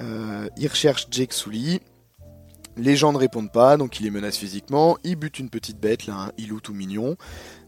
euh, 0.00 0.48
il 0.56 0.66
recherche 0.68 1.06
Jake 1.10 1.32
Sully. 1.32 1.80
Les 2.76 2.96
gens 2.96 3.12
ne 3.12 3.18
répondent 3.18 3.52
pas, 3.52 3.76
donc 3.76 4.00
il 4.00 4.04
les 4.04 4.10
menace 4.10 4.36
physiquement. 4.38 4.96
Il 5.04 5.16
bute 5.16 5.38
une 5.38 5.50
petite 5.50 5.78
bête, 5.78 6.06
là, 6.06 6.14
un 6.14 6.32
ilou 6.38 6.60
tout 6.60 6.72
mignon. 6.74 7.16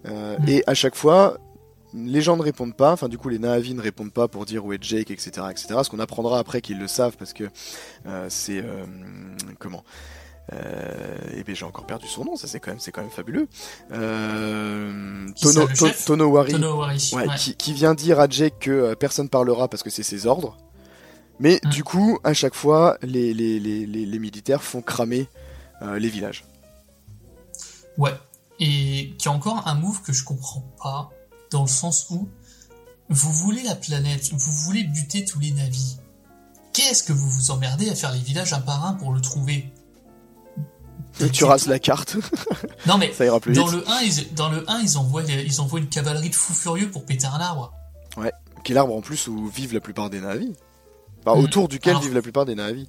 Euh, 0.07 0.39
Mm. 0.39 0.49
Et 0.49 0.65
à 0.67 0.73
chaque 0.75 0.95
fois, 0.95 1.37
les 1.93 2.23
gens 2.23 2.37
ne 2.39 2.43
répondent 2.43 2.75
pas. 2.77 2.93
Enfin, 2.93 3.09
du 3.09 3.19
coup, 3.19 3.29
les 3.29 3.39
Na'vi 3.39 3.75
ne 3.75 3.83
répondent 3.83 4.13
pas 4.13 4.29
pour 4.29 4.47
dire 4.47 4.65
où 4.65 4.73
est 4.73 4.83
Jake, 4.83 5.11
etc., 5.11 5.47
etc. 5.51 5.67
Ce 5.83 5.91
qu'on 5.91 5.99
apprendra 6.01 6.39
après 6.39 6.61
qu'ils 6.63 6.79
le 6.79 6.89
savent, 6.89 7.17
parce 7.19 7.33
que 7.35 7.45
euh, 8.07 8.27
c'est 8.31 8.59
euh, 8.65 8.85
comment 9.59 9.85
euh, 10.53 11.17
eh 11.37 11.43
bien, 11.43 11.55
j'ai 11.55 11.65
encore 11.65 11.87
perdu 11.87 12.07
son 12.07 12.25
nom. 12.25 12.37
Ça, 12.37 12.47
c'est 12.47 12.61
quand 12.61 12.71
même, 12.73 12.81
c'est 12.81 12.91
quand 12.93 13.01
même 13.03 13.11
fabuleux. 13.11 13.49
Euh, 13.93 15.27
Tono, 15.41 15.67
le 15.67 15.75
To- 15.75 15.87
chef 15.87 16.05
Tonowari, 16.05 16.53
Tonowari, 16.53 17.11
ouais, 17.15 17.27
ouais. 17.29 17.35
Qui, 17.39 17.55
qui 17.57 17.73
vient 17.73 17.95
dire 17.95 18.21
à 18.21 18.29
Jake 18.29 18.55
que 18.61 18.95
personne 18.95 19.29
parlera 19.29 19.69
parce 19.69 19.83
que 19.83 19.91
c'est 19.91 20.03
ses 20.03 20.27
ordres. 20.27 20.57
Mais 21.41 21.61
Mm. 21.65 21.69
du 21.71 21.85
coup, 21.85 22.19
à 22.25 22.33
chaque 22.35 22.55
fois, 22.55 22.97
les, 23.03 23.35
les, 23.35 23.59
les, 23.61 23.87
les, 23.87 24.07
les 24.07 24.19
militaires 24.19 24.63
font 24.63 24.83
cramer 24.83 25.29
euh, 25.83 25.99
les 25.99 26.09
villages. 26.09 26.45
Ouais. 27.99 28.13
et 28.61 29.15
qui 29.19 29.29
a 29.29 29.33
encore 29.33 29.67
un 29.67 29.75
move 29.75 30.03
que 30.03 30.13
je 30.13 30.25
comprends 30.25 30.65
pas, 30.83 31.11
dans 31.51 31.63
le 31.63 31.69
sens 31.69 32.07
où 32.11 32.29
vous 33.09 33.33
voulez 33.33 33.63
la 33.63 33.75
planète, 33.75 34.31
vous 34.33 34.53
voulez 34.53 34.85
buter 34.85 35.25
tous 35.25 35.39
les 35.41 35.51
navires. 35.53 35.99
Qu'est-ce 36.73 37.03
que 37.05 37.13
vous 37.13 37.29
vous 37.31 37.51
emmerdez 37.53 37.89
à 37.91 37.95
faire 37.95 38.13
les 38.13 38.19
villages 38.21 38.53
un 38.53 38.61
par 38.61 38.85
un 38.87 38.95
pour 38.95 39.13
le 39.13 39.21
trouver? 39.21 39.73
Et 41.21 41.31
tu 41.31 41.45
rases 41.45 41.67
la 41.67 41.79
carte. 41.79 42.17
Non 42.87 42.99
mais 42.99 43.13
Ça 43.13 43.25
ira 43.25 43.39
plus 43.41 43.53
dans 43.55 43.67
vite. 43.67 43.77
le 43.87 43.89
1, 43.91 44.01
ils, 44.03 44.35
dans 44.35 44.49
le 44.51 44.69
1, 44.69 44.81
ils 44.81 44.99
envoient 44.99 45.23
ils 45.23 45.61
envoient 45.61 45.79
une 45.81 45.89
cavalerie 45.89 46.29
de 46.31 46.35
fous 46.35 46.53
furieux 46.55 46.91
pour 46.91 47.05
péter 47.07 47.27
un 47.27 47.41
arbre. 47.41 47.73
Ouais. 48.17 48.33
Qui 48.65 48.73
est 48.73 48.75
l'arbre 48.75 48.95
en 48.95 49.01
plus 49.01 49.27
où 49.29 49.47
vivent 49.47 49.73
la 49.75 49.81
plupart 49.81 50.11
des 50.11 50.21
navis. 50.21 50.53
Enfin, 51.27 51.39
Mm. 51.41 51.45
autour 51.45 51.69
duquel 51.69 51.93
Alors- 51.93 52.03
vivent 52.03 52.15
la 52.15 52.23
plupart 52.23 52.45
des 52.45 52.55
navis. 52.55 52.89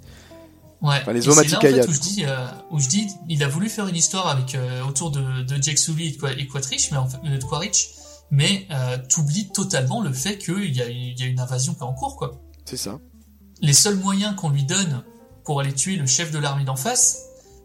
Ouais. 0.81 0.97
Enfin, 1.01 1.13
les 1.13 1.21
c'est 1.21 1.27
là, 1.27 1.33
en 1.33 1.37
Omaticaya, 1.37 1.83
fait, 1.83 1.89
où 1.89 1.91
du 1.91 1.95
je 1.95 2.01
dis, 2.01 2.25
euh, 2.25 2.47
où 2.71 2.79
je 2.79 2.87
dis, 2.89 3.07
il 3.29 3.43
a 3.43 3.47
voulu 3.47 3.69
faire 3.69 3.87
une 3.87 3.95
histoire 3.95 4.27
avec 4.27 4.55
euh, 4.55 4.83
autour 4.83 5.09
de, 5.09 5.41
de 5.43 5.61
Jack 5.61 5.77
Sully 5.77 6.17
et 6.37 6.47
Quatrich, 6.47 6.91
mais 6.91 6.97
en 6.97 7.07
fait, 7.07 7.17
euh, 7.25 7.37
de 7.37 7.43
Quaritch, 7.43 7.91
mais 8.29 8.67
euh, 8.71 8.97
t'oublies 9.09 9.49
totalement 9.49 10.01
le 10.01 10.11
fait 10.11 10.37
qu'il 10.37 10.75
y 10.75 10.81
a, 10.81 10.89
il 10.89 11.17
y 11.19 11.23
a 11.23 11.25
une 11.27 11.39
invasion 11.39 11.73
qui 11.73 11.79
est 11.79 11.83
en 11.83 11.93
cours, 11.93 12.17
quoi. 12.17 12.41
C'est 12.65 12.77
ça. 12.77 12.99
Les 13.61 13.73
seuls 13.73 13.95
moyens 13.95 14.35
qu'on 14.35 14.49
lui 14.49 14.63
donne 14.63 15.03
pour 15.45 15.59
aller 15.61 15.73
tuer 15.73 15.95
le 15.95 16.05
chef 16.05 16.31
de 16.31 16.39
l'armée 16.39 16.65
d'en 16.65 16.75
face, 16.75 17.19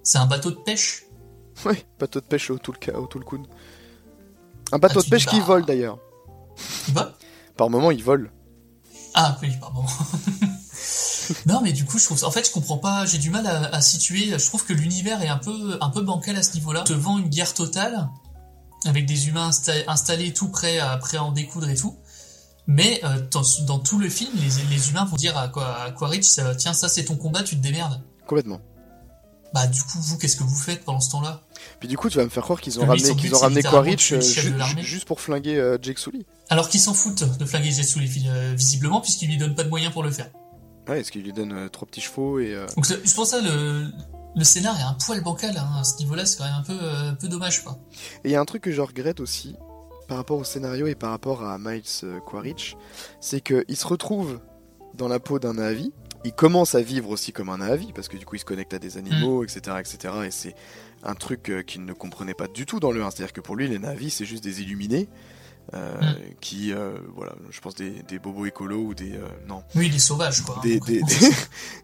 c'est 0.05 0.19
un 0.19 0.27
bateau 0.27 0.51
de 0.53 0.57
pêche. 0.57 1.03
Ouais, 1.65 1.85
bateau 1.99 2.21
de 2.21 2.25
pêche 2.27 2.49
au 2.51 2.57
Tulka- 2.59 2.95
au 2.95 3.07
Tulkun. 3.07 3.43
Un 4.73 4.79
bateau 4.79 5.01
Ah, 5.01 5.03
de 5.05 5.09
pêche 5.11 5.27
qui 5.27 5.41
bah- 5.41 5.45
vole 5.47 5.65
d'ailleurs. 5.67 5.99
Il 6.89 6.95
va 6.95 7.13
Par 7.57 7.69
moment, 7.71 7.91
il 7.91 8.03
vole. 8.05 8.31
Ah 9.15 9.37
oui, 9.43 9.49
pardon. 9.61 9.83
non, 11.47 11.61
mais 11.63 11.73
du 11.73 11.85
coup, 11.85 11.99
je 11.99 12.05
trouve, 12.05 12.23
en 12.25 12.31
fait, 12.31 12.47
je 12.47 12.53
comprends 12.53 12.79
pas. 12.79 13.07
J'ai 13.07 13.19
du 13.19 13.31
mal 13.31 13.47
à, 13.47 13.75
à 13.75 13.81
situer. 13.81 14.39
Je 14.39 14.47
trouve 14.47 14.65
que 14.65 14.73
l'univers 14.73 15.23
est 15.23 15.29
un 15.29 15.39
peu, 15.39 15.79
un 15.81 15.91
peu 15.91 16.03
bancal 16.03 16.37
à 16.37 16.43
ce 16.43 16.55
niveau-là. 16.55 16.83
Te 16.83 16.93
vend 16.93 17.19
une 17.19 17.29
guerre 17.29 17.55
totale 17.55 18.09
avec 18.87 19.07
des 19.07 19.29
humains 19.29 19.51
insta- 19.51 19.85
installés 19.89 20.33
tout 20.33 20.49
prêts 20.49 20.79
à, 20.79 20.97
prêts 20.97 21.17
à 21.19 21.25
en 21.25 21.33
découdre 21.33 21.69
et 21.69 21.77
tout. 21.77 21.97
Mais 22.67 23.01
euh, 23.05 23.21
dans, 23.31 23.43
dans 23.67 23.79
tout 23.79 23.99
le 23.99 24.09
film, 24.09 24.31
les, 24.37 24.75
les 24.77 24.91
humains 24.91 25.05
vont 25.05 25.17
dire 25.17 25.37
à, 25.37 25.49
quoi, 25.49 25.83
à 25.83 25.91
Quaritch, 25.91 26.25
ça, 26.27 26.55
tiens, 26.55 26.73
ça 26.73 26.89
c'est 26.89 27.05
ton 27.05 27.17
combat, 27.17 27.43
tu 27.43 27.57
te 27.57 27.61
démerdes. 27.63 28.01
Complètement. 28.27 28.61
Bah 29.53 29.67
du 29.67 29.83
coup, 29.83 29.99
vous, 30.01 30.17
qu'est-ce 30.17 30.37
que 30.37 30.45
vous 30.45 30.55
faites 30.57 30.85
pendant 30.85 31.01
ce 31.01 31.11
temps-là? 31.11 31.41
Puis 31.81 31.89
du 31.89 31.97
coup, 31.97 32.09
tu 32.09 32.19
vas 32.19 32.25
me 32.25 32.29
faire 32.29 32.45
croire 32.45 32.61
qu'ils 32.61 32.79
ont 32.79 32.83
qu'ils 33.17 33.35
ont 33.35 33.39
ramené 33.41 33.63
Quaritch 33.71 34.13
euh, 34.13 34.21
ju- 34.21 34.83
juste 34.85 35.05
pour 35.07 35.21
flinguer 35.21 35.57
euh, 35.57 35.77
Jake 35.83 35.99
Sully. 35.99 36.25
Alors 36.49 36.69
qu'ils 36.69 36.79
s'en 36.81 36.95
foutent 36.95 37.25
de 37.39 37.45
flinguer 37.45 37.73
Zetsu, 37.73 37.99
euh, 38.29 38.55
visiblement, 38.57 39.01
puisqu'ils 39.01 39.27
lui 39.29 39.37
donnent 39.39 39.57
pas 39.57 39.65
de 39.65 39.69
moyens 39.69 39.93
pour 39.93 40.05
le 40.05 40.13
faire. 40.13 40.31
Ouais, 40.89 41.01
est-ce 41.01 41.13
qu'il 41.13 41.23
lui 41.23 41.33
donne 41.33 41.53
euh, 41.53 41.69
trois 41.69 41.87
petits 41.87 42.01
chevaux 42.01 42.39
et. 42.41 42.55
euh, 42.55 42.67
Donc 42.77 42.87
c'est 42.87 43.15
pour 43.15 43.27
ça 43.27 43.41
le, 43.41 43.87
le 44.37 44.45
scénar 44.45 44.79
est 44.79 44.83
un 44.83 44.95
poil 44.95 45.23
bancal 45.23 45.57
hein, 45.57 45.69
à 45.81 45.85
ce 45.85 45.99
niveau-là, 45.99 46.27
c'est 46.27 46.39
quand 46.39 46.45
même 46.45 46.55
un 46.59 46.63
peu, 46.63 46.79
euh, 46.81 47.13
peu 47.13 47.29
dommage 47.29 47.63
quoi. 47.65 47.79
Et 48.25 48.29
il 48.29 48.31
y 48.31 48.37
a 48.37 48.41
un 48.41 48.45
truc 48.45 48.63
que 48.63 48.73
je 48.73 48.81
regrette 48.81 49.21
aussi, 49.21 49.55
par 50.09 50.17
rapport 50.17 50.39
au 50.39 50.45
scénario 50.45 50.87
et 50.87 50.95
par 50.97 51.11
rapport 51.11 51.45
à 51.45 51.59
Miles 51.59 51.83
euh, 52.05 52.19
Quaritch, 52.21 52.77
c'est 53.21 53.41
qu'il 53.41 53.77
se 53.77 53.87
retrouve 53.87 54.41
dans 54.95 55.07
la 55.09 55.21
peau 55.21 55.39
d'un 55.39 55.55
Navi. 55.55 55.93
Il 56.25 56.33
commence 56.33 56.75
à 56.75 56.83
vivre 56.83 57.09
aussi 57.09 57.33
comme 57.33 57.49
un 57.49 57.59
Navi, 57.59 57.93
parce 57.95 58.09
que 58.09 58.17
du 58.19 58.27
coup 58.27 58.35
il 58.37 58.41
se 58.41 58.45
connecte 58.45 58.75
à 58.75 58.79
des 58.79 58.99
animaux, 58.99 59.43
etc., 59.45 59.77
etc. 59.79 60.15
Et 60.27 60.31
c'est 60.31 60.55
un 61.03 61.15
truc 61.15 61.51
qu'il 61.67 61.85
ne 61.87 61.93
comprenait 61.95 62.35
pas 62.35 62.47
du 62.47 62.67
tout 62.67 62.79
dans 62.79 62.91
le 62.93 63.03
1. 63.03 63.11
C'est-à-dire 63.11 63.33
que 63.33 63.41
pour 63.41 63.57
lui, 63.57 63.69
les 63.69 63.79
Navis, 63.79 64.11
c'est 64.11 64.27
juste 64.27 64.45
des 64.45 64.61
illuminés. 64.61 65.09
Euh, 65.75 66.01
Mm. 66.01 66.15
qui, 66.41 66.73
euh, 66.73 66.99
voilà, 67.15 67.33
je 67.51 67.61
pense 67.61 67.75
des, 67.77 68.03
des 68.09 68.19
bobos 68.19 68.47
écolos 68.47 68.83
ou 68.87 68.95
des... 68.95 69.13
euh, 69.13 69.27
non, 69.49 69.63
Oui, 69.77 69.87
il 69.87 69.95
est 69.95 69.99
sauvage 70.01 70.41
quoi. 70.43 70.57
hein, 70.59 70.61
des, 70.63 70.81
des- 70.81 71.01
concrètement. 71.01 71.29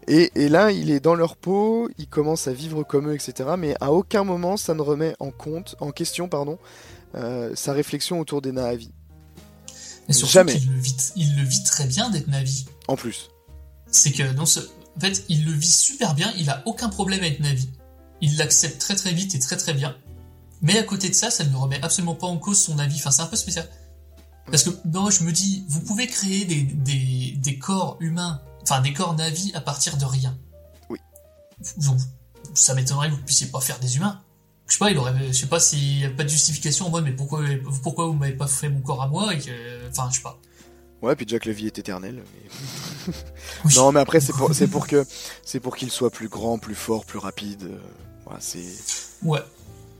des- 0.07 0.13
et, 0.13 0.31
et 0.43 0.49
là, 0.49 0.71
il 0.71 0.91
est 0.91 0.99
dans 0.99 1.15
leur 1.15 1.35
peau, 1.37 1.89
il 1.97 2.07
commence 2.07 2.47
à 2.47 2.53
vivre 2.53 2.83
comme 2.83 3.09
eux, 3.09 3.13
etc. 3.15 3.49
Mais 3.57 3.75
à 3.79 3.91
aucun 3.93 4.23
moment, 4.23 4.57
ça 4.57 4.73
ne 4.73 4.81
remet 4.81 5.15
en 5.19 5.31
compte, 5.31 5.75
en 5.79 5.91
question, 5.91 6.27
pardon, 6.29 6.57
sa 7.55 7.73
réflexion 7.73 8.19
autour 8.19 8.41
des 8.41 8.51
Navi. 8.51 8.91
Mais 10.07 10.13
surtout 10.13 10.33
Jamais. 10.33 10.57
qu'il 10.57 10.71
le 10.71 10.79
vit, 10.79 10.95
il 11.15 11.35
le 11.35 11.43
vit 11.43 11.63
très 11.63 11.85
bien 11.85 12.09
d'être 12.09 12.27
Navi. 12.27 12.65
En 12.87 12.95
plus. 12.95 13.29
C'est 13.91 14.11
que 14.11 14.31
dans 14.33 14.45
ce, 14.45 14.59
en 14.59 14.99
fait, 14.99 15.23
il 15.29 15.45
le 15.45 15.51
vit 15.51 15.71
super 15.71 16.13
bien, 16.13 16.31
il 16.37 16.49
a 16.49 16.61
aucun 16.65 16.89
problème 16.89 17.21
avec 17.21 17.39
Navi. 17.39 17.69
Il 18.21 18.37
l'accepte 18.37 18.79
très 18.79 18.95
très 18.95 19.13
vite 19.13 19.33
et 19.35 19.39
très 19.39 19.57
très 19.57 19.73
bien. 19.73 19.95
Mais 20.61 20.77
à 20.77 20.83
côté 20.83 21.09
de 21.09 21.13
ça, 21.13 21.29
ça 21.29 21.43
ne 21.43 21.55
remet 21.55 21.81
absolument 21.83 22.15
pas 22.15 22.27
en 22.27 22.37
cause 22.37 22.59
son 22.59 22.79
avis. 22.79 22.95
Enfin, 22.95 23.11
c'est 23.11 23.21
un 23.21 23.27
peu 23.27 23.35
spécial. 23.35 23.67
Parce 24.49 24.63
que 24.63 24.69
moi, 24.85 25.09
je 25.11 25.23
me 25.23 25.31
dis, 25.31 25.65
vous 25.69 25.81
pouvez 25.81 26.07
créer 26.07 26.45
des, 26.45 26.61
des, 26.61 27.33
des 27.37 27.59
corps 27.59 27.97
humains, 27.99 28.41
enfin 28.63 28.81
des 28.81 28.93
corps 28.93 29.13
Navi 29.15 29.51
à 29.53 29.61
partir 29.61 29.97
de 29.97 30.05
rien. 30.05 30.37
Oui. 30.89 30.99
Donc, 31.77 31.97
ça 32.53 32.73
m'étonnerait 32.73 33.09
que 33.09 33.15
vous 33.15 33.21
puissiez 33.23 33.47
pas 33.47 33.59
faire 33.59 33.77
des 33.79 33.97
humains. 33.97 34.21
Je 34.67 34.73
sais 34.73 34.79
pas, 34.79 34.89
il 34.91 34.97
aurait, 34.97 35.13
je 35.27 35.31
sais 35.33 35.47
pas 35.47 35.59
s'il 35.59 35.99
y 35.99 36.05
a 36.05 36.09
pas 36.09 36.23
de 36.23 36.29
justification 36.29 36.87
en 36.87 36.89
mode, 36.89 37.03
mais 37.05 37.11
pourquoi, 37.11 37.41
pourquoi 37.83 38.07
vous 38.07 38.13
m'avez 38.13 38.33
pas 38.35 38.47
fait 38.47 38.69
mon 38.69 38.81
corps 38.81 39.01
à 39.01 39.07
moi 39.07 39.33
et 39.33 39.39
que, 39.39 39.89
enfin, 39.89 40.07
je 40.11 40.17
sais 40.17 40.21
pas. 40.23 40.39
Ouais, 41.01 41.15
puis 41.15 41.25
Jack 41.27 41.45
la 41.45 41.53
vie 41.53 41.67
est 41.67 41.77
éternelle. 41.77 42.23
mais- 42.33 43.13
Oui. 43.65 43.73
non, 43.75 43.91
mais 43.91 43.99
après, 43.99 44.19
c'est 44.19 44.33
pour, 44.33 44.53
c'est 44.53 44.67
pour 44.67 44.87
que, 44.87 45.05
c'est 45.45 45.59
pour 45.59 45.75
qu'il 45.77 45.91
soit 45.91 46.09
plus 46.09 46.27
grand, 46.29 46.57
plus 46.57 46.73
fort, 46.75 47.05
plus 47.05 47.19
rapide. 47.19 47.63
euh, 47.63 47.79
Voilà, 48.25 48.39
c'est. 48.41 48.65
Ouais. 49.23 49.39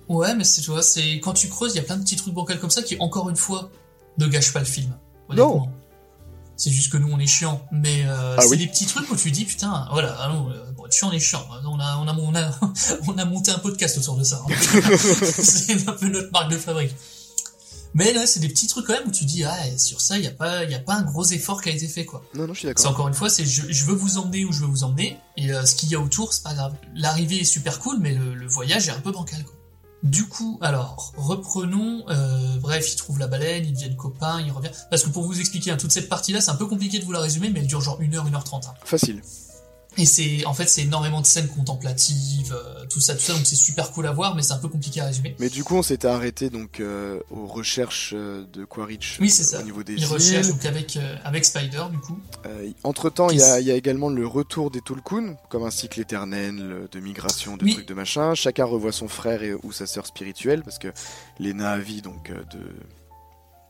Ouais, 0.09 0.33
mais 0.35 0.43
c'est, 0.43 0.61
tu 0.61 0.71
vois, 0.71 0.81
c'est, 0.83 1.15
quand 1.19 1.33
tu 1.33 1.49
creuses, 1.49 1.73
il 1.73 1.77
y 1.77 1.79
a 1.79 1.83
plein 1.83 1.97
de 1.97 2.03
petits 2.03 2.15
trucs 2.15 2.33
bancals 2.33 2.59
comme 2.59 2.69
ça 2.69 2.81
qui, 2.81 2.95
encore 2.99 3.29
une 3.29 3.35
fois, 3.35 3.69
ne 4.17 4.27
gâchent 4.27 4.53
pas 4.53 4.59
le 4.59 4.65
film. 4.65 4.95
honnêtement. 5.29 5.69
C'est 6.59 6.71
juste 6.71 6.91
que 6.91 6.97
nous, 6.97 7.11
on 7.11 7.19
est 7.19 7.27
chiant. 7.27 7.61
Mais, 7.71 8.03
euh, 8.07 8.35
Ah 8.37 8.41
c'est 8.41 8.49
oui. 8.49 8.57
des 8.57 8.67
petits 8.67 8.85
trucs 8.87 9.11
où 9.11 9.15
tu 9.15 9.29
dis, 9.29 9.45
putain, 9.45 9.87
voilà, 9.91 10.13
allons, 10.21 10.49
euh, 10.49 10.71
bon, 10.75 10.85
chiant, 10.89 11.09
on 11.09 11.11
est 11.11 11.19
chiant. 11.19 11.45
On 11.65 11.79
a, 11.79 11.97
on 11.99 12.07
a, 12.07 12.15
on 12.17 12.35
a, 12.35 12.59
on 13.07 13.17
a 13.17 13.25
monté 13.25 13.51
un 13.51 13.59
podcast 13.59 13.97
autour 13.99 14.15
de 14.17 14.23
ça. 14.23 14.41
hein. 14.49 14.53
c'est 14.97 15.87
un 15.87 15.91
peu 15.93 16.07
notre 16.07 16.31
marque 16.31 16.49
de 16.51 16.57
fabrique. 16.57 16.95
Mais 17.93 18.11
là, 18.13 18.25
c'est 18.27 18.39
des 18.39 18.49
petits 18.49 18.67
trucs 18.67 18.85
quand 18.87 18.93
même 18.93 19.07
où 19.07 19.11
tu 19.11 19.25
dis, 19.25 19.43
ah, 19.43 19.55
sur 19.77 20.01
ça, 20.01 20.17
il 20.17 20.21
n'y 20.21 20.27
a 20.27 20.31
pas, 20.31 20.63
y 20.65 20.73
a 20.75 20.79
pas 20.79 20.95
un 20.95 21.03
gros 21.03 21.25
effort 21.25 21.61
qui 21.61 21.69
a 21.69 21.71
été 21.73 21.87
fait, 21.87 22.05
quoi. 22.05 22.23
Non, 22.33 22.47
non, 22.47 22.53
je 22.53 22.59
suis 22.59 22.67
C'est 22.69 22.73
d'accord. 22.73 22.91
encore 22.91 23.07
une 23.07 23.13
fois, 23.13 23.29
c'est 23.29 23.45
je, 23.45 23.63
je 23.71 23.85
veux 23.85 23.95
vous 23.95 24.17
emmener 24.17 24.43
où 24.45 24.51
je 24.51 24.61
veux 24.61 24.67
vous 24.67 24.83
emmener, 24.83 25.17
et 25.35 25.51
euh, 25.51 25.65
ce 25.65 25.75
qu'il 25.75 25.89
y 25.89 25.95
a 25.95 25.99
autour, 25.99 26.33
c'est 26.33 26.43
pas 26.43 26.53
grave. 26.53 26.73
L'arrivée 26.95 27.41
est 27.41 27.45
super 27.45 27.79
cool, 27.79 27.97
mais 27.99 28.13
le, 28.13 28.33
le 28.35 28.47
voyage 28.47 28.87
est 28.87 28.91
un 28.91 28.99
peu 28.99 29.11
bancal. 29.11 29.43
Quoi. 29.43 29.53
Du 30.03 30.27
coup, 30.27 30.57
alors, 30.61 31.11
reprenons. 31.17 32.03
euh, 32.09 32.57
bref, 32.59 32.93
il 32.93 32.95
trouve 32.97 33.19
la 33.19 33.27
baleine, 33.27 33.65
ils 33.65 33.73
deviennent 33.73 33.95
copains, 33.95 34.39
il 34.41 34.51
revient. 34.51 34.69
Parce 34.89 35.03
que 35.03 35.09
pour 35.09 35.23
vous 35.23 35.39
expliquer, 35.39 35.71
hein, 35.71 35.77
toute 35.77 35.91
cette 35.91 36.07
partie-là, 36.09 36.39
c'est 36.39 36.51
un 36.51 36.55
peu 36.55 36.67
compliqué 36.67 36.99
de 36.99 37.05
vous 37.05 37.11
la 37.11 37.19
résumer, 37.19 37.49
mais 37.49 37.59
elle 37.61 37.67
dure 37.67 37.81
genre 37.81 37.99
1h, 37.99 38.29
1h30. 38.31 38.67
hein. 38.67 38.73
Facile. 38.85 39.21
Et 39.99 40.05
c'est, 40.05 40.45
en 40.45 40.53
fait, 40.53 40.67
c'est 40.67 40.83
énormément 40.83 41.21
de 41.21 41.25
scènes 41.25 41.47
contemplatives, 41.47 42.53
euh, 42.53 42.85
tout 42.87 42.99
ça, 43.01 43.15
tout 43.15 43.21
ça, 43.21 43.33
donc 43.33 43.45
c'est 43.45 43.55
super 43.55 43.91
cool 43.91 44.05
à 44.07 44.11
voir, 44.11 44.35
mais 44.35 44.43
c'est 44.43 44.53
un 44.53 44.57
peu 44.59 44.67
compliqué 44.67 45.01
à 45.01 45.05
résumer. 45.05 45.35
Mais 45.39 45.49
du 45.49 45.63
coup, 45.63 45.75
on 45.75 45.81
s'était 45.83 46.07
arrêté 46.07 46.49
donc 46.49 46.79
euh, 46.79 47.19
aux 47.31 47.47
recherches 47.47 48.13
euh, 48.15 48.45
de 48.53 48.63
Quaritch 48.65 49.17
Oui, 49.19 49.29
c'est 49.29 49.43
ça. 49.43 49.59
au 49.59 49.63
niveau 49.63 49.83
des 49.83 49.93
Il 49.93 49.99
îles. 49.99 50.05
recherche 50.05 50.47
donc 50.49 50.63
avec, 50.65 50.97
euh, 50.97 51.15
avec 51.23 51.45
Spider, 51.45 51.83
du 51.91 51.97
coup. 51.97 52.19
entre 52.83 53.09
temps, 53.09 53.29
il 53.29 53.39
y, 53.39 53.41
a- 53.41 53.57
s- 53.57 53.61
il 53.63 53.67
y 53.67 53.71
a 53.71 53.75
également 53.75 54.09
le 54.09 54.25
retour 54.27 54.69
des 54.71 54.81
Tulkun, 54.81 55.35
comme 55.49 55.63
un 55.65 55.71
cycle 55.71 55.99
éternel 55.99 56.87
de 56.91 56.99
migration, 56.99 57.57
de 57.57 57.63
Oui. 57.65 57.73
trucs 57.73 57.87
de 57.87 57.93
machin. 57.93 58.35
Chacun 58.35 58.65
revoit 58.65 58.91
son 58.91 59.07
frère 59.07 59.41
et, 59.43 59.53
ou 59.63 59.71
sa 59.71 59.87
sœur 59.87 60.05
spirituelle, 60.05 60.61
parce 60.63 60.77
que 60.77 60.89
les 61.39 61.53
Na'vi, 61.53 62.01
donc 62.01 62.29
de, 62.31 62.59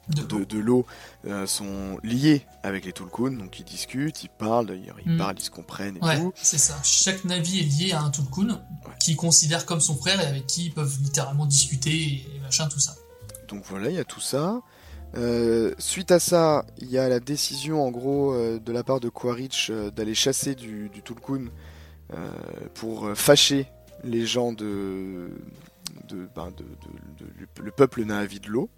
De, 0.09 0.57
l'eau, 0.57 0.85
euh, 1.25 1.45
sont 1.45 1.97
liés 2.01 2.45
avec 2.63 2.85
les 2.85 2.93
Tulkun, 2.93 3.31
donc 3.31 3.59
ils 3.59 3.65
discutent, 3.65 4.23
ils 4.23 4.29
parlent, 4.29 4.65
d'ailleurs, 4.67 4.95
ils 5.05 5.11
Mm. 5.13 5.17
parlent, 5.17 5.35
ils 5.37 5.43
se 5.43 5.49
comprennent 5.51 5.97
et 5.97 6.01
Ouais, 6.05 6.17
tout. 6.17 6.31
c'est 6.35 6.57
ça. 6.57 6.79
Chaque 6.83 7.25
Navi 7.25 7.59
est 7.59 7.63
lié 7.63 7.91
à 7.91 8.01
un 8.01 8.09
Tulkun 8.09 8.61
qui 9.01 9.15
considère 9.17 9.65
comme 9.65 9.81
son 9.81 9.97
frère 9.97 10.21
et 10.21 10.25
avec 10.25 10.47
qui 10.47 10.67
ils 10.67 10.73
peuvent 10.73 10.97
littéralement 11.01 11.45
discuter 11.45 11.91
et, 11.91 12.25
et 12.35 12.39
machin, 12.39 12.69
tout 12.69 12.79
ça. 12.79 12.95
Donc 13.49 13.63
voilà, 13.65 13.89
il 13.89 13.95
y 13.95 13.99
a 13.99 14.05
tout 14.05 14.21
ça. 14.21 14.61
Euh, 15.15 15.73
suite 15.77 16.11
à 16.11 16.19
ça, 16.19 16.65
il 16.77 16.89
y 16.89 16.97
a 16.97 17.09
la 17.09 17.19
décision 17.19 17.85
en 17.85 17.91
gros 17.91 18.33
euh, 18.33 18.59
de 18.59 18.71
la 18.71 18.83
part 18.83 18.99
de 19.01 19.09
Quaritch 19.09 19.71
d'aller 19.71 20.15
chasser 20.15 20.55
du, 20.55 20.89
du 20.89 21.01
Tulkun 21.01 21.47
pour 22.73 23.09
fâcher 23.15 23.67
les 24.03 24.25
gens 24.25 24.53
de, 24.53 25.29
de, 26.07 26.29
ben, 26.35 26.51
de- 26.55 26.63
de- 26.63 27.63
le 27.63 27.71
peuple 27.71 28.05
Na'vi 28.05 28.39
de 28.39 28.47
l'eau. 28.47 28.69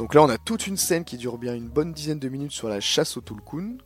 Donc 0.00 0.14
là, 0.14 0.22
on 0.22 0.30
a 0.30 0.38
toute 0.38 0.66
une 0.66 0.78
scène 0.78 1.04
qui 1.04 1.18
dure 1.18 1.36
bien 1.36 1.54
une 1.54 1.68
bonne 1.68 1.92
dizaine 1.92 2.18
de 2.18 2.28
minutes 2.30 2.52
sur 2.52 2.70
la 2.70 2.80
chasse 2.80 3.18
au 3.18 3.20
Tulkun, 3.20 3.76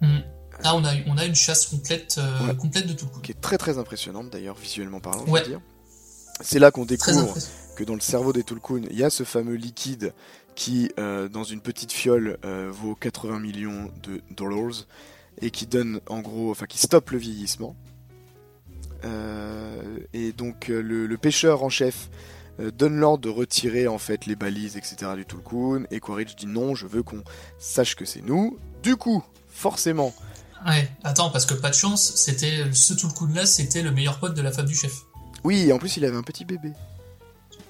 Hmm. 0.00 0.18
Là, 0.64 0.74
on 0.74 0.84
a, 0.84 0.92
on 1.06 1.16
a 1.16 1.24
une 1.24 1.36
chasse 1.36 1.66
complète, 1.66 2.16
euh, 2.18 2.48
Ouais. 2.48 2.56
complète 2.56 2.88
de 2.88 2.92
Tulkun. 2.94 3.20
qui 3.22 3.30
est 3.30 3.40
très 3.40 3.56
très 3.58 3.78
impressionnante 3.78 4.28
d'ailleurs, 4.30 4.56
visuellement 4.56 4.98
parlant, 4.98 5.24
je 5.24 5.30
Ouais. 5.30 5.42
veux 5.42 5.48
dire. 5.50 5.60
C'est 6.40 6.58
là 6.58 6.72
qu'on 6.72 6.84
découvre 6.84 7.32
que 7.76 7.84
dans 7.84 7.94
le 7.94 8.00
cerveau 8.00 8.32
des 8.32 8.42
Tulkun, 8.42 8.82
il 8.90 8.98
y 8.98 9.04
a 9.04 9.10
ce 9.10 9.22
fameux 9.22 9.54
liquide 9.54 10.12
qui, 10.56 10.90
euh, 10.98 11.28
dans 11.28 11.44
une 11.44 11.60
petite 11.60 11.92
fiole, 11.92 12.38
euh, 12.44 12.70
vaut 12.72 12.96
80 12.96 13.38
millions 13.38 13.88
de 14.02 14.20
dollars 14.32 14.84
et 15.40 15.52
qui 15.52 15.66
donne, 15.68 16.00
en 16.08 16.20
gros, 16.20 16.50
enfin, 16.50 16.66
qui 16.66 16.78
stoppe 16.78 17.10
le 17.12 17.18
vieillissement. 17.18 17.76
Euh, 19.04 19.80
et 20.12 20.32
donc, 20.32 20.66
le, 20.68 21.06
le 21.06 21.18
pêcheur 21.18 21.62
en 21.62 21.68
chef 21.68 22.10
euh, 22.60 22.70
donne 22.70 22.96
l'ordre 22.96 23.22
de 23.24 23.28
retirer 23.30 23.88
en 23.88 23.98
fait 23.98 24.26
les 24.26 24.36
balises, 24.36 24.76
etc. 24.76 25.12
du 25.16 25.24
Tulkun. 25.26 25.84
Et 25.90 26.00
Quaritch 26.00 26.36
dit 26.36 26.46
non, 26.46 26.74
je 26.74 26.86
veux 26.86 27.02
qu'on 27.02 27.22
sache 27.58 27.94
que 27.96 28.04
c'est 28.04 28.22
nous. 28.22 28.58
Du 28.82 28.96
coup, 28.96 29.22
forcément, 29.48 30.12
Ouais, 30.66 30.88
attends, 31.02 31.28
parce 31.28 31.44
que 31.44 31.52
pas 31.52 31.68
de 31.68 31.74
chance, 31.74 32.12
c'était 32.14 32.64
ce 32.72 32.94
Tulkun 32.94 33.34
là, 33.34 33.44
c'était 33.44 33.82
le 33.82 33.90
meilleur 33.92 34.18
pote 34.18 34.34
de 34.34 34.40
la 34.40 34.50
femme 34.50 34.64
du 34.66 34.74
chef. 34.74 34.92
oui, 35.44 35.66
et 35.68 35.72
en 35.72 35.78
plus, 35.78 35.98
il 35.98 36.04
avait 36.06 36.16
un 36.16 36.22
petit 36.22 36.46
bébé. 36.46 36.72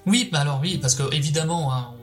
Oui, 0.05 0.29
bah 0.31 0.39
alors 0.39 0.59
oui, 0.61 0.77
parce 0.77 0.95
que 0.95 1.13
évidemment, 1.13 1.73
hein, 1.73 1.93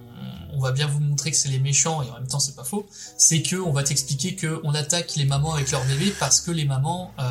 on, 0.52 0.58
on 0.58 0.60
va 0.60 0.72
bien 0.72 0.86
vous 0.86 1.00
montrer 1.00 1.30
que 1.30 1.36
c'est 1.36 1.48
les 1.48 1.60
méchants 1.60 2.02
et 2.02 2.10
en 2.10 2.14
même 2.14 2.26
temps 2.26 2.40
c'est 2.40 2.56
pas 2.56 2.64
faux. 2.64 2.86
C'est 3.16 3.40
que 3.42 3.56
on 3.56 3.72
va 3.72 3.84
t'expliquer 3.84 4.34
que 4.34 4.60
on 4.64 4.74
attaque 4.74 5.14
les 5.16 5.24
mamans 5.24 5.54
avec 5.54 5.70
leur 5.70 5.82
bébé 5.86 6.12
parce 6.18 6.40
que 6.40 6.50
les 6.50 6.64
mamans 6.64 7.12
euh, 7.18 7.22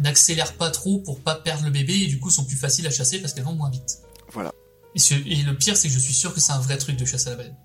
n'accélèrent 0.00 0.52
pas 0.54 0.70
trop 0.70 0.98
pour 0.98 1.20
pas 1.20 1.36
perdre 1.36 1.64
le 1.64 1.70
bébé 1.70 1.94
et 1.94 2.06
du 2.06 2.18
coup 2.18 2.28
sont 2.30 2.44
plus 2.44 2.56
faciles 2.56 2.86
à 2.86 2.90
chasser 2.90 3.20
parce 3.20 3.32
qu'elles 3.32 3.44
vont 3.44 3.54
moins 3.54 3.70
vite. 3.70 4.00
Voilà. 4.38 4.52
Et, 4.94 5.00
ce- 5.00 5.14
et 5.14 5.42
le 5.42 5.56
pire, 5.56 5.76
c'est 5.76 5.88
que 5.88 5.94
je 5.94 5.98
suis 5.98 6.14
sûr 6.14 6.32
que 6.32 6.38
c'est 6.40 6.52
un 6.52 6.60
vrai 6.60 6.78
truc 6.78 6.96
de 6.96 7.04
chasse 7.04 7.26
à 7.26 7.30
la 7.30 7.36
baleine. 7.36 7.56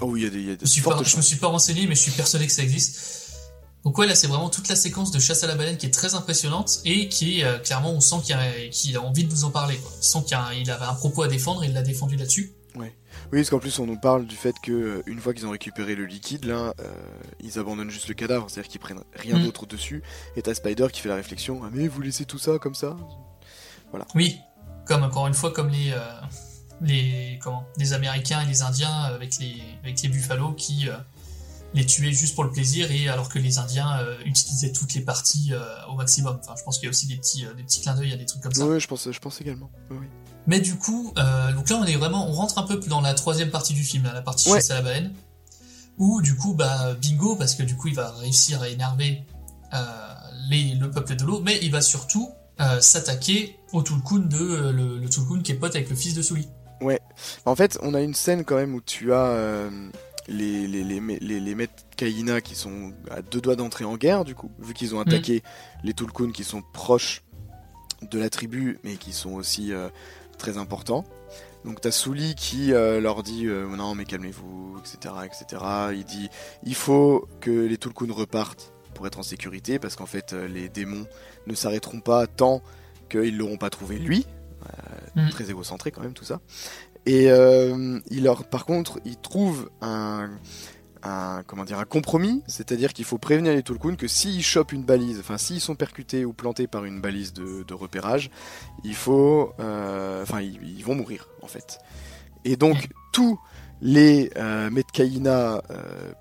Oh 0.00 0.06
oui, 0.10 0.20
il 0.20 0.24
y 0.24 0.26
a 0.26 0.30
des, 0.30 0.38
il 0.38 0.44
y 0.44 0.50
a 0.50 0.52
Je 0.52 0.74
des 0.74 0.82
pas, 0.82 1.02
je 1.02 1.16
me 1.16 1.22
suis 1.22 1.36
pas 1.36 1.46
renseigné, 1.48 1.86
mais 1.86 1.94
je 1.94 2.00
suis 2.00 2.10
persuadé 2.12 2.46
que 2.46 2.52
ça 2.52 2.62
existe. 2.62 3.00
Donc 3.84 3.96
ouais, 3.96 4.06
là 4.06 4.14
c'est 4.14 4.26
vraiment 4.26 4.50
toute 4.50 4.68
la 4.68 4.76
séquence 4.76 5.10
de 5.10 5.18
chasse 5.18 5.42
à 5.42 5.46
la 5.46 5.54
baleine 5.54 5.78
qui 5.78 5.86
est 5.86 5.90
très 5.90 6.14
impressionnante 6.14 6.80
et 6.84 7.08
qui 7.08 7.42
euh, 7.42 7.58
clairement 7.58 7.92
on 7.92 8.00
sent 8.00 8.16
qu'il 8.24 8.96
a, 8.96 9.00
envie 9.02 9.24
de 9.24 9.30
vous 9.30 9.44
en 9.44 9.50
parler. 9.50 9.76
Quoi. 9.78 9.90
On 9.98 10.02
sent 10.02 10.18
qu'il 10.26 10.36
avait 10.70 10.84
un 10.84 10.94
propos 10.94 11.22
à 11.22 11.28
défendre 11.28 11.64
et 11.64 11.68
il 11.68 11.72
l'a 11.72 11.80
défendu 11.82 12.16
là-dessus. 12.16 12.52
Ouais. 12.76 12.94
Oui, 13.32 13.38
parce 13.40 13.48
qu'en 13.50 13.58
plus 13.58 13.78
on 13.78 13.86
nous 13.86 13.98
parle 13.98 14.26
du 14.26 14.36
fait 14.36 14.54
que 14.62 14.70
euh, 14.72 15.02
une 15.06 15.18
fois 15.18 15.32
qu'ils 15.32 15.46
ont 15.46 15.50
récupéré 15.50 15.94
le 15.94 16.04
liquide, 16.04 16.44
là, 16.44 16.74
euh, 16.80 16.92
ils 17.42 17.58
abandonnent 17.58 17.90
juste 17.90 18.08
le 18.08 18.14
cadavre, 18.14 18.50
c'est-à-dire 18.50 18.70
qu'ils 18.70 18.80
prennent 18.80 19.02
rien 19.14 19.38
Mm. 19.38 19.44
d'autre 19.44 19.64
dessus. 19.66 20.02
Et 20.36 20.42
t'as 20.42 20.52
Spider 20.54 20.88
qui 20.92 21.00
fait 21.00 21.08
la 21.08 21.16
réflexion, 21.16 21.62
ah 21.64 21.70
mais 21.72 21.88
vous 21.88 22.02
laissez 22.02 22.26
tout 22.26 22.38
ça 22.38 22.58
comme 22.58 22.74
ça? 22.74 22.96
Voilà. 23.90 24.06
Oui, 24.14 24.38
comme 24.86 25.02
encore 25.02 25.26
une 25.26 25.34
fois 25.34 25.52
comme 25.52 25.68
les 25.68 25.92
euh, 25.92 25.98
les 26.80 27.38
comment 27.42 27.64
les 27.76 27.92
Américains 27.92 28.40
et 28.42 28.46
les 28.46 28.62
Indiens 28.62 28.92
avec 29.02 29.38
les 29.38 29.62
avec 29.82 30.00
les 30.02 30.08
buffalo 30.08 30.52
qui 30.52 30.88
euh, 30.88 30.96
les 31.74 31.86
tuaient 31.86 32.12
juste 32.12 32.34
pour 32.34 32.44
le 32.44 32.50
plaisir 32.50 32.90
et 32.90 33.08
alors 33.08 33.28
que 33.28 33.38
les 33.38 33.58
Indiens 33.58 33.98
euh, 34.00 34.16
utilisaient 34.24 34.72
toutes 34.72 34.94
les 34.94 35.02
parties 35.02 35.52
au 35.88 35.94
maximum. 35.94 36.38
Enfin, 36.42 36.54
je 36.58 36.64
pense 36.64 36.78
qu'il 36.78 36.86
y 36.86 36.88
a 36.88 36.90
aussi 36.90 37.06
des 37.06 37.16
petits 37.16 37.44
des 37.56 37.62
petits 37.62 37.80
clins 37.80 37.94
d'œil 37.94 38.12
à 38.12 38.16
des 38.16 38.26
trucs 38.26 38.42
comme 38.42 38.54
ça. 38.54 38.66
Ouais, 38.66 38.80
je 38.80 38.88
pense, 38.88 39.10
je 39.10 39.18
pense 39.20 39.40
également. 39.40 39.70
Ouais. 39.90 40.08
Mais 40.46 40.60
du 40.60 40.76
coup, 40.76 41.12
donc 41.54 41.68
là 41.70 41.76
on 41.76 41.84
est 41.84 41.96
vraiment, 41.96 42.28
on 42.28 42.32
rentre 42.32 42.58
un 42.58 42.64
peu 42.64 42.76
dans 42.88 43.00
la 43.02 43.14
troisième 43.14 43.50
partie 43.50 43.74
du 43.74 43.84
film, 43.84 44.04
là, 44.04 44.12
la 44.14 44.22
partie 44.22 44.48
Ouais. 44.48 44.56
chasse 44.56 44.70
à 44.70 44.74
la 44.76 44.82
baleine, 44.82 45.12
où 45.98 46.22
du 46.22 46.34
coup 46.34 46.54
bah 46.54 46.94
bingo 46.94 47.36
parce 47.36 47.54
que 47.54 47.62
du 47.62 47.76
coup 47.76 47.88
il 47.88 47.94
va 47.94 48.10
réussir 48.12 48.62
à 48.62 48.68
énerver 48.68 49.22
les, 50.48 50.74
le 50.74 50.90
peuple 50.90 51.14
de 51.14 51.24
l'eau, 51.24 51.40
mais 51.44 51.58
il 51.62 51.70
va 51.70 51.80
surtout 51.82 52.30
euh, 52.60 52.80
s'attaquer 52.80 53.58
au 53.72 53.82
Tulkun 53.82 54.18
de 54.18 54.36
euh, 54.38 54.72
le, 54.72 54.98
le 54.98 55.08
Tulkun 55.08 55.40
qui 55.42 55.52
est 55.52 55.56
pote 55.56 55.74
avec 55.74 55.88
le 55.88 55.96
fils 55.96 56.14
de 56.14 56.22
Sully. 56.22 56.48
Ouais. 56.80 57.00
En 57.44 57.54
fait, 57.54 57.78
on 57.82 57.94
a 57.94 58.00
une 58.00 58.14
scène 58.14 58.44
quand 58.44 58.56
même 58.56 58.74
où 58.74 58.80
tu 58.80 59.12
as 59.12 59.26
euh, 59.26 59.70
les, 60.28 60.66
les, 60.66 60.82
les, 60.84 61.00
les, 61.00 61.40
les, 61.40 61.54
maîtres 61.54 61.84
Kaina 61.96 62.40
qui 62.40 62.54
sont 62.54 62.92
à 63.10 63.22
deux 63.22 63.40
doigts 63.40 63.56
d'entrer 63.56 63.84
en 63.84 63.96
guerre, 63.96 64.24
du 64.24 64.34
coup, 64.34 64.50
vu 64.58 64.72
qu'ils 64.74 64.94
ont 64.94 65.00
attaqué 65.00 65.42
les 65.84 65.92
Tulkun 65.92 66.32
qui 66.32 66.44
sont 66.44 66.62
proches 66.72 67.22
de 68.02 68.18
la 68.18 68.30
tribu, 68.30 68.78
mais 68.84 68.96
qui 68.96 69.12
sont 69.12 69.32
aussi 69.32 69.72
euh, 69.72 69.88
très 70.38 70.58
importants. 70.58 71.04
Donc 71.64 71.80
t'as 71.80 71.90
Souli 71.90 72.34
qui 72.34 72.72
euh, 72.72 73.00
leur 73.00 73.22
dit 73.22 73.46
euh, 73.46 73.66
non 73.76 73.94
mais 73.94 74.06
calmez-vous, 74.06 74.78
etc., 74.78 75.14
etc. 75.24 75.62
Il 75.92 76.04
dit 76.04 76.30
il 76.64 76.74
faut 76.74 77.28
que 77.40 77.50
les 77.50 77.76
Tulkun 77.76 78.12
repartent 78.12 78.72
pour 79.00 79.06
être 79.06 79.18
en 79.18 79.22
sécurité 79.24 79.78
parce 79.78 79.96
qu'en 79.96 80.04
fait 80.04 80.34
euh, 80.34 80.46
les 80.46 80.68
démons 80.68 81.06
ne 81.46 81.54
s'arrêteront 81.54 82.00
pas 82.00 82.26
tant 82.26 82.60
qu'ils 83.08 83.38
l'auront 83.38 83.56
pas 83.56 83.70
trouvé 83.70 83.98
lui. 83.98 84.26
Euh, 84.66 84.90
Mm. 85.14 85.28
Très 85.30 85.50
égocentré 85.50 85.90
quand 85.90 86.02
même 86.02 86.12
tout 86.12 86.24
ça. 86.24 86.40
Et 87.06 87.30
euh, 87.30 87.98
il 88.10 88.24
leur, 88.24 88.44
par 88.44 88.66
contre, 88.66 89.00
il 89.04 89.16
trouve 89.16 89.70
un, 89.80 90.30
un 91.02 91.42
comment 91.46 91.64
dire 91.64 91.78
un 91.78 91.84
compromis, 91.84 92.42
c'est-à-dire 92.46 92.92
qu'il 92.92 93.04
faut 93.04 93.18
prévenir 93.18 93.52
les 93.52 93.62
Tulkun 93.62 93.96
que 93.96 94.06
s'ils 94.06 94.42
chopent 94.42 94.72
une 94.72 94.84
balise, 94.84 95.18
enfin 95.18 95.38
s'ils 95.38 95.60
sont 95.60 95.74
percutés 95.74 96.24
ou 96.24 96.32
plantés 96.32 96.66
par 96.66 96.84
une 96.84 97.00
balise 97.00 97.32
de, 97.32 97.62
de 97.62 97.74
repérage, 97.74 98.30
il 98.84 98.94
faut, 98.94 99.52
euh, 99.60 100.22
enfin 100.22 100.42
ils, 100.42 100.60
ils 100.62 100.84
vont 100.84 100.94
mourir 100.94 101.28
en 101.42 101.46
fait. 101.46 101.78
Et 102.44 102.56
donc 102.56 102.88
tous 103.12 103.38
les 103.82 104.30
euh, 104.36 104.70
euh, 104.70 105.60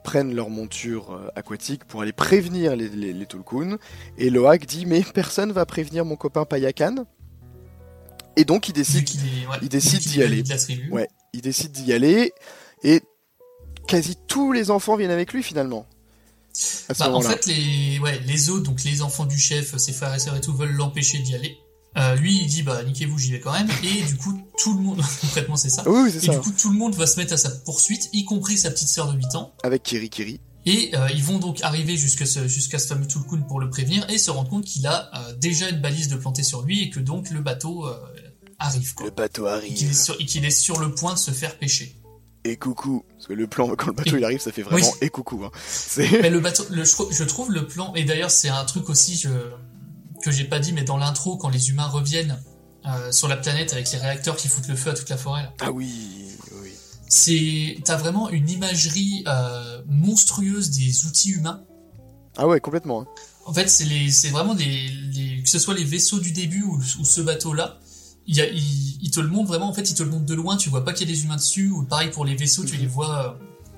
prennent 0.04 0.34
leur 0.34 0.50
monture 0.50 1.12
euh, 1.12 1.28
aquatique 1.36 1.84
pour 1.86 2.02
aller 2.02 2.14
prévenir 2.14 2.76
les, 2.76 2.90
les, 2.90 3.14
les 3.14 3.26
Tulkun. 3.26 3.78
Et 4.18 4.30
Loak 4.30 4.66
dit 4.66 4.86
mais 4.86 5.04
personne 5.14 5.52
va 5.52 5.66
prévenir 5.66 6.06
mon 6.06 6.16
copain 6.16 6.46
Payakan. 6.46 7.06
Et 8.38 8.46
donc 8.46 8.70
il 8.70 8.74
décide, 8.74 9.08
ouais, 9.50 9.58
il 9.62 9.70
d'y 9.70 10.24
aller. 10.24 10.44
de 10.44 10.50
la 10.50 10.58
tribu. 10.58 10.90
Ouais, 10.92 11.08
il 11.34 11.42
décide 11.42 11.72
d'y 11.72 11.92
aller 11.92 12.32
et 12.84 13.02
quasi 13.88 14.16
tous 14.28 14.54
les 14.54 14.72
enfants 14.72 14.96
viennent 14.96 15.12
avec 15.12 15.34
lui 15.34 15.44
finalement. 15.44 15.86
Bah, 16.98 17.12
en 17.12 17.22
fait, 17.22 17.46
les, 17.46 18.00
ouais, 18.00 18.20
les 18.26 18.50
autres, 18.50 18.64
donc 18.64 18.84
les 18.84 19.02
enfants 19.02 19.26
du 19.26 19.38
chef, 19.38 19.78
ses 19.78 19.94
frères 19.94 20.14
et 20.14 20.20
sœurs 20.20 20.36
et 20.36 20.42
tout, 20.42 20.54
veulent 20.54 20.74
l'empêcher 20.74 21.20
d'y 21.20 21.36
aller. 21.36 21.58
Euh, 21.98 22.16
lui, 22.16 22.38
il 22.42 22.48
dit, 22.48 22.62
bah, 22.64 22.84
niquez-vous, 22.84 23.18
j'y 23.18 23.32
vais 23.32 23.40
quand 23.40 23.52
même. 23.52 23.68
Et 23.84 24.04
du 24.04 24.16
coup, 24.16 24.40
tout 24.62 24.74
le 24.76 24.82
monde, 24.82 25.02
concrètement, 25.22 25.56
c'est 25.56 25.70
ça. 25.70 25.84
Oui, 25.88 26.02
oui, 26.04 26.16
Et 26.16 26.20
ça. 26.26 26.34
du 26.34 26.40
coup, 26.40 26.52
tout 26.52 26.70
le 26.72 26.78
monde 26.78 26.94
va 26.96 27.08
se 27.08 27.18
mettre 27.20 27.34
à 27.34 27.38
sa 27.38 27.50
poursuite, 27.50 28.10
y 28.14 28.26
compris 28.26 28.58
sa 28.58 28.70
petite 28.72 28.90
sœur 28.90 29.12
de 29.12 29.18
8 29.18 29.36
ans. 29.36 29.54
Avec 29.64 29.84
Kiri 29.84 30.10
Kiri. 30.10 30.40
Et 30.66 30.92
euh, 30.94 31.08
ils 31.16 31.24
vont 31.24 31.40
donc 31.40 31.62
arriver 31.62 31.98
jusqu'à 31.98 32.26
ce, 32.26 32.48
jusqu'à 32.48 32.78
ce 32.80 32.88
fameux 32.88 33.08
Tulkun 33.08 33.42
pour 33.48 33.60
le 33.60 33.70
prévenir 33.70 34.08
et 34.10 34.18
se 34.18 34.30
rendre 34.30 34.50
compte 34.50 34.66
qu'il 34.66 34.86
a 34.88 35.10
euh, 35.16 35.34
déjà 35.36 35.70
une 35.70 35.80
balise 35.82 36.10
de 36.10 36.16
planter 36.18 36.44
sur 36.44 36.62
lui 36.64 36.84
et 36.84 36.90
que 36.90 37.00
donc 37.00 37.30
le 37.32 37.40
bateau 37.42 37.88
euh, 37.88 37.96
arrive. 38.60 38.94
Quoi. 38.94 39.06
Le 39.08 39.12
bateau 39.12 39.48
Et 39.48 39.52
arrive. 39.52 39.74
qu'il 39.74 39.90
est, 39.90 39.94
sur, 39.94 40.16
et 40.20 40.26
qu'il 40.26 40.46
est 40.46 40.50
sur 40.52 40.80
le 40.80 40.94
point 40.94 41.14
de 41.14 41.20
se 41.20 41.32
faire 41.32 41.58
pêcher. 41.58 41.96
Et 42.44 42.56
coucou. 42.58 43.04
Parce 43.16 43.28
que 43.28 43.34
le 43.34 43.48
plan, 43.48 43.68
quand 43.78 43.88
le 43.88 43.94
bateau 43.94 44.16
Et- 44.16 44.20
il 44.20 44.24
arrive, 44.26 44.42
ça 44.42 44.52
fait 44.52 44.62
vraiment 44.62 44.86
Oui. 44.86 44.92
et 45.02 45.10
coucou. 45.10 45.44
Hein. 45.46 45.52
C'est... 45.68 46.22
Mais 46.22 46.30
le 46.30 46.40
bateau, 46.42 46.66
le, 46.70 46.84
je, 46.84 46.92
je 47.10 47.24
trouve 47.24 47.52
le 47.52 47.66
plan, 47.66 47.94
et 47.96 48.04
d'ailleurs 48.04 48.30
c'est 48.32 48.50
un 48.50 48.66
truc 48.66 48.90
aussi 48.90 49.16
je, 49.18 49.30
que 50.24 50.32
j'ai 50.32 50.44
pas 50.46 50.60
dit, 50.60 50.74
mais 50.74 50.84
dans 50.84 50.98
l'intro, 50.98 51.38
quand 51.38 51.50
les 51.50 51.70
humains 51.70 51.88
reviennent 51.88 52.38
euh, 52.86 53.12
sur 53.12 53.28
la 53.28 53.38
planète 53.38 53.74
avec 53.74 53.92
les 53.92 53.98
réacteurs 53.98 54.36
qui 54.36 54.48
foutent 54.48 54.68
le 54.68 54.76
feu 54.76 54.92
à 54.92 54.94
toute 54.94 55.10
la 55.10 55.18
forêt, 55.18 55.44
là, 55.44 55.54
Ah 55.62 55.72
oui, 55.72 56.28
oui. 56.62 56.72
c'est 57.08 57.78
t'as 57.84 57.96
vraiment 57.98 58.30
une 58.30 58.50
imagerie 58.50 59.24
euh, 59.28 59.82
monstrueuse 59.88 60.70
des 60.72 61.06
outils 61.06 61.32
humains. 61.32 61.64
Ah 62.38 62.48
ouais, 62.48 62.60
complètement. 62.60 63.02
hein. 63.02 63.08
En 63.46 63.54
fait, 63.54 63.68
c'est 63.70 63.86
les, 63.86 64.12
c'est 64.12 64.30
vraiment 64.30 64.54
des, 64.56 64.66
les, 65.14 65.42
que 65.44 65.50
ce 65.50 65.60
soit 65.60 65.74
les 65.74 65.84
vaisseaux 65.84 66.20
du 66.20 66.32
début 66.32 66.62
ou, 66.64 66.76
ou 66.78 67.06
ce 67.06 67.22
bateau-là, 67.22 67.80
il, 68.28 68.36
y 68.36 68.42
a, 68.42 68.48
il, 68.48 68.98
il 69.02 69.10
te 69.12 69.20
le 69.20 69.28
montre 69.28 69.48
vraiment. 69.48 69.68
En 69.70 69.74
fait, 69.74 69.90
il 69.90 69.96
te 69.96 70.04
le 70.04 70.10
montre 70.10 70.26
de 70.26 70.36
loin. 70.36 70.56
Tu 70.56 70.70
vois 70.70 70.86
pas 70.86 70.94
qu'il 70.94 71.10
y 71.10 71.12
a 71.12 71.16
des 71.16 71.24
humains 71.24 71.36
dessus. 71.38 71.70
Ou 71.72 71.84
pareil 71.84 72.12
pour 72.12 72.26
les 72.26 72.36
vaisseaux, 72.36 72.64
tu 72.64 72.78
les 72.78 72.86
vois. 72.86 73.38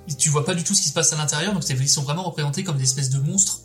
euh, 0.09 0.13
tu 0.17 0.29
vois 0.29 0.43
pas 0.43 0.53
du 0.55 0.63
tout 0.65 0.73
ce 0.75 0.81
qui 0.81 0.89
se 0.89 0.93
passe 0.93 1.13
à 1.13 1.15
l'intérieur. 1.15 1.53
Donc, 1.53 1.63
ils 1.69 1.87
sont 1.89 2.03
vraiment 2.03 2.23
représentés 2.23 2.63
comme 2.65 2.75
des 2.77 2.83
espèces 2.83 3.09
de 3.09 3.19
monstres. 3.19 3.61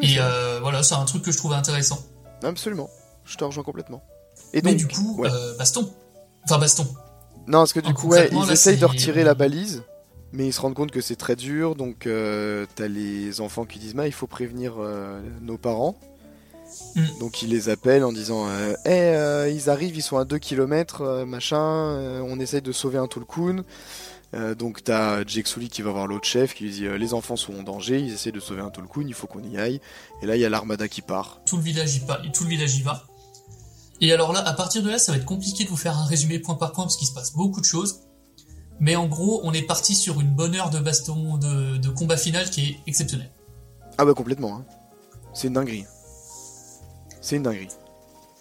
Oui, 0.00 0.14
Et 0.14 0.18
euh, 0.20 0.58
voilà, 0.60 0.82
c'est 0.82 0.94
un 0.94 1.04
truc 1.04 1.22
que 1.22 1.32
je 1.32 1.36
trouve 1.38 1.52
intéressant. 1.52 1.98
Absolument. 2.42 2.90
Je 3.24 3.36
te 3.36 3.44
rejoins 3.44 3.64
complètement. 3.64 4.02
Et 4.52 4.60
Mais 4.62 4.74
du 4.74 4.86
coup, 4.86 5.16
ouais. 5.18 5.28
euh, 5.30 5.56
baston. 5.56 5.90
Enfin, 6.44 6.58
baston. 6.58 6.86
Non, 7.46 7.58
parce 7.58 7.72
que 7.72 7.80
du 7.80 7.90
en 7.90 7.94
coup, 7.94 8.08
ouais, 8.08 8.28
ils 8.32 8.38
là, 8.46 8.52
essayent 8.52 8.78
de 8.78 8.84
retirer 8.84 9.24
la 9.24 9.34
balise, 9.34 9.82
mais 10.32 10.46
ils 10.46 10.52
se 10.52 10.60
rendent 10.60 10.74
compte 10.74 10.90
que 10.90 11.00
c'est 11.00 11.16
très 11.16 11.36
dur. 11.36 11.74
Donc, 11.74 12.06
euh, 12.06 12.66
t'as 12.74 12.88
les 12.88 13.40
enfants 13.40 13.64
qui 13.64 13.78
disent, 13.78 13.94
bah, 13.94 14.06
il 14.06 14.12
faut 14.12 14.26
prévenir 14.26 14.74
euh, 14.78 15.20
nos 15.40 15.58
parents. 15.58 15.96
Mm. 16.96 17.04
Donc, 17.20 17.42
ils 17.42 17.50
les 17.50 17.68
appellent 17.68 18.04
en 18.04 18.12
disant, 18.12 18.46
euh, 18.48 18.74
Eh, 18.84 18.90
euh, 18.90 19.50
ils 19.50 19.70
arrivent, 19.70 19.96
ils 19.96 20.02
sont 20.02 20.16
à 20.16 20.24
2 20.24 20.38
km, 20.38 21.24
machin, 21.24 21.62
on 22.22 22.38
essaye 22.40 22.62
de 22.62 22.72
sauver 22.72 22.98
un 22.98 23.06
Tulkun. 23.06 23.64
Euh, 24.34 24.54
donc, 24.54 24.82
t'as 24.82 25.24
Jake 25.24 25.46
Sully 25.46 25.68
qui 25.68 25.82
va 25.82 25.92
voir 25.92 26.06
l'autre 26.06 26.26
chef, 26.26 26.54
qui 26.54 26.64
lui 26.64 26.70
dit, 26.70 26.86
euh, 26.86 26.98
les 26.98 27.14
enfants 27.14 27.36
sont 27.36 27.54
en 27.54 27.62
danger, 27.62 28.00
ils 28.00 28.12
essaient 28.12 28.32
de 28.32 28.40
sauver 28.40 28.62
un 28.62 28.70
Tulkun, 28.70 29.04
il 29.06 29.14
faut 29.14 29.26
qu'on 29.26 29.42
y 29.42 29.58
aille. 29.58 29.80
Et 30.22 30.26
là, 30.26 30.36
il 30.36 30.40
y 30.40 30.44
a 30.44 30.48
l'armada 30.48 30.88
qui 30.88 31.02
part. 31.02 31.40
Tout 31.46 31.56
le 31.56 31.62
village 31.62 31.94
y 31.96 32.00
pa- 32.00 32.20
tout 32.32 32.42
le 32.44 32.50
village 32.50 32.74
y 32.76 32.82
va. 32.82 33.04
Et 34.00 34.12
alors 34.12 34.32
là, 34.32 34.40
à 34.40 34.52
partir 34.52 34.82
de 34.82 34.90
là, 34.90 34.98
ça 34.98 35.12
va 35.12 35.18
être 35.18 35.24
compliqué 35.24 35.62
de 35.64 35.68
vous 35.68 35.76
faire 35.76 35.96
un 35.96 36.04
résumé 36.04 36.40
point 36.40 36.56
par 36.56 36.72
point 36.72 36.84
parce 36.84 36.96
qu'il 36.96 37.06
se 37.06 37.12
passe 37.14 37.32
beaucoup 37.32 37.60
de 37.60 37.64
choses. 37.66 38.00
Mais 38.80 38.96
en 38.96 39.06
gros, 39.06 39.40
on 39.44 39.52
est 39.52 39.62
parti 39.62 39.94
sur 39.94 40.20
une 40.20 40.34
bonne 40.34 40.56
heure 40.56 40.70
de 40.70 40.80
baston, 40.80 41.36
de, 41.36 41.76
de 41.76 41.88
combat 41.90 42.16
final 42.16 42.50
qui 42.50 42.62
est 42.70 42.78
exceptionnel. 42.88 43.30
Ah 43.98 44.04
bah 44.04 44.14
complètement, 44.14 44.56
hein. 44.56 44.64
c'est 45.32 45.46
une 45.46 45.54
dinguerie. 45.54 45.84
C'est 47.20 47.36
une 47.36 47.44
dinguerie. 47.44 47.68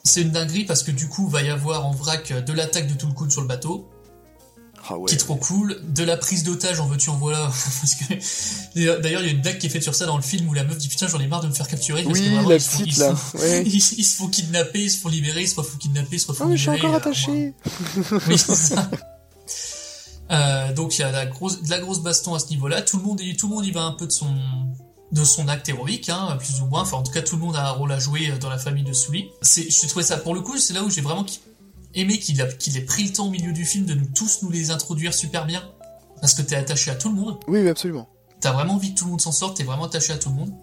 C'est 0.04 0.24
une 0.24 0.32
dinguerie 0.32 0.66
parce 0.66 0.82
que 0.82 0.90
du 0.90 1.08
coup, 1.08 1.28
va 1.28 1.44
y 1.44 1.50
avoir 1.50 1.86
en 1.86 1.92
vrac 1.92 2.34
de 2.34 2.52
l'attaque 2.52 2.88
de 2.88 2.96
Tulkun 2.96 3.30
sur 3.30 3.42
le 3.42 3.48
bateau, 3.48 3.88
Ah 4.90 4.98
ouais. 4.98 5.06
qui 5.08 5.16
est 5.16 5.18
trop 5.18 5.36
cool, 5.36 5.80
de 5.94 6.04
la 6.04 6.18
prise 6.18 6.44
d'otage 6.44 6.80
en 6.82 6.88
veux-tu 6.88 7.10
en 7.10 7.16
voilà. 7.16 7.44
parce 7.82 7.96
que 7.96 9.02
d'ailleurs, 9.02 9.22
il 9.22 9.28
y 9.28 9.30
a 9.30 9.32
une 9.34 9.42
blague 9.42 9.58
qui 9.58 9.68
est 9.68 9.70
faite 9.70 9.84
sur 9.84 9.96
ça 9.96 10.06
dans 10.06 10.18
le 10.18 10.24
film 10.24 10.48
où 10.50 10.54
la 10.54 10.64
meuf 10.66 10.78
dit 10.78 10.90
putain, 10.90 11.08
j'en 11.08 11.20
ai 11.22 11.28
marre 11.28 11.42
de 11.42 11.48
me 11.48 11.54
faire 11.54 11.68
capturer. 11.68 12.04
Parce 12.04 12.20
Oui, 12.20 12.26
que 12.26 12.34
vraiment, 12.34 12.50
la 12.50 12.56
ils 12.56 12.62
font- 12.62 12.84
ils 12.86 12.98
là. 13.00 13.10
se 13.12 13.16
font- 13.16 13.38
Ouais. 13.40 13.64
ils, 13.66 13.76
ils 13.76 14.04
se 14.04 14.16
font 14.18 14.28
kidnapper, 14.28 14.82
ils 14.84 14.92
se 14.92 14.98
font 15.00 15.10
libérer, 15.10 15.42
ils 15.44 15.48
se 15.48 15.56
font 15.56 15.64
kidnapper, 15.80 16.16
ils 16.18 16.20
se 16.20 16.26
font 16.26 16.34
Ah 16.40 16.46
oui, 16.48 16.58
je 16.58 16.62
suis 16.62 16.70
encore 16.70 16.94
euh, 16.94 16.98
attaché. 16.98 17.54
Oui, 18.28 18.38
c'est 18.38 18.56
ça. 18.56 18.90
Euh, 20.32 20.74
donc 20.74 20.98
il 20.98 21.02
y 21.02 21.04
a 21.04 21.12
la 21.12 21.26
grosse, 21.26 21.62
de 21.62 21.70
la 21.70 21.80
grosse 21.80 22.00
baston 22.02 22.34
à 22.34 22.40
ce 22.40 22.48
niveau-là. 22.50 22.82
Tout 22.82 22.98
le 22.98 23.04
monde, 23.04 23.22
y- 23.22 23.36
tout 23.36 23.48
le 23.48 23.56
monde 23.56 23.66
y 23.66 23.72
va 23.72 23.84
un 23.84 23.92
peu 23.92 24.08
de 24.08 24.12
son, 24.12 24.34
de 25.12 25.24
son 25.24 25.48
acte 25.48 25.70
héroïque, 25.70 26.10
hein, 26.10 26.38
plus 26.40 26.62
ou 26.62 26.66
moins. 26.66 26.82
Enfin, 26.82 26.98
en 26.98 27.04
tout 27.04 27.12
cas, 27.12 27.22
tout 27.22 27.36
le 27.36 27.42
monde 27.42 27.56
a 27.56 27.68
un 27.68 27.72
rôle 27.72 27.92
à 27.92 28.00
jouer 28.00 28.32
euh, 28.32 28.38
dans 28.38 28.50
la 28.50 28.58
famille 28.58 28.84
de 28.84 28.94
Sully. 28.94 29.30
C'est, 29.42 29.70
je 29.70 29.88
trouvais 29.88 30.06
ça 30.06 30.18
pour 30.18 30.34
le 30.34 30.42
coup, 30.42 30.58
c'est 30.58 30.74
là 30.74 30.84
où 30.84 30.90
j'ai 30.90 31.02
vraiment 31.02 31.24
aimé 31.96 32.20
qu'il 32.20 32.42
a, 32.42 32.46
qu'il 32.48 32.78
ait 32.78 32.82
pris 32.82 33.04
le 33.04 33.14
temps 33.14 33.28
au 33.28 33.32
milieu 33.32 33.54
du 33.54 33.66
film 33.66 33.86
de 33.86 33.94
nous 33.94 34.08
tous 34.14 34.40
nous 34.42 34.50
les 34.50 34.72
introduire 34.72 35.14
super 35.14 35.46
bien, 35.46 35.64
parce 36.22 36.34
que 36.34 36.42
t'es 36.42 36.56
attaché 36.56 36.92
à 36.92 36.96
tout 36.96 37.10
le 37.10 37.16
monde. 37.16 37.40
Oui, 37.48 37.62
oui, 37.62 37.70
absolument. 37.70 38.08
T'as 38.40 38.52
vraiment 38.52 38.74
envie 38.76 38.94
que 38.94 39.00
tout 39.00 39.06
le 39.06 39.12
monde 39.12 39.22
s'en 39.22 39.32
sorte. 39.32 39.58
T'es 39.58 39.64
vraiment 39.64 39.86
attaché 39.86 40.12
à 40.14 40.18
tout 40.18 40.30
le 40.30 40.36
monde. 40.36 40.54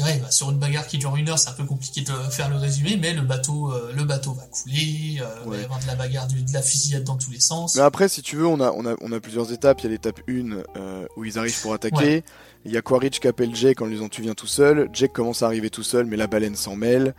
ouais, 0.00 0.18
bah, 0.18 0.30
sur 0.30 0.50
une 0.50 0.58
bagarre 0.58 0.86
qui 0.86 0.98
dure 0.98 1.16
une 1.16 1.28
heure, 1.28 1.38
c'est 1.38 1.48
un 1.48 1.54
peu 1.54 1.64
compliqué 1.64 2.02
de 2.02 2.12
faire 2.30 2.50
le 2.50 2.56
résumé, 2.56 2.98
mais 3.00 3.12
le 3.14 3.22
bateau, 3.22 3.72
euh, 3.72 3.92
le 3.94 4.04
bateau 4.04 4.32
va 4.32 4.44
couler, 4.44 5.18
euh, 5.20 5.26
il 5.44 5.50
va 5.50 5.56
y 5.56 5.64
avoir 5.64 5.80
de 5.80 5.86
la 5.86 5.94
bagarre, 5.94 6.28
de 6.28 6.52
la 6.52 6.62
fusillade 6.62 7.04
dans 7.04 7.16
tous 7.16 7.30
les 7.30 7.40
sens. 7.40 7.76
Mais 7.76 7.82
après, 7.82 8.08
si 8.08 8.20
tu 8.22 8.36
veux, 8.36 8.46
on 8.46 8.60
a, 8.60 8.70
on 8.72 8.84
a, 8.86 8.94
on 9.00 9.10
a 9.12 9.20
plusieurs 9.20 9.52
étapes. 9.52 9.80
Il 9.80 9.84
y 9.84 9.86
a 9.86 9.90
l'étape 9.90 10.20
1 10.28 10.32
euh, 10.76 11.06
où 11.16 11.24
ils 11.24 11.38
arrivent 11.38 11.60
pour 11.62 11.72
attaquer. 11.72 11.96
Ouais. 11.96 12.24
Il 12.66 12.72
y 12.72 12.76
a 12.76 12.82
Quaritch 12.82 13.20
qui 13.20 13.28
appelle 13.28 13.54
Jake 13.54 13.80
en 13.80 13.86
lui 13.86 13.94
disant 13.94 14.08
Tu 14.10 14.20
viens 14.20 14.34
tout 14.34 14.46
seul. 14.46 14.90
Jake 14.92 15.12
commence 15.12 15.42
à 15.42 15.46
arriver 15.46 15.70
tout 15.70 15.82
seul, 15.82 16.04
mais 16.04 16.16
la 16.16 16.26
baleine 16.26 16.56
s'en 16.56 16.76
mêle. 16.76 17.14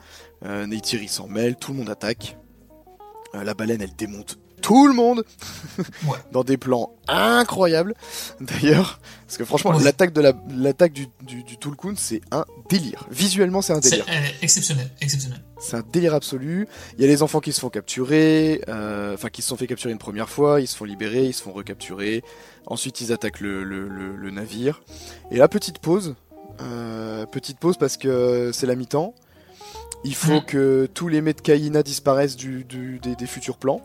Euh, 0.46 0.68
Neytiri 0.68 1.08
s'en 1.08 1.28
mêle. 1.28 1.56
Tout 1.56 1.72
le 1.72 1.80
monde 1.80 1.90
attaque. 1.90 2.38
Euh, 3.36 3.44
la 3.44 3.54
baleine, 3.54 3.82
elle 3.82 3.96
démonte 3.96 4.38
tout 4.62 4.88
le 4.88 4.94
monde 4.94 5.24
Ouais. 6.06 6.18
dans 6.32 6.44
des 6.44 6.58
plans 6.58 6.92
incroyables. 7.08 7.96
D'ailleurs, 8.40 9.00
parce 9.26 9.38
que 9.38 9.46
franchement, 9.46 9.72
Ouais. 9.72 9.84
l'attaque 9.84 10.14
de 10.14 10.22
la, 10.22 10.34
l'attaque 10.56 10.94
du, 10.94 11.08
du, 11.24 11.44
du 11.44 11.58
Tulkun, 11.58 11.94
c'est 11.98 12.22
un 12.32 12.46
délire. 12.70 13.08
Visuellement, 13.10 13.62
c'est 13.64 13.74
un 13.74 13.82
C'est 13.82 13.90
délire. 13.92 14.06
euh, 14.10 14.28
exceptionnel, 14.44 14.92
exceptionnel. 15.02 15.42
C'est 15.60 15.78
un 15.78 15.84
délire 15.92 16.14
absolu. 16.14 16.68
Il 16.98 17.02
y 17.02 17.06
a 17.06 17.08
les 17.08 17.24
enfants 17.24 17.40
qui 17.40 17.54
se 17.54 17.60
font 17.60 17.70
capturer, 17.70 18.62
euh, 18.68 19.16
enfin 19.16 19.30
qui 19.30 19.42
se 19.42 19.48
sont 19.48 19.58
fait 19.58 19.68
capturer 19.68 19.92
une 19.94 19.98
première 20.00 20.30
fois, 20.30 20.62
ils 20.62 20.68
se 20.68 20.76
font 20.76 20.86
libérer, 20.86 21.26
ils 21.26 21.34
se 21.34 21.42
font 21.42 21.54
recapturer. 21.54 22.24
Ensuite, 22.68 23.02
ils 23.02 23.12
attaquent 23.12 23.40
le, 23.40 23.64
le- 23.64 23.88
le- 23.88 24.16
le 24.16 24.30
navire. 24.32 24.84
Et 25.32 25.38
là, 25.38 25.48
petite 25.48 25.80
pause. 25.80 26.16
Euh, 26.62 27.26
petite 27.26 27.58
pause 27.58 27.78
parce 27.78 27.98
que 27.98 28.52
c'est 28.54 28.68
la 28.68 28.76
mi-temps. 28.76 29.16
Il 30.04 30.16
faut 30.16 30.42
Mm. 30.42 30.46
que 30.46 30.90
tous 30.94 31.08
les 31.08 31.22
mets 31.22 31.34
de 31.34 31.42
Kaina 31.42 31.84
disparaissent 31.84 32.36
du, 32.36 32.64
du- 32.64 33.00
des, 33.00 33.16
des 33.16 33.28
futurs 33.28 33.58
plans. 33.58 33.82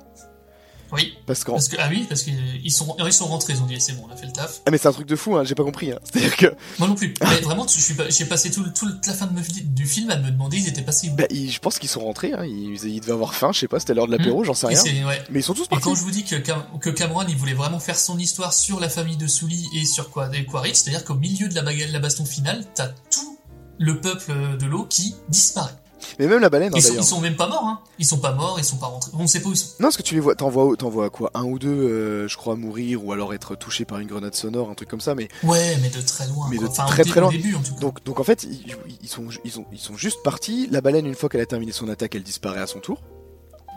Oui. 0.92 1.14
Parce 1.26 1.42
qu'en. 1.42 1.54
Parce 1.54 1.66
que, 1.66 1.74
ah 1.80 1.88
oui, 1.90 2.06
parce 2.08 2.22
qu'ils 2.22 2.70
sont, 2.70 2.96
ils 3.04 3.12
sont 3.12 3.26
rentrés, 3.26 3.54
ils 3.54 3.60
ont 3.60 3.66
dit, 3.66 3.80
c'est 3.80 3.92
bon, 3.94 4.04
on 4.08 4.12
a 4.12 4.16
fait 4.16 4.26
le 4.26 4.32
taf. 4.32 4.60
Ah, 4.66 4.70
mais 4.70 4.78
c'est 4.78 4.86
un 4.86 4.92
truc 4.92 5.08
de 5.08 5.16
fou, 5.16 5.34
hein, 5.36 5.42
j'ai 5.44 5.56
pas 5.56 5.64
compris. 5.64 5.90
Hein. 5.90 5.98
C'est-à-dire 6.04 6.36
que. 6.36 6.46
Moi 6.78 6.86
non 6.86 6.94
plus. 6.94 7.12
Mais 7.22 7.40
vraiment, 7.40 7.66
j'ai 8.08 8.24
passé 8.24 8.52
tout, 8.52 8.62
toute 8.70 9.04
la 9.04 9.12
fin 9.12 9.26
de 9.26 9.40
du 9.64 9.84
film 9.84 10.10
à 10.10 10.16
me 10.16 10.30
demander 10.30 10.58
ils 10.58 10.68
étaient 10.68 10.82
passés 10.82 11.08
où. 11.10 11.16
bah, 11.16 11.24
ils- 11.30 11.50
je 11.50 11.58
pense 11.58 11.80
qu'ils 11.80 11.88
sont 11.88 12.00
rentrés, 12.04 12.32
hein. 12.34 12.44
ils, 12.44 12.76
ils 12.84 13.00
devaient 13.00 13.12
avoir 13.12 13.34
faim, 13.34 13.50
je 13.52 13.58
sais 13.58 13.68
pas, 13.68 13.80
c'était 13.80 13.94
l'heure 13.94 14.06
de 14.06 14.12
l'apéro, 14.16 14.44
j'en 14.44 14.54
sais 14.54 14.68
Mm. 14.68 14.70
Et 14.70 14.90
rien. 14.90 15.08
ouais. 15.08 15.22
Mais 15.30 15.40
ils 15.40 15.42
sont 15.42 15.54
tous 15.54 15.64
Et 15.64 15.68
partis. 15.68 15.82
quand 15.84 15.94
je 15.96 16.02
vous 16.02 16.10
dis 16.12 16.22
que, 16.24 16.36
Cam- 16.36 16.64
que 16.80 16.90
Cameron 16.90 17.24
il 17.28 17.36
voulait 17.36 17.52
vraiment 17.54 17.80
faire 17.80 17.98
son 17.98 18.16
histoire 18.16 18.52
sur 18.54 18.78
la 18.78 18.88
famille 18.88 19.16
de 19.16 19.26
Sully 19.26 19.66
et 19.74 19.84
sur 19.84 20.08
quoi, 20.10 20.30
et 20.34 20.46
c'est-à-dire 20.72 21.04
qu'au 21.04 21.14
milieu 21.16 21.48
de 21.48 21.54
la 21.56 21.62
de 21.62 21.92
la 21.92 21.98
baston 21.98 22.24
finale, 22.24 22.64
t'as 22.76 22.90
tout 23.10 23.38
le 23.78 24.00
peuple 24.00 24.56
de 24.58 24.66
l'eau 24.66 24.84
qui 24.88 25.16
disparaît. 25.28 25.74
Mais 26.18 26.26
même 26.26 26.40
la 26.40 26.50
baleine, 26.50 26.72
hein, 26.72 26.76
Ils 26.76 26.82
sont, 26.82 26.88
d'ailleurs. 26.88 27.04
ils 27.04 27.06
sont 27.06 27.20
même 27.20 27.36
pas 27.36 27.48
morts, 27.48 27.64
hein. 27.64 27.80
Ils 27.98 28.06
sont 28.06 28.18
pas 28.18 28.32
morts, 28.32 28.56
ils 28.58 28.64
sont 28.64 28.76
pas 28.76 28.86
rentrés. 28.86 29.10
On 29.18 29.26
sait 29.26 29.40
pas 29.40 29.48
où 29.48 29.52
ils 29.52 29.56
sont. 29.56 29.68
Non, 29.80 29.86
parce 29.88 29.96
que 29.96 30.02
tu 30.02 30.14
les 30.14 30.20
vois, 30.20 30.34
t'en 30.34 30.48
vois, 30.50 30.76
t'en 30.76 30.88
vois 30.90 31.10
quoi? 31.10 31.30
Un 31.34 31.44
ou 31.44 31.58
deux, 31.58 31.68
euh, 31.68 32.28
je 32.28 32.36
crois, 32.36 32.56
mourir 32.56 33.04
ou 33.04 33.12
alors 33.12 33.34
être 33.34 33.54
touché 33.56 33.84
par 33.84 33.98
une 33.98 34.06
grenade 34.08 34.34
sonore, 34.34 34.70
un 34.70 34.74
truc 34.74 34.88
comme 34.88 35.00
ça, 35.00 35.14
mais, 35.14 35.28
Ouais, 35.42 35.76
mais 35.82 35.88
de 35.90 36.00
très 36.00 36.26
loin. 36.26 36.46
mais 36.50 36.58
de. 36.58 36.66
Enfin, 36.66 36.86
très 36.86 37.04
très 37.04 37.20
loin. 37.20 37.30
début, 37.30 37.54
en 37.54 37.62
tout 37.62 37.74
cas. 37.74 37.80
Donc, 37.80 38.04
donc 38.04 38.20
en 38.20 38.24
fait, 38.24 38.44
ils, 38.44 38.74
ils 39.02 39.08
sont, 39.08 39.24
ils, 39.44 39.50
sont, 39.50 39.64
ils 39.72 39.78
sont 39.78 39.96
juste 39.96 40.22
partis. 40.22 40.68
La 40.70 40.80
baleine, 40.80 41.06
une 41.06 41.14
fois 41.14 41.28
qu'elle 41.28 41.40
a 41.40 41.46
terminé 41.46 41.72
son 41.72 41.88
attaque, 41.88 42.14
elle 42.14 42.22
disparaît 42.22 42.60
à 42.60 42.66
son 42.66 42.80
tour. 42.80 43.00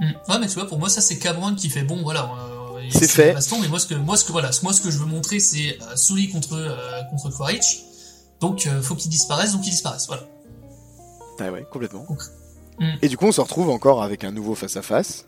Mm. 0.01 0.05
Ouais, 0.31 0.39
mais 0.39 0.47
tu 0.47 0.53
vois, 0.55 0.67
pour 0.67 0.79
moi, 0.79 0.89
ça, 0.89 1.01
c'est 1.01 1.17
Cameron 1.19 1.55
qui 1.55 1.69
fait 1.69 1.83
bon, 1.83 2.01
voilà. 2.03 2.23
euh, 2.23 2.79
C'est 2.91 3.07
fait. 3.09 3.33
baston, 3.33 3.57
mais 3.61 3.67
moi, 3.67 3.79
ce 3.79 3.85
que, 3.87 3.95
moi, 3.95 4.15
ce 4.17 4.23
que, 4.23 4.31
voilà, 4.31 4.49
moi, 4.63 4.71
ce 4.73 4.81
que 4.81 4.89
je 4.91 4.97
veux 4.97 5.05
montrer, 5.05 5.39
c'est 5.39 5.77
euh, 5.81 5.95
Sully 5.97 6.29
contre, 6.29 6.53
euh, 6.53 7.01
contre 7.11 7.29
Quaritch. 7.35 7.81
Donc, 8.39 8.65
euh, 8.67 8.81
faut 8.81 8.95
qu'ils 8.95 9.11
disparaissent, 9.11 9.51
donc 9.51 9.67
ils 9.67 9.71
disparaissent, 9.71 10.07
voilà. 10.07 10.23
Ah 11.39 11.51
ouais, 11.51 11.65
complètement. 11.71 12.05
Mm. 12.79 12.85
Et 13.01 13.07
du 13.07 13.17
coup, 13.17 13.25
on 13.25 13.31
se 13.31 13.41
retrouve 13.41 13.69
encore 13.69 14.03
avec 14.03 14.23
un 14.23 14.31
nouveau 14.31 14.55
face-à-face 14.55 15.27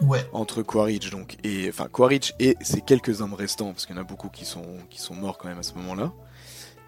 Ouais. 0.00 0.26
entre 0.32 0.62
Quaritch 0.62 1.10
donc 1.10 1.36
et 1.44 1.68
enfin 1.68 1.86
Quaritch 1.86 2.34
et 2.40 2.56
ses 2.60 2.80
quelques 2.80 3.20
hommes 3.20 3.34
restants, 3.34 3.70
parce 3.72 3.86
qu'il 3.86 3.94
y 3.94 3.98
en 3.98 4.02
a 4.02 4.04
beaucoup 4.04 4.28
qui 4.30 4.44
sont 4.44 4.64
qui 4.90 5.00
sont 5.00 5.14
morts 5.14 5.38
quand 5.38 5.46
même 5.48 5.60
à 5.60 5.62
ce 5.62 5.74
moment-là. 5.74 6.12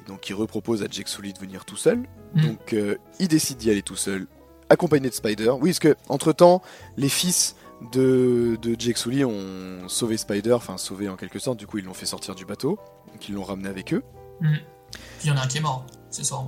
Donc, 0.06 0.28
il 0.28 0.34
repropose 0.34 0.82
à 0.82 0.86
Jake 0.90 1.08
Sully 1.08 1.32
de 1.32 1.38
venir 1.38 1.64
tout 1.64 1.76
seul. 1.76 2.02
Mm. 2.34 2.42
Donc, 2.42 2.72
euh, 2.72 2.96
il 3.20 3.28
décide 3.28 3.56
d'y 3.56 3.70
aller 3.70 3.82
tout 3.82 3.96
seul, 3.96 4.26
accompagné 4.68 5.08
de 5.08 5.14
Spider. 5.14 5.50
Oui, 5.60 5.70
parce 5.70 5.78
que 5.78 5.96
entre 6.08 6.32
temps, 6.32 6.60
les 6.96 7.08
fils 7.08 7.56
de, 7.92 8.58
de 8.60 8.76
Jake 8.78 8.98
Sully 8.98 9.24
ont 9.24 9.88
sauvé 9.88 10.16
Spider, 10.16 10.52
enfin 10.52 10.76
sauvé 10.76 11.08
en 11.08 11.16
quelque 11.16 11.38
sorte. 11.38 11.58
Du 11.58 11.66
coup, 11.66 11.78
ils 11.78 11.84
l'ont 11.84 11.94
fait 11.94 12.06
sortir 12.06 12.34
du 12.34 12.44
bateau, 12.44 12.78
donc 13.12 13.28
ils 13.28 13.34
l'ont 13.34 13.44
ramené 13.44 13.68
avec 13.68 13.94
eux. 13.94 14.02
Mm. 14.40 14.54
Puis 14.90 15.00
il 15.24 15.28
y 15.28 15.30
en 15.32 15.36
a 15.36 15.42
un 15.42 15.46
qui 15.46 15.58
est 15.58 15.62
mort, 15.62 15.86
c'est 16.10 16.24
soir. 16.24 16.46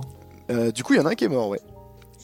Euh, 0.51 0.71
du 0.71 0.83
coup, 0.83 0.93
il 0.93 0.97
y 0.97 0.99
en 0.99 1.05
a 1.05 1.11
un 1.11 1.15
qui 1.15 1.25
est 1.25 1.29
mort, 1.29 1.49
ouais. 1.49 1.61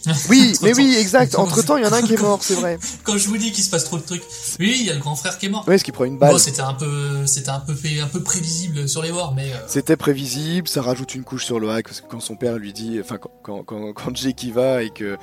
Oui, 0.29 0.53
mais 0.61 0.73
oui, 0.75 0.95
exact. 0.99 1.35
Entre 1.35 1.61
temps, 1.63 1.77
il 1.77 1.83
y 1.83 1.87
en 1.87 1.91
a 1.93 1.97
un 1.97 2.01
qui 2.01 2.13
est 2.13 2.21
mort, 2.21 2.39
c'est 2.41 2.55
vrai. 2.55 2.77
Quand 3.03 3.17
je 3.17 3.27
vous 3.29 3.37
dis 3.37 3.51
qu'il 3.51 3.63
se 3.63 3.69
passe 3.69 3.85
trop 3.85 3.97
de 3.97 4.03
trucs. 4.03 4.23
Oui, 4.59 4.75
il 4.79 4.85
y 4.85 4.89
a 4.89 4.93
le 4.93 4.99
grand 4.99 5.15
frère 5.15 5.37
qui 5.37 5.45
est 5.45 5.49
mort. 5.49 5.65
Ouais, 5.67 5.77
ce 5.77 5.83
qui 5.83 5.91
prend 5.91 6.03
une 6.05 6.17
balle. 6.17 6.33
Bon, 6.33 6.37
c'était 6.37 6.61
un 6.61 6.73
peu, 6.73 7.25
c'était 7.25 7.49
un 7.51 7.59
peu, 7.59 7.73
fait- 7.73 7.99
un 8.01 8.07
peu 8.07 8.21
prévisible 8.21 8.87
sur 8.89 9.01
les 9.01 9.11
wars, 9.11 9.33
mais. 9.35 9.51
euh, 9.53 9.57
C'était 9.67 9.95
prévisible, 9.95 10.67
ça 10.67 10.81
rajoute 10.81 11.15
une 11.15 11.23
couche 11.23 11.45
sur 11.45 11.59
Loak 11.59 11.85
parce 11.87 12.01
que 12.01 12.07
quand 12.07 12.19
son 12.19 12.35
père 12.35 12.57
lui 12.57 12.73
dit, 12.73 12.99
enfin 13.01 13.17
quand, 13.17 13.31
quand, 13.43 13.63
quand, 13.63 13.93
quand 13.93 14.15
Jake 14.15 14.43
y 14.43 14.51
va 14.51 14.83
et 14.83 14.89
que 14.89 15.17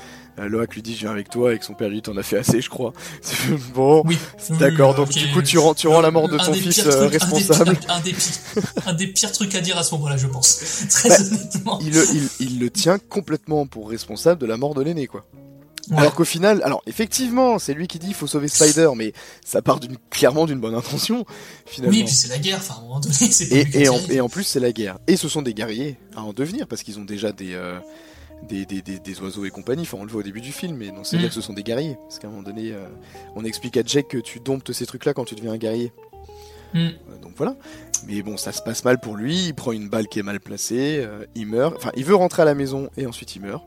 Loak 0.48 0.74
lui 0.74 0.82
dit 0.82 0.94
je 0.94 1.00
viens 1.00 1.10
avec 1.10 1.28
toi 1.28 1.54
et 1.54 1.58
que 1.58 1.64
son 1.64 1.74
père 1.74 1.88
lui 1.88 2.02
t'en 2.02 2.16
as 2.16 2.22
fait 2.22 2.38
assez 2.38 2.60
je 2.60 2.68
crois. 2.70 2.92
Bon, 3.74 4.02
Oui. 4.06 4.16
d'accord, 4.58 4.90
Oui, 4.90 4.96
donc 4.96 5.10
du 5.10 5.30
coup 5.32 5.42
tu 5.42 5.58
rends, 5.58 5.74
tu 5.74 5.86
rends 5.88 6.00
la 6.00 6.10
mort 6.10 6.28
de 6.28 6.34
Un 6.38 6.44
ton 6.44 6.52
fils 6.52 6.78
euh, 6.86 6.90
trucs- 7.08 7.12
responsable. 7.22 7.78
Un 7.88 8.00
des, 8.00 8.12
pires, 8.12 8.62
un 8.86 8.92
des 8.94 9.06
pires 9.08 9.32
trucs 9.32 9.54
à 9.54 9.60
dire 9.60 9.76
à 9.78 9.82
ce 9.82 9.94
moment-là, 9.94 10.16
je 10.16 10.26
pense. 10.26 10.58
Très 10.90 11.08
Bah, 11.08 11.16
honnêtement. 11.20 11.78
Il, 11.82 11.92
le- 11.92 12.06
il, 12.14 12.28
il 12.40 12.58
le 12.60 12.70
tient 12.70 12.98
complètement 12.98 13.66
pour 13.66 13.88
responsable 13.90 14.40
de 14.40 14.46
la 14.46 14.56
mort 14.56 14.74
de 14.74 14.82
l'aîné 14.82 15.06
quoi. 15.06 15.24
Ouais. 15.90 15.96
Alors 15.98 16.14
qu'au 16.14 16.24
final, 16.24 16.60
alors 16.62 16.82
effectivement, 16.86 17.58
c'est 17.58 17.74
lui 17.74 17.88
qui 17.88 17.98
dit 17.98 18.08
il 18.08 18.14
faut 18.14 18.28
sauver 18.28 18.46
Spider, 18.46 18.90
mais 18.94 19.12
ça 19.44 19.60
part 19.60 19.80
d'une 19.80 19.96
clairement 20.10 20.46
d'une 20.46 20.60
bonne 20.60 20.74
intention 20.74 21.24
finalement. 21.66 21.96
Oui, 21.96 22.04
puis 22.04 22.14
c'est 22.14 22.28
la 22.28 22.38
guerre, 22.38 22.58
enfin, 22.58 22.74
à 22.74 22.78
un 22.78 22.82
moment 22.82 23.00
donné, 23.00 23.14
c'est 23.14 23.48
pas 23.48 23.54
Et, 23.56 23.64
lui 23.64 23.70
qui 23.72 23.78
et, 23.78 23.86
a 23.88 23.92
en, 23.92 23.98
tiré. 23.98 24.14
et 24.14 24.20
en 24.20 24.28
plus, 24.28 24.44
c'est 24.44 24.60
la 24.60 24.70
guerre. 24.72 24.98
Et 25.08 25.16
ce 25.16 25.28
sont 25.28 25.42
des 25.42 25.52
guerriers 25.54 25.96
à 26.14 26.22
en 26.22 26.32
devenir, 26.32 26.68
parce 26.68 26.84
qu'ils 26.84 26.98
ont 27.00 27.04
déjà 27.04 27.32
des, 27.32 27.54
euh, 27.54 27.76
des, 28.48 28.66
des, 28.66 28.82
des, 28.82 28.98
des 28.98 29.20
oiseaux 29.20 29.44
et 29.44 29.50
compagnie. 29.50 29.82
Enfin, 29.82 29.98
on 30.00 30.04
le 30.04 30.10
voit 30.10 30.20
au 30.20 30.24
début 30.24 30.40
du 30.40 30.52
film, 30.52 30.76
mais 30.76 30.90
non, 30.90 31.04
c'est 31.04 31.16
Mm. 31.16 31.20
dire 31.20 31.28
que 31.28 31.34
ce 31.34 31.40
sont 31.40 31.52
des 31.52 31.62
guerriers. 31.62 31.96
Parce 32.02 32.18
qu'à 32.18 32.28
un 32.28 32.30
moment 32.30 32.42
donné, 32.42 32.72
euh, 32.72 32.86
on 33.36 33.44
explique 33.44 33.76
à 33.76 33.82
Jack 33.84 34.08
que 34.08 34.18
tu 34.18 34.40
domptes 34.40 34.72
ces 34.72 34.86
trucs-là 34.86 35.14
quand 35.14 35.24
tu 35.24 35.34
deviens 35.34 35.52
un 35.52 35.58
guerrier. 35.58 35.92
Mm. 36.74 36.78
Euh, 36.78 36.90
donc 37.22 37.32
voilà. 37.36 37.56
Mais 38.06 38.22
bon, 38.22 38.36
ça 38.36 38.52
se 38.52 38.62
passe 38.62 38.84
mal 38.84 39.00
pour 39.00 39.16
lui. 39.16 39.46
Il 39.48 39.54
prend 39.54 39.72
une 39.72 39.88
balle 39.88 40.08
qui 40.08 40.18
est 40.18 40.22
mal 40.22 40.40
placée. 40.40 40.98
euh, 41.04 41.24
il 41.34 41.46
meurt. 41.46 41.74
Enfin, 41.76 41.90
il 41.96 42.04
veut 42.04 42.14
rentrer 42.14 42.42
à 42.42 42.44
la 42.46 42.54
maison 42.54 42.90
et 42.96 43.06
ensuite 43.06 43.34
il 43.36 43.42
meurt. 43.42 43.64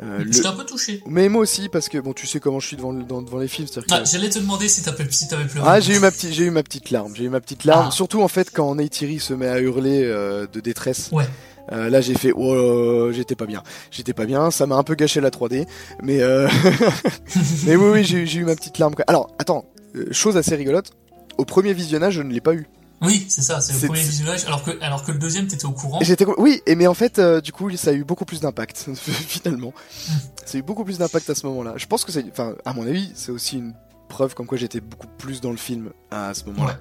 Euh, 0.00 0.24
le- 0.24 0.32
J'étais 0.32 0.46
un 0.48 0.52
peu 0.52 0.64
touché. 0.64 1.02
Mais 1.06 1.28
moi 1.28 1.42
aussi, 1.42 1.68
parce 1.68 1.88
que 1.88 1.98
bon, 1.98 2.12
tu 2.12 2.26
sais 2.26 2.40
comment 2.40 2.58
je 2.60 2.66
suis 2.66 2.76
devant, 2.76 2.92
dans- 2.92 3.22
devant 3.22 3.38
les 3.38 3.46
films. 3.48 3.68
que- 3.68 3.80
Ah, 3.90 4.02
j'allais 4.04 4.30
te 4.30 4.38
demander 4.38 4.68
si 4.68 4.82
t'avais 4.82 5.06
si 5.10 5.26
pleuré. 5.28 5.48
ah, 5.64 5.78
j'ai 5.80 5.94
eu 5.96 5.98
ma 6.00 6.10
petite, 6.10 6.32
j'ai 6.32 6.44
eu 6.44 6.50
ma 6.50 6.62
petite 6.62 6.90
larme. 6.90 7.14
J'ai 7.14 7.24
eu 7.24 7.28
ma 7.28 7.40
petite 7.40 7.64
larme. 7.64 7.86
Ah. 7.88 7.92
Surtout 7.92 8.20
en 8.22 8.28
fait 8.28 8.50
quand 8.52 8.74
Neytiri 8.74 9.20
se 9.20 9.34
met 9.34 9.46
à 9.48 9.60
hurler 9.60 10.02
euh, 10.04 10.46
de 10.52 10.60
détresse. 10.60 11.10
Ouais. 11.12 11.24
Euh, 11.70 11.88
là, 11.88 12.00
j'ai 12.00 12.14
fait, 12.14 12.32
oh, 12.34 13.12
j'étais 13.12 13.36
pas 13.36 13.46
bien. 13.46 13.62
J'étais 13.92 14.12
pas 14.12 14.26
bien. 14.26 14.50
Ça 14.50 14.66
m'a 14.66 14.74
un 14.76 14.82
peu 14.82 14.96
gâché 14.96 15.20
la 15.20 15.30
3D. 15.30 15.64
Mais, 16.02 16.20
euh... 16.20 16.48
mais 17.66 17.76
oui, 17.76 17.90
oui, 17.92 18.04
j'ai 18.04 18.38
eu- 18.40 18.44
ma 18.44 18.56
petite 18.56 18.78
larme. 18.78 18.94
quoi. 18.94 19.04
Alors, 19.08 19.30
attends, 19.38 19.64
euh, 19.94 20.06
chose 20.10 20.36
assez 20.36 20.56
rigolote. 20.56 20.90
Au 21.38 21.44
premier 21.44 21.72
visionnage, 21.72 22.14
je 22.14 22.22
ne 22.22 22.32
l'ai 22.32 22.40
pas 22.40 22.54
eu. 22.54 22.66
Oui, 23.02 23.26
c'est 23.28 23.42
ça, 23.42 23.60
c'est 23.60 23.72
le 23.72 23.88
premier 23.88 24.02
visionnage, 24.02 24.44
alors 24.46 24.62
que, 24.62 24.80
alors 24.80 25.04
que 25.04 25.10
le 25.10 25.18
deuxième, 25.18 25.48
t'étais 25.48 25.64
au 25.64 25.72
courant. 25.72 25.98
J'étais, 26.02 26.24
oui, 26.38 26.62
et 26.66 26.76
mais 26.76 26.86
en 26.86 26.94
fait, 26.94 27.18
euh, 27.18 27.40
du 27.40 27.52
coup, 27.52 27.68
ça 27.76 27.90
a 27.90 27.92
eu 27.92 28.04
beaucoup 28.04 28.24
plus 28.24 28.40
d'impact 28.40 28.90
finalement. 28.96 29.72
Hmm. 30.08 30.12
Ça 30.46 30.56
a 30.56 30.60
eu 30.60 30.62
beaucoup 30.62 30.84
plus 30.84 30.98
d'impact 30.98 31.28
à 31.28 31.34
ce 31.34 31.46
moment-là. 31.46 31.74
Je 31.76 31.86
pense 31.86 32.04
que 32.04 32.12
c'est, 32.12 32.24
enfin, 32.30 32.54
à 32.64 32.72
mon 32.72 32.86
avis, 32.86 33.10
c'est 33.14 33.32
aussi 33.32 33.58
une 33.58 33.74
preuve 34.08 34.34
comme 34.34 34.46
quoi 34.46 34.56
j'étais 34.56 34.80
beaucoup 34.80 35.08
plus 35.18 35.40
dans 35.40 35.50
le 35.50 35.56
film 35.56 35.90
à 36.10 36.32
ce 36.32 36.44
moment-là. 36.44 36.78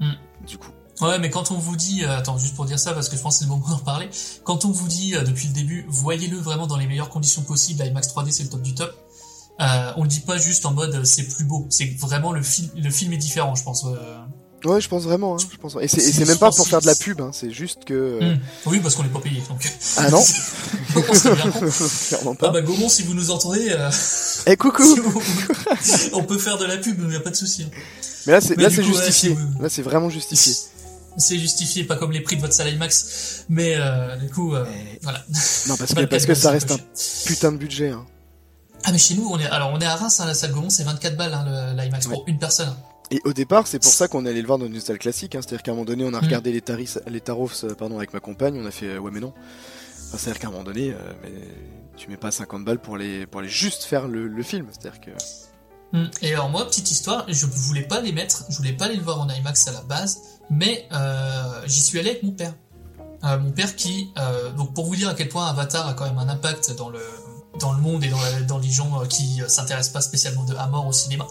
Ouais. 0.00 0.06
Hmm. 0.06 0.46
Du 0.46 0.58
coup. 0.58 0.70
Ouais, 1.00 1.18
mais 1.18 1.30
quand 1.30 1.50
on 1.50 1.56
vous 1.56 1.74
dit, 1.74 2.04
euh, 2.04 2.18
attends, 2.18 2.38
juste 2.38 2.54
pour 2.54 2.64
dire 2.64 2.78
ça, 2.78 2.92
parce 2.92 3.08
que 3.08 3.16
je 3.16 3.22
pense 3.22 3.34
que 3.34 3.38
c'est 3.40 3.50
le 3.50 3.50
moment 3.50 3.68
d'en 3.68 3.78
parler, 3.78 4.08
quand 4.44 4.64
on 4.64 4.70
vous 4.70 4.86
dit 4.86 5.16
euh, 5.16 5.24
depuis 5.24 5.48
le 5.48 5.54
début, 5.54 5.84
voyez-le 5.88 6.36
vraiment 6.36 6.68
dans 6.68 6.76
les 6.76 6.86
meilleures 6.86 7.08
conditions 7.08 7.42
possibles, 7.42 7.84
IMAX 7.84 8.14
3D 8.14 8.30
c'est 8.30 8.44
le 8.44 8.50
top 8.50 8.62
du 8.62 8.74
top, 8.74 8.94
on 9.58 10.02
le 10.02 10.08
dit 10.08 10.20
pas 10.20 10.36
juste 10.36 10.66
en 10.66 10.72
mode 10.72 11.04
c'est 11.04 11.24
plus 11.24 11.44
beau, 11.44 11.66
c'est 11.70 11.98
vraiment 11.98 12.32
le 12.32 12.42
film, 12.42 12.68
le 12.76 12.90
film 12.90 13.12
est 13.12 13.18
différent, 13.18 13.54
je 13.54 13.64
pense. 13.64 13.86
Ouais, 14.64 14.80
je 14.80 14.88
pense 14.88 15.02
vraiment. 15.04 15.34
Hein, 15.34 15.38
je 15.52 15.56
pense. 15.56 15.76
Et 15.80 15.88
c'est, 15.88 16.24
même 16.26 16.38
pas 16.38 16.50
pour 16.50 16.66
faire 16.66 16.80
de 16.80 16.86
la 16.86 16.94
pub. 16.94 17.20
Hein, 17.20 17.30
c'est 17.32 17.50
juste 17.50 17.84
que. 17.84 17.94
euh, 17.94 18.34
Hmm. 18.34 18.38
Oui, 18.66 18.80
parce 18.80 18.94
qu'on 18.94 19.02
n'est 19.02 19.08
pas 19.08 19.20
payé, 19.20 19.42
donc. 19.48 19.70
Ah 19.96 20.10
non. 20.10 20.18
on 21.08 21.14
serait 21.14 21.34
bien 21.34 21.50
con. 21.50 21.66
Clairement 22.08 22.32
Ah 22.34 22.40
pas. 22.40 22.50
bah 22.50 22.60
Gaumont, 22.62 22.88
si 22.88 23.02
vous 23.02 23.14
nous 23.14 23.30
entendez, 23.30 23.68
euh, 23.70 23.90
Eh 24.46 24.56
coucou. 24.58 24.82
on 26.12 26.22
peut 26.24 26.38
faire 26.38 26.58
de 26.58 26.64
la 26.64 26.76
pub, 26.78 27.00
il 27.06 27.12
y 27.12 27.16
a 27.16 27.20
pas 27.20 27.30
de 27.30 27.36
souci. 27.36 27.64
hein. 27.64 27.70
Mais 28.26 28.32
là, 28.34 28.40
c'est, 28.40 28.56
Mais 28.56 28.64
ouais, 28.66 28.70
justifié. 28.70 29.36
Là, 29.60 29.68
c'est 29.68 29.82
vraiment 29.82 30.08
justifié. 30.10 30.54
C'est 31.18 31.38
justifié, 31.38 31.84
pas 31.84 31.96
comme 31.96 32.12
les 32.12 32.20
prix 32.20 32.36
de 32.36 32.40
votre 32.40 32.54
salle 32.54 32.72
IMAX, 32.72 33.44
mais 33.50 33.74
euh, 33.76 34.16
du 34.16 34.30
coup, 34.30 34.54
euh, 34.54 34.64
voilà. 35.02 35.18
Non, 35.68 35.76
parce 35.76 35.90
que 35.90 35.96
24 36.00 36.08
parce 36.08 36.24
que 36.26 36.34
ça 36.34 36.50
reste 36.52 36.68
pas 36.68 36.74
un 36.74 36.78
putain 37.26 37.52
de 37.52 37.58
budget. 37.58 37.90
Hein. 37.90 38.06
Ah 38.84 38.92
mais 38.92 38.98
chez 38.98 39.14
nous, 39.14 39.28
on 39.30 39.38
est 39.38 39.46
alors 39.46 39.70
on 39.74 39.78
est 39.80 39.84
à 39.84 39.94
Reims, 39.96 40.20
hein, 40.20 40.26
la 40.26 40.32
salle 40.34 40.52
Gaumont, 40.52 40.70
c'est 40.70 40.84
24 40.84 41.16
balles 41.16 41.34
hein, 41.34 41.74
l'IMAX 41.76 42.06
pour 42.06 42.24
une 42.28 42.38
personne. 42.38 42.74
Et 43.12 43.20
au 43.24 43.32
départ, 43.32 43.66
c'est 43.66 43.78
pour 43.78 43.92
ça 43.92 44.08
qu'on 44.08 44.26
est 44.26 44.30
allé 44.30 44.40
le 44.40 44.46
voir 44.46 44.58
dans 44.58 44.66
une 44.66 44.80
salle 44.80 44.98
classique. 44.98 45.34
Hein. 45.34 45.40
C'est-à-dire 45.42 45.62
qu'à 45.62 45.70
un 45.70 45.74
moment 45.74 45.84
donné, 45.84 46.04
on 46.04 46.14
a 46.14 46.20
Mm. 46.20 46.24
regardé 46.24 46.50
les 46.52 46.62
tarifs, 46.62 46.98
les 47.06 47.20
tarifs, 47.20 47.62
euh, 47.64 47.74
pardon, 47.74 47.98
avec 47.98 48.12
ma 48.14 48.20
compagne. 48.20 48.58
On 48.60 48.66
a 48.66 48.70
fait 48.70 48.86
euh, 48.86 48.98
ouais, 48.98 49.10
mais 49.12 49.20
non. 49.20 49.32
Enfin, 50.08 50.18
c'est-à-dire 50.18 50.40
qu'à 50.40 50.48
un 50.48 50.50
moment 50.50 50.64
donné, 50.64 50.90
euh, 50.92 50.96
mais 51.22 51.30
tu 51.96 52.08
mets 52.08 52.16
pas 52.16 52.30
50 52.30 52.64
balles 52.64 52.80
pour 52.80 52.96
aller 52.96 53.26
pour 53.26 53.40
aller 53.40 53.48
juste 53.50 53.84
faire 53.84 54.08
le, 54.08 54.26
le 54.28 54.42
film. 54.42 54.66
C'est-à-dire 54.72 55.00
que 55.00 55.10
Hmm. 55.94 56.06
Et 56.22 56.32
alors 56.32 56.48
moi, 56.48 56.64
petite 56.66 56.90
histoire, 56.90 57.26
je 57.28 57.44
voulais 57.44 57.82
pas 57.82 58.00
les 58.00 58.12
mettre, 58.12 58.46
je 58.48 58.56
voulais 58.56 58.72
pas 58.72 58.86
aller 58.86 58.96
le 58.96 59.02
voir 59.02 59.20
en 59.20 59.28
IMAX 59.28 59.68
à 59.68 59.72
la 59.72 59.82
base, 59.82 60.20
mais 60.48 60.88
euh, 60.90 61.60
j'y 61.66 61.82
suis 61.82 61.98
allé 61.98 62.08
avec 62.12 62.22
mon 62.22 62.30
père. 62.32 62.54
Euh, 63.24 63.38
mon 63.38 63.50
père 63.52 63.76
qui, 63.76 64.08
euh, 64.18 64.50
donc 64.52 64.72
pour 64.72 64.86
vous 64.86 64.96
dire 64.96 65.10
à 65.10 65.14
quel 65.14 65.28
point 65.28 65.46
Avatar 65.46 65.86
a 65.86 65.92
quand 65.92 66.06
même 66.06 66.16
un 66.16 66.30
impact 66.30 66.74
dans 66.78 66.88
le 66.88 66.98
dans 67.60 67.74
le 67.74 67.82
monde 67.82 68.02
et 68.04 68.08
dans, 68.08 68.18
la- 68.22 68.40
dans 68.40 68.58
les 68.58 68.70
gens 68.70 69.02
qui 69.06 69.42
s'intéressent 69.48 69.92
pas 69.92 70.00
spécialement 70.00 70.44
de, 70.44 70.54
à 70.56 70.66
mort 70.66 70.86
au 70.86 70.92
cinéma. 70.92 71.26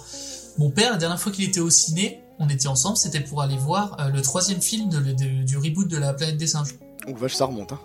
Mon 0.57 0.69
père, 0.69 0.91
la 0.91 0.97
dernière 0.97 1.19
fois 1.19 1.31
qu'il 1.31 1.45
était 1.45 1.59
au 1.59 1.69
ciné, 1.69 2.19
on 2.39 2.49
était 2.49 2.67
ensemble, 2.67 2.97
c'était 2.97 3.19
pour 3.21 3.41
aller 3.41 3.57
voir 3.57 3.97
euh, 3.99 4.09
le 4.09 4.21
troisième 4.21 4.61
film 4.61 4.89
de- 4.89 4.99
de- 5.13 5.43
du 5.43 5.57
reboot 5.57 5.87
de 5.87 5.97
la 5.97 6.13
planète 6.13 6.37
des 6.37 6.47
singes. 6.47 6.75
Oh 7.07 7.15
vache, 7.15 7.35
ça 7.35 7.45
remonte. 7.45 7.71
Hein. 7.71 7.79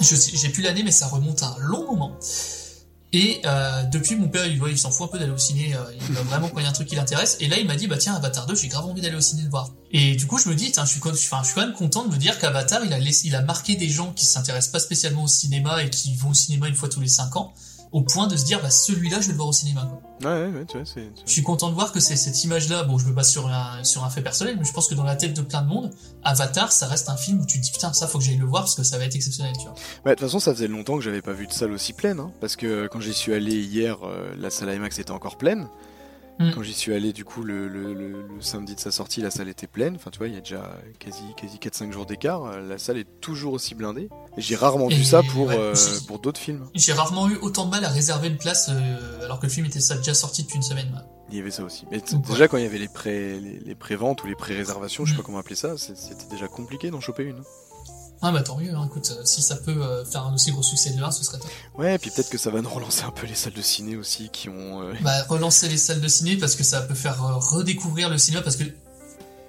J'ai 0.00 0.48
plus 0.48 0.62
l'année, 0.62 0.82
mais 0.82 0.90
ça 0.90 1.06
remonte 1.06 1.42
à 1.42 1.54
un 1.56 1.58
long 1.60 1.86
moment. 1.86 2.16
Et 3.12 3.40
euh, 3.46 3.84
depuis, 3.84 4.16
mon 4.16 4.28
père, 4.28 4.46
il, 4.46 4.60
il 4.68 4.78
s'en 4.78 4.90
fout 4.90 5.06
un 5.08 5.08
peu 5.12 5.18
d'aller 5.18 5.30
au 5.32 5.38
ciné. 5.38 5.74
euh, 5.74 5.78
il 6.08 6.14
va 6.14 6.22
vraiment 6.24 6.48
quand 6.48 6.58
il 6.58 6.64
y 6.64 6.66
a 6.66 6.68
un 6.68 6.72
truc 6.72 6.88
qui 6.88 6.96
l'intéresse. 6.96 7.36
Et 7.40 7.48
là, 7.48 7.56
il 7.58 7.66
m'a 7.66 7.76
dit, 7.76 7.86
bah 7.86 7.96
tiens, 7.98 8.14
Avatar 8.14 8.46
2, 8.46 8.54
j'ai 8.56 8.68
grave 8.68 8.84
envie 8.84 9.00
d'aller 9.00 9.14
au 9.16 9.20
ciné 9.20 9.42
le 9.42 9.48
voir. 9.48 9.70
Et 9.92 10.16
du 10.16 10.26
coup, 10.26 10.38
je 10.38 10.48
me 10.48 10.54
dis, 10.54 10.72
tiens, 10.72 10.84
je 10.84 10.90
suis, 10.90 11.00
quand- 11.00 11.12
enfin, 11.12 11.38
je 11.42 11.46
suis 11.46 11.54
quand 11.54 11.60
même 11.62 11.72
content 11.72 12.04
de 12.04 12.12
me 12.12 12.18
dire 12.18 12.38
qu'Avatar, 12.38 12.84
il 12.84 12.92
a 12.92 12.98
laissé, 12.98 13.28
il 13.28 13.34
a 13.36 13.42
marqué 13.42 13.76
des 13.76 13.88
gens 13.88 14.12
qui 14.12 14.26
s'intéressent 14.26 14.72
pas 14.72 14.80
spécialement 14.80 15.22
au 15.24 15.28
cinéma 15.28 15.82
et 15.84 15.88
qui 15.90 16.14
vont 16.16 16.30
au 16.30 16.34
cinéma 16.34 16.68
une 16.68 16.74
fois 16.74 16.88
tous 16.88 17.00
les 17.00 17.08
5 17.08 17.36
ans, 17.36 17.54
au 17.96 18.02
point 18.02 18.26
de 18.26 18.36
se 18.36 18.44
dire, 18.44 18.60
bah 18.60 18.68
celui-là, 18.68 19.22
je 19.22 19.28
vais 19.28 19.32
le 19.32 19.38
voir 19.38 19.48
au 19.48 19.54
cinéma. 19.54 19.88
Quoi. 19.88 20.30
Ouais, 20.30 20.42
ouais, 20.42 20.58
ouais, 20.58 20.64
tu 20.66 20.76
vois, 20.76 20.84
c'est. 20.84 21.10
Je 21.24 21.32
suis 21.32 21.42
content 21.42 21.70
de 21.70 21.74
voir 21.74 21.92
que 21.92 21.98
c'est 21.98 22.14
cette 22.14 22.44
image-là. 22.44 22.84
Bon, 22.84 22.98
je 22.98 23.06
me 23.06 23.14
base 23.14 23.30
sur 23.30 23.48
un, 23.48 23.82
sur 23.84 24.04
un 24.04 24.10
fait 24.10 24.20
personnel, 24.20 24.56
mais 24.58 24.66
je 24.66 24.72
pense 24.74 24.86
que 24.86 24.94
dans 24.94 25.02
la 25.02 25.16
tête 25.16 25.32
de 25.32 25.40
plein 25.40 25.62
de 25.62 25.68
monde, 25.68 25.90
Avatar, 26.22 26.72
ça 26.72 26.88
reste 26.88 27.08
un 27.08 27.16
film 27.16 27.40
où 27.40 27.46
tu 27.46 27.58
te 27.58 27.64
dis, 27.64 27.70
putain, 27.72 27.94
ça, 27.94 28.06
faut 28.06 28.18
que 28.18 28.24
j'aille 28.24 28.36
le 28.36 28.44
voir 28.44 28.64
parce 28.64 28.74
que 28.74 28.82
ça 28.82 28.98
va 28.98 29.06
être 29.06 29.16
exceptionnel, 29.16 29.54
tu 29.56 29.62
vois. 29.62 29.74
Bah, 30.04 30.10
de 30.10 30.16
toute 30.16 30.26
façon, 30.26 30.40
ça 30.40 30.52
faisait 30.52 30.68
longtemps 30.68 30.98
que 30.98 31.04
j'avais 31.04 31.22
pas 31.22 31.32
vu 31.32 31.46
de 31.46 31.52
salle 31.54 31.72
aussi 31.72 31.94
pleine, 31.94 32.20
hein, 32.20 32.30
parce 32.38 32.54
que 32.54 32.86
quand 32.86 33.00
j'y 33.00 33.14
suis 33.14 33.32
allé 33.32 33.64
hier, 33.64 33.96
euh, 34.02 34.34
la 34.38 34.50
salle 34.50 34.74
IMAX 34.74 34.98
était 34.98 35.10
encore 35.12 35.38
pleine. 35.38 35.66
Mm. 36.38 36.50
Quand 36.54 36.62
j'y 36.62 36.74
suis 36.74 36.92
allé, 36.92 37.12
du 37.14 37.24
coup, 37.24 37.42
le, 37.42 37.66
le- 37.66 37.94
le- 37.94 38.22
le 38.22 38.40
samedi 38.42 38.74
de 38.74 38.80
sa 38.80 38.90
sortie, 38.90 39.22
la 39.22 39.30
salle 39.30 39.48
était 39.48 39.66
pleine. 39.66 39.94
Enfin, 39.96 40.10
tu 40.10 40.18
vois, 40.18 40.28
il 40.28 40.34
y 40.34 40.36
a 40.36 40.40
déjà 40.40 40.70
quasi, 40.98 41.22
quasi 41.36 41.56
4-5 41.58 41.92
jours 41.92 42.04
d'écart. 42.04 42.44
euh, 42.44 42.60
La 42.68 42.76
salle 42.78 42.98
est 42.98 43.20
toujours 43.22 43.54
aussi 43.54 43.74
blindée. 43.74 44.10
J'ai 44.36 44.54
rarement 44.54 44.88
vu 44.88 45.02
ça 45.02 45.22
pour, 45.22 45.46
ouais, 45.46 45.56
euh, 45.58 45.74
pour 46.06 46.18
d'autres 46.18 46.38
films. 46.40 46.66
J'ai 46.74 46.92
rarement 46.92 47.28
eu 47.30 47.36
autant 47.36 47.64
de 47.64 47.70
mal 47.70 47.84
à 47.84 47.88
réserver 47.88 48.28
une 48.28 48.36
place 48.36 48.68
euh, 48.70 49.24
alors 49.24 49.38
que 49.40 49.46
le 49.46 49.50
film 49.52 49.64
était 49.66 49.80
ça- 49.80 49.96
déjà 49.96 50.12
sorti 50.14 50.42
depuis 50.42 50.56
une 50.56 50.62
semaine. 50.62 50.88
ouais. 50.94 51.00
Il 51.30 51.36
y 51.38 51.40
avait 51.40 51.50
ça 51.50 51.64
aussi. 51.64 51.86
Mais 51.90 52.00
Donc, 52.12 52.24
déjà, 52.28 52.46
quand 52.48 52.56
il 52.58 52.62
y 52.62 52.66
avait 52.66 52.78
les 52.78 52.86
pré 52.88 53.40
les, 53.40 53.58
les 53.58 53.74
pré-ventes 53.74 54.22
ou 54.22 54.26
les 54.28 54.36
pré-réservations, 54.36 55.04
je 55.06 55.10
sais 55.10 55.14
Mm. 55.14 55.22
pas 55.22 55.22
comment 55.24 55.38
appeler 55.38 55.56
ça, 55.56 55.76
c'était 55.78 56.28
déjà 56.30 56.46
compliqué 56.48 56.90
d'en 56.90 57.00
choper 57.00 57.24
une. 57.24 57.42
Ah 58.22 58.32
bah 58.32 58.42
tant 58.42 58.56
mieux, 58.56 58.74
hein, 58.74 58.84
écoute, 58.86 59.12
euh, 59.14 59.22
si 59.24 59.42
ça 59.42 59.56
peut 59.56 59.76
euh, 59.82 60.04
faire 60.04 60.22
un 60.24 60.34
aussi 60.34 60.50
gros 60.50 60.62
succès 60.62 60.90
de 60.90 61.02
1, 61.02 61.10
ce 61.10 61.22
serait 61.22 61.38
top. 61.38 61.50
Ouais, 61.76 61.94
et 61.94 61.98
puis 61.98 62.10
peut-être 62.10 62.30
que 62.30 62.38
ça 62.38 62.50
va 62.50 62.62
nous 62.62 62.70
relancer 62.70 63.02
un 63.04 63.10
peu 63.10 63.26
les 63.26 63.34
salles 63.34 63.52
de 63.52 63.60
ciné 63.62 63.94
aussi 63.96 64.30
qui 64.30 64.48
ont. 64.48 64.80
euh, 64.82 64.94
Bah 65.02 65.24
relancer 65.28 65.68
les 65.68 65.76
salles 65.76 66.00
de 66.00 66.08
ciné 66.08 66.36
parce 66.36 66.54
que 66.56 66.64
ça 66.64 66.80
peut 66.80 66.94
faire 66.94 67.22
euh, 67.24 67.34
redécouvrir 67.36 68.08
le 68.08 68.16
cinéma 68.18 68.42
parce 68.42 68.56
que 68.56 68.64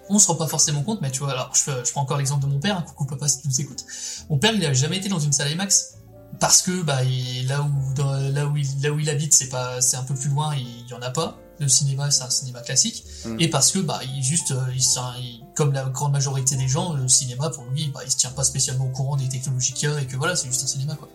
on 0.09 0.19
se 0.19 0.27
rend 0.27 0.35
pas 0.35 0.47
forcément 0.47 0.83
compte, 0.83 1.01
mais 1.01 1.11
tu 1.11 1.19
vois, 1.19 1.31
alors 1.31 1.51
je, 1.53 1.71
prends 1.91 2.01
encore 2.01 2.17
l'exemple 2.17 2.45
de 2.45 2.49
mon 2.51 2.59
père, 2.59 2.77
hein, 2.77 2.81
coucou 2.87 3.05
papa 3.05 3.27
si 3.27 3.41
tu 3.41 3.47
nous 3.47 3.61
écoutes. 3.61 3.83
Mon 4.29 4.37
père 4.37 4.53
il 4.53 4.65
a 4.65 4.73
jamais 4.73 4.97
été 4.97 5.09
dans 5.09 5.19
une 5.19 5.33
salle 5.33 5.51
IMAX 5.51 5.95
parce 6.39 6.61
que 6.61 6.81
bah 6.81 7.03
il- 7.03 7.47
là 7.47 7.61
où 7.61 7.93
dans- 7.93 8.13
là 8.13 8.45
où 8.47 8.55
il 8.57 8.67
là 8.81 8.91
où 8.91 8.99
il 8.99 9.09
habite 9.09 9.33
c'est 9.33 9.49
pas 9.49 9.79
c'est 9.81 9.97
un 9.97 10.03
peu 10.03 10.13
plus 10.13 10.29
loin, 10.29 10.53
il 10.55 10.87
y 10.89 10.93
en 10.93 11.01
a 11.01 11.09
pas. 11.09 11.37
Le 11.59 11.67
cinéma 11.67 12.11
c'est 12.11 12.23
un 12.23 12.29
cinéma 12.29 12.59
classique 12.61 13.03
Mm. 13.25 13.37
et 13.39 13.47
parce 13.49 13.71
que 13.71 13.79
bah 13.79 13.99
il 14.03 14.21
juste 14.23 14.51
euh, 14.51 14.61
il- 14.75 15.41
comme 15.57 15.73
la 15.73 15.83
grande 15.85 16.11
majorité 16.11 16.55
des 16.55 16.67
gens 16.67 16.93
le 16.93 17.07
cinéma 17.07 17.49
pour 17.49 17.65
lui 17.73 17.87
bah 17.93 18.01
il 18.05 18.11
se 18.11 18.17
tient 18.17 18.29
pas 18.29 18.43
spécialement 18.43 18.85
au 18.85 18.89
courant 18.89 19.15
des 19.17 19.27
technologies 19.27 19.73
qu'il 19.73 19.89
y 19.89 19.91
a 19.91 19.99
et 19.99 20.05
que 20.05 20.15
voilà 20.15 20.35
c'est 20.35 20.47
juste 20.47 20.63
un 20.63 20.67
cinéma 20.67 20.95
quoi. 20.95 21.09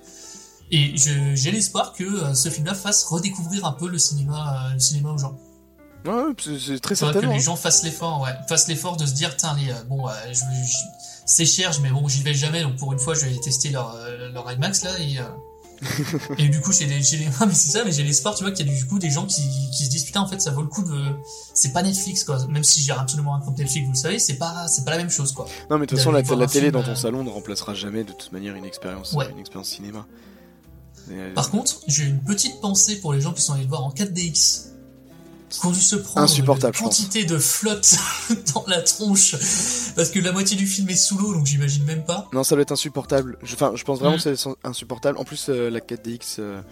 Et 0.75 0.95
j'ai 0.97 1.51
l'espoir 1.53 1.93
que 1.93 2.03
euh, 2.03 2.35
ce 2.35 2.49
film-là 2.49 2.75
fasse 2.75 3.05
redécouvrir 3.05 3.65
un 3.67 3.73
peu 3.73 3.89
le 3.89 3.99
cinéma, 3.99 4.39
euh, 4.71 4.73
le 4.75 4.81
cinéma 4.81 5.11
aux 5.11 5.19
gens. 5.19 5.37
Ouais, 6.07 6.33
c'est- 6.39 6.51
très 6.51 6.57
Faudrait 6.59 6.81
que 6.89 6.95
certainement. 6.97 7.33
les 7.33 7.39
hein. 7.39 7.41
gens 7.41 7.57
fassent 7.57 7.83
l'effort, 7.85 8.23
ouais, 8.23 8.35
fassent 8.49 8.69
l'effort 8.69 8.97
de 8.97 9.05
se 9.07 9.13
dire, 9.13 9.37
tiens, 9.37 9.55
les, 9.57 9.71
euh, 9.71 9.85
bon, 9.89 10.09
euh, 10.09 10.13
c'est 11.27 11.45
cher, 11.47 11.71
mais 11.83 11.91
bon, 11.91 12.09
j'y 12.09 12.23
vais 12.23 12.35
jamais, 12.35 12.63
donc 12.63 12.77
pour 12.77 12.93
une 12.93 12.99
fois, 12.99 13.15
je 13.15 13.27
vais 13.27 13.37
tester 13.39 13.69
leur, 13.71 13.97
leur 14.33 14.51
IMAX 14.51 14.83
là 14.83 14.99
et. 14.99 15.19
Et 16.39 16.49
du 16.49 16.61
coup, 16.61 16.73
j'ai 16.73 16.87
les, 16.87 17.03
j'ai 17.03 17.17
les, 17.19 17.29
ah, 17.41 17.47
mais 17.47 17.55
c'est 17.55 17.69
ça, 17.69 17.85
mais 17.85 17.93
j'ai 17.93 18.03
l'espoir, 18.03 18.35
tu 18.35 18.45
vois, 18.45 18.53
qu'il 18.53 18.67
y 18.67 18.71
a 18.71 18.73
du 18.75 18.87
coup 18.87 18.99
des 18.99 19.11
gens 19.11 19.27
qui, 19.27 19.43
qui 19.77 19.85
se 19.85 19.91
disent, 19.91 20.05
putain, 20.05 20.21
en 20.21 20.29
fait, 20.29 20.41
ça 20.41 20.51
vaut 20.51 20.63
le 20.63 20.69
coup 20.69 20.83
de, 20.83 21.05
c'est 21.55 21.73
pas 21.73 21.83
Netflix, 21.83 22.25
quoi. 22.25 22.45
Même 22.47 22.65
si 22.65 22.81
j'ai 22.83 22.93
absolument 22.93 23.35
un 23.35 23.41
compte 23.41 23.59
Netflix, 23.59 23.87
vous 23.87 23.93
le 23.93 23.99
savez, 23.99 24.19
c'est 24.19 24.35
pas, 24.37 24.69
c'est 24.69 24.85
pas 24.85 24.93
la 24.93 24.99
même 24.99 25.11
chose, 25.11 25.33
quoi. 25.33 25.47
Non, 25.71 25.79
mais 25.79 25.87
de 25.87 25.91
toute 25.91 25.99
façon, 25.99 26.13
la, 26.13 26.23
télé 26.23 26.47
film, 26.47 26.71
dans 26.73 26.83
ton 26.83 26.93
euh, 26.93 26.95
salon 26.95 27.25
ne 27.25 27.31
remplacera 27.31 27.75
jamais 27.75 28.05
de 28.05 28.13
toute 28.13 28.33
manière 28.33 28.55
une 28.55 28.65
expérience, 28.65 29.13
Ouais. 29.13 29.31
une 29.31 29.39
expérience 29.39 29.69
cinéma. 29.69 30.07
Et, 31.11 31.15
euh, 31.15 31.35
Par 31.35 31.51
contre, 31.51 31.81
j'ai 31.89 32.05
une 32.05 32.21
petite 32.23 32.61
pensée 32.61 32.97
pour 33.01 33.13
les 33.13 33.21
gens 33.21 33.33
qui 33.33 33.43
sont 33.43 33.55
allés 33.55 33.65
le 33.65 33.69
voir 33.69 33.85
en 33.85 33.91
4DX. 33.91 34.72
Ont 35.65 35.71
dû 35.71 35.81
se 35.81 35.97
prendre 35.97 36.21
Insupportable, 36.25 36.77
une 36.77 36.83
quantité 36.85 37.25
de 37.25 37.37
flotte 37.39 37.95
dans 38.55 38.65
la 38.69 38.81
tronche. 38.83 39.33
Parce 39.95 40.11
que 40.11 40.19
la 40.19 40.33
moitié 40.33 40.57
du 40.57 40.67
film 40.67 40.89
est 40.89 40.97
sous 40.97 41.19
l'eau, 41.19 41.35
donc 41.35 41.47
j'imagine 41.47 41.85
même 41.85 42.05
pas. 42.05 42.29
Non, 42.33 42.43
ça 42.43 42.55
doit 42.55 42.63
être 42.63 42.73
insupportable. 42.73 43.37
Je- 43.43 43.55
Enfin, 43.55 43.73
je 43.75 43.85
pense 43.85 43.99
vraiment 44.01 44.17
Mm. 44.17 44.21
que 44.21 44.35
c'est 44.35 44.49
insupportable. 44.65 45.19
En 45.19 45.25
plus, 45.25 45.47
euh, 45.51 45.69
la 45.71 45.81
4DX, 45.81 46.37
euh, 46.39 46.63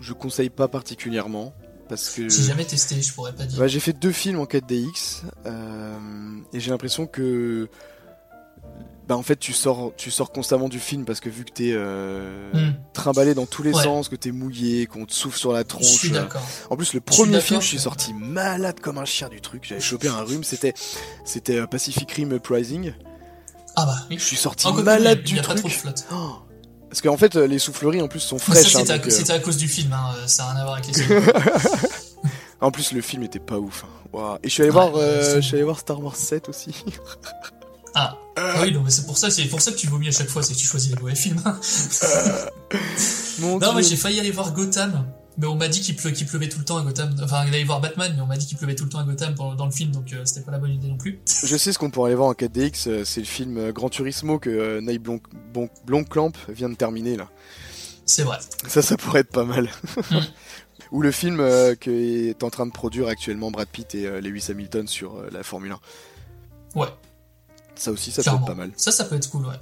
je 0.00 0.12
conseille 0.12 0.50
pas 0.50 0.68
particulièrement. 0.68 1.54
Parce 1.88 2.10
que. 2.10 2.28
J'ai 2.28 2.42
jamais 2.42 2.64
testé, 2.66 3.00
je 3.00 3.12
pourrais 3.14 3.32
pas 3.32 3.44
dire. 3.46 3.66
J'ai 3.66 3.80
fait 3.80 3.94
deux 3.94 4.12
films 4.12 4.40
en 4.40 4.44
4DX 4.44 5.22
euh, 5.46 5.98
et 6.52 6.60
j'ai 6.60 6.70
l'impression 6.70 7.06
que 7.06 7.68
bah 9.08 9.16
en 9.16 9.22
fait 9.22 9.36
tu 9.36 9.52
sors 9.54 9.92
tu 9.96 10.10
sors 10.10 10.30
constamment 10.30 10.68
du 10.68 10.78
film 10.78 11.04
parce 11.06 11.18
que 11.20 11.30
vu 11.30 11.44
que 11.44 11.50
t'es 11.52 11.72
euh, 11.72 12.52
Hmm. 12.52 12.72
trimballé 12.92 13.34
dans 13.34 13.46
tous 13.46 13.62
les 13.62 13.72
Ouais. 13.72 13.82
sens, 13.82 14.08
que 14.10 14.16
t'es 14.16 14.30
mouillé, 14.32 14.86
qu'on 14.86 15.06
te 15.06 15.14
souffle 15.14 15.38
sur 15.38 15.52
la 15.52 15.60
Je 15.60 15.64
tronche. 15.64 15.84
suis 15.86 16.10
euh, 16.10 16.20
d'accord. 16.20 16.42
En 16.70 16.76
plus 16.76 16.92
le 16.92 17.00
premier 17.00 17.40
film, 17.40 17.60
je 17.62 17.66
suis 17.66 17.78
sorti 17.78 18.12
malade 18.14 18.80
comme 18.80 18.98
un 18.98 19.04
chien 19.06 19.28
du 19.30 19.40
truc. 19.40 19.64
J'avais 19.66 19.80
chopé 19.80 20.08
un 20.08 20.22
rhume, 20.22 20.44
c'était 20.44 20.74
c'était 21.24 21.56
euh, 21.56 21.66
Pacific 21.66 22.10
Rim 22.12 22.32
Uprising. 22.32 22.92
Ah 23.76 23.86
bah 23.86 23.96
oui. 24.10 24.16
Je 24.18 24.24
suis 24.24 24.36
sorti 24.36 24.66
Encore 24.66 24.84
malade 24.84 25.00
il 25.00 25.04
y 25.04 25.08
a- 25.08 25.12
il 25.12 25.18
y 25.30 25.32
du 25.34 25.38
a 25.38 25.42
pas 25.42 25.48
truc. 25.54 25.58
trop 25.60 25.68
de 25.68 25.72
flotte. 25.72 26.04
Oh. 26.12 26.32
Parce 26.90 27.00
qu'en 27.02 27.16
fait, 27.16 27.34
les 27.34 27.58
souffleries 27.58 28.00
en 28.02 28.08
plus 28.08 28.20
sont 28.20 28.38
fraîches. 28.38 28.74
hein, 28.76 28.80
c'était 28.80 28.92
à, 28.92 28.96
donc, 28.98 29.06
euh, 29.06 29.10
c'était 29.10 29.32
à 29.34 29.38
cause 29.40 29.56
du 29.58 29.68
film, 29.68 29.92
hein, 29.92 30.14
ça 30.26 30.44
n'a 30.44 30.50
rien 30.52 30.60
à 30.60 30.64
voir 30.64 30.76
avec 30.78 30.86
les. 30.96 31.02
En 32.60 32.70
plus, 32.72 32.92
le 32.92 33.00
film 33.02 33.22
était 33.22 33.38
pas 33.38 33.58
ouf. 33.58 33.84
hein. 34.14 34.38
Et 34.42 34.48
je 34.48 34.52
suis 34.54 34.62
allé 34.62 34.70
Ouais, 34.70 34.74
voir, 34.90 34.96
euh, 34.96 35.22
c'est- 35.22 35.36
je 35.36 35.46
suis 35.46 35.54
allé 35.54 35.64
voir 35.64 35.78
Star 35.78 36.02
Wars 36.02 36.16
7 36.16 36.48
aussi. 36.48 36.70
Ah. 38.00 38.16
Ah 38.36 38.60
oui, 38.62 38.72
non, 38.72 38.82
mais 38.84 38.90
c'est 38.90 39.04
pour 39.04 39.18
ça, 39.18 39.30
c'est 39.30 39.44
pour 39.46 39.60
ça 39.60 39.72
que 39.72 39.76
tu 39.76 39.88
vomis 39.88 40.06
à 40.08 40.12
chaque 40.12 40.28
fois, 40.28 40.42
c'est 40.44 40.54
que 40.54 40.58
tu 40.58 40.66
choisis 40.66 40.90
les 40.94 41.00
mauvais 41.00 41.16
films. 41.16 41.42
Mon 43.40 43.58
non, 43.58 43.74
mais 43.74 43.82
j'ai 43.82 43.96
failli 43.96 44.20
aller 44.20 44.30
voir 44.30 44.52
Gotham. 44.52 45.04
Mais 45.40 45.46
on 45.46 45.54
m'a 45.54 45.68
dit 45.68 45.80
qu'il 45.80 45.94
pleu- 45.94 46.10
qu'il 46.10 46.26
pleuvait 46.26 46.48
tout 46.48 46.58
le 46.58 46.64
temps 46.64 46.78
à 46.78 46.82
Gotham. 46.82 47.14
Enfin, 47.22 47.44
il 47.46 47.54
allait 47.54 47.62
voir 47.64 47.80
Batman, 47.80 48.12
mais 48.16 48.20
on 48.22 48.26
m'a 48.26 48.36
dit 48.36 48.46
qu'il 48.46 48.56
pleuvait 48.58 48.74
tout 48.74 48.82
le 48.84 48.90
temps 48.90 48.98
à 48.98 49.04
Gotham 49.04 49.34
dans, 49.34 49.54
dans 49.54 49.66
le 49.66 49.70
film, 49.70 49.92
donc 49.92 50.12
euh, 50.12 50.22
c'était 50.24 50.40
pas 50.40 50.50
la 50.50 50.58
bonne 50.58 50.72
idée 50.72 50.88
non 50.88 50.96
plus. 50.96 51.20
Je 51.44 51.56
sais 51.56 51.72
ce 51.72 51.78
qu'on 51.78 51.90
pourrait 51.90 52.08
aller 52.10 52.16
voir 52.16 52.28
en 52.28 52.32
4DX, 52.32 52.88
euh, 52.88 53.04
c'est 53.04 53.20
le 53.20 53.26
film 53.26 53.56
euh, 53.56 53.72
Gran 53.72 53.88
Turismo 53.88 54.40
que 54.40 54.50
euh, 54.50 54.80
Neil 54.80 54.98
Blomkamp 54.98 56.32
vient 56.48 56.68
de 56.68 56.74
terminer 56.74 57.16
là. 57.16 57.28
C'est 58.04 58.24
vrai. 58.24 58.38
Ça, 58.66 58.82
ça 58.82 58.96
pourrait 58.96 59.20
être 59.20 59.30
pas 59.32 59.44
mal. 59.44 59.68
Mm. 60.10 60.20
Ou 60.92 61.02
le 61.02 61.10
film 61.12 61.38
euh, 61.40 61.74
que 61.74 61.90
est 61.90 62.42
en 62.42 62.48
train 62.48 62.64
de 62.64 62.70
produire 62.72 63.08
actuellement 63.08 63.50
Brad 63.50 63.68
Pitt 63.68 63.94
et 63.94 64.06
euh, 64.06 64.20
Lewis 64.22 64.46
Hamilton 64.48 64.86
sur 64.86 65.16
euh, 65.16 65.28
la 65.30 65.42
Formule 65.42 65.72
1. 65.72 66.80
Ouais. 66.80 66.86
Ça 67.78 67.90
aussi, 67.92 68.10
ça 68.10 68.22
Clairement. 68.22 68.40
peut 68.40 68.52
être 68.52 68.56
pas 68.56 68.62
mal. 68.62 68.72
Ça, 68.76 68.92
ça 68.92 69.04
peut 69.04 69.14
être 69.16 69.30
cool, 69.30 69.46
ouais. 69.46 69.54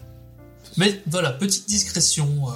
Mais 0.77 1.03
voilà, 1.07 1.33
petite 1.33 1.69
discrétion, 1.69 2.51
euh, 2.51 2.53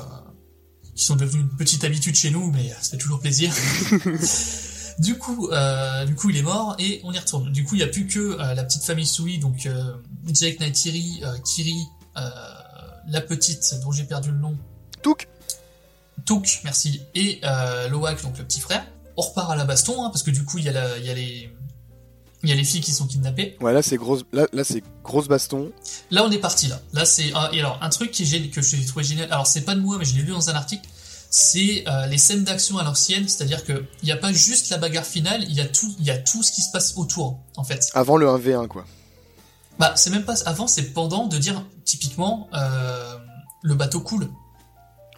qui 0.94 1.04
sont 1.04 1.16
devenues 1.16 1.42
une 1.42 1.56
petite 1.56 1.84
habitude 1.84 2.16
chez 2.16 2.30
nous, 2.30 2.50
mais 2.50 2.68
ça 2.80 2.90
fait 2.90 2.96
toujours 2.98 3.20
plaisir. 3.20 3.52
du 4.98 5.16
coup, 5.16 5.48
euh, 5.50 6.04
du 6.04 6.14
coup, 6.14 6.30
il 6.30 6.36
est 6.36 6.42
mort 6.42 6.76
et 6.78 7.00
on 7.04 7.12
y 7.12 7.18
retourne. 7.18 7.50
Du 7.52 7.64
coup, 7.64 7.74
il 7.76 7.78
n'y 7.78 7.84
a 7.84 7.88
plus 7.88 8.06
que 8.06 8.18
euh, 8.18 8.54
la 8.54 8.64
petite 8.64 8.82
famille 8.84 9.06
Sui, 9.06 9.38
donc 9.38 9.66
euh, 9.66 9.94
Jake 10.32 10.60
Neytiri, 10.60 11.20
euh, 11.24 11.38
Kiri, 11.44 11.86
euh, 12.16 12.20
la 13.08 13.20
petite 13.20 13.74
dont 13.82 13.92
j'ai 13.92 14.04
perdu 14.04 14.30
le 14.30 14.38
nom. 14.38 14.56
Touk. 15.02 15.28
Touk, 16.26 16.60
merci, 16.64 17.00
et 17.14 17.40
euh, 17.44 17.88
Loak, 17.88 18.22
donc 18.22 18.36
le 18.38 18.44
petit 18.44 18.60
frère. 18.60 18.84
On 19.16 19.22
repart 19.22 19.50
à 19.50 19.56
la 19.56 19.64
baston, 19.64 20.04
hein, 20.04 20.10
parce 20.10 20.22
que 20.22 20.30
du 20.30 20.44
coup, 20.44 20.58
y 20.58 20.62
il 20.62 20.66
y 20.66 21.10
a 21.10 21.14
les, 21.14 21.50
il 22.42 22.48
y 22.48 22.52
a 22.52 22.56
les 22.56 22.64
filles 22.64 22.80
qui 22.80 22.92
sont 22.92 23.06
kidnappées. 23.06 23.56
Ouais, 23.60 23.72
là, 23.72 23.82
c'est 23.82 23.96
grosse, 23.96 24.22
là, 24.32 24.46
là, 24.52 24.64
c'est 24.64 24.82
grosse 25.04 25.28
baston. 25.28 25.72
Là, 26.10 26.24
on 26.24 26.30
est 26.30 26.38
parti 26.38 26.68
là. 26.68 26.80
Là, 26.92 27.04
c'est 27.04 27.30
ah, 27.34 27.50
et 27.52 27.60
alors 27.60 27.78
un 27.82 27.90
truc 27.90 28.10
qui 28.10 28.22
est 28.22 28.50
que 28.50 28.62
j'ai 28.62 28.84
trouvé 28.84 29.04
génial. 29.04 29.30
Alors, 29.30 29.46
c'est 29.46 29.62
pas 29.62 29.74
de 29.74 29.80
moi, 29.80 29.96
mais 29.98 30.04
je 30.04 30.16
l'ai 30.16 30.22
lu 30.22 30.32
dans 30.32 30.48
un 30.48 30.54
article. 30.54 30.88
C'est 31.28 31.84
euh, 31.86 32.06
les 32.06 32.18
scènes 32.18 32.42
d'action 32.42 32.78
à 32.78 32.82
l'ancienne, 32.82 33.28
c'est-à-dire 33.28 33.64
que 33.64 33.84
il 34.02 34.08
y 34.08 34.12
a 34.12 34.16
pas 34.16 34.32
juste 34.32 34.70
la 34.70 34.78
bagarre 34.78 35.04
finale, 35.04 35.44
il 35.44 35.54
y 35.54 35.60
a 35.60 35.66
tout, 35.66 35.94
il 35.98 36.04
y 36.04 36.10
a 36.10 36.18
tout 36.18 36.42
ce 36.42 36.50
qui 36.50 36.62
se 36.62 36.72
passe 36.72 36.94
autour, 36.96 37.38
en 37.56 37.62
fait. 37.62 37.88
Avant 37.94 38.16
le 38.16 38.26
1v1, 38.26 38.66
quoi. 38.66 38.84
Bah, 39.78 39.92
c'est 39.94 40.10
même 40.10 40.24
pas 40.24 40.42
avant, 40.46 40.66
c'est 40.66 40.92
pendant 40.92 41.26
de 41.26 41.38
dire 41.38 41.64
typiquement 41.84 42.48
euh, 42.54 43.16
le 43.62 43.74
bateau 43.74 44.00
coule. 44.00 44.28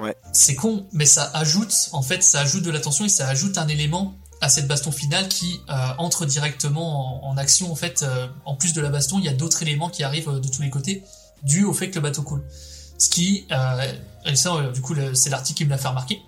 Ouais. 0.01 0.17
C'est 0.33 0.55
con, 0.55 0.87
mais 0.93 1.07
ça 1.07 1.31
ajoute, 1.35 1.89
en 1.93 2.03
fait, 2.03 2.23
ça 2.23 2.41
ajoute 2.41 2.63
de 2.63 2.71
la 2.71 2.81
tension 2.81 3.05
et 3.05 3.09
ça 3.09 3.29
ajoute 3.29 3.57
un 3.57 3.69
élément 3.69 4.15
à 4.43 4.51
cette 4.51 4.69
baston 4.69 4.93
finale 4.93 5.29
qui 5.29 5.61
euh, 5.71 5.75
entre 5.97 6.27
directement 6.27 7.25
en, 7.25 7.31
en 7.31 7.37
action. 7.39 7.73
En 7.73 7.77
fait, 7.77 8.03
euh, 8.03 8.27
en 8.45 8.57
plus 8.57 8.75
de 8.75 8.83
la 8.83 8.91
baston, 8.91 9.19
il 9.19 9.25
y 9.25 9.29
a 9.29 9.33
d'autres 9.33 9.63
éléments 9.63 9.89
qui 9.89 10.03
arrivent 10.03 10.29
euh, 10.29 10.41
de 10.41 10.49
tous 10.49 10.61
les 10.61 10.69
côtés, 10.69 11.03
dû 11.43 11.65
au 11.65 11.73
fait 11.73 11.89
que 11.89 11.95
le 11.95 12.03
bateau 12.03 12.23
coule. 12.23 12.45
Ce 12.99 13.09
qui, 13.09 13.47
euh, 13.51 13.93
et 14.27 14.37
ça, 14.37 14.55
euh, 14.55 14.71
du 14.71 14.81
coup, 14.81 14.95
c'est 15.15 15.31
l'article 15.31 15.57
qui 15.57 15.65
me 15.65 15.71
l'a 15.71 15.79
fait 15.79 15.89
remarquer. 15.89 16.21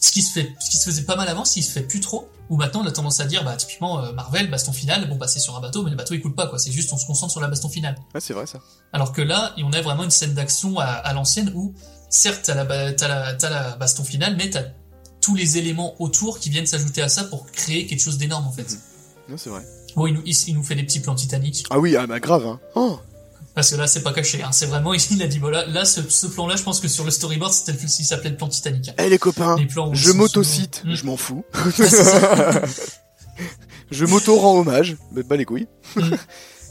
ce 0.00 0.12
qui 0.12 0.22
se 0.22 0.32
fait, 0.32 0.54
ce 0.58 0.70
qui 0.70 0.76
se 0.78 0.84
faisait 0.84 1.02
pas 1.04 1.16
mal 1.16 1.28
avant, 1.28 1.44
ce 1.44 1.54
qui 1.54 1.62
se 1.62 1.70
fait 1.70 1.82
plus 1.82 2.00
trop. 2.00 2.28
Ou 2.48 2.56
maintenant 2.56 2.80
on 2.82 2.86
a 2.86 2.90
tendance 2.90 3.20
à 3.20 3.26
dire, 3.26 3.44
bah 3.44 3.54
typiquement 3.54 4.02
euh, 4.02 4.12
Marvel, 4.12 4.50
baston 4.50 4.72
final, 4.72 5.08
bon 5.08 5.14
bah 5.14 5.28
c'est 5.28 5.38
sur 5.38 5.56
un 5.56 5.60
bateau, 5.60 5.84
mais 5.84 5.90
le 5.90 5.96
bateau 5.96 6.14
il 6.14 6.20
coule 6.20 6.34
pas 6.34 6.48
quoi. 6.48 6.58
C'est 6.58 6.72
juste 6.72 6.92
on 6.92 6.96
se 6.96 7.06
concentre 7.06 7.30
sur 7.30 7.40
la 7.40 7.46
baston 7.46 7.68
finale. 7.68 7.96
Ouais, 8.12 8.20
c'est 8.20 8.32
vrai 8.32 8.46
ça. 8.46 8.58
Alors 8.92 9.12
que 9.12 9.22
là, 9.22 9.54
on 9.62 9.72
a 9.72 9.80
vraiment 9.82 10.02
une 10.02 10.10
scène 10.10 10.34
d'action 10.34 10.80
à, 10.80 10.86
à 10.86 11.12
l'ancienne 11.12 11.52
où, 11.54 11.74
certes, 12.08 12.40
t'as 12.44 12.54
la, 12.54 12.64
la, 12.64 13.34
t'as 13.34 13.50
la 13.50 13.76
baston 13.76 14.02
finale, 14.02 14.34
mais 14.36 14.50
t'as 14.50 14.64
tous 15.20 15.34
les 15.34 15.58
éléments 15.58 15.94
autour 16.00 16.38
qui 16.38 16.50
viennent 16.50 16.66
s'ajouter 16.66 17.02
à 17.02 17.08
ça 17.08 17.24
pour 17.24 17.50
créer 17.50 17.86
quelque 17.86 18.00
chose 18.00 18.18
d'énorme 18.18 18.46
en 18.46 18.52
fait. 18.52 18.66
Non, 19.28 19.36
c'est 19.36 19.50
vrai. 19.50 19.62
Bon, 19.96 20.06
il 20.06 20.14
nous, 20.14 20.22
il, 20.24 20.36
il 20.48 20.54
nous 20.54 20.62
fait 20.62 20.74
des 20.74 20.84
petits 20.84 21.00
plans 21.00 21.14
Titanic. 21.14 21.64
Ah 21.70 21.78
oui, 21.78 21.96
ah 21.96 22.06
bah 22.06 22.20
grave, 22.20 22.46
hein. 22.46 22.60
Oh 22.74 22.98
Parce 23.54 23.70
que 23.70 23.76
là, 23.76 23.86
c'est 23.86 24.02
pas 24.02 24.12
caché, 24.12 24.42
hein. 24.42 24.52
c'est 24.52 24.66
vraiment, 24.66 24.94
il 24.94 25.22
a 25.22 25.26
dit, 25.26 25.38
voilà, 25.38 25.66
là, 25.66 25.84
ce, 25.84 26.00
ce 26.08 26.26
plan-là, 26.28 26.56
je 26.56 26.62
pense 26.62 26.80
que 26.80 26.88
sur 26.88 27.04
le 27.04 27.10
storyboard, 27.10 27.52
c'était 27.52 27.72
le, 27.72 27.78
il 27.82 28.04
s'appelait 28.04 28.30
le 28.30 28.36
plan 28.36 28.48
Titanic. 28.48 28.88
hein. 28.88 28.94
Eh 28.98 29.08
les 29.08 29.18
copains, 29.18 29.56
Les 29.56 29.66
plans 29.66 29.90
où 29.90 29.94
je 29.94 30.10
m'auto-cite, 30.12 30.82
l'eau. 30.84 30.94
je 30.94 31.04
m'en 31.04 31.16
fous. 31.16 31.44
Je 33.90 34.04
m'auto-rends 34.04 34.60
hommage, 34.60 34.96
mais 35.12 35.24
pas 35.24 35.36
les 35.36 35.44
couilles. 35.44 35.66
Mm. 35.96 36.10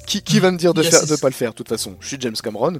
qui 0.07 0.21
qui 0.21 0.39
va 0.39 0.51
me 0.51 0.57
dire 0.57 0.73
de, 0.73 0.81
faire, 0.83 1.05
de 1.05 1.15
pas 1.17 1.27
le 1.27 1.33
faire, 1.33 1.51
de 1.51 1.55
toute 1.55 1.67
façon? 1.67 1.97
Je 1.99 2.07
suis 2.07 2.17
James 2.21 2.35
Cameron. 2.41 2.79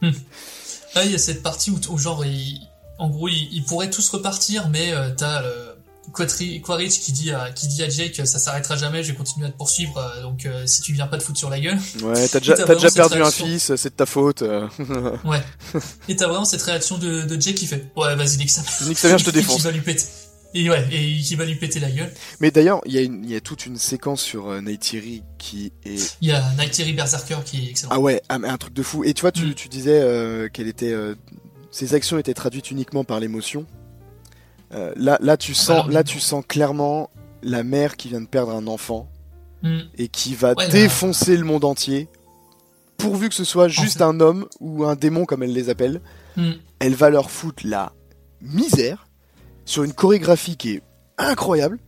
Là, 0.00 1.04
il 1.04 1.12
y 1.12 1.14
a 1.14 1.18
cette 1.18 1.42
partie 1.42 1.70
où, 1.70 1.78
où 1.90 1.98
genre, 1.98 2.24
il- 2.26 2.60
en 3.02 3.08
gros, 3.10 3.28
ils, 3.28 3.48
ils 3.52 3.64
pourraient 3.64 3.90
tous 3.90 4.08
repartir, 4.10 4.68
mais 4.70 4.92
euh, 4.92 5.10
t'as 5.16 5.42
euh, 5.42 5.68
Quaritch 6.12 7.00
qui 7.00 7.12
dit, 7.12 7.30
à, 7.30 7.50
qui 7.50 7.68
dit 7.68 7.82
à 7.82 7.88
Jake, 7.88 8.14
ça 8.26 8.38
s'arrêtera 8.38 8.76
jamais, 8.76 9.02
je 9.02 9.12
vais 9.12 9.16
continuer 9.16 9.46
à 9.46 9.50
te 9.50 9.56
poursuivre, 9.56 9.96
euh, 9.98 10.22
donc 10.22 10.46
euh, 10.46 10.64
si 10.66 10.82
tu 10.82 10.92
viens 10.92 11.06
pas 11.06 11.16
te 11.18 11.22
foutre 11.22 11.38
sur 11.38 11.48
la 11.50 11.58
gueule. 11.60 11.78
Ouais, 12.02 12.28
t'as 12.28 12.40
déjà, 12.40 12.54
t'as 12.54 12.74
déjà 12.74 12.90
perdu 12.90 13.22
un 13.22 13.30
fils, 13.30 13.74
c'est 13.76 13.90
de 13.90 13.94
ta 13.94 14.06
faute. 14.06 14.42
euh. 14.42 14.68
Ouais. 15.24 15.42
Et 16.08 16.16
t'as 16.16 16.26
vraiment 16.28 16.44
cette 16.44 16.62
réaction 16.62 16.98
de, 16.98 17.22
de 17.22 17.40
Jake 17.40 17.54
qui 17.56 17.66
fait, 17.66 17.86
ouais, 17.96 18.14
vas-y, 18.16 18.36
nique 18.38 18.50
ça. 18.50 18.62
Nique 18.86 19.02
mère, 19.04 19.18
je 19.18 19.24
te 19.24 19.30
qui 19.30 19.36
défonce. 19.36 19.62
va 19.62 19.70
lui 19.70 19.80
péter. 19.80 20.04
Et 20.54 20.68
ouais, 20.68 20.86
et 20.92 21.18
qui 21.18 21.34
va 21.34 21.46
lui 21.46 21.54
péter 21.54 21.80
la 21.80 21.90
gueule. 21.90 22.12
Mais 22.40 22.50
d'ailleurs, 22.50 22.82
il 22.84 22.94
y, 22.94 23.30
y 23.32 23.36
a 23.36 23.40
toute 23.40 23.64
une 23.64 23.78
séquence 23.78 24.20
sur 24.20 24.48
euh, 24.48 24.60
Neytiri 24.60 25.22
qui 25.38 25.72
est 25.86 26.18
Il 26.20 26.28
y 26.28 26.32
a 26.32 26.42
Nightberry 26.58 26.92
Berserker 26.92 27.38
qui 27.42 27.56
est 27.66 27.70
excellent. 27.70 27.92
Ah 27.94 27.98
ouais, 28.00 28.20
ah, 28.28 28.38
mais 28.38 28.48
un 28.48 28.58
truc 28.58 28.74
de 28.74 28.82
fou. 28.82 29.02
Et 29.02 29.14
tu 29.14 29.22
vois, 29.22 29.32
tu, 29.32 29.46
Mm. 29.46 29.54
tu 29.54 29.68
disais 29.70 29.98
euh, 30.02 30.48
qu'elle 30.50 30.68
était, 30.68 30.92
ses 31.72 31.94
actions 31.94 32.18
étaient 32.18 32.34
traduites 32.34 32.70
uniquement 32.70 33.02
par 33.02 33.18
l'émotion. 33.18 33.66
Euh, 34.72 34.92
là, 34.96 35.18
là, 35.20 35.36
tu 35.36 35.52
sens, 35.54 35.88
là, 35.88 36.04
tu 36.04 36.20
sens 36.20 36.44
clairement 36.46 37.10
la 37.42 37.64
mère 37.64 37.96
qui 37.96 38.08
vient 38.08 38.20
de 38.20 38.26
perdre 38.28 38.52
un 38.52 38.66
enfant 38.68 39.08
Mm. 39.62 39.78
et 39.98 40.08
qui 40.08 40.34
va 40.34 40.54
Ouais, 40.54 40.64
là- 40.66 40.68
défoncer 40.70 41.36
le 41.36 41.44
monde 41.44 41.64
entier. 41.64 42.08
Pourvu 42.98 43.28
que 43.28 43.34
ce 43.34 43.44
soit 43.44 43.68
juste 43.68 44.00
un 44.02 44.18
homme 44.20 44.46
ou 44.60 44.84
un 44.84 44.94
démon 44.96 45.24
comme 45.24 45.42
elle 45.42 45.52
les 45.52 45.68
appelle, 45.68 46.00
Mm. 46.36 46.52
elle 46.80 46.94
va 46.94 47.10
leur 47.10 47.30
foutre 47.30 47.62
la 47.66 47.92
misère 48.40 49.06
sur 49.64 49.84
une 49.84 49.92
chorégraphie 49.92 50.56
qui 50.56 50.72
est 50.74 50.82
incroyable. 51.18 51.78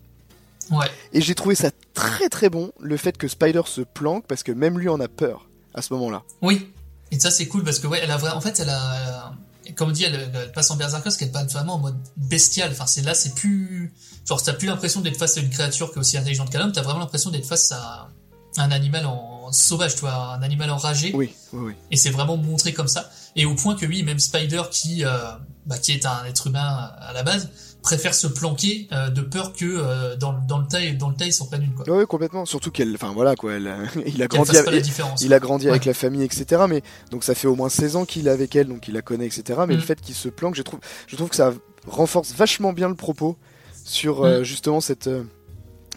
Ouais. 0.70 0.86
Et 1.12 1.20
j'ai 1.20 1.34
trouvé 1.34 1.54
ça 1.56 1.70
très 1.94 2.28
très 2.28 2.48
bon, 2.48 2.70
le 2.80 2.96
fait 2.96 3.16
que 3.18 3.26
Spider 3.28 3.62
se 3.66 3.80
planque 3.80 4.24
parce 4.26 4.42
que 4.42 4.52
même 4.52 4.78
lui 4.78 4.88
en 4.88 5.00
a 5.00 5.08
peur 5.08 5.48
à 5.74 5.82
ce 5.82 5.92
moment-là. 5.94 6.22
Oui. 6.42 6.70
Et 7.10 7.18
ça, 7.20 7.30
c'est 7.30 7.46
cool 7.46 7.64
parce 7.64 7.78
que, 7.80 7.86
ouais, 7.86 8.00
elle 8.02 8.10
a 8.10 8.16
vrai, 8.16 8.30
en 8.30 8.40
fait, 8.40 8.58
elle 8.60 8.70
a, 8.70 9.32
comme 9.72 9.88
on 9.88 9.92
dit, 9.92 10.04
elle, 10.04 10.30
elle 10.34 10.52
passe 10.52 10.70
en 10.70 10.76
berserker 10.76 11.04
parce 11.04 11.16
qu'elle 11.16 11.32
passe 11.32 11.52
vraiment 11.52 11.74
en 11.74 11.78
mode 11.78 11.96
bestial. 12.16 12.70
Enfin, 12.72 12.86
c'est 12.86 13.02
là, 13.02 13.14
c'est 13.14 13.34
plus, 13.34 13.92
genre, 14.26 14.42
t'as 14.42 14.52
plus 14.52 14.66
l'impression 14.66 15.00
d'être 15.00 15.16
face 15.16 15.36
à 15.36 15.40
une 15.40 15.50
créature 15.50 15.90
qui 15.90 15.96
est 15.96 16.00
aussi 16.00 16.18
intelligente 16.18 16.50
qu'un 16.50 16.60
homme, 16.60 16.72
t'as 16.72 16.82
vraiment 16.82 17.00
l'impression 17.00 17.30
d'être 17.30 17.46
face 17.46 17.72
à 17.72 18.08
un 18.56 18.70
animal 18.70 19.06
en 19.06 19.50
sauvage, 19.52 19.94
tu 19.94 20.00
vois, 20.00 20.34
un 20.34 20.42
animal 20.42 20.70
enragé. 20.70 21.12
Oui, 21.14 21.34
oui, 21.52 21.66
oui. 21.66 21.72
Et 21.90 21.96
c'est 21.96 22.10
vraiment 22.10 22.36
montré 22.36 22.72
comme 22.72 22.88
ça. 22.88 23.10
Et 23.36 23.44
au 23.46 23.54
point 23.54 23.74
que 23.74 23.86
oui, 23.86 24.02
même 24.02 24.18
Spider, 24.18 24.62
qui, 24.70 25.04
euh, 25.04 25.32
bah, 25.66 25.78
qui 25.78 25.92
est 25.92 26.06
un 26.06 26.24
être 26.24 26.46
humain 26.46 26.92
à 26.98 27.12
la 27.12 27.22
base, 27.22 27.50
préfère 27.84 28.14
se 28.14 28.26
planquer 28.26 28.88
euh, 28.92 29.10
de 29.10 29.20
peur 29.20 29.52
que 29.52 29.64
euh, 29.64 30.16
dans, 30.16 30.32
dans 30.48 30.58
le 30.58 30.66
tas, 30.66 30.80
dans 30.98 31.10
le 31.10 31.14
tas, 31.14 31.26
il 31.26 31.32
s'en 31.32 31.46
prenne 31.46 31.62
une, 31.62 31.72
quoi. 31.74 31.88
Ouais, 31.88 32.06
complètement. 32.06 32.44
Surtout 32.46 32.70
qu'elle, 32.72 32.92
enfin 32.94 33.12
voilà 33.14 33.36
quoi, 33.36 33.52
elle, 33.52 33.72
il 34.06 34.20
a 34.22 34.26
grandi, 34.26 34.48
fasse 34.50 34.64
pas 34.64 34.70
la 34.72 34.78
avec, 34.78 34.90
il 35.20 35.32
a 35.32 35.38
grandi 35.38 35.68
avec 35.68 35.84
la 35.84 35.94
famille, 35.94 36.22
etc. 36.22 36.62
Mais 36.68 36.82
donc 37.12 37.22
ça 37.22 37.34
fait 37.36 37.46
au 37.46 37.54
moins 37.54 37.68
16 37.68 37.94
ans 37.96 38.04
qu'il 38.04 38.26
est 38.26 38.30
avec 38.30 38.56
elle, 38.56 38.66
donc 38.68 38.88
il 38.88 38.94
la 38.94 39.02
connaît, 39.02 39.26
etc. 39.26 39.60
Mais 39.68 39.74
Mm. 39.74 39.76
le 39.76 39.82
fait 39.82 40.00
qu'il 40.00 40.14
se 40.16 40.28
planque, 40.28 40.54
je 40.56 40.62
trouve, 40.62 40.80
je 41.06 41.14
trouve 41.16 41.28
que 41.28 41.36
ça 41.36 41.52
renforce 41.86 42.32
vachement 42.34 42.72
bien 42.72 42.88
le 42.88 42.94
propos 42.96 43.36
sur 43.84 44.24
euh, 44.24 44.40
Mm. 44.40 44.44
justement 44.44 44.80
cette 44.80 45.06
euh, 45.06 45.22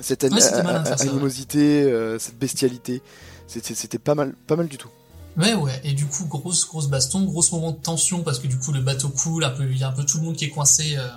cette 0.01 0.23
Ouais, 0.23 0.29
malin 0.63 0.85
ça, 0.85 0.95
animosité, 0.99 1.83
euh, 1.83 2.19
cette 2.19 2.37
bestialité. 2.37 3.01
C'était 3.47 3.73
c'était 3.73 3.97
pas 3.97 4.13
mal, 4.13 4.35
pas 4.45 4.55
mal 4.55 4.67
du 4.67 4.77
tout. 4.77 4.89
Ouais, 5.37 5.53
ouais. 5.53 5.79
Et 5.83 5.93
du 5.93 6.05
coup, 6.05 6.25
grosse, 6.25 6.67
grosse 6.67 6.87
baston, 6.89 7.23
gros 7.23 7.43
moment 7.51 7.71
de 7.71 7.77
tension 7.77 8.23
parce 8.23 8.39
que 8.39 8.47
du 8.47 8.57
coup, 8.57 8.71
le 8.73 8.81
bateau 8.81 9.09
coule, 9.09 9.43
un 9.43 9.51
peu, 9.51 9.63
il 9.69 9.77
y 9.77 9.83
a 9.83 9.87
un 9.89 9.91
peu 9.93 10.03
tout 10.03 10.17
le 10.17 10.23
monde 10.23 10.35
qui 10.35 10.45
est 10.45 10.49
coincé, 10.49 10.95
euh, 10.97 11.07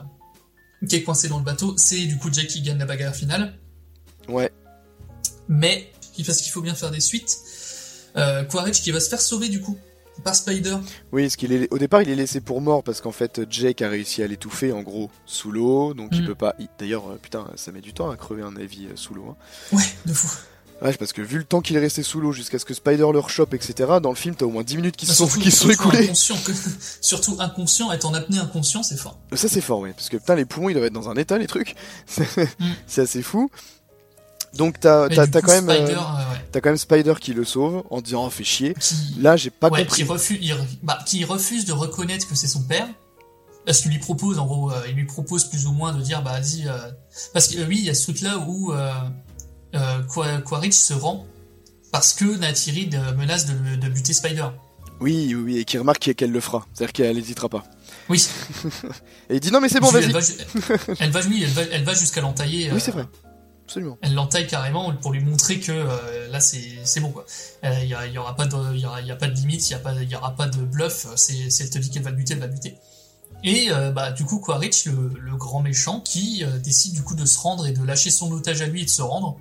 qui 0.88 0.96
est 0.96 1.02
coincé 1.02 1.28
dans 1.28 1.38
le 1.38 1.44
bateau. 1.44 1.74
C'est 1.76 2.06
du 2.06 2.16
coup 2.18 2.28
Jack 2.32 2.46
qui 2.48 2.62
gagne 2.62 2.78
la 2.78 2.86
bagarre 2.86 3.14
finale. 3.14 3.54
Ouais. 4.28 4.50
Mais, 5.48 5.90
parce 6.26 6.38
qu'il 6.40 6.52
faut 6.52 6.62
bien 6.62 6.74
faire 6.74 6.90
des 6.90 7.00
suites, 7.00 7.36
euh, 8.16 8.44
Quaritch 8.44 8.82
qui 8.82 8.90
va 8.90 9.00
se 9.00 9.08
faire 9.08 9.20
sauver 9.20 9.48
du 9.48 9.60
coup 9.60 9.78
par 10.24 10.34
Spider. 10.34 10.76
Oui, 11.12 11.22
parce 11.22 11.36
qu'il 11.36 11.52
est 11.52 11.72
au 11.72 11.78
départ 11.78 12.02
il 12.02 12.10
est 12.10 12.14
laissé 12.14 12.40
pour 12.40 12.60
mort 12.60 12.82
parce 12.82 13.00
qu'en 13.00 13.12
fait 13.12 13.40
Jake 13.48 13.80
a 13.80 13.88
réussi 13.88 14.22
à 14.22 14.26
l'étouffer 14.26 14.70
en 14.72 14.82
gros 14.82 15.10
sous 15.24 15.50
l'eau, 15.50 15.94
donc 15.94 16.10
il 16.12 16.22
Mm. 16.22 16.26
peut 16.26 16.34
pas. 16.34 16.54
il- 16.58 16.68
D'ailleurs, 16.78 17.10
euh, 17.12 17.16
putain, 17.20 17.46
ça 17.56 17.72
met 17.72 17.80
du 17.80 17.94
temps 17.94 18.10
à 18.10 18.16
crever 18.16 18.42
un 18.42 18.52
navire 18.52 18.90
euh, 18.90 18.96
sous 18.96 19.14
l'eau. 19.14 19.28
hein. 19.30 19.36
Ouais, 19.76 19.82
de 20.06 20.12
fou. 20.12 20.28
Ouais, 20.82 20.94
parce 20.94 21.12
que 21.12 21.20
vu 21.20 21.36
le 21.38 21.44
temps 21.44 21.60
qu'il 21.60 21.76
est 21.76 21.80
resté 21.80 22.02
sous 22.02 22.20
l'eau 22.20 22.32
jusqu'à 22.32 22.58
ce 22.58 22.64
que 22.64 22.72
Spider 22.72 23.06
le 23.12 23.18
rechoppe, 23.18 23.52
etc., 23.52 23.74
dans 24.02 24.08
le 24.08 24.14
film, 24.16 24.34
t'as 24.34 24.46
au 24.46 24.50
moins 24.50 24.62
10 24.62 24.76
minutes 24.78 24.96
qui 24.96 25.04
se 25.04 25.10
Bah, 25.12 25.16
sont, 25.16 25.26
surtout- 25.28 25.40
qui 25.42 25.50
sont 25.50 25.68
écoulées. 25.68 26.04
inconscient 26.04 26.36
que- 26.44 26.52
surtout 27.02 27.36
inconscient, 27.38 27.92
être 27.92 28.06
en 28.06 28.14
apnée 28.14 28.38
inconscient, 28.38 28.82
c'est 28.82 28.96
fort. 28.96 29.18
Ça, 29.34 29.48
c'est 29.48 29.60
fort, 29.60 29.80
ouais. 29.80 29.92
Parce 29.92 30.08
que 30.08 30.16
putain, 30.16 30.36
les 30.36 30.46
poumons, 30.46 30.70
ils 30.70 30.72
doivent 30.74 30.86
être 30.86 30.92
dans 30.94 31.10
un 31.10 31.16
état, 31.16 31.36
les 31.38 31.46
trucs. 31.46 31.74
C'est 32.06 32.26
Mm. 32.58 32.70
c'est 32.86 33.02
assez 33.02 33.22
fou. 33.22 33.50
Donc, 34.54 34.80
t'as 34.80 35.08
coup, 35.08 35.14
quand, 35.14 35.46
même, 35.48 35.68
euh, 35.70 35.76
Spider, 35.86 35.92
euh, 36.00 36.32
ouais, 36.32 36.44
t'as 36.50 36.60
quand 36.60 36.70
même 36.70 36.76
Spider 36.78 37.14
qui 37.20 37.34
le 37.34 37.44
sauve 37.44 37.84
en 37.90 38.00
disant, 38.00 38.26
oh, 38.26 38.30
fais 38.30 38.42
chier. 38.42 38.74
qui, 38.80 39.14
Là, 39.20 39.36
j'ai 39.36 39.50
pas 39.50 39.68
ouais, 39.68 39.82
compris. 39.84 40.02
qui 40.02 40.08
refuse, 40.08 40.38
il, 40.42 40.56
bah, 40.82 40.98
qui 41.06 41.24
refuse 41.24 41.64
de 41.66 41.72
reconnaître 41.72 42.26
que 42.28 42.34
c'est 42.34 42.48
son 42.48 42.62
père. 42.62 42.88
Parce 43.66 43.80
qu'il 43.82 43.90
lui 43.92 43.98
propose, 43.98 44.38
en 44.38 44.46
gros, 44.46 44.72
euh, 44.72 44.80
il 44.88 44.94
lui 44.96 45.04
propose 45.04 45.44
plus 45.44 45.66
ou 45.66 45.72
moins 45.72 45.92
de 45.92 46.00
dire, 46.02 46.22
bah, 46.22 46.40
vas-y, 46.40 46.66
euh, 46.66 46.78
parce 47.34 47.46
que 47.46 47.58
euh, 47.58 47.66
oui, 47.68 47.76
il 47.78 47.84
y 47.84 47.90
a 47.90 47.94
ce 47.94 48.04
truc-là 48.04 48.38
où 48.38 48.72
euh, 49.74 49.78
euh, 49.78 50.02
Qua- 50.02 50.40
Quaritch 50.42 50.74
se 50.74 50.94
rend 50.94 51.26
parce 51.92 52.12
que 52.12 52.24
Nathiri 52.36 52.86
de- 52.86 52.98
menace 53.16 53.46
de, 53.46 53.76
de 53.76 53.88
buter 53.88 54.12
Spider. 54.12 54.46
Oui, 55.00 55.34
oui, 55.34 55.58
et 55.58 55.64
qui 55.64 55.78
remarque 55.78 56.12
qu'elle 56.14 56.30
le 56.30 56.40
fera. 56.40 56.66
C'est-à-dire 56.74 56.92
qu'elle 56.92 57.16
hésitera 57.18 57.48
pas. 57.48 57.64
Oui. 58.10 58.26
Et 59.30 59.34
il 59.36 59.40
dit, 59.40 59.50
non, 59.50 59.60
mais 59.60 59.68
c'est 59.70 59.80
bon, 59.80 59.90
elle 59.94 60.10
vas-y. 60.10 60.12
va, 60.12 60.20
ju- 60.20 60.96
elle 60.98 61.10
va, 61.10 61.20
oui, 61.28 61.40
elle 61.44 61.50
va, 61.50 61.62
elle 61.72 61.84
va 61.84 61.94
jusqu'à 61.94 62.20
l'entailler. 62.20 62.68
Oui, 62.70 62.76
euh, 62.76 62.80
c'est 62.80 62.90
vrai. 62.90 63.06
Absolument. 63.64 63.96
Elle 64.02 64.14
l'entaille 64.14 64.46
carrément 64.48 64.92
pour 64.96 65.12
lui 65.12 65.20
montrer 65.24 65.60
que 65.60 65.70
euh, 65.70 66.28
là 66.28 66.40
c'est 66.40 66.60
c'est 66.82 66.98
bon 66.98 67.12
quoi. 67.12 67.24
Euh, 67.64 67.78
Il 67.82 67.88
y, 67.88 67.94
a- 67.94 68.04
il 68.06 68.12
y 68.12 68.18
aura 68.18 68.34
pas 68.34 68.46
de 68.46 68.76
y 68.76 68.84
aura, 68.84 69.00
il 69.00 69.06
y 69.06 69.12
a 69.12 69.16
pas 69.16 69.28
de 69.28 69.34
limite, 69.36 69.68
il 69.70 69.72
y 69.72 69.76
a 69.76 69.78
pas 69.78 69.94
y 69.94 70.14
aura 70.16 70.34
pas 70.34 70.48
de 70.48 70.58
bluff. 70.58 71.06
C'est 71.14 71.48
si 71.50 71.62
elle 71.62 71.70
te 71.70 71.78
dit 71.78 71.88
qu'elle 71.88 72.02
va 72.02 72.10
le 72.10 72.16
buter, 72.16 72.34
elle 72.34 72.40
va 72.40 72.46
le 72.48 72.52
buter. 72.52 72.74
Et 73.44 73.68
euh, 73.70 73.92
bah 73.92 74.10
du 74.10 74.24
coup 74.24 74.40
Quaritch 74.40 74.86
le, 74.86 75.12
le 75.20 75.36
grand 75.36 75.60
méchant 75.62 76.00
qui 76.00 76.44
euh, 76.44 76.58
décide 76.58 76.94
du 76.94 77.02
coup 77.02 77.14
de 77.14 77.24
se 77.24 77.38
rendre 77.38 77.64
et 77.66 77.72
de 77.72 77.82
lâcher 77.84 78.10
son 78.10 78.30
otage 78.32 78.60
à 78.60 78.66
lui 78.66 78.82
et 78.82 78.84
de 78.84 78.90
se 78.90 79.02
rendre 79.02 79.38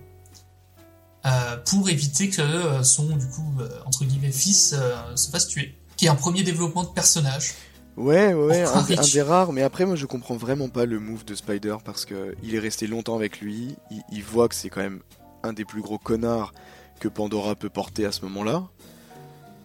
euh, 1.29 1.57
pour 1.65 1.89
éviter 1.89 2.29
que 2.29 2.41
euh, 2.41 2.83
son 2.83 3.05
du 3.15 3.27
coup 3.27 3.53
euh, 3.59 3.69
entre 3.85 4.05
guillemets 4.05 4.31
fils 4.31 4.75
se 5.15 5.29
fasse 5.29 5.47
tuer. 5.47 5.75
Qui 5.97 6.05
est 6.05 6.09
un 6.09 6.15
premier 6.15 6.43
développement 6.43 6.83
de 6.83 6.89
personnage. 6.89 7.53
Ouais, 7.97 8.33
ouais, 8.33 8.63
un, 8.63 8.77
un 8.77 9.01
des 9.13 9.21
rares. 9.21 9.51
Mais 9.51 9.61
après, 9.61 9.85
moi, 9.85 9.97
je 9.97 10.05
comprends 10.05 10.37
vraiment 10.37 10.69
pas 10.69 10.85
le 10.85 10.97
move 10.97 11.25
de 11.25 11.35
Spider 11.35 11.75
parce 11.83 12.05
que 12.05 12.35
il 12.41 12.55
est 12.55 12.59
resté 12.59 12.87
longtemps 12.87 13.15
avec 13.15 13.41
lui. 13.41 13.75
Il, 13.91 14.01
il 14.09 14.23
voit 14.23 14.47
que 14.47 14.55
c'est 14.55 14.69
quand 14.69 14.79
même 14.79 15.01
un 15.43 15.51
des 15.51 15.65
plus 15.65 15.81
gros 15.81 15.97
connards 15.97 16.53
que 17.01 17.09
Pandora 17.09 17.55
peut 17.55 17.69
porter 17.69 18.05
à 18.05 18.13
ce 18.13 18.21
moment-là. 18.21 18.63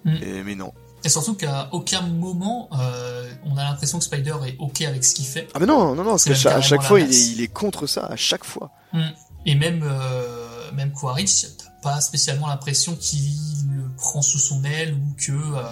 Mm. 0.04 0.14
Et, 0.22 0.42
mais 0.42 0.54
non. 0.56 0.72
Et 1.04 1.08
surtout 1.08 1.34
qu'à 1.34 1.68
aucun 1.72 2.00
moment 2.00 2.70
euh, 2.72 3.30
on 3.44 3.56
a 3.58 3.64
l'impression 3.64 3.98
que 3.98 4.04
Spider 4.04 4.36
est 4.46 4.56
ok 4.58 4.82
avec 4.82 5.04
ce 5.04 5.14
qu'il 5.14 5.26
fait. 5.26 5.48
Ah 5.54 5.58
mais 5.60 5.66
non, 5.66 5.94
non, 5.94 6.02
non, 6.02 6.10
parce 6.10 6.24
qu'à 6.24 6.34
chaque, 6.34 6.82
fois, 6.82 7.00
il 7.00 7.12
est, 7.12 7.26
il 7.32 7.42
est 7.42 7.52
contre 7.52 7.86
ça, 7.86 8.06
à 8.06 8.16
chaque 8.16 8.44
fois. 8.44 8.70
Mm. 8.92 9.02
Et 9.46 9.54
même, 9.54 9.82
euh, 9.84 10.53
même 10.72 10.92
Quaritch, 10.92 11.46
t'as 11.58 11.70
pas 11.82 12.00
spécialement 12.00 12.46
l'impression 12.48 12.96
qu'il 12.96 13.32
le 13.74 13.88
prend 13.96 14.22
sous 14.22 14.38
son 14.38 14.64
aile 14.64 14.94
ou 14.94 15.14
que 15.16 15.32
euh, 15.32 15.62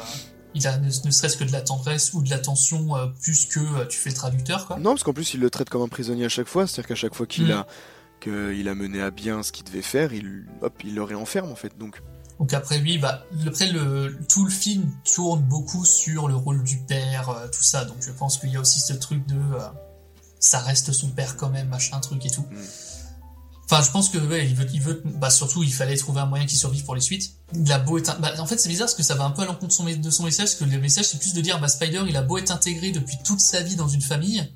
il 0.54 0.66
a 0.66 0.76
ne, 0.78 0.86
ne 0.86 1.10
serait-ce 1.10 1.36
que 1.36 1.44
de 1.44 1.52
la 1.52 1.62
tendresse 1.62 2.12
ou 2.12 2.22
de 2.22 2.30
l'attention 2.30 2.96
euh, 2.96 3.06
plus 3.06 3.46
que 3.46 3.60
euh, 3.60 3.86
tu 3.86 3.98
fais 3.98 4.10
le 4.10 4.16
traducteur, 4.16 4.66
quoi. 4.66 4.78
Non, 4.78 4.90
parce 4.90 5.02
qu'en 5.02 5.14
plus, 5.14 5.34
il 5.34 5.40
le 5.40 5.48
traite 5.50 5.70
comme 5.70 5.82
un 5.82 5.88
prisonnier 5.88 6.26
à 6.26 6.28
chaque 6.28 6.48
fois, 6.48 6.66
c'est-à-dire 6.66 6.88
qu'à 6.88 6.94
chaque 6.94 7.14
fois 7.14 7.26
qu'il 7.26 7.46
Mm. 7.46 7.52
a 7.52 7.66
qu'il 8.20 8.68
a 8.68 8.74
mené 8.76 9.02
à 9.02 9.10
bien 9.10 9.42
ce 9.42 9.50
qu'il 9.50 9.64
devait 9.64 9.82
faire, 9.82 10.12
il, 10.12 10.44
hop, 10.60 10.74
il 10.84 10.94
le 10.94 11.02
réenferme 11.02 11.50
en 11.50 11.56
fait. 11.56 11.76
Donc, 11.76 12.00
Donc 12.38 12.52
après 12.54 12.78
lui, 12.78 12.96
bah, 12.98 13.24
après 13.44 13.66
le, 13.66 14.16
tout 14.28 14.44
le 14.44 14.50
film 14.50 14.88
tourne 15.12 15.42
beaucoup 15.42 15.84
sur 15.84 16.28
le 16.28 16.36
rôle 16.36 16.62
du 16.62 16.76
père, 16.78 17.30
euh, 17.30 17.48
tout 17.48 17.64
ça. 17.64 17.84
Donc 17.84 17.96
je 18.00 18.12
pense 18.12 18.38
qu'il 18.38 18.50
y 18.50 18.56
a 18.56 18.60
aussi 18.60 18.78
ce 18.78 18.92
truc 18.92 19.26
de, 19.26 19.34
euh, 19.34 19.66
ça 20.38 20.60
reste 20.60 20.92
son 20.92 21.08
père 21.08 21.36
quand 21.36 21.50
même, 21.50 21.68
machin 21.68 21.98
truc 21.98 22.24
et 22.24 22.30
tout. 22.30 22.42
Mm. 22.42 22.56
Enfin, 23.64 23.82
je 23.82 23.90
pense 23.90 24.08
que 24.10 24.18
ouais, 24.18 24.46
il 24.46 24.54
veut, 24.54 24.66
il 24.74 24.80
veut, 24.82 25.02
bah 25.04 25.30
surtout, 25.30 25.62
il 25.62 25.72
fallait 25.72 25.96
trouver 25.96 26.20
un 26.20 26.26
moyen 26.26 26.44
qui 26.46 26.56
survive 26.56 26.84
pour 26.84 26.94
les 26.94 27.00
suites. 27.00 27.32
Il 27.54 27.70
a 27.72 27.78
beau 27.78 27.96
être, 27.98 28.20
bah, 28.20 28.32
en 28.38 28.44
fait, 28.46 28.58
c'est 28.58 28.68
bizarre 28.68 28.86
parce 28.86 28.94
que 28.94 29.02
ça 29.02 29.14
va 29.14 29.24
un 29.24 29.30
peu 29.30 29.42
à 29.42 29.46
l'encontre 29.46 29.68
de 29.68 29.72
son, 29.72 29.84
de 29.84 30.10
son 30.10 30.24
message, 30.24 30.46
parce 30.46 30.54
que 30.56 30.64
le 30.64 30.78
message 30.78 31.06
c'est 31.06 31.18
plus 31.18 31.32
de 31.32 31.40
dire, 31.40 31.58
bah 31.60 31.68
Spider, 31.68 32.02
il 32.06 32.16
a 32.16 32.22
beau 32.22 32.36
être 32.38 32.50
intégré 32.50 32.90
depuis 32.90 33.16
toute 33.24 33.40
sa 33.40 33.62
vie 33.62 33.76
dans 33.76 33.88
une 33.88 34.02
famille, 34.02 34.52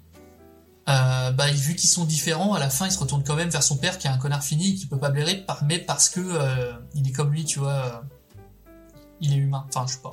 euh, 0.88 1.30
bah, 1.32 1.50
vu 1.50 1.74
qu'ils 1.76 1.88
sont 1.88 2.04
différents, 2.04 2.52
à 2.54 2.58
la 2.58 2.68
fin, 2.68 2.86
il 2.86 2.92
se 2.92 2.98
retourne 2.98 3.22
quand 3.24 3.36
même 3.36 3.48
vers 3.48 3.62
son 3.62 3.76
père 3.76 3.98
qui 3.98 4.06
est 4.06 4.10
un 4.10 4.18
connard 4.18 4.44
fini, 4.44 4.74
qui 4.74 4.86
peut 4.86 4.98
pas 4.98 5.10
blairer, 5.10 5.36
par- 5.36 5.64
mais 5.64 5.78
parce 5.78 6.08
que 6.10 6.20
euh, 6.20 6.72
il 6.94 7.08
est 7.08 7.12
comme 7.12 7.32
lui, 7.32 7.44
tu 7.44 7.58
vois, 7.60 7.72
euh, 7.72 7.90
il 9.20 9.32
est 9.32 9.36
humain. 9.36 9.64
Enfin, 9.68 9.86
je 9.88 9.94
sais 9.94 10.00
pas. 10.02 10.12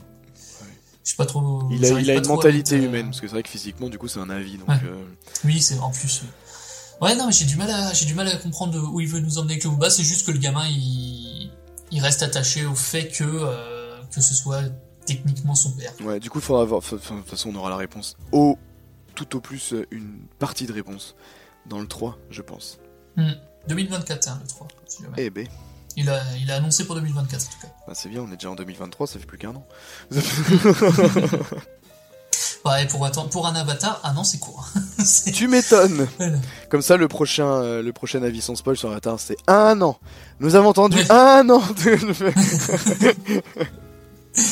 Je 1.04 1.10
sais 1.10 1.16
pas 1.18 1.26
trop. 1.26 1.68
Il 1.70 1.84
a, 1.84 1.90
il 2.00 2.10
une 2.10 2.28
mentalité 2.28 2.78
humaine, 2.78 3.08
parce 3.08 3.20
que 3.20 3.28
c'est 3.28 3.34
vrai 3.34 3.44
que 3.44 3.50
physiquement, 3.50 3.90
du 3.90 3.98
coup, 3.98 4.08
c'est 4.08 4.20
un 4.22 4.30
avis. 4.30 4.58
Donc, 4.58 4.70
Ouais. 4.70 4.80
Oui, 5.44 5.62
c'est 5.62 5.78
en 5.80 5.92
plus. 5.92 6.22
oui. 6.24 6.30
Ouais, 7.02 7.16
non, 7.16 7.26
mais 7.28 7.32
j'ai 7.34 7.46
du 7.46 7.56
mal 7.58 7.70
à, 7.70 7.94
j'ai 7.94 8.06
du 8.06 8.14
mal 8.14 8.28
à 8.28 8.38
comprendre 8.38 8.80
où 8.94 9.00
il 9.02 9.08
veut 9.08 9.20
nous 9.20 9.38
emmener 9.38 9.54
avec 9.54 9.64
le 9.66 9.72
Booba. 9.72 9.90
C'est 9.90 10.04
juste 10.04 10.26
que 10.26 10.32
le 10.32 10.38
gamin, 10.40 10.66
il, 10.70 11.52
il 11.92 12.00
reste 12.02 12.24
attaché 12.24 12.66
au 12.66 12.76
fait 12.76 13.10
que 13.10 13.24
euh, 13.26 14.02
que 14.14 14.22
ce 14.22 14.34
soit 14.34 14.64
techniquement 15.06 15.56
son 15.56 15.72
père. 15.72 15.92
ouais, 16.02 16.20
du 16.20 16.30
coup, 16.30 16.40
il 16.40 16.44
faudra 16.44 16.62
avoir. 16.62 16.78
enfin, 16.80 16.96
De 16.96 17.02
toute 17.22 17.30
façon, 17.30 17.50
on 17.54 17.56
aura 17.56 17.70
la 17.70 17.78
réponse. 17.78 18.16
Au, 18.32 18.58
tout 19.16 19.36
au 19.36 19.42
plus, 19.42 19.74
euh, 19.74 19.86
une 19.92 20.20
partie 20.40 20.66
de 20.66 20.72
réponse. 20.74 21.16
Dans 21.66 21.80
le 21.80 21.88
3, 21.88 22.18
je 22.30 22.42
pense. 22.42 22.80
Hmm. 23.18 23.32
2024, 23.68 24.28
hein, 24.30 24.40
le 24.42 24.48
3. 24.48 24.68
si 24.86 25.04
jamais. 25.04 25.16
Eh 25.18 25.30
ben, 25.30 25.48
Il 25.96 26.10
a, 26.10 26.22
il 26.38 26.50
a 26.52 26.56
annoncé 26.58 26.86
pour 26.86 26.96
2024 26.96 27.42
en 27.42 27.52
tout 27.52 27.60
cas. 27.68 27.74
bah, 27.88 27.94
c'est 27.96 28.10
bien, 28.10 28.22
on 28.22 28.28
est 28.32 28.36
déjà 28.36 28.50
en 28.50 28.56
2023, 28.56 29.08
ça 29.08 29.20
fait 29.20 29.26
plus 29.26 29.38
qu'un 29.38 29.56
an. 29.56 29.66
Ouais, 32.66 32.88
pour 32.88 33.06
attendre, 33.06 33.30
pour 33.30 33.46
un 33.46 33.56
avatar, 33.56 34.00
un 34.06 34.16
an 34.16 34.24
c'est 34.24 34.40
court. 34.40 34.70
Tu 35.34 35.50
m'étonnes 35.50 36.08
Voilà. 36.18 36.38
Comme 36.70 36.82
ça, 36.82 36.96
le 36.96 37.10
prochain, 37.10 37.46
euh, 37.46 37.82
le 37.82 37.92
prochain 37.92 38.24
avis 38.24 38.40
sans 38.42 38.56
spoil 38.56 38.78
sur 38.78 38.90
Avatar, 38.90 39.20
c'est 39.20 39.36
un 39.48 39.82
an. 39.82 39.98
Nous 40.40 40.56
avons 40.56 40.70
entendu 40.70 40.96
Ouais. 40.98 41.06
un 41.12 41.50
an 41.50 41.60
de... 41.84 42.34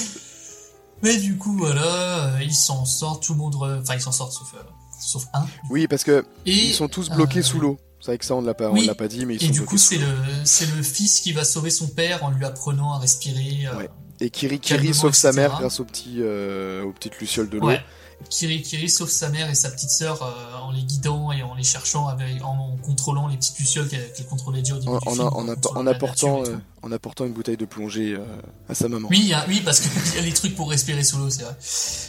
Mais 1.03 1.17
du 1.17 1.37
coup, 1.37 1.57
voilà, 1.57 2.35
euh, 2.35 2.39
ils 2.43 2.53
s'en 2.53 2.83
sortent, 2.85 3.23
tout 3.23 3.33
le 3.33 3.39
monde, 3.39 3.55
enfin 3.55 3.95
ils 3.95 4.01
s'en 4.01 4.11
sortent 4.11 4.33
sauf, 4.33 4.53
euh, 4.55 4.63
sauf 4.99 5.25
un. 5.33 5.45
Oui, 5.69 5.87
parce 5.87 6.03
que 6.03 6.25
Et, 6.45 6.51
ils 6.51 6.73
sont 6.73 6.89
tous 6.89 7.09
bloqués 7.09 7.41
sous 7.41 7.59
l'eau. 7.59 7.79
C'est 8.01 8.07
vrai 8.07 8.17
que 8.17 8.25
ça, 8.25 8.35
on 8.35 8.41
ne 8.41 8.47
l'a 8.47 8.53
pas, 8.53 8.69
on 8.69 8.75
l'a 8.75 8.93
pas 8.95 9.07
dit, 9.07 9.25
mais 9.25 9.35
ils 9.35 9.43
Et 9.43 9.47
sont 9.47 9.53
du 9.53 9.61
coup, 9.61 9.77
c'est 9.77 9.97
le, 9.97 10.07
c'est 10.43 10.67
le 10.75 10.83
fils 10.83 11.21
qui 11.21 11.31
va 11.33 11.43
sauver 11.43 11.69
son 11.69 11.87
père 11.87 12.23
en 12.23 12.29
lui 12.31 12.43
apprenant 12.45 12.93
à 12.93 12.99
respirer. 12.99 13.67
Ouais. 13.77 13.89
Et 14.19 14.29
Kiri 14.29 14.59
calmement, 14.59 14.83
Kiri 14.83 14.93
sauve 14.93 15.13
sa 15.13 15.31
mère 15.31 15.57
grâce 15.59 15.79
aux 15.79 15.85
petits, 15.85 16.21
aux 16.21 16.91
petites 16.91 17.19
lucioles 17.19 17.49
de 17.49 17.57
l'eau. 17.57 17.67
Ouais. 17.67 17.81
Kiri 18.29 18.61
Kiri 18.61 18.89
sauve 18.89 19.09
sa 19.09 19.29
mère 19.29 19.49
et 19.49 19.55
sa 19.55 19.69
petite 19.71 19.89
sœur 19.89 20.21
euh, 20.23 20.57
en 20.63 20.71
les 20.71 20.83
guidant 20.83 21.31
et 21.31 21.43
en 21.43 21.55
les 21.55 21.63
cherchant, 21.63 22.07
avec, 22.07 22.43
en, 22.43 22.77
contrôlant 22.83 23.27
les 23.27 23.37
petites 23.37 23.59
lucioles 23.59 23.87
qu'elle 23.89 24.25
contrôlait 24.29 24.61
déjà 24.61 24.75
au 24.75 24.79
début 24.79 24.89
En, 24.91 24.97
du 24.99 25.07
en, 25.07 25.11
film. 25.11 25.21
en, 25.27 25.47
app- 25.49 25.55
contrôlant 25.55 25.79
en 25.79 25.83
la 25.83 25.91
apportant, 25.91 26.43
euh, 26.45 26.57
en 26.81 26.91
apportant 26.91 27.25
une 27.25 27.33
bouteille 27.33 27.57
de 27.57 27.65
plongée 27.65 28.13
euh, 28.15 28.23
à 28.69 28.73
sa 28.75 28.87
maman. 28.89 29.07
Oui, 29.11 29.31
a- 29.33 29.45
oui, 29.47 29.61
parce 29.63 29.79
qu'il 29.81 29.91
y 30.15 30.19
a 30.19 30.21
les 30.21 30.33
trucs 30.33 30.55
pour 30.55 30.69
respirer 30.69 31.03
sous 31.03 31.17
l'eau, 31.17 31.29
c'est 31.29 31.43
vrai. 31.43 31.55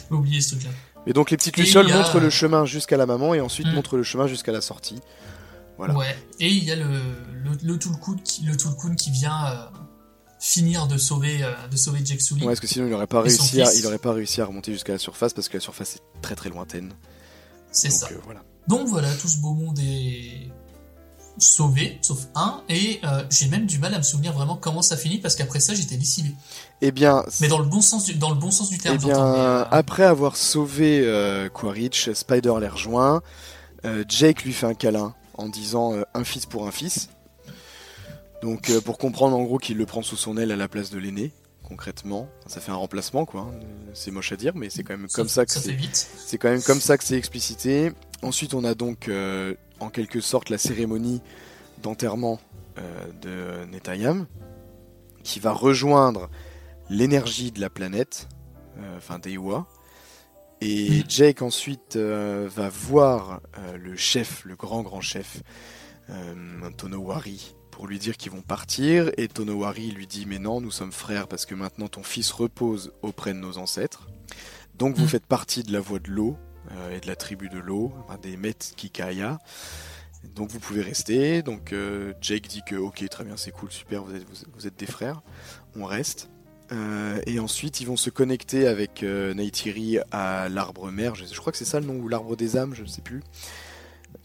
J'ai 0.09 0.15
oublié 0.15 0.41
ce 0.41 0.51
truc-là. 0.55 0.71
Et 1.05 1.13
donc 1.13 1.31
les 1.31 1.37
petites 1.37 1.57
Et 1.57 1.61
lucioles 1.61 1.91
a- 1.91 1.97
montrent 1.97 2.19
le 2.19 2.29
chemin 2.29 2.65
jusqu'à 2.65 2.95
la 2.97 3.05
maman 3.05 3.33
et 3.33 3.41
ensuite 3.41 3.67
Hmm. 3.67 3.73
montrent 3.75 3.97
le 3.97 4.03
chemin 4.03 4.27
jusqu'à 4.27 4.51
la 4.53 4.61
sortie. 4.61 4.99
Voilà. 5.77 5.95
Ouais. 5.97 6.15
Et 6.39 6.47
il 6.49 6.63
y 6.63 6.71
a 6.71 6.75
le, 6.75 6.85
le, 7.43 7.77
qui, 8.23 8.43
le 8.45 8.55
Tulkun 8.55 8.95
qui 8.95 9.11
vient 9.11 9.35
finir 10.43 10.87
de 10.87 10.97
sauver, 10.97 11.41
euh, 11.41 11.53
de 11.71 11.77
sauver 11.77 12.01
Jack 12.03 12.19
Sully. 12.19 12.41
Ouais, 12.41 12.47
parce 12.47 12.59
que 12.59 12.67
sinon 12.67 12.85
il 12.85 12.93
aurait 12.93 13.07
pas 13.07 13.21
réussi, 13.21 13.61
à, 13.61 13.73
il 13.75 13.87
aurait 13.87 13.97
pas 13.97 14.11
réussi 14.11 14.41
à 14.41 14.45
remonter 14.45 14.73
jusqu'à 14.73 14.91
la 14.91 14.99
surface 14.99 15.31
parce 15.31 15.47
que 15.47 15.55
la 15.55 15.61
surface 15.61 15.95
est 15.95 16.21
très 16.21 16.35
très 16.35 16.49
lointaine. 16.49 16.91
C'est 17.71 17.89
ça. 17.89 18.09
euh, 18.11 18.15
voilà. 18.25 18.41
Donc 18.67 18.87
voilà, 18.89 19.07
tout 19.15 19.29
ce 19.29 19.37
beau 19.37 19.53
monde 19.53 19.79
est 19.79 20.49
sauvé, 21.37 21.97
sauf 22.01 22.27
un, 22.35 22.61
et 22.67 22.99
euh, 23.05 23.23
j'ai 23.29 23.47
même 23.47 23.65
du 23.65 23.79
mal 23.79 23.93
à 23.93 23.97
me 23.97 24.03
souvenir 24.03 24.33
vraiment 24.33 24.57
comment 24.57 24.81
ça 24.81 24.97
finit 24.97 25.17
parce 25.17 25.35
qu'après 25.35 25.61
ça 25.61 25.73
j'étais 25.75 25.95
lessivé. 25.95 26.31
Eh 26.81 26.91
bien, 26.91 27.23
Mais 27.39 27.47
dans 27.47 27.59
le 27.59 27.65
bon 27.65 27.81
sens 27.81 28.03
du, 28.03 28.15
dans 28.15 28.29
le 28.29 28.35
bon 28.35 28.51
sens 28.51 28.69
du 28.69 28.77
terme. 28.77 28.97
Eh 29.01 29.05
bien, 29.05 29.25
euh, 29.25 29.65
après 29.71 30.03
avoir 30.03 30.35
sauvé 30.35 31.07
Quaritch, 31.53 32.11
Spider 32.11 32.53
les 32.59 32.67
rejoint. 32.67 33.21
Jake 34.09 34.43
lui 34.43 34.51
fait 34.51 34.67
un 34.67 34.73
câlin 34.73 35.15
en 35.37 35.47
disant 35.47 35.93
un 36.13 36.23
fils 36.25 36.45
pour 36.45 36.67
un 36.67 36.71
fils. 36.71 37.07
Donc, 38.43 38.69
euh, 38.69 38.81
pour 38.81 38.97
comprendre 38.97 39.37
en 39.37 39.43
gros 39.43 39.57
qu'il 39.57 39.77
le 39.77 39.85
prend 39.85 40.01
sous 40.01 40.17
son 40.17 40.37
aile 40.37 40.51
à 40.51 40.55
la 40.57 40.67
place 40.67 40.89
de 40.89 40.99
l'aîné, 40.99 41.31
concrètement. 41.63 42.29
Ça 42.45 42.59
fait 42.59 42.71
un 42.71 42.75
remplacement, 42.75 43.25
quoi. 43.25 43.41
hein. 43.41 43.59
C'est 43.93 44.11
moche 44.11 44.31
à 44.33 44.35
dire, 44.35 44.53
mais 44.55 44.69
c'est 44.69 44.83
quand 44.83 44.97
même 44.97 45.07
comme 45.07 45.29
ça 45.29 45.45
que 45.45 45.51
ça 45.53 45.61
c'est. 45.61 45.71
vite. 45.71 45.95
C'est 45.95 46.37
quand 46.37 46.49
même 46.49 46.61
comme 46.61 46.81
ça 46.81 46.97
que 46.97 47.03
c'est 47.05 47.15
explicité. 47.17 47.93
Ensuite, 48.21 48.53
on 48.53 48.65
a 48.65 48.75
donc 48.75 49.07
euh, 49.07 49.55
en 49.79 49.89
quelque 49.89 50.19
sorte 50.19 50.49
la 50.49 50.57
cérémonie 50.57 51.21
d'enterrement 51.81 52.39
euh, 52.77 53.05
de 53.21 53.65
Netayam, 53.71 54.27
qui 55.23 55.39
va 55.39 55.53
rejoindre 55.53 56.29
l'énergie 56.89 57.51
de 57.53 57.61
la 57.61 57.69
planète, 57.69 58.27
enfin 58.97 59.19
d'Ewa. 59.19 59.67
Et 60.59 60.89
Mm. 60.89 61.03
Jake 61.07 61.41
ensuite 61.41 61.95
va 61.97 62.69
voir 62.69 63.41
le 63.77 63.95
chef, 63.95 64.43
le 64.45 64.55
grand 64.55 64.81
grand 64.81 65.01
chef, 65.01 65.41
Tonowari, 66.77 67.55
pour 67.73 67.87
lui 67.87 67.97
dire 67.97 68.17
qu'ils 68.17 68.31
vont 68.31 68.41
partir. 68.43 69.09
Et 69.17 69.27
Tonowari 69.27 69.91
lui 69.91 70.05
dit 70.05 70.25
Mais 70.27 70.37
non, 70.39 70.61
nous 70.61 70.69
sommes 70.71 70.91
frères 70.91 71.27
parce 71.27 71.45
que 71.47 71.55
maintenant 71.55 71.87
ton 71.87 72.03
fils 72.03 72.31
repose 72.31 72.93
auprès 73.01 73.33
de 73.33 73.39
nos 73.39 73.57
ancêtres. 73.57 74.07
Donc 74.77 74.95
vous 74.95 75.05
Mm. 75.05 75.07
faites 75.07 75.25
partie 75.25 75.63
de 75.63 75.73
la 75.73 75.79
voie 75.79 75.99
de 75.99 76.09
l'eau 76.11 76.37
euh, 76.71 76.95
et 76.95 76.99
de 76.99 77.07
la 77.07 77.15
tribu 77.15 77.49
de 77.49 77.57
l'eau, 77.57 77.91
des 78.21 78.37
Met 78.37 78.53
Kikaya. 78.77 79.39
Donc 80.35 80.51
vous 80.51 80.59
pouvez 80.59 80.81
rester. 80.81 81.41
Donc 81.41 81.73
euh, 81.73 82.13
Jake 82.21 82.47
dit 82.47 82.61
que 82.65 82.75
ok, 82.75 83.07
très 83.09 83.23
bien, 83.23 83.37
c'est 83.37 83.51
cool, 83.51 83.71
super, 83.71 84.03
vous 84.03 84.15
êtes, 84.15 84.23
vous, 84.29 84.45
vous 84.55 84.67
êtes 84.67 84.77
des 84.77 84.85
frères. 84.85 85.21
On 85.75 85.85
reste. 85.85 86.29
Euh, 86.71 87.19
et 87.25 87.39
ensuite, 87.39 87.81
ils 87.81 87.87
vont 87.87 87.97
se 87.97 88.09
connecter 88.11 88.67
avec 88.67 89.03
Neytiri 89.03 89.97
à 90.11 90.47
l'arbre 90.47 90.91
mère. 90.91 91.15
Je, 91.15 91.25
je 91.25 91.39
crois 91.39 91.51
que 91.51 91.57
c'est 91.57 91.65
ça 91.65 91.79
le 91.79 91.85
nom, 91.87 91.95
ou 91.95 92.07
l'arbre 92.07 92.35
des 92.35 92.55
âmes, 92.55 92.73
je 92.75 92.83
ne 92.83 92.87
sais 92.87 93.01
plus. 93.01 93.21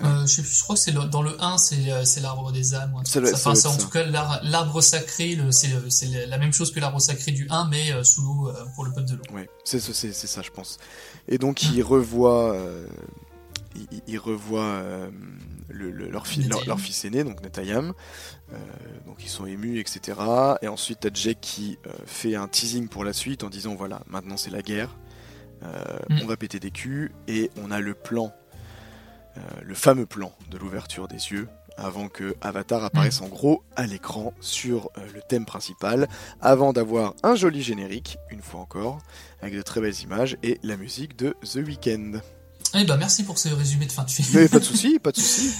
Euh, 0.02 0.22
je, 0.26 0.26
sais 0.34 0.42
plus, 0.42 0.52
je 0.52 0.62
crois 0.62 0.76
que 0.76 0.80
c'est 0.82 0.92
dans 0.92 1.22
le 1.22 1.42
1, 1.42 1.58
c'est 1.58 1.90
euh, 1.90 2.04
c'est 2.04 2.20
l'arbre 2.20 2.52
des 2.52 2.74
âmes. 2.74 2.92
ou 2.94 2.98
un 2.98 3.02
truc 3.02 3.12
Ça 3.12 3.20
doit- 3.20 3.30
comme 3.30 3.38
ça 3.38 3.50
Enfin, 3.50 3.52
doit 3.52 3.60
c'est 3.76 3.82
en 3.82 3.84
tout 3.84 3.90
cas 3.90 4.04
l'ar- 4.04 4.40
l'arbre 4.44 4.80
sacré, 4.80 5.36
c'est 5.50 5.68
le- 5.68 6.26
la 6.26 6.38
même 6.38 6.52
chose 6.52 6.72
que 6.72 6.78
l'arbre 6.80 7.00
sacré 7.00 7.32
du 7.32 7.46
1, 7.50 7.68
mais 7.68 7.92
euh, 7.92 8.04
sous 8.04 8.22
l'eau 8.22 8.48
euh, 8.48 8.64
pour 8.74 8.84
le 8.84 8.92
peuple 8.92 9.08
de 9.08 9.14
l'eau. 9.16 9.22
Ouais, 9.34 9.48
c'est 9.64 9.80
ça, 9.80 10.42
je 10.42 10.50
pense. 10.50 10.78
Et 11.26 11.38
donc, 11.38 11.62
ils 11.64 11.82
revoient, 11.82 12.54
euh, 12.54 12.86
ils, 13.74 14.02
ils 14.06 14.18
revoient 14.18 14.60
euh, 14.62 15.10
le- 15.68 15.90
le- 15.90 16.08
leur, 16.10 16.26
fi- 16.26 16.40
leur, 16.40 16.48
Netayam. 16.60 16.68
leur 16.68 16.80
fils 16.80 17.04
aîné, 17.04 17.24
donc 17.24 17.42
Netayam. 17.42 17.92
Euh, 18.52 18.56
donc, 19.06 19.16
ils 19.24 19.28
sont 19.28 19.46
émus, 19.46 19.80
etc. 19.80 20.18
Et 20.62 20.68
ensuite, 20.68 21.00
t'as 21.00 21.10
Jake 21.12 21.38
qui 21.40 21.78
euh, 21.86 21.90
fait 22.06 22.34
un 22.36 22.46
teasing 22.48 22.88
pour 22.88 23.04
la 23.04 23.12
suite 23.12 23.42
en 23.44 23.48
disant 23.50 23.74
voilà, 23.74 24.00
maintenant 24.08 24.36
c'est 24.36 24.50
la 24.50 24.62
guerre. 24.62 24.96
Euh, 25.64 25.98
Mm. 26.08 26.20
On 26.22 26.26
va 26.26 26.36
péter 26.36 26.60
des 26.60 26.70
culs. 26.70 27.10
Et 27.26 27.50
on 27.62 27.70
a 27.72 27.80
le 27.80 27.92
plan, 27.94 28.32
euh, 28.32 28.47
le 29.62 29.74
fameux 29.74 30.06
plan 30.06 30.32
de 30.50 30.58
l'ouverture 30.58 31.08
des 31.08 31.32
yeux. 31.32 31.48
Avant 31.80 32.08
que 32.08 32.34
Avatar 32.40 32.82
apparaisse 32.82 33.20
en 33.20 33.28
gros 33.28 33.62
à 33.76 33.86
l'écran 33.86 34.34
sur 34.40 34.90
euh, 34.98 35.06
le 35.14 35.20
thème 35.22 35.46
principal, 35.46 36.08
avant 36.40 36.72
d'avoir 36.72 37.14
un 37.22 37.36
joli 37.36 37.62
générique, 37.62 38.18
une 38.32 38.42
fois 38.42 38.58
encore, 38.58 38.98
avec 39.42 39.54
de 39.54 39.62
très 39.62 39.80
belles 39.80 40.00
images 40.02 40.36
et 40.42 40.58
la 40.64 40.76
musique 40.76 41.16
de 41.16 41.36
The 41.44 41.60
Weeknd. 41.64 42.20
Eh 42.74 42.84
ben, 42.84 42.96
merci 42.96 43.22
pour 43.22 43.38
ce 43.38 43.48
résumé 43.50 43.86
de 43.86 43.92
fin 43.92 44.02
de 44.02 44.10
film. 44.10 44.26
Mais 44.34 44.48
pas 44.48 44.58
de 44.58 44.64
souci, 44.64 44.98
pas 44.98 45.12
de 45.12 45.18
souci. 45.18 45.54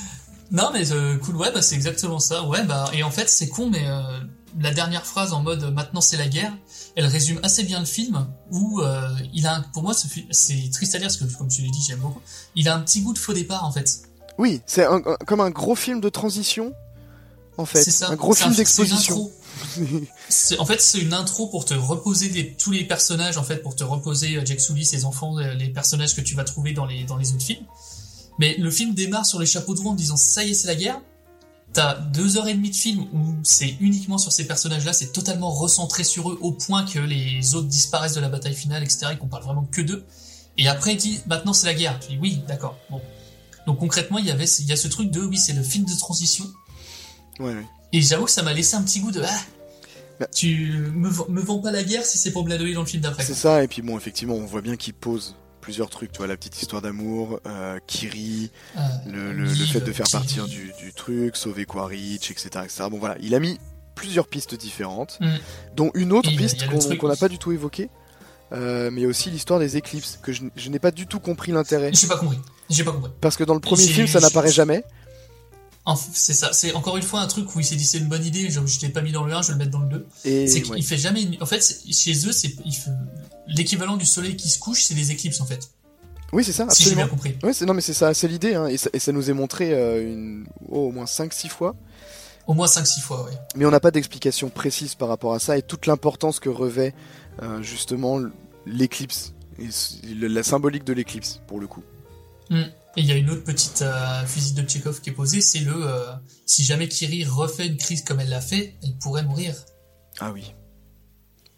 Non, 0.51 0.71
mais 0.73 0.91
euh, 0.91 1.17
cool, 1.19 1.37
ouais, 1.37 1.53
bah, 1.53 1.63
c'est 1.63 1.77
exactement 1.77 2.19
ça. 2.19 2.43
Ouais, 2.43 2.65
bah, 2.65 2.91
et 2.93 3.05
en 3.05 3.13
fait, 3.13 3.29
c'est 3.29 3.49
con, 3.49 3.71
mais 3.71 3.87
euh, 3.87 4.19
la 4.61 4.73
dernière 4.73 5.07
phrase 5.07 5.33
en 5.33 5.43
mode 5.43 5.73
maintenant 5.73 6.01
c'est 6.01 6.17
la 6.17 6.29
guerre, 6.29 6.53
elle 6.97 7.07
résume 7.07 7.39
assez 7.43 7.63
bien 7.65 7.81
le 7.81 7.87
film. 7.87 8.27
Où 8.51 8.81
euh, 8.81 9.09
il 9.35 9.47
a, 9.47 9.57
un- 9.57 9.63
pour 9.63 9.83
moi, 9.83 9.95
c'est 9.95 10.71
triste 10.73 10.95
à 10.95 10.99
dire 10.99 11.09
parce 11.09 11.17
que, 11.17 11.25
comme 11.37 11.49
tu 11.49 11.63
l'as 11.63 11.71
dit, 11.71 11.85
j'aime 11.87 12.01
beaucoup. 12.01 12.21
Il 12.55 12.69
a 12.69 12.75
un 12.75 12.81
petit 12.81 13.03
goût 13.03 13.13
de 13.13 13.19
faux 13.19 13.33
départ 13.33 13.65
en 13.65 13.73
fait. 13.73 14.03
Oui, 14.39 14.61
c'est 14.67 14.87
comme 15.27 15.41
un 15.41 15.51
gros 15.51 15.75
film 15.75 16.01
de 16.01 16.09
transition, 16.09 16.73
en 17.57 17.65
fait. 17.67 17.83
C'est 17.83 17.91
ça. 17.91 18.09
Un 18.11 18.15
gros 18.17 18.35
film 18.35 18.55
d'exposition. 18.55 19.31
En 20.59 20.65
fait, 20.65 20.81
c'est 20.81 20.99
une 21.01 21.13
intro 21.13 21.49
pour 21.49 21.65
te 21.65 21.75
reposer 21.75 22.29
des, 22.29 22.53
tous 22.55 22.71
les 22.71 22.85
personnages, 22.85 23.37
en 23.39 23.43
fait, 23.43 23.57
pour 23.57 23.75
te 23.75 23.83
reposer 23.83 24.37
euh, 24.37 24.43
Jack 24.45 24.61
Sully, 24.61 24.85
ses 24.85 25.05
enfants, 25.05 25.37
euh, 25.39 25.55
les 25.55 25.69
personnages 25.69 26.15
que 26.15 26.21
tu 26.21 26.37
vas 26.37 26.45
trouver 26.45 26.73
dans 26.73 26.87
les, 26.87 27.03
dans 27.05 27.17
les 27.17 27.33
autres 27.33 27.43
films. 27.45 27.65
Mais 28.39 28.57
le 28.59 28.71
film 28.71 28.95
démarre 28.95 29.27
sur 29.27 29.41
les 29.41 29.47
chapeaux 29.47 29.75
de 29.75 29.81
roue 29.81 29.91
en 29.91 29.95
disant 29.95 30.17
ça 30.17 30.45
y 30.45 30.51
est, 30.51 30.55
c'est 30.55 30.69
la 30.69 30.77
guerre. 30.77 31.01
T'as 31.79 31.95
deux 31.95 32.37
heures 32.37 32.49
et 32.49 32.55
demie 32.55 32.71
de 32.71 32.77
film 32.77 33.07
où 33.13 33.37
c'est 33.45 33.77
uniquement 33.79 34.19
sur 34.19 34.33
ces 34.33 34.49
personnages-là, 34.49 34.93
c'est 34.93 35.13
totalement 35.13 35.53
recentré 35.53 36.03
sur 36.03 36.29
eux 36.29 36.37
au 36.41 36.51
point 36.51 36.85
que 36.85 36.99
les 36.99 37.55
autres 37.55 37.69
disparaissent 37.69 38.15
de 38.15 38.21
la 38.21 38.29
bataille 38.29 38.57
finale, 38.57 38.83
etc. 38.83 39.07
et 39.13 39.17
qu'on 39.17 39.29
parle 39.29 39.45
vraiment 39.45 39.63
que 39.63 39.81
d'eux. 39.81 40.05
Et 40.57 40.67
après, 40.67 40.95
il 40.95 40.97
dit 40.97 41.21
maintenant 41.29 41.53
c'est 41.53 41.67
la 41.67 41.75
guerre. 41.75 42.01
Tu 42.01 42.09
dis 42.09 42.19
oui, 42.21 42.43
d'accord. 42.49 42.77
Bon. 42.91 43.01
Donc 43.69 43.79
concrètement, 43.79 44.19
il 44.19 44.27
y 44.27 44.33
avait, 44.33 44.47
il 44.47 44.67
y 44.67 44.73
a 44.73 44.77
ce 44.77 44.89
truc 44.89 45.13
de 45.13 45.21
oui, 45.21 45.37
c'est 45.37 45.53
le 45.53 45.63
film 45.63 45.85
de 45.85 45.97
transition. 45.97 46.47
Ouais, 47.39 47.55
ouais. 47.55 47.67
Et 47.93 48.03
j'avoue 48.03 48.25
que 48.25 48.33
ça 48.33 48.43
m'a 48.43 48.55
laissé 48.55 48.75
un 48.75 48.83
petit 48.83 48.99
goût 48.99 49.13
de 49.13 49.23
ah, 49.23 49.41
Bah. 50.19 50.27
tu 50.35 50.91
me, 50.97 51.09
vends 51.09 51.61
pas 51.61 51.71
la 51.71 51.85
guerre 51.85 52.05
si 52.05 52.19
c'est 52.19 52.33
pour 52.33 52.43
bladoyer 52.43 52.75
dans 52.75 52.81
le 52.81 52.89
film 52.89 53.05
d'après. 53.05 53.23
C'est 53.23 53.35
ça, 53.35 53.63
et 53.63 53.69
puis 53.69 53.83
bon, 53.83 53.97
effectivement, 53.97 54.35
on 54.35 54.47
voit 54.47 54.63
bien 54.63 54.75
qu'il 54.75 54.95
pose 54.95 55.37
plusieurs 55.69 55.91
trucs, 55.91 56.13
tu 56.13 56.17
vois, 56.19 56.27
la 56.27 56.37
petite 56.39 56.63
histoire 56.63 56.81
d'amour, 56.81 57.41
euh, 57.47 57.79
Kiri, 57.87 58.51
Euh, 58.75 58.81
le, 59.05 59.33
le- 59.35 59.45
le 59.45 59.53
Liv, 59.53 59.71
fait 59.71 59.81
de 59.83 59.93
faire 59.93 60.07
Kiri. 60.07 60.19
partir 60.19 60.47
du, 60.47 60.73
du 60.83 60.95
truc, 60.95 61.37
sauver 61.37 61.67
Quaritch, 61.67 62.31
etc., 62.31 62.49
etc. 62.65 62.85
Bon 62.91 62.99
voilà, 62.99 63.17
il 63.21 63.35
a 63.35 63.39
mis 63.39 63.59
plusieurs 63.95 64.29
pistes 64.29 64.55
différentes, 64.55 65.19
Mm. 65.21 65.27
dont 65.77 65.91
une 65.95 66.15
autre 66.15 66.33
Et 66.33 66.37
piste 66.37 66.65
qu'on 66.99 67.09
n'a 67.09 67.17
pas 67.17 67.29
du 67.29 67.37
tout 67.37 67.53
évoquée, 67.53 67.91
euh, 68.53 68.91
mais 68.91 69.05
aussi 69.05 69.29
l'histoire 69.31 69.61
des 69.61 69.77
éclipses, 69.77 70.19
que 70.23 70.33
je, 70.33 70.71
n'ai 70.71 70.79
pas 70.79 70.91
du 70.91 71.07
tout 71.07 71.21
compris 71.21 71.53
l'intérêt. 71.53 71.91
J'ai 71.93 72.07
pas 72.07 72.17
compris. 72.17 72.39
J'ai 72.71 72.83
pas 72.85 72.93
compris. 72.93 73.11
Parce 73.21 73.37
que 73.37 73.45
dans 73.45 73.53
le 73.53 73.61
premier 73.61 73.87
film, 73.87 74.07
ça 74.07 74.21
n'apparaît 74.21 74.51
jamais. 74.51 74.85
C'est 75.97 76.35
ça, 76.35 76.53
c'est 76.53 76.73
encore 76.75 76.97
une 76.97 77.03
fois 77.03 77.21
un 77.21 77.27
truc 77.27 77.55
où 77.55 77.61
il 77.61 77.65
s'est 77.65 77.77
dit 77.77 77.85
c'est 77.85 77.99
une 77.99 78.09
bonne 78.09 78.25
idée, 78.25 78.51
je, 78.51 78.61
je 78.67 78.81
l'ai 78.81 78.89
pas 78.91 79.01
mis 79.03 79.13
dans 79.13 79.25
le 79.25 79.33
1, 79.33 79.43
je 79.43 79.47
vais 79.49 79.53
le 79.55 79.59
mettre 79.59 79.71
dans 79.71 79.81
le 79.81 79.89
2. 79.89 80.07
Et 80.25 80.47
C'est 80.47 80.63
qu'il 80.63 80.73
ouais. 80.73 80.83
fait 80.83 80.99
jamais 80.99 81.23
une... 81.23 81.43
En 81.43 81.47
fait, 81.47 81.63
chez 81.91 82.27
eux, 82.27 82.33
c'est 82.33 82.55
l'équivalent 83.47 83.97
du 83.97 84.07
soleil 84.07 84.37
qui 84.37 84.49
se 84.49 84.59
couche, 84.59 84.85
c'est 84.85 84.95
les 84.95 85.11
éclipses 85.11 85.41
en 85.41 85.47
fait. 85.47 85.71
Oui, 86.33 86.45
c'est 86.45 86.53
ça, 86.53 86.69
Si 86.69 86.83
j'ai 86.83 86.91
absolument. 86.91 87.07
bien 87.07 87.09
compris. 87.09 87.37
Ouais, 87.43 87.67
non 87.67 87.73
mais 87.73 87.81
c'est 87.81 87.95
ça, 87.95 88.13
c'est 88.13 88.29
l'idée, 88.29 88.55
hein, 88.55 88.67
et, 88.67 88.77
ça, 88.77 88.91
et 88.93 88.99
ça 88.99 89.13
nous 89.13 89.31
est 89.31 89.33
montré 89.33 89.73
euh, 89.73 90.03
une, 90.03 90.47
oh, 90.69 90.89
au 90.89 90.91
moins 90.93 91.07
5-6 91.07 91.49
fois, 91.49 91.75
Au 92.47 92.53
moins 92.53 92.67
5-6 92.67 93.01
fois, 93.01 93.25
ouais. 93.25 93.33
mais 93.57 93.65
on 93.65 93.71
n'a 93.71 93.81
pas 93.81 93.91
d'explication 93.91 94.51
précise 94.51 94.95
par 94.95 95.09
rapport 95.09 95.33
à 95.33 95.39
ça 95.39 95.57
et 95.57 95.63
toute 95.63 95.87
l'importance 95.87 96.39
que 96.39 96.51
revêt 96.51 96.95
euh, 97.43 97.63
justement 97.63 98.21
l'éclipse, 98.67 99.33
la 100.21 100.43
symbolique 100.43 100.85
de 100.85 100.93
l'éclipse 100.93 101.41
pour 101.47 101.61
le 101.61 101.67
coup. 101.67 101.83
Hmm. 102.51 102.65
Et 102.99 103.01
il 103.03 103.07
y 103.07 103.13
a 103.13 103.15
une 103.15 103.31
autre 103.31 103.45
petite 103.45 103.83
euh, 103.83 104.27
physique 104.27 104.57
de 104.57 104.63
Tchekhov 104.63 105.01
qui 105.01 105.11
est 105.11 105.13
posée, 105.13 105.41
c'est 105.41 105.61
le 105.61 105.73
euh, 105.87 106.11
si 106.47 106.65
jamais 106.65 106.89
Kiri 106.89 107.25
refait 107.25 107.69
une 107.69 107.77
crise 107.77 108.03
comme 108.03 108.19
elle 108.19 108.29
l'a 108.29 108.41
fait, 108.41 108.75
elle 108.83 108.95
pourrait 108.99 109.23
mourir. 109.23 109.55
Ah 110.19 110.33
oui. 110.35 110.53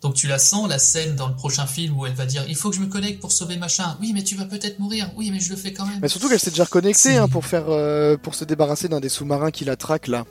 Donc 0.03 0.15
tu 0.15 0.27
la 0.27 0.39
sens 0.39 0.69
la 0.69 0.79
scène 0.79 1.17
dans 1.17 1.29
le 1.29 1.35
prochain 1.35 1.65
film 1.67 1.97
où 1.99 2.05
elle 2.05 2.13
va 2.13 2.27
dire 2.27 2.45
il 2.47 2.57
faut 2.57 2.69
que 2.69 2.77
je 2.77 2.83
me 2.83 2.89
connecte 2.89 3.21
pour 3.21 3.33
sauver 3.33 3.57
machin. 3.57 3.97
Oui 4.03 4.13
mais 4.13 4.23
tu 4.23 4.35
vas 4.35 4.45
peut-être 4.45 4.79
mourir. 4.81 5.11
Oui 5.17 5.31
mais 5.31 5.41
je 5.41 5.49
le 5.49 5.57
fais 5.57 5.73
quand 5.73 5.87
même. 5.87 5.99
Mais 6.03 6.09
surtout 6.09 6.29
qu'elle 6.29 6.41
s'est 6.41 6.51
déjà 6.51 6.65
reconnectée 6.65 7.17
hein, 7.17 7.27
pour 7.29 7.47
faire, 7.47 7.71
euh, 7.71 8.19
pour 8.19 8.35
se 8.35 8.45
débarrasser 8.45 8.89
d'un 8.89 9.01
des 9.01 9.09
sous-marins 9.09 9.51
qui 9.51 9.65
la 9.65 9.77
traque 9.77 10.09
là. 10.09 10.27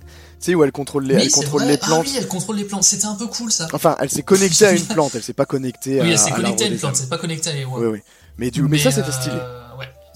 Tu 0.00 0.06
sais 0.40 0.54
où 0.54 0.64
elle 0.64 0.72
contrôle 0.72 1.04
les, 1.06 1.16
Oui, 1.16 1.22
elle 1.24 1.30
contrôle 1.30 1.62
vrai. 1.62 1.72
les 1.72 1.78
Ah 1.82 1.86
plantes. 1.86 2.06
oui, 2.06 2.14
elle 2.18 2.28
contrôle 2.28 2.56
les 2.56 2.64
plantes. 2.64 2.84
C'était 2.84 3.06
un 3.06 3.14
peu 3.16 3.26
cool 3.26 3.50
ça. 3.52 3.68
Enfin, 3.74 3.96
elle 4.00 4.10
s'est 4.10 4.22
connectée 4.22 4.66
à 4.66 4.72
une 4.72 4.84
plante, 4.94 5.14
elle 5.14 5.22
s'est 5.22 5.32
pas 5.34 5.46
connectée 5.46 6.00
à. 6.00 6.04
oui, 6.04 6.10
elle 6.12 6.18
s'est 6.18 6.30
connectée 6.30 6.64
à 6.64 6.68
une 6.68 6.78
plante, 6.78 6.96
c'est 6.96 7.08
pas 7.10 7.18
connecté 7.18 7.50
à 7.50 7.52
les 7.54 7.64
Oui, 7.66 7.86
oui. 7.86 7.98
Mais, 8.38 8.50
du, 8.50 8.62
mais, 8.62 8.76
ça 8.78 8.90
c'était 8.90 9.12
stylé. 9.12 9.34
euh, 9.36 9.60
ouais. 9.62 9.65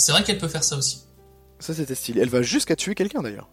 C'est 0.01 0.13
vrai 0.13 0.25
qu'elle 0.25 0.39
peut 0.39 0.49
faire 0.49 0.65
ça 0.65 0.77
aussi. 0.77 1.03
Ça 1.59 1.75
c'était 1.75 1.95
stylé. 1.95 2.23
Elle 2.23 2.31
va 2.31 2.43
jusqu'à 2.43 2.75
tuer 2.75 2.95
quelqu'un 2.95 3.23
d'ailleurs. 3.23 3.49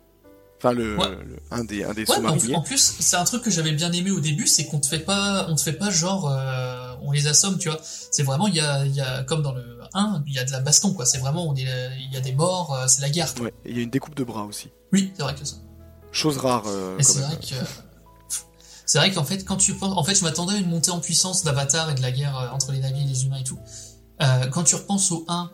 Enfin, 0.59 0.71
le, 0.71 0.97
Ouais. 0.97 1.09
le- 1.09 1.37
un 1.51 1.63
des, 1.65 1.83
un 1.83 1.93
des 1.93 2.01
Ouais, 2.09 2.15
sous-mariniers. 2.15 2.55
en, 2.55 2.59
en 2.59 2.63
plus, 2.63 2.95
c'est 2.99 3.15
un 3.15 3.23
truc 3.25 3.43
que 3.43 3.51
j'avais 3.51 3.73
bien 3.73 3.91
aimé 3.91 4.09
au 4.09 4.19
début, 4.19 4.47
c'est 4.47 4.65
qu'on 4.65 4.79
te 4.79 4.87
fait 4.87 4.99
pas, 5.01 5.45
on 5.49 5.55
te 5.55 5.61
fait 5.61 5.73
pas 5.73 5.91
genre, 5.91 6.27
euh, 6.31 6.95
on 7.03 7.11
les 7.11 7.27
assomme, 7.27 7.59
tu 7.59 7.69
vois. 7.69 7.79
C'est 7.83 8.23
vraiment, 8.23 8.47
il 8.47 8.55
y 8.55 8.59
a, 8.59 8.83
y 8.87 8.99
a, 8.99 9.23
comme 9.23 9.43
dans 9.43 9.51
le 9.53 9.63
1, 9.93 10.23
il 10.25 10.33
y 10.33 10.39
a 10.39 10.45
de 10.45 10.51
la 10.51 10.59
baston, 10.61 10.93
quoi. 10.93 11.05
C'est 11.05 11.19
vraiment, 11.19 11.47
on 11.47 11.53
est, 11.55 11.67
il 11.99 12.11
y 12.11 12.17
a 12.17 12.21
des 12.21 12.31
morts, 12.33 12.73
euh, 12.73 12.85
c'est 12.87 13.01
la 13.03 13.09
guerre. 13.11 13.31
quoi. 13.35 13.45
Ouais, 13.45 13.53
il 13.65 13.77
y 13.77 13.79
a 13.81 13.83
une 13.83 13.91
découpe 13.91 14.15
de 14.15 14.23
bras 14.23 14.45
aussi. 14.45 14.69
Oui, 14.93 15.11
c'est 15.15 15.21
vrai 15.21 15.35
que 15.35 15.45
ça. 15.45 15.57
Chose 16.11 16.37
rare. 16.37 16.63
euh, 16.65 16.97
c'est 17.01 17.19
vrai 17.19 17.35
que, 17.35 17.53
c'est 18.87 18.97
vrai 18.97 19.11
qu'en 19.11 19.25
fait, 19.25 19.43
quand 19.45 19.57
tu 19.57 19.75
penses, 19.75 19.95
en 19.95 20.03
fait, 20.03 20.15
je 20.15 20.23
m'attendais 20.23 20.53
à 20.55 20.57
une 20.57 20.69
montée 20.69 20.89
en 20.91 20.99
puissance 20.99 21.43
d'Avatar 21.43 21.91
et 21.91 21.93
de 21.93 22.01
la 22.01 22.11
guerre 22.11 22.51
entre 22.53 22.71
les 22.71 22.79
navires 22.79 23.03
et 23.03 23.07
les 23.07 23.25
humains 23.25 23.37
et 23.39 23.43
tout. 23.43 23.59
Quand 24.51 24.63
tu 24.63 24.73
repenses 24.75 25.11
au 25.11 25.25
1, 25.27 25.51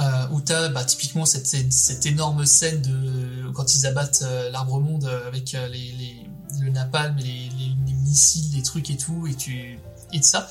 euh, 0.00 0.28
où 0.32 0.40
t'as 0.40 0.68
bah, 0.68 0.84
typiquement 0.84 1.24
cette, 1.24 1.46
cette, 1.46 2.06
énorme 2.06 2.46
scène 2.46 2.82
de 2.82 3.50
quand 3.52 3.74
ils 3.74 3.86
abattent 3.86 4.22
euh, 4.22 4.50
l'arbre 4.50 4.80
monde 4.80 5.04
euh, 5.04 5.28
avec 5.28 5.54
euh, 5.54 5.68
les, 5.68 5.92
les, 5.92 6.26
le 6.60 6.70
napalm 6.70 7.16
les, 7.16 7.24
les, 7.24 7.76
les 7.86 7.92
missiles, 7.92 8.54
les 8.56 8.62
trucs 8.62 8.90
et 8.90 8.96
tout, 8.96 9.26
et 9.26 9.34
tu 9.34 9.78
et 10.12 10.18
de 10.18 10.24
ça. 10.24 10.48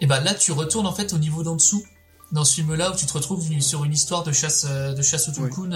Et 0.00 0.06
bah 0.06 0.20
là, 0.20 0.34
tu 0.34 0.52
retournes 0.52 0.86
en 0.86 0.92
fait 0.92 1.12
au 1.12 1.18
niveau 1.18 1.42
d'en 1.42 1.56
dessous 1.56 1.84
dans 2.32 2.44
ce 2.44 2.54
film-là 2.54 2.92
où 2.92 2.96
tu 2.96 3.06
te 3.06 3.12
retrouves 3.12 3.48
sur 3.60 3.84
une 3.84 3.92
histoire 3.92 4.24
de 4.24 4.32
chasse 4.32 4.64
de 4.66 5.02
chasse 5.02 5.28
au 5.28 5.32
Tulkun 5.32 5.70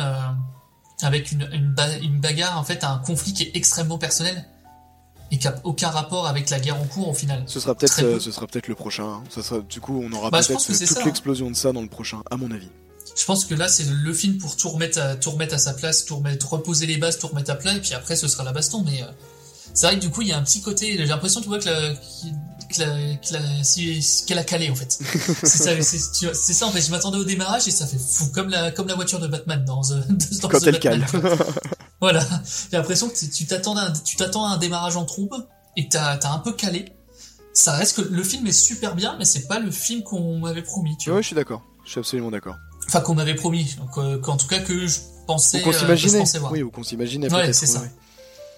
avec 1.03 1.33
une, 1.33 1.49
une, 1.53 1.73
ba- 1.73 1.97
une 1.99 2.21
bagarre 2.21 2.59
en 2.59 2.65
fait, 2.65 2.85
un 2.85 2.99
conflit 2.99 3.33
qui 3.33 3.45
est 3.45 3.57
extrêmement 3.57 3.99
personnel 3.99 4.47
et 5.31 5.39
qui 5.39 5.47
a 5.49 5.55
aucun 5.65 5.89
rapport 5.91 6.27
avec 6.27 6.51
la 6.51 6.59
guerre 6.59 6.81
en 6.81 6.85
cours 6.85 7.09
au 7.09 7.15
final. 7.15 7.43
Ce 7.47 7.61
sera 7.61 7.75
peut-être, 7.75 8.03
euh, 8.03 8.19
ce 8.21 8.33
sera 8.33 8.47
peut-être 8.47 8.69
le 8.69 8.75
prochain. 8.75 9.05
hein. 9.05 9.23
Ça 9.31 9.43
sera, 9.43 9.61
du 9.61 9.81
coup, 9.81 10.03
on 10.05 10.13
aura 10.13 10.31
Bah, 10.31 10.41
peut-être 10.43 10.65
toute 10.65 10.99
hein. 10.99 11.03
l'explosion 11.05 11.51
de 11.51 11.57
ça 11.57 11.73
dans 11.73 11.83
le 11.83 11.89
prochain, 11.89 12.23
à 12.31 12.37
mon 12.37 12.51
avis. 12.51 12.69
Je 13.17 13.25
pense 13.25 13.45
que 13.45 13.55
là, 13.55 13.69
c'est 13.69 13.87
le 13.89 14.13
film 14.15 14.39
pour 14.39 14.57
tout 14.57 14.69
remettre 14.69 14.99
à, 15.01 15.17
tout 15.17 15.31
remettre 15.31 15.55
à 15.55 15.59
sa 15.59 15.75
place, 15.75 16.05
tout 16.05 16.17
remettre, 16.17 16.53
reposer 16.53 16.87
les 16.87 16.97
bases, 16.97 17.19
tout 17.19 17.27
remettre 17.29 17.51
à 17.51 17.55
plat, 17.57 17.75
et 17.75 17.81
puis 17.81 17.93
après, 17.95 18.17
ce 18.17 18.29
sera 18.29 18.45
la 18.45 18.53
baston. 18.53 18.83
Mais 18.85 19.03
euh, 19.03 19.07
c'est 19.75 19.87
vrai 19.87 19.97
que 19.97 20.01
du 20.01 20.11
coup, 20.11 20.23
il 20.23 20.29
y 20.29 20.33
a 20.33 20.39
un 20.39 20.43
petit 20.43 20.63
côté. 20.63 20.97
J'ai 20.97 21.07
l'impression, 21.07 21.41
tu 21.41 21.49
vois, 21.49 21.59
que 21.59 21.67
la, 21.67 21.95
si- 22.73 24.25
qu'elle 24.27 24.39
a 24.39 24.45
calé 24.45 24.71
en 24.71 24.75
fait. 24.75 24.99
c'est 25.43 26.53
ça, 26.53 26.67
en 26.67 26.71
fait. 26.71 26.81
Je 26.81 26.91
m'attendais 26.91 27.19
au 27.19 27.25
démarrage 27.25 27.67
et 27.69 27.71
ça 27.71 27.87
fait 27.87 27.99
fou, 27.99 28.27
comme 28.33 28.49
la, 28.49 28.71
comme 28.71 28.89
la 28.89 28.95
voiture 28.95 29.19
de 29.19 29.27
Batman 29.27 29.65
dans 29.65 29.81
The, 29.83 30.07
dans 30.43 30.49
Quand 30.49 30.59
The 30.61 30.67
elle 30.69 30.73
Batman, 30.81 31.07
cale. 31.11 31.39
Voilà. 32.01 32.27
J'ai 32.71 32.77
l'impression 32.79 33.09
que 33.09 33.15
tu- 33.15 33.47
t'attends 33.47 33.77
à, 33.77 33.83
un- 33.87 33.93
tu 33.93 34.17
t'attends 34.17 34.47
à 34.47 34.51
un 34.51 34.57
démarrage 34.59 34.97
en 34.97 35.05
troupe 35.05 35.35
et 35.77 35.89
t'as, 35.89 36.17
t'as 36.17 36.31
un 36.33 36.39
peu 36.39 36.53
calé. 36.53 36.93
Ça 37.53 37.73
reste 37.73 37.97
que 37.97 38.03
le 38.03 38.23
film 38.23 38.47
est 38.47 38.53
super 38.53 38.95
bien, 38.95 39.17
mais 39.19 39.25
c'est 39.25 39.47
pas 39.49 39.59
le 39.59 39.71
film 39.71 40.03
qu'on 40.03 40.39
m'avait 40.39 40.63
promis. 40.63 40.97
Tu 40.99 41.11
vois. 41.11 41.17
Ouais, 41.17 41.23
je 41.23 41.27
suis 41.29 41.37
d'accord. 41.37 41.63
Je 41.85 41.91
suis 41.91 41.99
absolument 41.99 42.31
d'accord. 42.31 42.57
Enfin, 42.87 43.01
qu'on 43.01 43.15
m'avait 43.15 43.35
promis. 43.35 43.77
qu'en 43.93 44.19
qu'en 44.19 44.37
tout 44.37 44.47
cas, 44.47 44.61
que 44.61 44.87
je 44.87 44.99
pensais, 45.27 45.61
Ou 45.61 45.65
qu'on 45.65 45.71
euh, 45.71 45.73
s'imaginait. 45.79 46.19
pensais 46.21 46.39
voir. 46.39 46.53
Oui, 46.53 46.63
ou 46.63 46.71
qu'on 46.71 46.83
s'imaginait 46.85 47.33
Ouais, 47.33 47.53
c'est 47.53 47.67
ça. 47.67 47.81
ouais. 47.81 47.91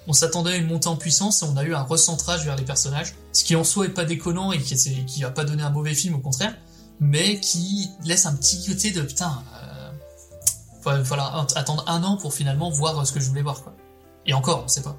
On 0.09 0.12
s'attendait 0.12 0.53
à 0.53 0.57
une 0.57 0.66
montée 0.66 0.89
en 0.89 0.97
puissance 0.97 1.43
et 1.43 1.47
on 1.47 1.57
a 1.57 1.62
eu 1.65 1.74
un 1.74 1.83
recentrage 1.83 2.45
vers 2.45 2.57
les 2.57 2.65
personnages. 2.65 3.15
Ce 3.33 3.45
qui 3.45 3.55
en 3.57 3.65
soi 3.65 3.87
est 3.87 3.91
pas 3.91 4.05
déconnant 4.05 4.51
et 4.53 4.59
qui, 4.59 4.74
est- 4.74 5.05
qui 5.07 5.24
a 5.24 5.31
pas 5.31 5.45
donné 5.45 5.62
un 5.62 5.70
mauvais 5.70 5.95
film, 5.95 6.15
au 6.16 6.19
contraire. 6.19 6.55
Mais 7.01 7.39
qui 7.41 7.89
laisse 8.05 8.27
un 8.27 8.35
petit 8.35 8.65
côté 8.66 8.91
de 8.91 9.03
putain. 9.03 9.43
Euh, 9.55 11.05
falloir 11.05 11.47
attendre 11.55 11.85
un 11.87 12.03
an 12.03 12.16
pour 12.16 12.35
finalement 12.35 12.69
voir 12.70 12.99
euh, 12.99 13.05
ce 13.05 13.12
que 13.12 13.20
je 13.20 13.29
voulais 13.29 13.43
voir, 13.43 13.62
quoi. 13.62 13.74
Et 14.27 14.35
encore, 14.35 14.62
on 14.65 14.69
sait 14.69 14.83
pas. 14.83 14.97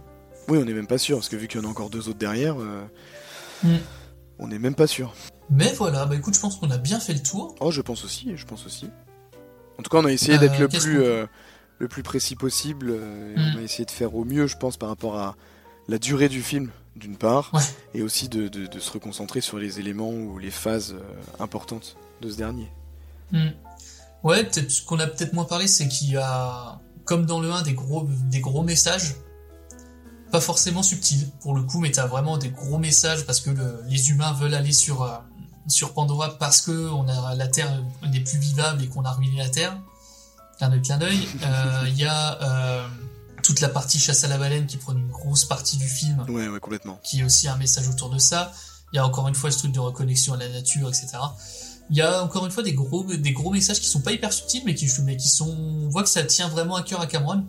Oui, 0.48 0.58
on 0.58 0.66
n'est 0.66 0.74
même 0.74 0.88
pas 0.88 0.98
sûr, 0.98 1.18
parce 1.18 1.30
que 1.30 1.36
vu 1.36 1.48
qu'il 1.48 1.62
y 1.62 1.64
en 1.64 1.68
a 1.68 1.70
encore 1.72 1.90
deux 1.90 2.08
autres 2.10 2.20
derrière, 2.20 2.56
euh, 2.60 2.84
Mm. 3.64 3.76
on 4.40 4.48
n'est 4.48 4.60
même 4.60 4.76
pas 4.76 4.88
sûr. 4.88 5.14
Mais 5.50 5.72
voilà, 5.74 6.06
bah 6.06 6.16
écoute, 6.16 6.34
je 6.36 6.40
pense 6.40 6.56
qu'on 6.58 6.72
a 6.72 6.78
bien 6.78 7.00
fait 7.00 7.14
le 7.14 7.22
tour. 7.22 7.56
Oh, 7.62 7.72
je 7.72 7.82
pense 7.82 8.04
aussi, 8.06 8.32
je 8.36 8.46
pense 8.46 8.66
aussi. 8.66 8.90
En 9.80 9.84
tout 9.84 9.90
cas, 9.90 9.98
on 10.00 10.06
a 10.06 10.12
essayé 10.12 10.36
Euh, 10.36 10.40
d'être 10.40 10.58
le 10.60 10.68
plus, 10.68 11.02
euh, 11.02 11.26
le 11.84 11.88
plus 11.90 12.04
précis 12.04 12.36
possible. 12.36 12.88
euh, 12.90 13.34
et 13.36 13.40
Mm. 13.40 13.54
On 13.56 13.60
a 13.60 13.62
essayé 13.62 13.86
de 13.86 13.92
faire 13.92 14.16
au 14.16 14.26
mieux, 14.26 14.48
je 14.48 14.58
pense, 14.58 14.78
par 14.78 14.90
rapport 14.90 15.18
à 15.18 15.36
la 15.88 15.98
durée 16.00 16.30
du 16.30 16.42
film, 16.42 16.70
d'une 16.96 17.16
part, 17.18 17.52
Ouais. 17.54 17.62
et 17.94 18.02
aussi 18.02 18.28
de, 18.30 18.48
de- 18.48 18.68
de 18.68 18.80
se 18.80 18.92
reconcentrer 18.92 19.42
sur 19.42 19.58
les 19.60 19.80
éléments 19.80 20.10
ou 20.12 20.38
les 20.40 20.52
phases 20.52 20.94
euh, 20.94 21.44
importantes 21.44 21.96
de 22.22 22.30
ce 22.30 22.38
dernier. 22.38 22.70
Hmm. 23.32 23.50
Ouais, 24.24 24.44
peut-être 24.46 24.72
ce 24.72 24.84
qu'on 24.86 25.00
a 25.00 25.08
peut-être 25.08 25.34
moins 25.34 25.44
parlé, 25.46 25.68
c'est 25.68 25.88
qu'il 25.90 26.12
y 26.12 26.18
a, 26.18 26.80
comme 27.04 27.26
dans 27.26 27.42
le 27.42 27.52
1, 27.52 27.62
des 27.64 27.74
gros, 27.74 28.08
des 28.30 28.40
gros 28.40 28.64
messages. 28.64 29.16
Pas 30.32 30.40
forcément 30.42 30.82
subtils, 30.82 31.28
pour 31.42 31.54
le 31.56 31.62
coup, 31.64 31.80
mais 31.80 31.92
t'as 31.92 32.08
vraiment 32.08 32.38
des 32.38 32.50
gros 32.50 32.78
messages 32.80 33.26
parce 33.26 33.40
que 33.40 33.50
le- 33.52 33.84
les 33.90 34.10
humains 34.10 34.34
veulent 34.34 34.56
aller 34.56 34.72
sur, 34.72 35.04
euh, 35.04 35.10
sur 35.68 35.94
Pandora 35.94 36.38
parce 36.40 36.62
que 36.62 36.90
on 36.90 37.08
a, 37.08 37.36
la 37.36 37.48
Terre 37.48 37.84
n'est 38.10 38.20
plus 38.22 38.40
vivable 38.40 38.82
et 38.84 38.88
qu'on 38.88 39.04
a 39.04 39.12
ruiné 39.12 39.38
la 39.38 39.50
Terre. 39.50 39.78
Clin 40.64 40.70
d'œil, 40.70 40.82
clin 40.82 40.98
d'œil. 40.98 41.28
Euh, 41.44 41.84
Il 41.88 41.98
y 41.98 42.06
a 42.06 42.42
euh, 42.42 42.88
toute 43.44 43.60
la 43.62 43.70
partie 43.70 44.00
chasse 44.00 44.24
à 44.24 44.28
la 44.28 44.38
baleine 44.38 44.66
qui 44.66 44.78
prend 44.78 44.94
une 44.94 45.10
grosse 45.10 45.46
partie 45.46 45.78
du 45.78 45.88
film 45.88 46.24
Ouais, 46.30 46.48
ouais, 46.48 46.60
complètement. 46.60 47.00
qui 47.04 47.20
est 47.20 47.24
aussi 47.24 47.48
un 47.48 47.58
message 47.58 47.88
autour 47.90 48.10
de 48.10 48.18
ça. 48.18 48.52
Il 48.92 48.98
y 48.98 49.00
a 49.00 49.06
encore 49.06 49.28
une 49.28 49.36
fois 49.36 49.52
ce 49.52 49.58
truc 49.60 49.72
de 49.72 49.80
reconnexion 49.80 50.34
à 50.34 50.38
la 50.38 50.48
nature, 50.50 50.88
etc. 50.88 51.08
Il 51.90 51.98
y 51.98 52.02
a 52.02 52.24
encore 52.24 52.46
une 52.46 52.52
fois 52.52 52.64
des 52.64 52.74
gros, 52.74 53.04
des 53.04 53.34
gros 53.34 53.52
messages 53.52 53.80
qui 53.80 53.88
sont 53.88 54.02
pas 54.02 54.12
hyper 54.14 54.32
subtils, 54.32 54.62
mais 54.66 54.74
qui, 54.76 54.88
mais 55.04 55.18
qui 55.18 55.28
sont, 55.28 55.50
on 55.50 55.90
voit 55.90 56.04
que 56.04 56.10
ça 56.10 56.24
tient 56.24 56.48
vraiment 56.48 56.76
à 56.76 56.84
cœur 56.84 57.02
à 57.02 57.08
Cameron. 57.08 57.46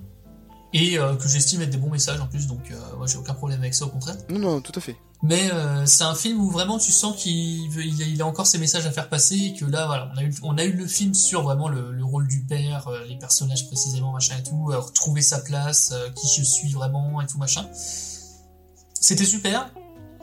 Et 0.73 0.99
euh, 0.99 1.15
que 1.15 1.29
j'estime 1.29 1.63
être 1.63 1.71
des 1.71 1.77
bons 1.77 1.91
messages 1.91 2.21
en 2.21 2.27
plus, 2.27 2.49
donc 2.49 2.73
euh, 2.73 2.97
moi 2.97 3.07
j'ai 3.07 3.17
aucun 3.17 3.35
problème 3.35 3.61
avec 3.61 3.75
ça 3.75 3.85
au 3.85 3.91
contraire. 3.91 4.17
Non, 4.29 4.41
non, 4.41 4.61
tout 4.61 4.73
à 4.75 4.81
fait. 4.81 4.97
Mais 5.27 5.51
euh, 5.51 5.87
c'est 5.87 6.05
un 6.05 6.15
film 6.15 6.39
où 6.39 6.51
vraiment 6.51 6.79
tu 6.79 6.93
sens 6.93 7.17
qu'il 7.17 7.71
veut- 7.71 7.83
il 7.83 8.21
a, 8.21 8.27
encore 8.27 8.47
ses 8.47 8.59
messages 8.59 8.85
à 8.85 8.91
faire 8.91 9.09
passer 9.09 9.37
et 9.37 9.55
que 9.55 9.65
là 9.65 9.87
voilà 9.87 10.13
on 10.43 10.59
a 10.59 10.65
eu 10.65 10.73
le 10.73 10.87
film 10.87 11.15
sur 11.15 11.43
vraiment 11.43 11.69
le, 11.69 11.93
le 11.93 12.05
rôle 12.05 12.29
du 12.29 12.43
père, 12.45 12.89
euh, 12.89 13.03
les 13.09 13.17
personnages 13.17 13.67
précisément 13.67 14.13
machin 14.13 14.37
et 14.39 14.43
tout, 14.43 14.69
euh, 14.71 14.79
retrouver 14.79 15.23
sa 15.23 15.41
place, 15.41 15.95
qui 16.15 16.29
je 16.37 16.43
suis 16.43 16.71
vraiment 16.75 17.23
et 17.23 17.27
tout 17.27 17.39
machin. 17.39 17.67
C'était 19.01 19.25
super. 19.25 19.71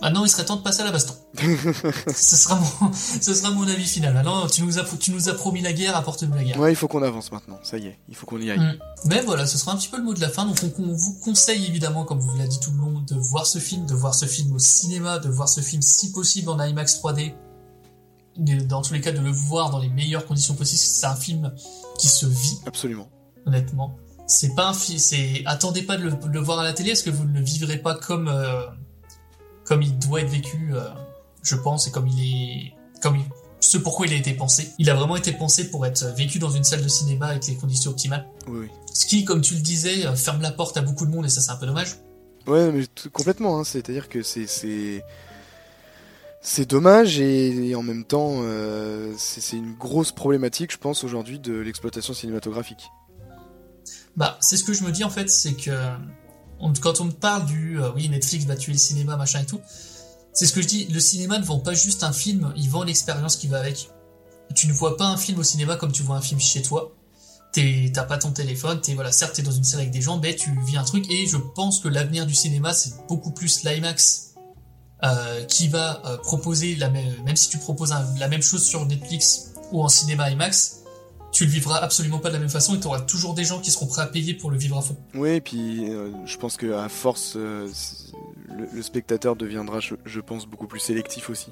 Maintenant 0.02 0.24
il 0.26 0.30
serait 0.30 0.46
temps 0.46 0.56
de 0.56 0.62
passer 0.64 0.82
à 0.82 0.86
la 0.86 0.92
baston. 0.92 1.14
ce 1.38 2.36
sera 2.36 2.56
mon 2.60 2.92
ce 2.94 3.34
sera 3.34 3.52
mon 3.52 3.68
avis 3.68 3.86
final. 3.86 4.14
Maintenant 4.14 4.48
tu 4.48 4.64
nous 4.64 4.80
as 4.80 4.84
tu 5.00 5.12
nous 5.12 5.30
as 5.30 5.34
promis 5.34 5.62
la 5.62 5.74
guerre, 5.74 5.96
apporte-nous 5.96 6.34
la 6.36 6.44
guerre. 6.44 6.60
Ouais, 6.60 6.72
il 6.72 6.76
faut 6.76 6.88
qu'on 6.88 7.04
avance 7.04 7.32
maintenant, 7.32 7.60
ça 7.64 7.78
y 7.78 7.88
est, 7.88 8.00
il 8.10 8.16
faut 8.16 8.26
qu'on 8.26 8.40
y 8.40 8.50
aille. 8.50 8.60
Mm. 8.60 8.78
Mais 9.06 9.22
voilà, 9.22 9.46
ce 9.46 9.58
sera 9.58 9.74
un 9.74 9.78
petit 9.78 9.90
peu 9.90 9.98
le 9.98 10.04
mot 10.04 10.14
de 10.14 10.22
la 10.22 10.30
fin. 10.30 10.46
Donc 10.46 10.58
on, 10.64 10.84
on 10.84 10.94
vous 10.94 11.14
conseille 11.24 11.66
évidemment, 11.66 12.04
comme 12.04 12.20
vous 12.20 12.36
l'a 12.38 12.48
dit 12.48 12.60
tout 12.60 12.72
le 12.72 12.78
long, 12.80 13.02
de 13.02 13.16
voir 13.16 13.46
ce 13.46 13.60
film, 13.60 13.86
de 13.86 13.94
voir 13.94 14.16
ce 14.16 14.26
film 14.26 14.54
au 14.54 14.60
cinéma, 14.60 15.20
de 15.20 15.30
voir 15.30 15.48
ce 15.50 15.62
film 15.62 15.82
si 15.82 16.12
possible 16.12 16.50
en 16.50 16.60
IMAX 16.60 17.00
3D. 17.00 17.34
De- 18.38 18.62
Dans 18.64 18.82
tous 18.82 18.94
les 18.94 19.02
cas, 19.02 19.12
de 19.12 19.20
le 19.20 19.30
voir 19.32 19.70
dans 19.70 19.80
les 19.80 19.90
meilleures 19.90 20.26
conditions 20.26 20.56
possibles. 20.56 20.80
C'est 20.82 21.06
un 21.06 21.16
film 21.16 21.54
qui 22.00 22.08
se 22.08 22.26
vit, 22.26 22.58
Absolument. 22.66 23.10
honnêtement. 23.46 23.96
C'est 24.26 24.56
pas 24.56 24.70
un 24.70 24.74
film. 24.74 25.00
Attendez 25.46 25.84
pas 25.84 25.98
de 25.98 26.04
le, 26.04 26.12
de 26.12 26.28
le 26.28 26.40
voir 26.40 26.60
à 26.60 26.64
la 26.64 26.72
télé, 26.74 26.92
parce 26.92 27.02
que 27.02 27.10
vous 27.10 27.26
ne 27.26 27.34
le 27.38 27.44
vivrez 27.44 27.78
pas 27.78 27.96
comme 27.96 28.30
euh, 28.30 28.62
comme 29.72 29.84
il 29.84 29.98
doit 30.00 30.20
être 30.20 30.30
vécu, 30.30 30.72
euh, 30.74 30.82
je 31.44 31.56
pense, 31.56 31.88
et 31.88 31.92
comme 31.92 32.06
il 32.08 32.20
est 32.22 32.74
comme 33.02 33.16
il- 33.16 33.24
ce 33.62 33.78
pourquoi 33.78 34.06
il 34.06 34.12
a 34.12 34.18
été 34.18 34.34
pensé. 34.34 34.68
Il 34.80 34.90
a 34.90 34.96
vraiment 34.96 35.16
été 35.16 35.32
pensé 35.32 35.70
pour 35.72 35.86
être 35.86 36.04
vécu 36.18 36.40
dans 36.40 36.50
une 36.50 36.66
salle 36.66 36.84
de 36.84 36.90
cinéma 36.90 37.28
avec 37.28 37.48
les 37.48 37.56
conditions 37.56 37.92
optimales. 37.92 38.28
Oui, 38.48 38.60
oui. 38.64 38.68
Ce 38.94 39.06
qui, 39.06 39.24
comme 39.24 39.40
tu 39.40 39.54
le 39.54 39.62
disais, 39.62 40.06
euh, 40.06 40.14
ferme 40.14 40.42
la 40.42 40.52
porte 40.52 40.76
à 40.76 40.82
beaucoup 40.82 41.06
de 41.06 41.12
monde 41.12 41.26
et 41.26 41.30
ça 41.30 41.40
c'est 41.40 41.52
un 41.52 41.56
peu 41.56 41.66
dommage. 41.68 41.96
Ouais, 42.48 42.70
mais 42.74 42.86
tout- 42.88 43.10
complètement, 43.12 43.60
hein, 43.60 43.64
c'est-à-dire 43.64 44.10
que 44.10 44.24
c'est. 44.24 44.46
c'est- 44.46 45.04
C'est 46.44 46.68
dommage 46.70 47.20
et, 47.20 47.70
et 47.70 47.76
en 47.76 47.84
même 47.84 48.04
temps, 48.04 48.40
euh, 48.42 49.14
c'est 49.18 49.40
c'est 49.42 49.58
une 49.58 49.76
grosse 49.76 50.12
problématique, 50.12 50.72
je 50.74 50.78
pense, 50.80 51.04
aujourd'hui 51.06 51.40
de 51.40 51.54
l'exploitation 51.54 52.14
cinématographique. 52.16 52.90
Bah, 54.18 54.38
c'est 54.42 54.58
ce 54.58 54.64
que 54.66 54.74
je 54.74 54.84
me 54.84 54.92
dis 54.92 55.04
en 55.06 55.10
fait, 55.12 55.30
c'est 55.30 55.54
que 55.54 55.70
quand 56.80 57.02
on 57.02 57.06
me 57.06 57.12
parle 57.12 57.46
du 57.46 57.82
euh, 57.82 57.92
oui 57.96 58.10
Netflix 58.10 58.46
va 58.46 58.56
tuer 58.56 58.74
le 58.74 58.78
cinéma 58.78 59.18
machin 59.18 59.42
et 59.42 59.46
tout, 59.46 59.62
c'est 60.34 60.46
ce 60.46 60.54
que 60.54 60.62
je 60.62 60.68
dis. 60.68 60.86
Le 60.86 61.00
cinéma 61.00 61.40
ne 61.40 61.44
vend 61.44 61.60
pas 61.60 61.74
juste 61.74 62.04
un 62.04 62.14
film, 62.14 62.54
il 62.56 62.70
vend 62.70 62.84
l'expérience 62.84 63.36
qui 63.36 63.48
va 63.48 63.60
avec. 63.60 63.90
Tu 64.56 64.68
ne 64.68 64.74
vois 64.74 64.98
pas 64.98 65.06
un 65.06 65.18
film 65.18 65.40
au 65.40 65.44
cinéma 65.44 65.76
comme 65.76 65.92
tu 65.92 66.04
vois 66.04 66.18
un 66.18 66.22
film 66.22 66.40
chez 66.40 66.62
toi. 66.62 66.92
T'as 67.54 68.04
pas 68.04 68.18
ton 68.18 68.32
téléphone, 68.32 68.80
t'es 68.80 68.94
voilà, 68.94 69.12
certes 69.12 69.36
t'es 69.36 69.42
dans 69.42 69.52
une 69.52 69.64
salle 69.64 69.82
avec 69.82 69.92
des 69.92 70.02
gens, 70.02 70.18
mais 70.18 70.36
tu 70.36 70.52
vis 70.66 70.78
un 70.78 70.84
truc. 70.84 71.10
Et 71.12 71.28
je 71.28 71.38
pense 71.38 71.80
que 71.80 71.90
l'avenir 71.90 72.26
du 72.26 72.34
cinéma 72.36 72.74
c'est 72.74 72.94
beaucoup 73.08 73.32
plus 73.32 73.64
l'IMAX 73.64 74.36
euh, 75.04 75.44
qui 75.46 75.68
va 75.68 76.02
euh, 76.06 76.18
proposer 76.18 76.76
la 76.76 76.90
même, 76.90 77.14
même 77.26 77.36
si 77.36 77.50
tu 77.50 77.58
proposes 77.58 77.94
la 78.20 78.28
même 78.28 78.42
chose 78.42 78.64
sur 78.64 78.86
Netflix 78.86 79.52
ou 79.72 79.84
en 79.84 79.90
cinéma 79.90 80.30
IMAX, 80.30 80.81
tu 81.32 81.46
le 81.46 81.52
vivras 81.52 81.78
absolument 81.78 82.20
pas 82.20 82.30
de 82.30 82.34
la 82.34 82.40
même 82.40 82.50
façon 82.50 82.76
et 82.76 82.80
tu 82.80 82.88
auras 82.88 83.02
toujours 83.02 83.34
des 83.34 83.44
gens 83.46 83.60
qui 83.62 83.72
seront 83.72 83.88
prêts 83.88 84.02
à 84.02 84.08
payer 84.08 84.34
pour 84.34 84.52
le 84.52 84.58
vivre 84.58 84.78
à 84.78 84.82
fond. 84.82 84.98
Oui, 85.14 85.30
et 85.32 85.42
puis 85.42 85.90
euh, 85.90 86.10
je 86.26 86.38
pense 86.38 86.58
que 86.58 86.74
à 86.74 86.90
force, 86.90 87.34
euh, 87.38 87.70
le, 88.50 88.68
le 88.74 88.82
spectateur 88.82 89.36
deviendra, 89.36 89.80
je, 89.80 89.96
je 90.06 90.20
pense, 90.20 90.46
beaucoup 90.46 90.68
plus 90.68 90.80
sélectif 90.80 91.30
aussi 91.30 91.52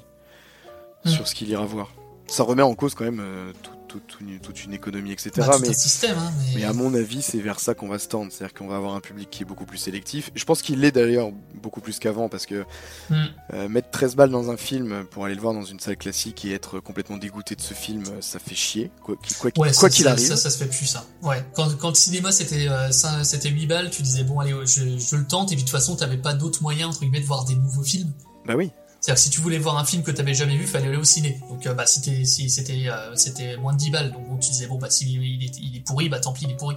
Mm. 1.02 1.08
sur 1.08 1.26
ce 1.26 1.34
qu'il 1.34 1.48
ira 1.48 1.64
voir. 1.64 1.94
Ça 2.30 2.44
remet 2.44 2.62
en 2.62 2.74
cause 2.74 2.94
quand 2.94 3.04
même 3.04 3.20
euh, 3.20 3.52
tout- 3.62 3.70
tout- 3.88 4.00
tout 4.06 4.18
une- 4.24 4.38
toute 4.38 4.64
une 4.64 4.72
économie, 4.72 5.10
etc. 5.10 5.30
Bah, 5.38 5.58
mais, 5.60 5.68
un 5.70 5.72
système, 5.72 6.16
hein, 6.16 6.30
mais... 6.38 6.60
mais 6.60 6.64
à 6.64 6.72
mon 6.72 6.94
avis, 6.94 7.22
c'est 7.22 7.40
vers 7.40 7.58
ça 7.58 7.74
qu'on 7.74 7.88
va 7.88 7.98
se 7.98 8.06
tendre. 8.06 8.30
C'est-à-dire 8.30 8.54
qu'on 8.54 8.68
va 8.68 8.76
avoir 8.76 8.94
un 8.94 9.00
public 9.00 9.28
qui 9.30 9.42
est 9.42 9.44
beaucoup 9.44 9.64
plus 9.66 9.78
sélectif. 9.78 10.30
Je 10.36 10.44
pense 10.44 10.62
qu'il 10.62 10.78
l'est 10.78 10.92
d'ailleurs 10.92 11.30
beaucoup 11.60 11.80
plus 11.80 11.98
qu'avant 11.98 12.28
parce 12.28 12.46
que 12.46 12.64
Mm. 13.10 13.14
euh, 13.54 13.68
mettre 13.68 13.90
13 13.90 14.14
balles 14.14 14.30
dans 14.30 14.48
un 14.48 14.56
film 14.56 15.04
pour 15.10 15.24
aller 15.24 15.34
le 15.34 15.40
voir 15.40 15.54
dans 15.54 15.64
une 15.64 15.80
salle 15.80 15.96
classique 15.96 16.44
et 16.44 16.52
être 16.52 16.78
complètement 16.78 17.16
dégoûté 17.16 17.56
de 17.56 17.60
ce 17.60 17.74
film, 17.74 18.04
euh, 18.12 18.20
ça 18.20 18.38
fait 18.38 18.54
chier. 18.54 18.92
Quoi 19.02 19.16
qu'il 19.16 19.36
quoi, 19.36 19.50
Ouais, 19.56 19.72
quoi 19.72 19.90
ça, 19.90 20.10
arrive. 20.12 20.24
Ça, 20.28 20.36
ça 20.36 20.50
se 20.50 20.58
fait 20.58 20.66
plus, 20.70 20.86
ça. 20.86 21.04
Ouais. 21.22 21.44
Quand, 21.56 21.76
quand 21.76 21.88
le 21.88 21.94
cinéma 21.96 22.30
c'était 22.30 22.68
euh, 22.68 22.92
ça- 22.92 23.24
c'était 23.24 23.48
8 23.50 23.66
balles, 23.66 23.90
tu 23.90 24.02
disais, 24.02 24.22
bon, 24.22 24.38
allez, 24.38 24.54
je, 24.66 24.98
je 24.98 25.16
le 25.16 25.26
tente, 25.26 25.50
et 25.50 25.56
puis 25.56 25.64
de 25.64 25.68
toute 25.68 25.76
façon, 25.76 25.96
t'avais 25.96 26.16
pas 26.16 26.34
d'autre 26.34 26.62
moyen, 26.62 26.86
entre 26.86 27.00
guillemets, 27.00 27.20
de 27.20 27.26
voir 27.26 27.44
des 27.44 27.56
nouveaux 27.56 27.82
films. 27.82 28.12
Bah 28.46 28.54
oui. 28.56 28.70
C'est-à-dire 29.00 29.18
si 29.22 29.30
tu 29.30 29.40
voulais 29.40 29.58
voir 29.58 29.78
un 29.78 29.84
film 29.84 30.02
que 30.02 30.10
t'avais 30.10 30.34
jamais 30.34 30.56
vu, 30.56 30.66
fallait 30.66 30.88
aller 30.88 30.96
au 30.96 31.04
ciné. 31.04 31.40
Donc, 31.48 31.66
euh, 31.66 31.74
bah, 31.74 31.86
si, 31.86 32.26
si 32.26 32.50
c'était 32.50 32.88
euh, 32.88 33.58
moins 33.58 33.72
de 33.72 33.78
10 33.78 33.90
balles, 33.90 34.12
donc 34.12 34.28
bon, 34.28 34.36
tu 34.36 34.50
disais, 34.50 34.66
bon, 34.66 34.78
bah, 34.78 34.90
s'il 34.90 35.08
il 35.08 35.76
est, 35.76 35.80
pourri, 35.80 36.08
bah, 36.08 36.20
tant 36.20 36.32
pis, 36.32 36.44
il 36.44 36.50
est 36.50 36.56
pourri. 36.56 36.76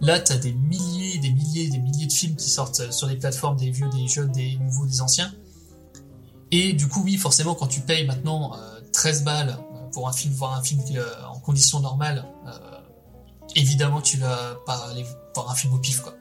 Là, 0.00 0.20
t'as 0.20 0.36
des 0.36 0.52
milliers, 0.52 1.18
des 1.18 1.30
milliers, 1.30 1.68
des 1.68 1.78
milliers 1.78 2.06
de 2.06 2.12
films 2.12 2.36
qui 2.36 2.48
sortent 2.48 2.80
euh, 2.80 2.90
sur 2.92 3.08
les 3.08 3.16
plateformes, 3.16 3.56
des 3.56 3.70
vieux, 3.70 3.88
des 3.88 4.06
jeunes, 4.06 4.30
des 4.30 4.56
nouveaux, 4.56 4.86
des 4.86 5.00
anciens. 5.00 5.32
Et 6.52 6.72
du 6.72 6.88
coup, 6.88 7.02
oui, 7.04 7.16
forcément, 7.16 7.54
quand 7.54 7.66
tu 7.66 7.80
payes 7.80 8.06
maintenant 8.06 8.54
euh, 8.54 8.80
13 8.92 9.24
balles 9.24 9.58
euh, 9.58 9.90
pour 9.92 10.08
un 10.08 10.12
film, 10.12 10.32
voir 10.34 10.54
un 10.54 10.62
film 10.62 10.82
en 11.28 11.38
conditions 11.40 11.80
normales, 11.80 12.24
euh, 12.46 12.50
évidemment, 13.54 14.00
tu 14.00 14.16
vas 14.18 14.56
pas 14.64 14.88
aller 14.90 15.04
voir 15.34 15.50
un 15.50 15.54
film 15.54 15.74
au 15.74 15.78
pif, 15.78 16.00
quoi. 16.00 16.14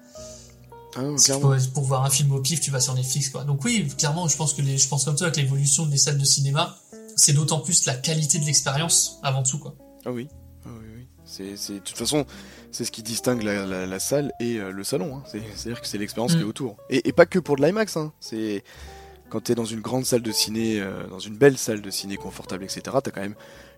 Si 1.17 1.25
clairement. 1.25 1.55
pour, 1.55 1.73
pour 1.73 1.83
voir 1.83 2.03
un 2.05 2.09
film 2.09 2.31
au 2.31 2.39
pif, 2.41 2.59
tu 2.61 2.71
vas 2.71 2.79
sur 2.79 2.93
Netflix, 2.93 3.29
quoi. 3.29 3.43
Donc 3.43 3.63
oui, 3.65 3.87
clairement, 3.97 4.27
je 4.27 4.35
pense 4.37 4.53
que 4.53 4.61
les, 4.61 4.77
je 4.77 4.87
pense 4.87 5.05
comme 5.05 5.17
ça 5.17 5.25
avec 5.25 5.37
l'évolution 5.37 5.85
des 5.85 5.97
salles 5.97 6.17
de 6.17 6.25
cinéma, 6.25 6.77
c'est 7.15 7.33
d'autant 7.33 7.59
plus 7.59 7.85
la 7.85 7.95
qualité 7.95 8.39
de 8.39 8.45
l'expérience 8.45 9.19
avant 9.23 9.43
tout, 9.43 9.59
quoi. 9.59 9.75
Ah 10.05 10.11
oui, 10.11 10.27
ah 10.65 10.69
oui, 10.79 10.85
oui. 10.95 11.07
C'est, 11.25 11.73
de 11.73 11.79
toute 11.79 11.97
façon, 11.97 12.25
c'est 12.71 12.85
ce 12.85 12.91
qui 12.91 13.01
distingue 13.03 13.41
la, 13.43 13.65
la- 13.65 13.85
la 13.87 13.99
salle 13.99 14.31
et 14.39 14.57
euh, 14.59 14.71
le 14.71 14.83
salon. 14.83 15.17
hein. 15.17 15.23
C'est, 15.25 15.41
c'est-à-dire 15.55 15.81
que 15.81 15.87
c'est 15.87 15.97
l'expérience 15.97 16.33
Mm. 16.33 16.37
qui 16.37 16.41
est 16.41 16.45
autour. 16.45 16.77
Et, 16.89 17.07
et 17.09 17.13
pas 17.13 17.25
que 17.25 17.39
pour 17.39 17.55
de 17.55 17.65
l'IMAX. 17.65 17.97
Hein. 17.97 18.13
C'est 18.19 18.63
quand 19.29 19.41
t'es 19.41 19.55
dans 19.55 19.65
une 19.65 19.81
grande 19.81 20.05
salle 20.05 20.21
de 20.21 20.31
ciné, 20.31 20.79
euh, 20.79 21.07
dans 21.07 21.17
une 21.19 21.35
belle 21.35 21.57
salle 21.57 21.81
de 21.81 21.89
ciné 21.89 22.15
confortable, 22.15 22.63
etc. 22.63 22.81
T'as 23.03 23.11
quand 23.11 23.21
même 23.21 23.35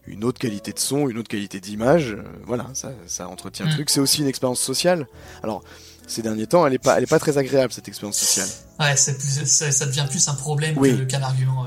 une 0.08 0.24
autre 0.24 0.40
qualité 0.40 0.72
de 0.74 0.80
son, 0.80 1.08
une 1.10 1.18
autre 1.18 1.28
qualité 1.30 1.60
d'image. 1.60 2.14
euh, 2.14 2.24
voilà, 2.46 2.68
ça, 2.74 2.92
ça 3.08 3.28
entretient 3.28 3.66
le 3.66 3.72
Mm. 3.72 3.76
truc. 3.76 3.90
C'est 3.90 4.00
aussi 4.00 4.22
une 4.22 4.28
expérience 4.28 4.60
sociale. 4.60 5.08
Alors, 5.44 5.64
ces 6.08 6.22
derniers 6.22 6.48
temps, 6.48 6.66
elle 6.66 6.74
est 6.74 6.78
pas, 6.80 6.98
elle 6.98 7.04
est 7.04 7.08
pas 7.08 7.20
très 7.20 7.38
agréable 7.38 7.74
cette 7.74 7.88
expérience 7.88 8.18
sociale. 8.18 8.48
Ouais, 8.80 8.94
plus, 8.96 9.46
ça, 9.46 9.86
devient 9.86 10.06
plus 10.10 10.28
un 10.30 10.36
problème 10.36 10.78
Oui. 10.78 11.06
qu'un 11.08 11.22
argument. 11.22 11.66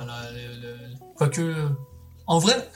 Quoique, 1.17 1.69
en 2.27 2.39
vrai, 2.39 2.69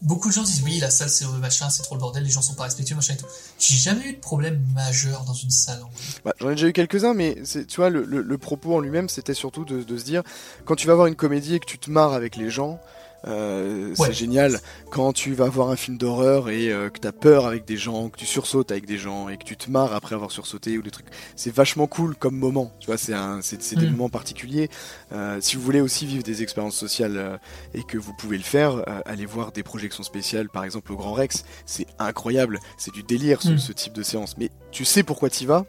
beaucoup 0.00 0.28
de 0.28 0.34
gens 0.34 0.42
disent 0.42 0.62
oui, 0.64 0.78
la 0.80 0.90
salle 0.90 1.08
c'est 1.08 1.24
euh, 1.24 1.28
machin, 1.38 1.70
c'est 1.70 1.82
trop 1.82 1.94
le 1.94 2.00
bordel, 2.00 2.24
les 2.24 2.30
gens 2.30 2.42
sont 2.42 2.54
pas 2.54 2.64
respectueux, 2.64 2.96
machin 2.96 3.14
et 3.14 3.16
tout. 3.16 3.26
J'ai 3.60 3.76
jamais 3.76 4.04
eu 4.08 4.12
de 4.14 4.18
problème 4.20 4.60
majeur 4.74 5.22
dans 5.24 5.34
une 5.34 5.50
salle. 5.50 5.80
En. 5.82 5.90
Bah, 6.24 6.32
J'en 6.40 6.48
ai 6.50 6.54
déjà 6.54 6.66
eu 6.66 6.72
quelques-uns, 6.72 7.14
mais 7.14 7.36
tu 7.68 7.76
vois, 7.76 7.90
le, 7.90 8.02
le- 8.04 8.22
le 8.22 8.38
propos 8.38 8.74
en 8.74 8.80
lui-même, 8.80 9.08
c'était 9.08 9.34
surtout 9.34 9.64
de, 9.64 9.82
de 9.84 9.96
se 9.98 10.04
dire, 10.04 10.22
quand 10.64 10.74
tu 10.74 10.86
vas 10.88 10.94
voir 10.94 11.06
une 11.06 11.14
comédie 11.16 11.54
et 11.54 11.60
que 11.60 11.66
tu 11.66 11.78
te 11.78 11.90
marres 11.90 12.14
avec 12.14 12.34
les 12.36 12.50
gens, 12.50 12.80
euh, 13.26 13.88
Ouais. 13.98 14.06
c'est 14.06 14.12
génial. 14.12 14.58
Quand 14.90 15.12
tu 15.12 15.34
vas 15.34 15.48
voir 15.48 15.70
un 15.70 15.76
film 15.76 15.96
d'horreur 15.98 16.50
et 16.50 16.70
euh, 16.72 16.88
que 16.90 16.98
tu 16.98 17.06
as 17.06 17.12
peur 17.12 17.46
avec 17.46 17.64
des 17.64 17.76
gens, 17.76 18.08
que 18.08 18.16
tu 18.18 18.26
sursautes 18.26 18.70
avec 18.70 18.86
des 18.86 18.98
gens 18.98 19.28
et 19.28 19.36
que 19.36 19.44
tu 19.44 19.56
te 19.56 19.70
marres 19.70 19.92
après 19.94 20.14
avoir 20.14 20.30
sursauté 20.30 20.76
ou 20.78 20.82
des 20.82 20.90
trucs, 20.90 21.06
c'est 21.36 21.54
vachement 21.54 21.86
cool 21.86 22.14
comme 22.16 22.36
moment. 22.36 22.72
Tu 22.80 22.86
vois, 22.86 22.96
c'est 22.96 23.14
un- 23.14 23.40
c'est 23.42 23.62
c'est 23.62 23.76
des 23.76 23.86
Mm. 23.86 23.92
moments 23.92 24.08
particuliers. 24.08 24.68
Euh, 25.12 25.38
si 25.40 25.56
vous 25.56 25.62
voulez 25.62 25.80
aussi 25.80 26.06
vivre 26.06 26.22
des 26.24 26.42
expériences 26.42 26.76
sociales 26.76 27.16
euh, 27.16 27.36
et 27.74 27.82
que 27.82 27.98
vous 27.98 28.12
pouvez 28.14 28.36
le 28.38 28.42
faire, 28.44 28.84
allez 29.06 29.26
voir 29.26 29.52
des 29.52 29.62
projections 29.62 30.02
spéciales, 30.02 30.48
par 30.48 30.64
exemple 30.64 30.92
au 30.92 30.96
Grand 30.96 31.12
Rex. 31.12 31.44
C'est 31.66 31.86
incroyable, 31.98 32.58
c'est 32.78 32.92
du 32.92 33.02
délire 33.02 33.42
ce, 33.42 33.50
Mm. 33.52 33.58
ce 33.58 33.72
type 33.72 33.92
de 33.92 34.02
séance. 34.02 34.36
Mais 34.38 34.50
tu 34.70 34.84
sais 34.84 35.02
pourquoi 35.02 35.30
tu 35.30 35.46
vas 35.46 35.64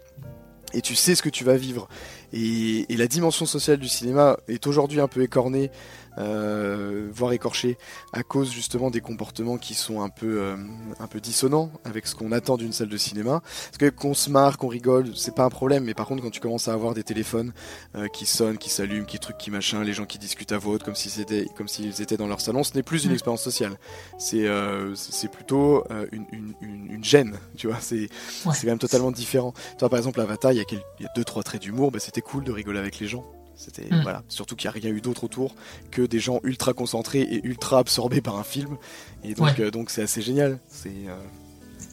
et 0.76 0.82
tu 0.82 0.96
sais 0.96 1.14
ce 1.14 1.22
que 1.22 1.30
tu 1.30 1.44
vas 1.44 1.56
vivre. 1.56 1.88
Et, 2.34 2.92
et 2.92 2.98
la 2.98 3.06
dimension 3.08 3.46
sociale 3.46 3.78
du 3.78 3.88
cinéma 3.88 4.38
est 4.48 4.66
aujourd'hui 4.66 5.00
un 5.00 5.08
peu 5.08 5.22
écornée, 5.22 5.70
euh, 6.18 7.10
voire 7.12 7.32
écorchée, 7.34 7.78
à 8.14 8.24
cause 8.24 8.52
justement 8.52 8.92
des 8.92 9.02
comportements 9.02 9.58
qui 9.58 9.74
sont 9.74 10.02
un 10.02 10.10
peu, 10.10 10.42
euh, 10.42 10.56
un 11.00 11.08
peu 11.08 11.20
dissonants 11.20 11.72
avec 11.86 12.08
ce 12.08 12.16
qu'on 12.16 12.32
attend 12.32 12.58
d'une 12.58 12.74
salle 12.74 12.90
de 12.90 12.98
cinéma. 12.98 13.42
Parce 13.44 13.78
que 13.78 13.90
qu'on 13.90 14.14
se 14.14 14.30
marre, 14.30 14.58
qu'on 14.58 14.68
rigole, 14.68 15.16
c'est 15.16 15.36
pas 15.36 15.44
un 15.46 15.50
problème, 15.50 15.84
mais 15.86 15.94
par 15.94 16.06
contre 16.08 16.24
quand 16.24 16.30
tu 16.32 16.40
commences 16.40 16.68
à 16.68 16.74
avoir 16.74 16.94
des 16.94 17.04
téléphones 17.04 17.54
euh, 17.96 18.08
qui 18.08 18.26
sonnent, 18.26 18.58
qui 18.58 18.70
s'allument, 18.70 19.06
qui 19.06 19.20
trucs, 19.20 19.38
qui 19.38 19.52
machin, 19.52 19.84
les 19.84 19.94
gens 19.94 20.06
qui 20.06 20.18
discutent 20.20 20.52
à 20.52 20.58
voix 20.58 20.76
haute 20.76 20.84
comme 20.84 20.96
si 20.96 21.10
c'était, 21.10 21.46
comme 21.58 21.68
s'ils 21.68 22.02
étaient 22.02 22.18
dans 22.18 22.28
leur 22.28 22.42
salon, 22.42 22.64
ce 22.64 22.74
n'est 22.76 22.84
plus 22.84 23.04
une 23.06 23.12
Mm. 23.12 23.14
expérience 23.14 23.42
sociale. 23.44 23.78
C'est, 24.18 24.48
c'est 24.96 25.32
plutôt 25.32 25.84
une, 26.12 26.26
une, 26.32 26.54
une, 26.62 26.92
une 26.92 27.04
gêne, 27.04 27.38
tu 27.58 27.68
vois. 27.68 27.78
C'est, 27.80 28.10
Ouais. 28.46 28.54
c'est 28.54 28.62
quand 28.62 28.72
même 28.72 28.80
totalement 28.80 29.12
différent. 29.12 29.54
Toi, 29.78 29.90
par 29.90 29.98
exemple, 30.00 30.20
Avatar, 30.22 30.52
il 30.52 30.58
y 30.58 30.62
a, 30.62 30.66
quel- 30.66 30.84
il 31.00 31.04
y 31.04 31.06
a 31.06 31.12
deux, 31.16 31.24
trois 31.24 31.44
traits 31.44 31.62
d'humour, 31.62 31.92
bah, 31.92 32.00
c'était 32.00 32.22
cool 32.22 32.44
de 32.44 32.52
rigoler 32.52 32.80
avec 32.80 33.00
les 33.00 33.08
gens. 33.08 33.24
C'était 33.56 33.86
Mm. 33.92 34.02
voilà, 34.04 34.24
surtout 34.30 34.56
qu'il 34.56 34.70
n'y 34.70 34.78
a 34.78 34.82
rien 34.82 34.90
eu 34.92 35.00
d'autre 35.02 35.24
autour 35.26 35.56
que 35.92 36.02
des 36.02 36.20
gens 36.20 36.40
ultra 36.44 36.74
concentrés 36.74 37.22
et 37.22 37.46
ultra 37.46 37.80
absorbés 37.80 38.22
par 38.22 38.38
un 38.38 38.44
film. 38.44 38.78
Et 39.24 39.36
donc, 39.36 39.46
Ouais. 39.48 39.62
euh, 39.62 39.72
donc 39.72 39.90
c'est 39.90 40.02
assez 40.04 40.22
génial. 40.22 40.60
C'est, 40.70 40.90
euh, 41.08 41.16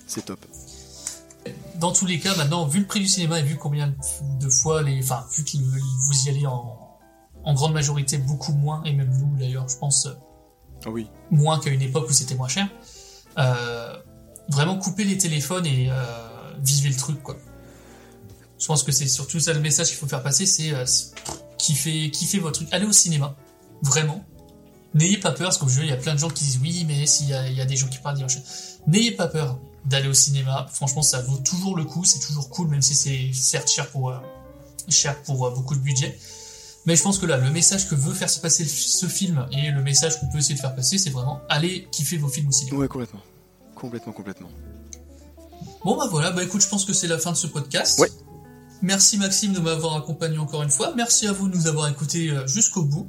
c'est 0.07 0.25
top. 0.25 0.45
Dans 1.77 1.93
tous 1.93 2.07
les 2.07 2.19
cas, 2.19 2.35
maintenant, 2.37 2.67
vu 2.67 2.81
le 2.81 2.87
prix 2.87 3.01
du 3.01 3.07
cinéma 3.07 3.41
et 3.41 3.43
vu 3.43 3.57
combien 3.57 3.95
de 4.41 4.49
fois 4.51 4.83
les, 4.83 5.03
enfin, 5.03 5.25
vu 5.35 5.45
que 5.45 5.57
vous 5.57 6.27
y 6.27 6.29
allez 6.31 6.47
en, 6.47 6.79
en 7.45 7.55
grande 7.55 7.73
majorité 7.73 8.19
beaucoup 8.19 8.53
moins, 8.53 8.83
et 8.85 8.93
même 8.93 9.11
nous 9.19 9.37
d'ailleurs, 9.39 9.67
je 9.69 9.77
pense, 9.79 10.07
euh, 10.07 10.13
Ah 10.85 10.91
oui. 10.91 11.09
moins 11.31 11.59
qu'à 11.61 11.71
une 11.71 11.81
époque 11.83 12.09
où 12.09 12.13
c'était 12.13 12.35
moins 12.35 12.49
cher. 12.49 12.69
Euh, 13.39 13.97
vraiment 14.49 14.77
couper 14.79 15.05
les 15.05 15.17
téléphones 15.17 15.65
et 15.67 15.89
euh, 15.91 15.95
vivez 16.63 16.89
le 16.91 16.97
truc 16.97 17.23
quoi. 17.23 17.37
Je 18.59 18.67
pense 18.67 18.83
que 18.83 18.93
c'est 18.93 19.07
surtout 19.07 19.41
ça 19.41 19.53
le 19.55 19.61
message 19.61 19.89
qu'il 19.89 19.97
faut 19.97 20.07
faire 20.09 20.23
passer, 20.23 20.45
c'est 20.45 20.73
euh, 20.75 20.85
kiffer, 21.61 22.11
kiffer 22.11 22.39
votre 22.39 22.57
truc. 22.57 22.69
Allez 22.73 22.87
au 22.87 22.93
cinéma, 22.93 23.37
vraiment. 23.83 24.25
N'ayez 24.95 25.19
pas 25.19 25.31
peur, 25.31 25.49
parce 25.49 25.59
qu'au 25.59 25.69
jeu, 25.69 25.83
il 25.83 25.89
y 25.89 25.93
a 25.93 25.97
plein 25.97 26.15
de 26.15 26.19
gens 26.19 26.31
qui 26.31 26.45
disent 26.45 26.59
oui, 26.61 26.85
mais 26.87 27.07
s'il 27.07 27.29
y 27.29 27.35
a, 27.35 27.49
il 27.49 27.57
y 27.57 27.61
a 27.61 27.65
des 27.65 27.77
gens 27.77 27.87
qui 27.89 27.99
parlent. 27.99 28.19
N'ayez 28.87 29.13
pas 29.13 29.29
peur 29.29 29.59
d'aller 29.85 30.09
au 30.09 30.15
cinéma. 30.15 30.67
Franchement, 30.73 31.03
ça 31.03 31.23
vaut 31.23 31.39
toujours 31.39 31.77
le 31.77 31.85
coup, 31.85 32.05
c'est 32.05 32.19
toujours 32.19 32.49
cool, 32.51 32.69
même 32.69 32.83
si 32.83 32.95
c'est 32.95 33.31
certes 33.33 33.71
cher 33.71 33.89
pour, 33.91 34.11
euh, 34.11 34.19
cher 34.89 35.21
pour 35.23 35.47
euh, 35.47 35.51
beaucoup 35.51 35.75
de 35.75 35.81
budget. 35.81 36.19
Mais 36.87 36.97
je 36.97 37.03
pense 37.03 37.19
que 37.19 37.27
là, 37.27 37.37
le 37.37 37.51
message 37.51 37.89
que 37.89 37.95
veut 37.95 38.15
faire 38.15 38.31
se 38.31 38.41
passer 38.41 38.65
ce 38.65 39.07
film 39.07 39.47
et 39.53 39.71
le 39.71 39.83
message 39.83 40.19
qu'on 40.19 40.29
peut 40.29 40.39
essayer 40.39 40.55
de 40.55 40.61
faire 40.61 40.75
passer, 40.75 40.99
c'est 40.99 41.11
vraiment 41.11 41.41
allez 41.49 41.87
kiffer 41.93 42.17
vos 42.17 42.29
films 42.29 42.49
au 42.49 42.53
cinéma. 42.53 42.79
Ouais, 42.79 42.89
complètement. 42.89 43.21
Complètement, 43.75 44.13
complètement. 44.13 44.51
Bon 45.85 45.97
bah 45.97 46.09
voilà, 46.11 46.31
bah 46.31 46.43
écoute, 46.43 46.63
je 46.63 46.69
pense 46.69 46.85
que 46.85 46.93
c'est 46.93 47.07
la 47.07 47.19
fin 47.19 47.33
de 47.33 47.37
ce 47.37 47.47
podcast. 47.47 47.99
Ouais. 47.99 48.09
Merci 48.83 49.19
Maxime 49.19 49.53
de 49.53 49.61
m'avoir 49.61 49.97
accompagné 49.97 50.39
encore 50.39 50.63
une 50.63 50.71
fois. 50.71 50.93
Merci 50.97 51.27
à 51.27 51.33
vous 51.33 51.49
de 51.49 51.57
nous 51.57 51.67
avoir 51.67 51.89
écoutés 51.89 52.31
euh, 52.31 52.47
jusqu'au 52.47 52.83
bout. 52.83 53.09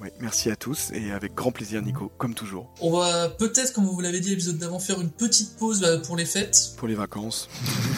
Ouais, 0.00 0.12
merci 0.20 0.50
à 0.50 0.56
tous 0.56 0.90
et 0.92 1.12
avec 1.12 1.34
grand 1.34 1.52
plaisir, 1.52 1.80
Nico, 1.80 2.12
comme 2.18 2.34
toujours, 2.34 2.74
On 2.80 2.90
va 2.90 3.28
peut-être, 3.28 3.72
comme 3.72 3.86
vous 3.86 4.00
l'avez 4.00 4.20
dit 4.20 4.30
l'épisode 4.30 4.58
d'avant, 4.58 4.78
faire 4.78 5.00
une 5.00 5.10
petite 5.10 5.56
pause 5.56 5.80
bah, 5.80 5.98
pour 5.98 6.16
les 6.16 6.24
fêtes. 6.24 6.74
pour 6.76 6.88
les 6.88 6.96
vacances. 6.96 7.48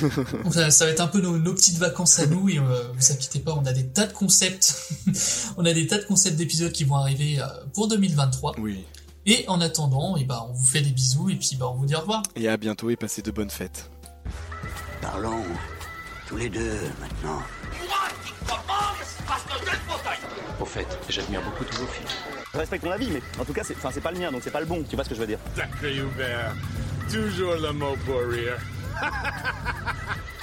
Ça, 0.51 0.71
ça 0.71 0.85
va 0.85 0.91
être 0.91 1.01
un 1.01 1.07
peu 1.07 1.21
nos, 1.21 1.39
nos 1.39 1.55
petites 1.55 1.79
vacances 1.79 2.19
à 2.19 2.27
nous 2.27 2.49
et 2.51 2.59
euh, 2.59 2.93
vous 2.95 3.13
inquiétez 3.13 3.41
pas, 3.41 3.55
on 3.55 3.65
a 3.65 3.73
des 3.73 3.87
tas 3.89 4.07
de 4.07 4.13
concepts. 4.13 4.93
on 5.57 5.65
a 5.65 5.73
des 5.73 5.87
tas 5.87 5.99
de 5.99 6.05
concepts 6.05 6.37
d'épisodes 6.37 6.71
qui 6.71 6.85
vont 6.85 6.97
arriver 6.97 7.41
euh, 7.41 7.47
pour 7.73 7.89
2023. 7.89 8.57
Oui. 8.59 8.85
Et 9.25 9.45
en 9.49 9.61
attendant, 9.61 10.17
et 10.17 10.25
bah, 10.25 10.47
on 10.49 10.53
vous 10.53 10.67
fait 10.67 10.83
des 10.83 10.93
bisous 10.93 11.31
et 11.31 11.35
puis 11.35 11.57
bah, 11.59 11.69
on 11.69 11.77
vous 11.77 11.87
dit 11.87 11.97
au 11.97 12.01
revoir. 12.01 12.23
Et 12.37 12.47
à 12.49 12.57
bientôt 12.57 12.91
et 12.91 12.97
passez 12.97 13.23
de 13.23 13.31
bonnes 13.31 13.51
fêtes. 13.51 13.91
Parlons 15.01 15.43
tous 16.27 16.37
les 16.37 16.49
deux 16.49 16.81
maintenant. 17.01 17.43
Moi 17.87 18.09
qui 18.25 18.33
parce 19.27 19.43
que 19.45 19.65
le 19.65 19.71
fauteuil 19.89 20.19
Au 20.61 20.65
fait, 20.65 20.87
j'admire 21.09 21.43
beaucoup 21.43 21.65
tous 21.65 21.79
vos 21.79 21.87
films. 21.87 22.09
Je 22.53 22.59
respecte 22.59 22.85
ton 22.85 22.91
avis, 22.91 23.11
mais 23.11 23.23
en 23.39 23.45
tout 23.45 23.53
cas, 23.53 23.63
c'est 23.65 23.77
enfin, 23.77 23.91
c'est 23.93 24.01
pas 24.01 24.13
le 24.13 24.19
mien, 24.19 24.31
donc 24.33 24.43
c'est 24.43 24.51
pas 24.51 24.61
le 24.61 24.67
bon. 24.67 24.83
Tu 24.89 24.97
vois 24.97 25.05
ce 25.05 25.09
que 25.09 25.15
je 25.15 25.21
veux 25.21 25.27
dire 25.27 25.39
Sacré 25.55 25.97
Hubert. 25.97 26.55
Toujours 27.13 27.55
le 27.55 27.73
mot 27.73 27.97
pour 28.05 28.21
rire. 28.29 28.59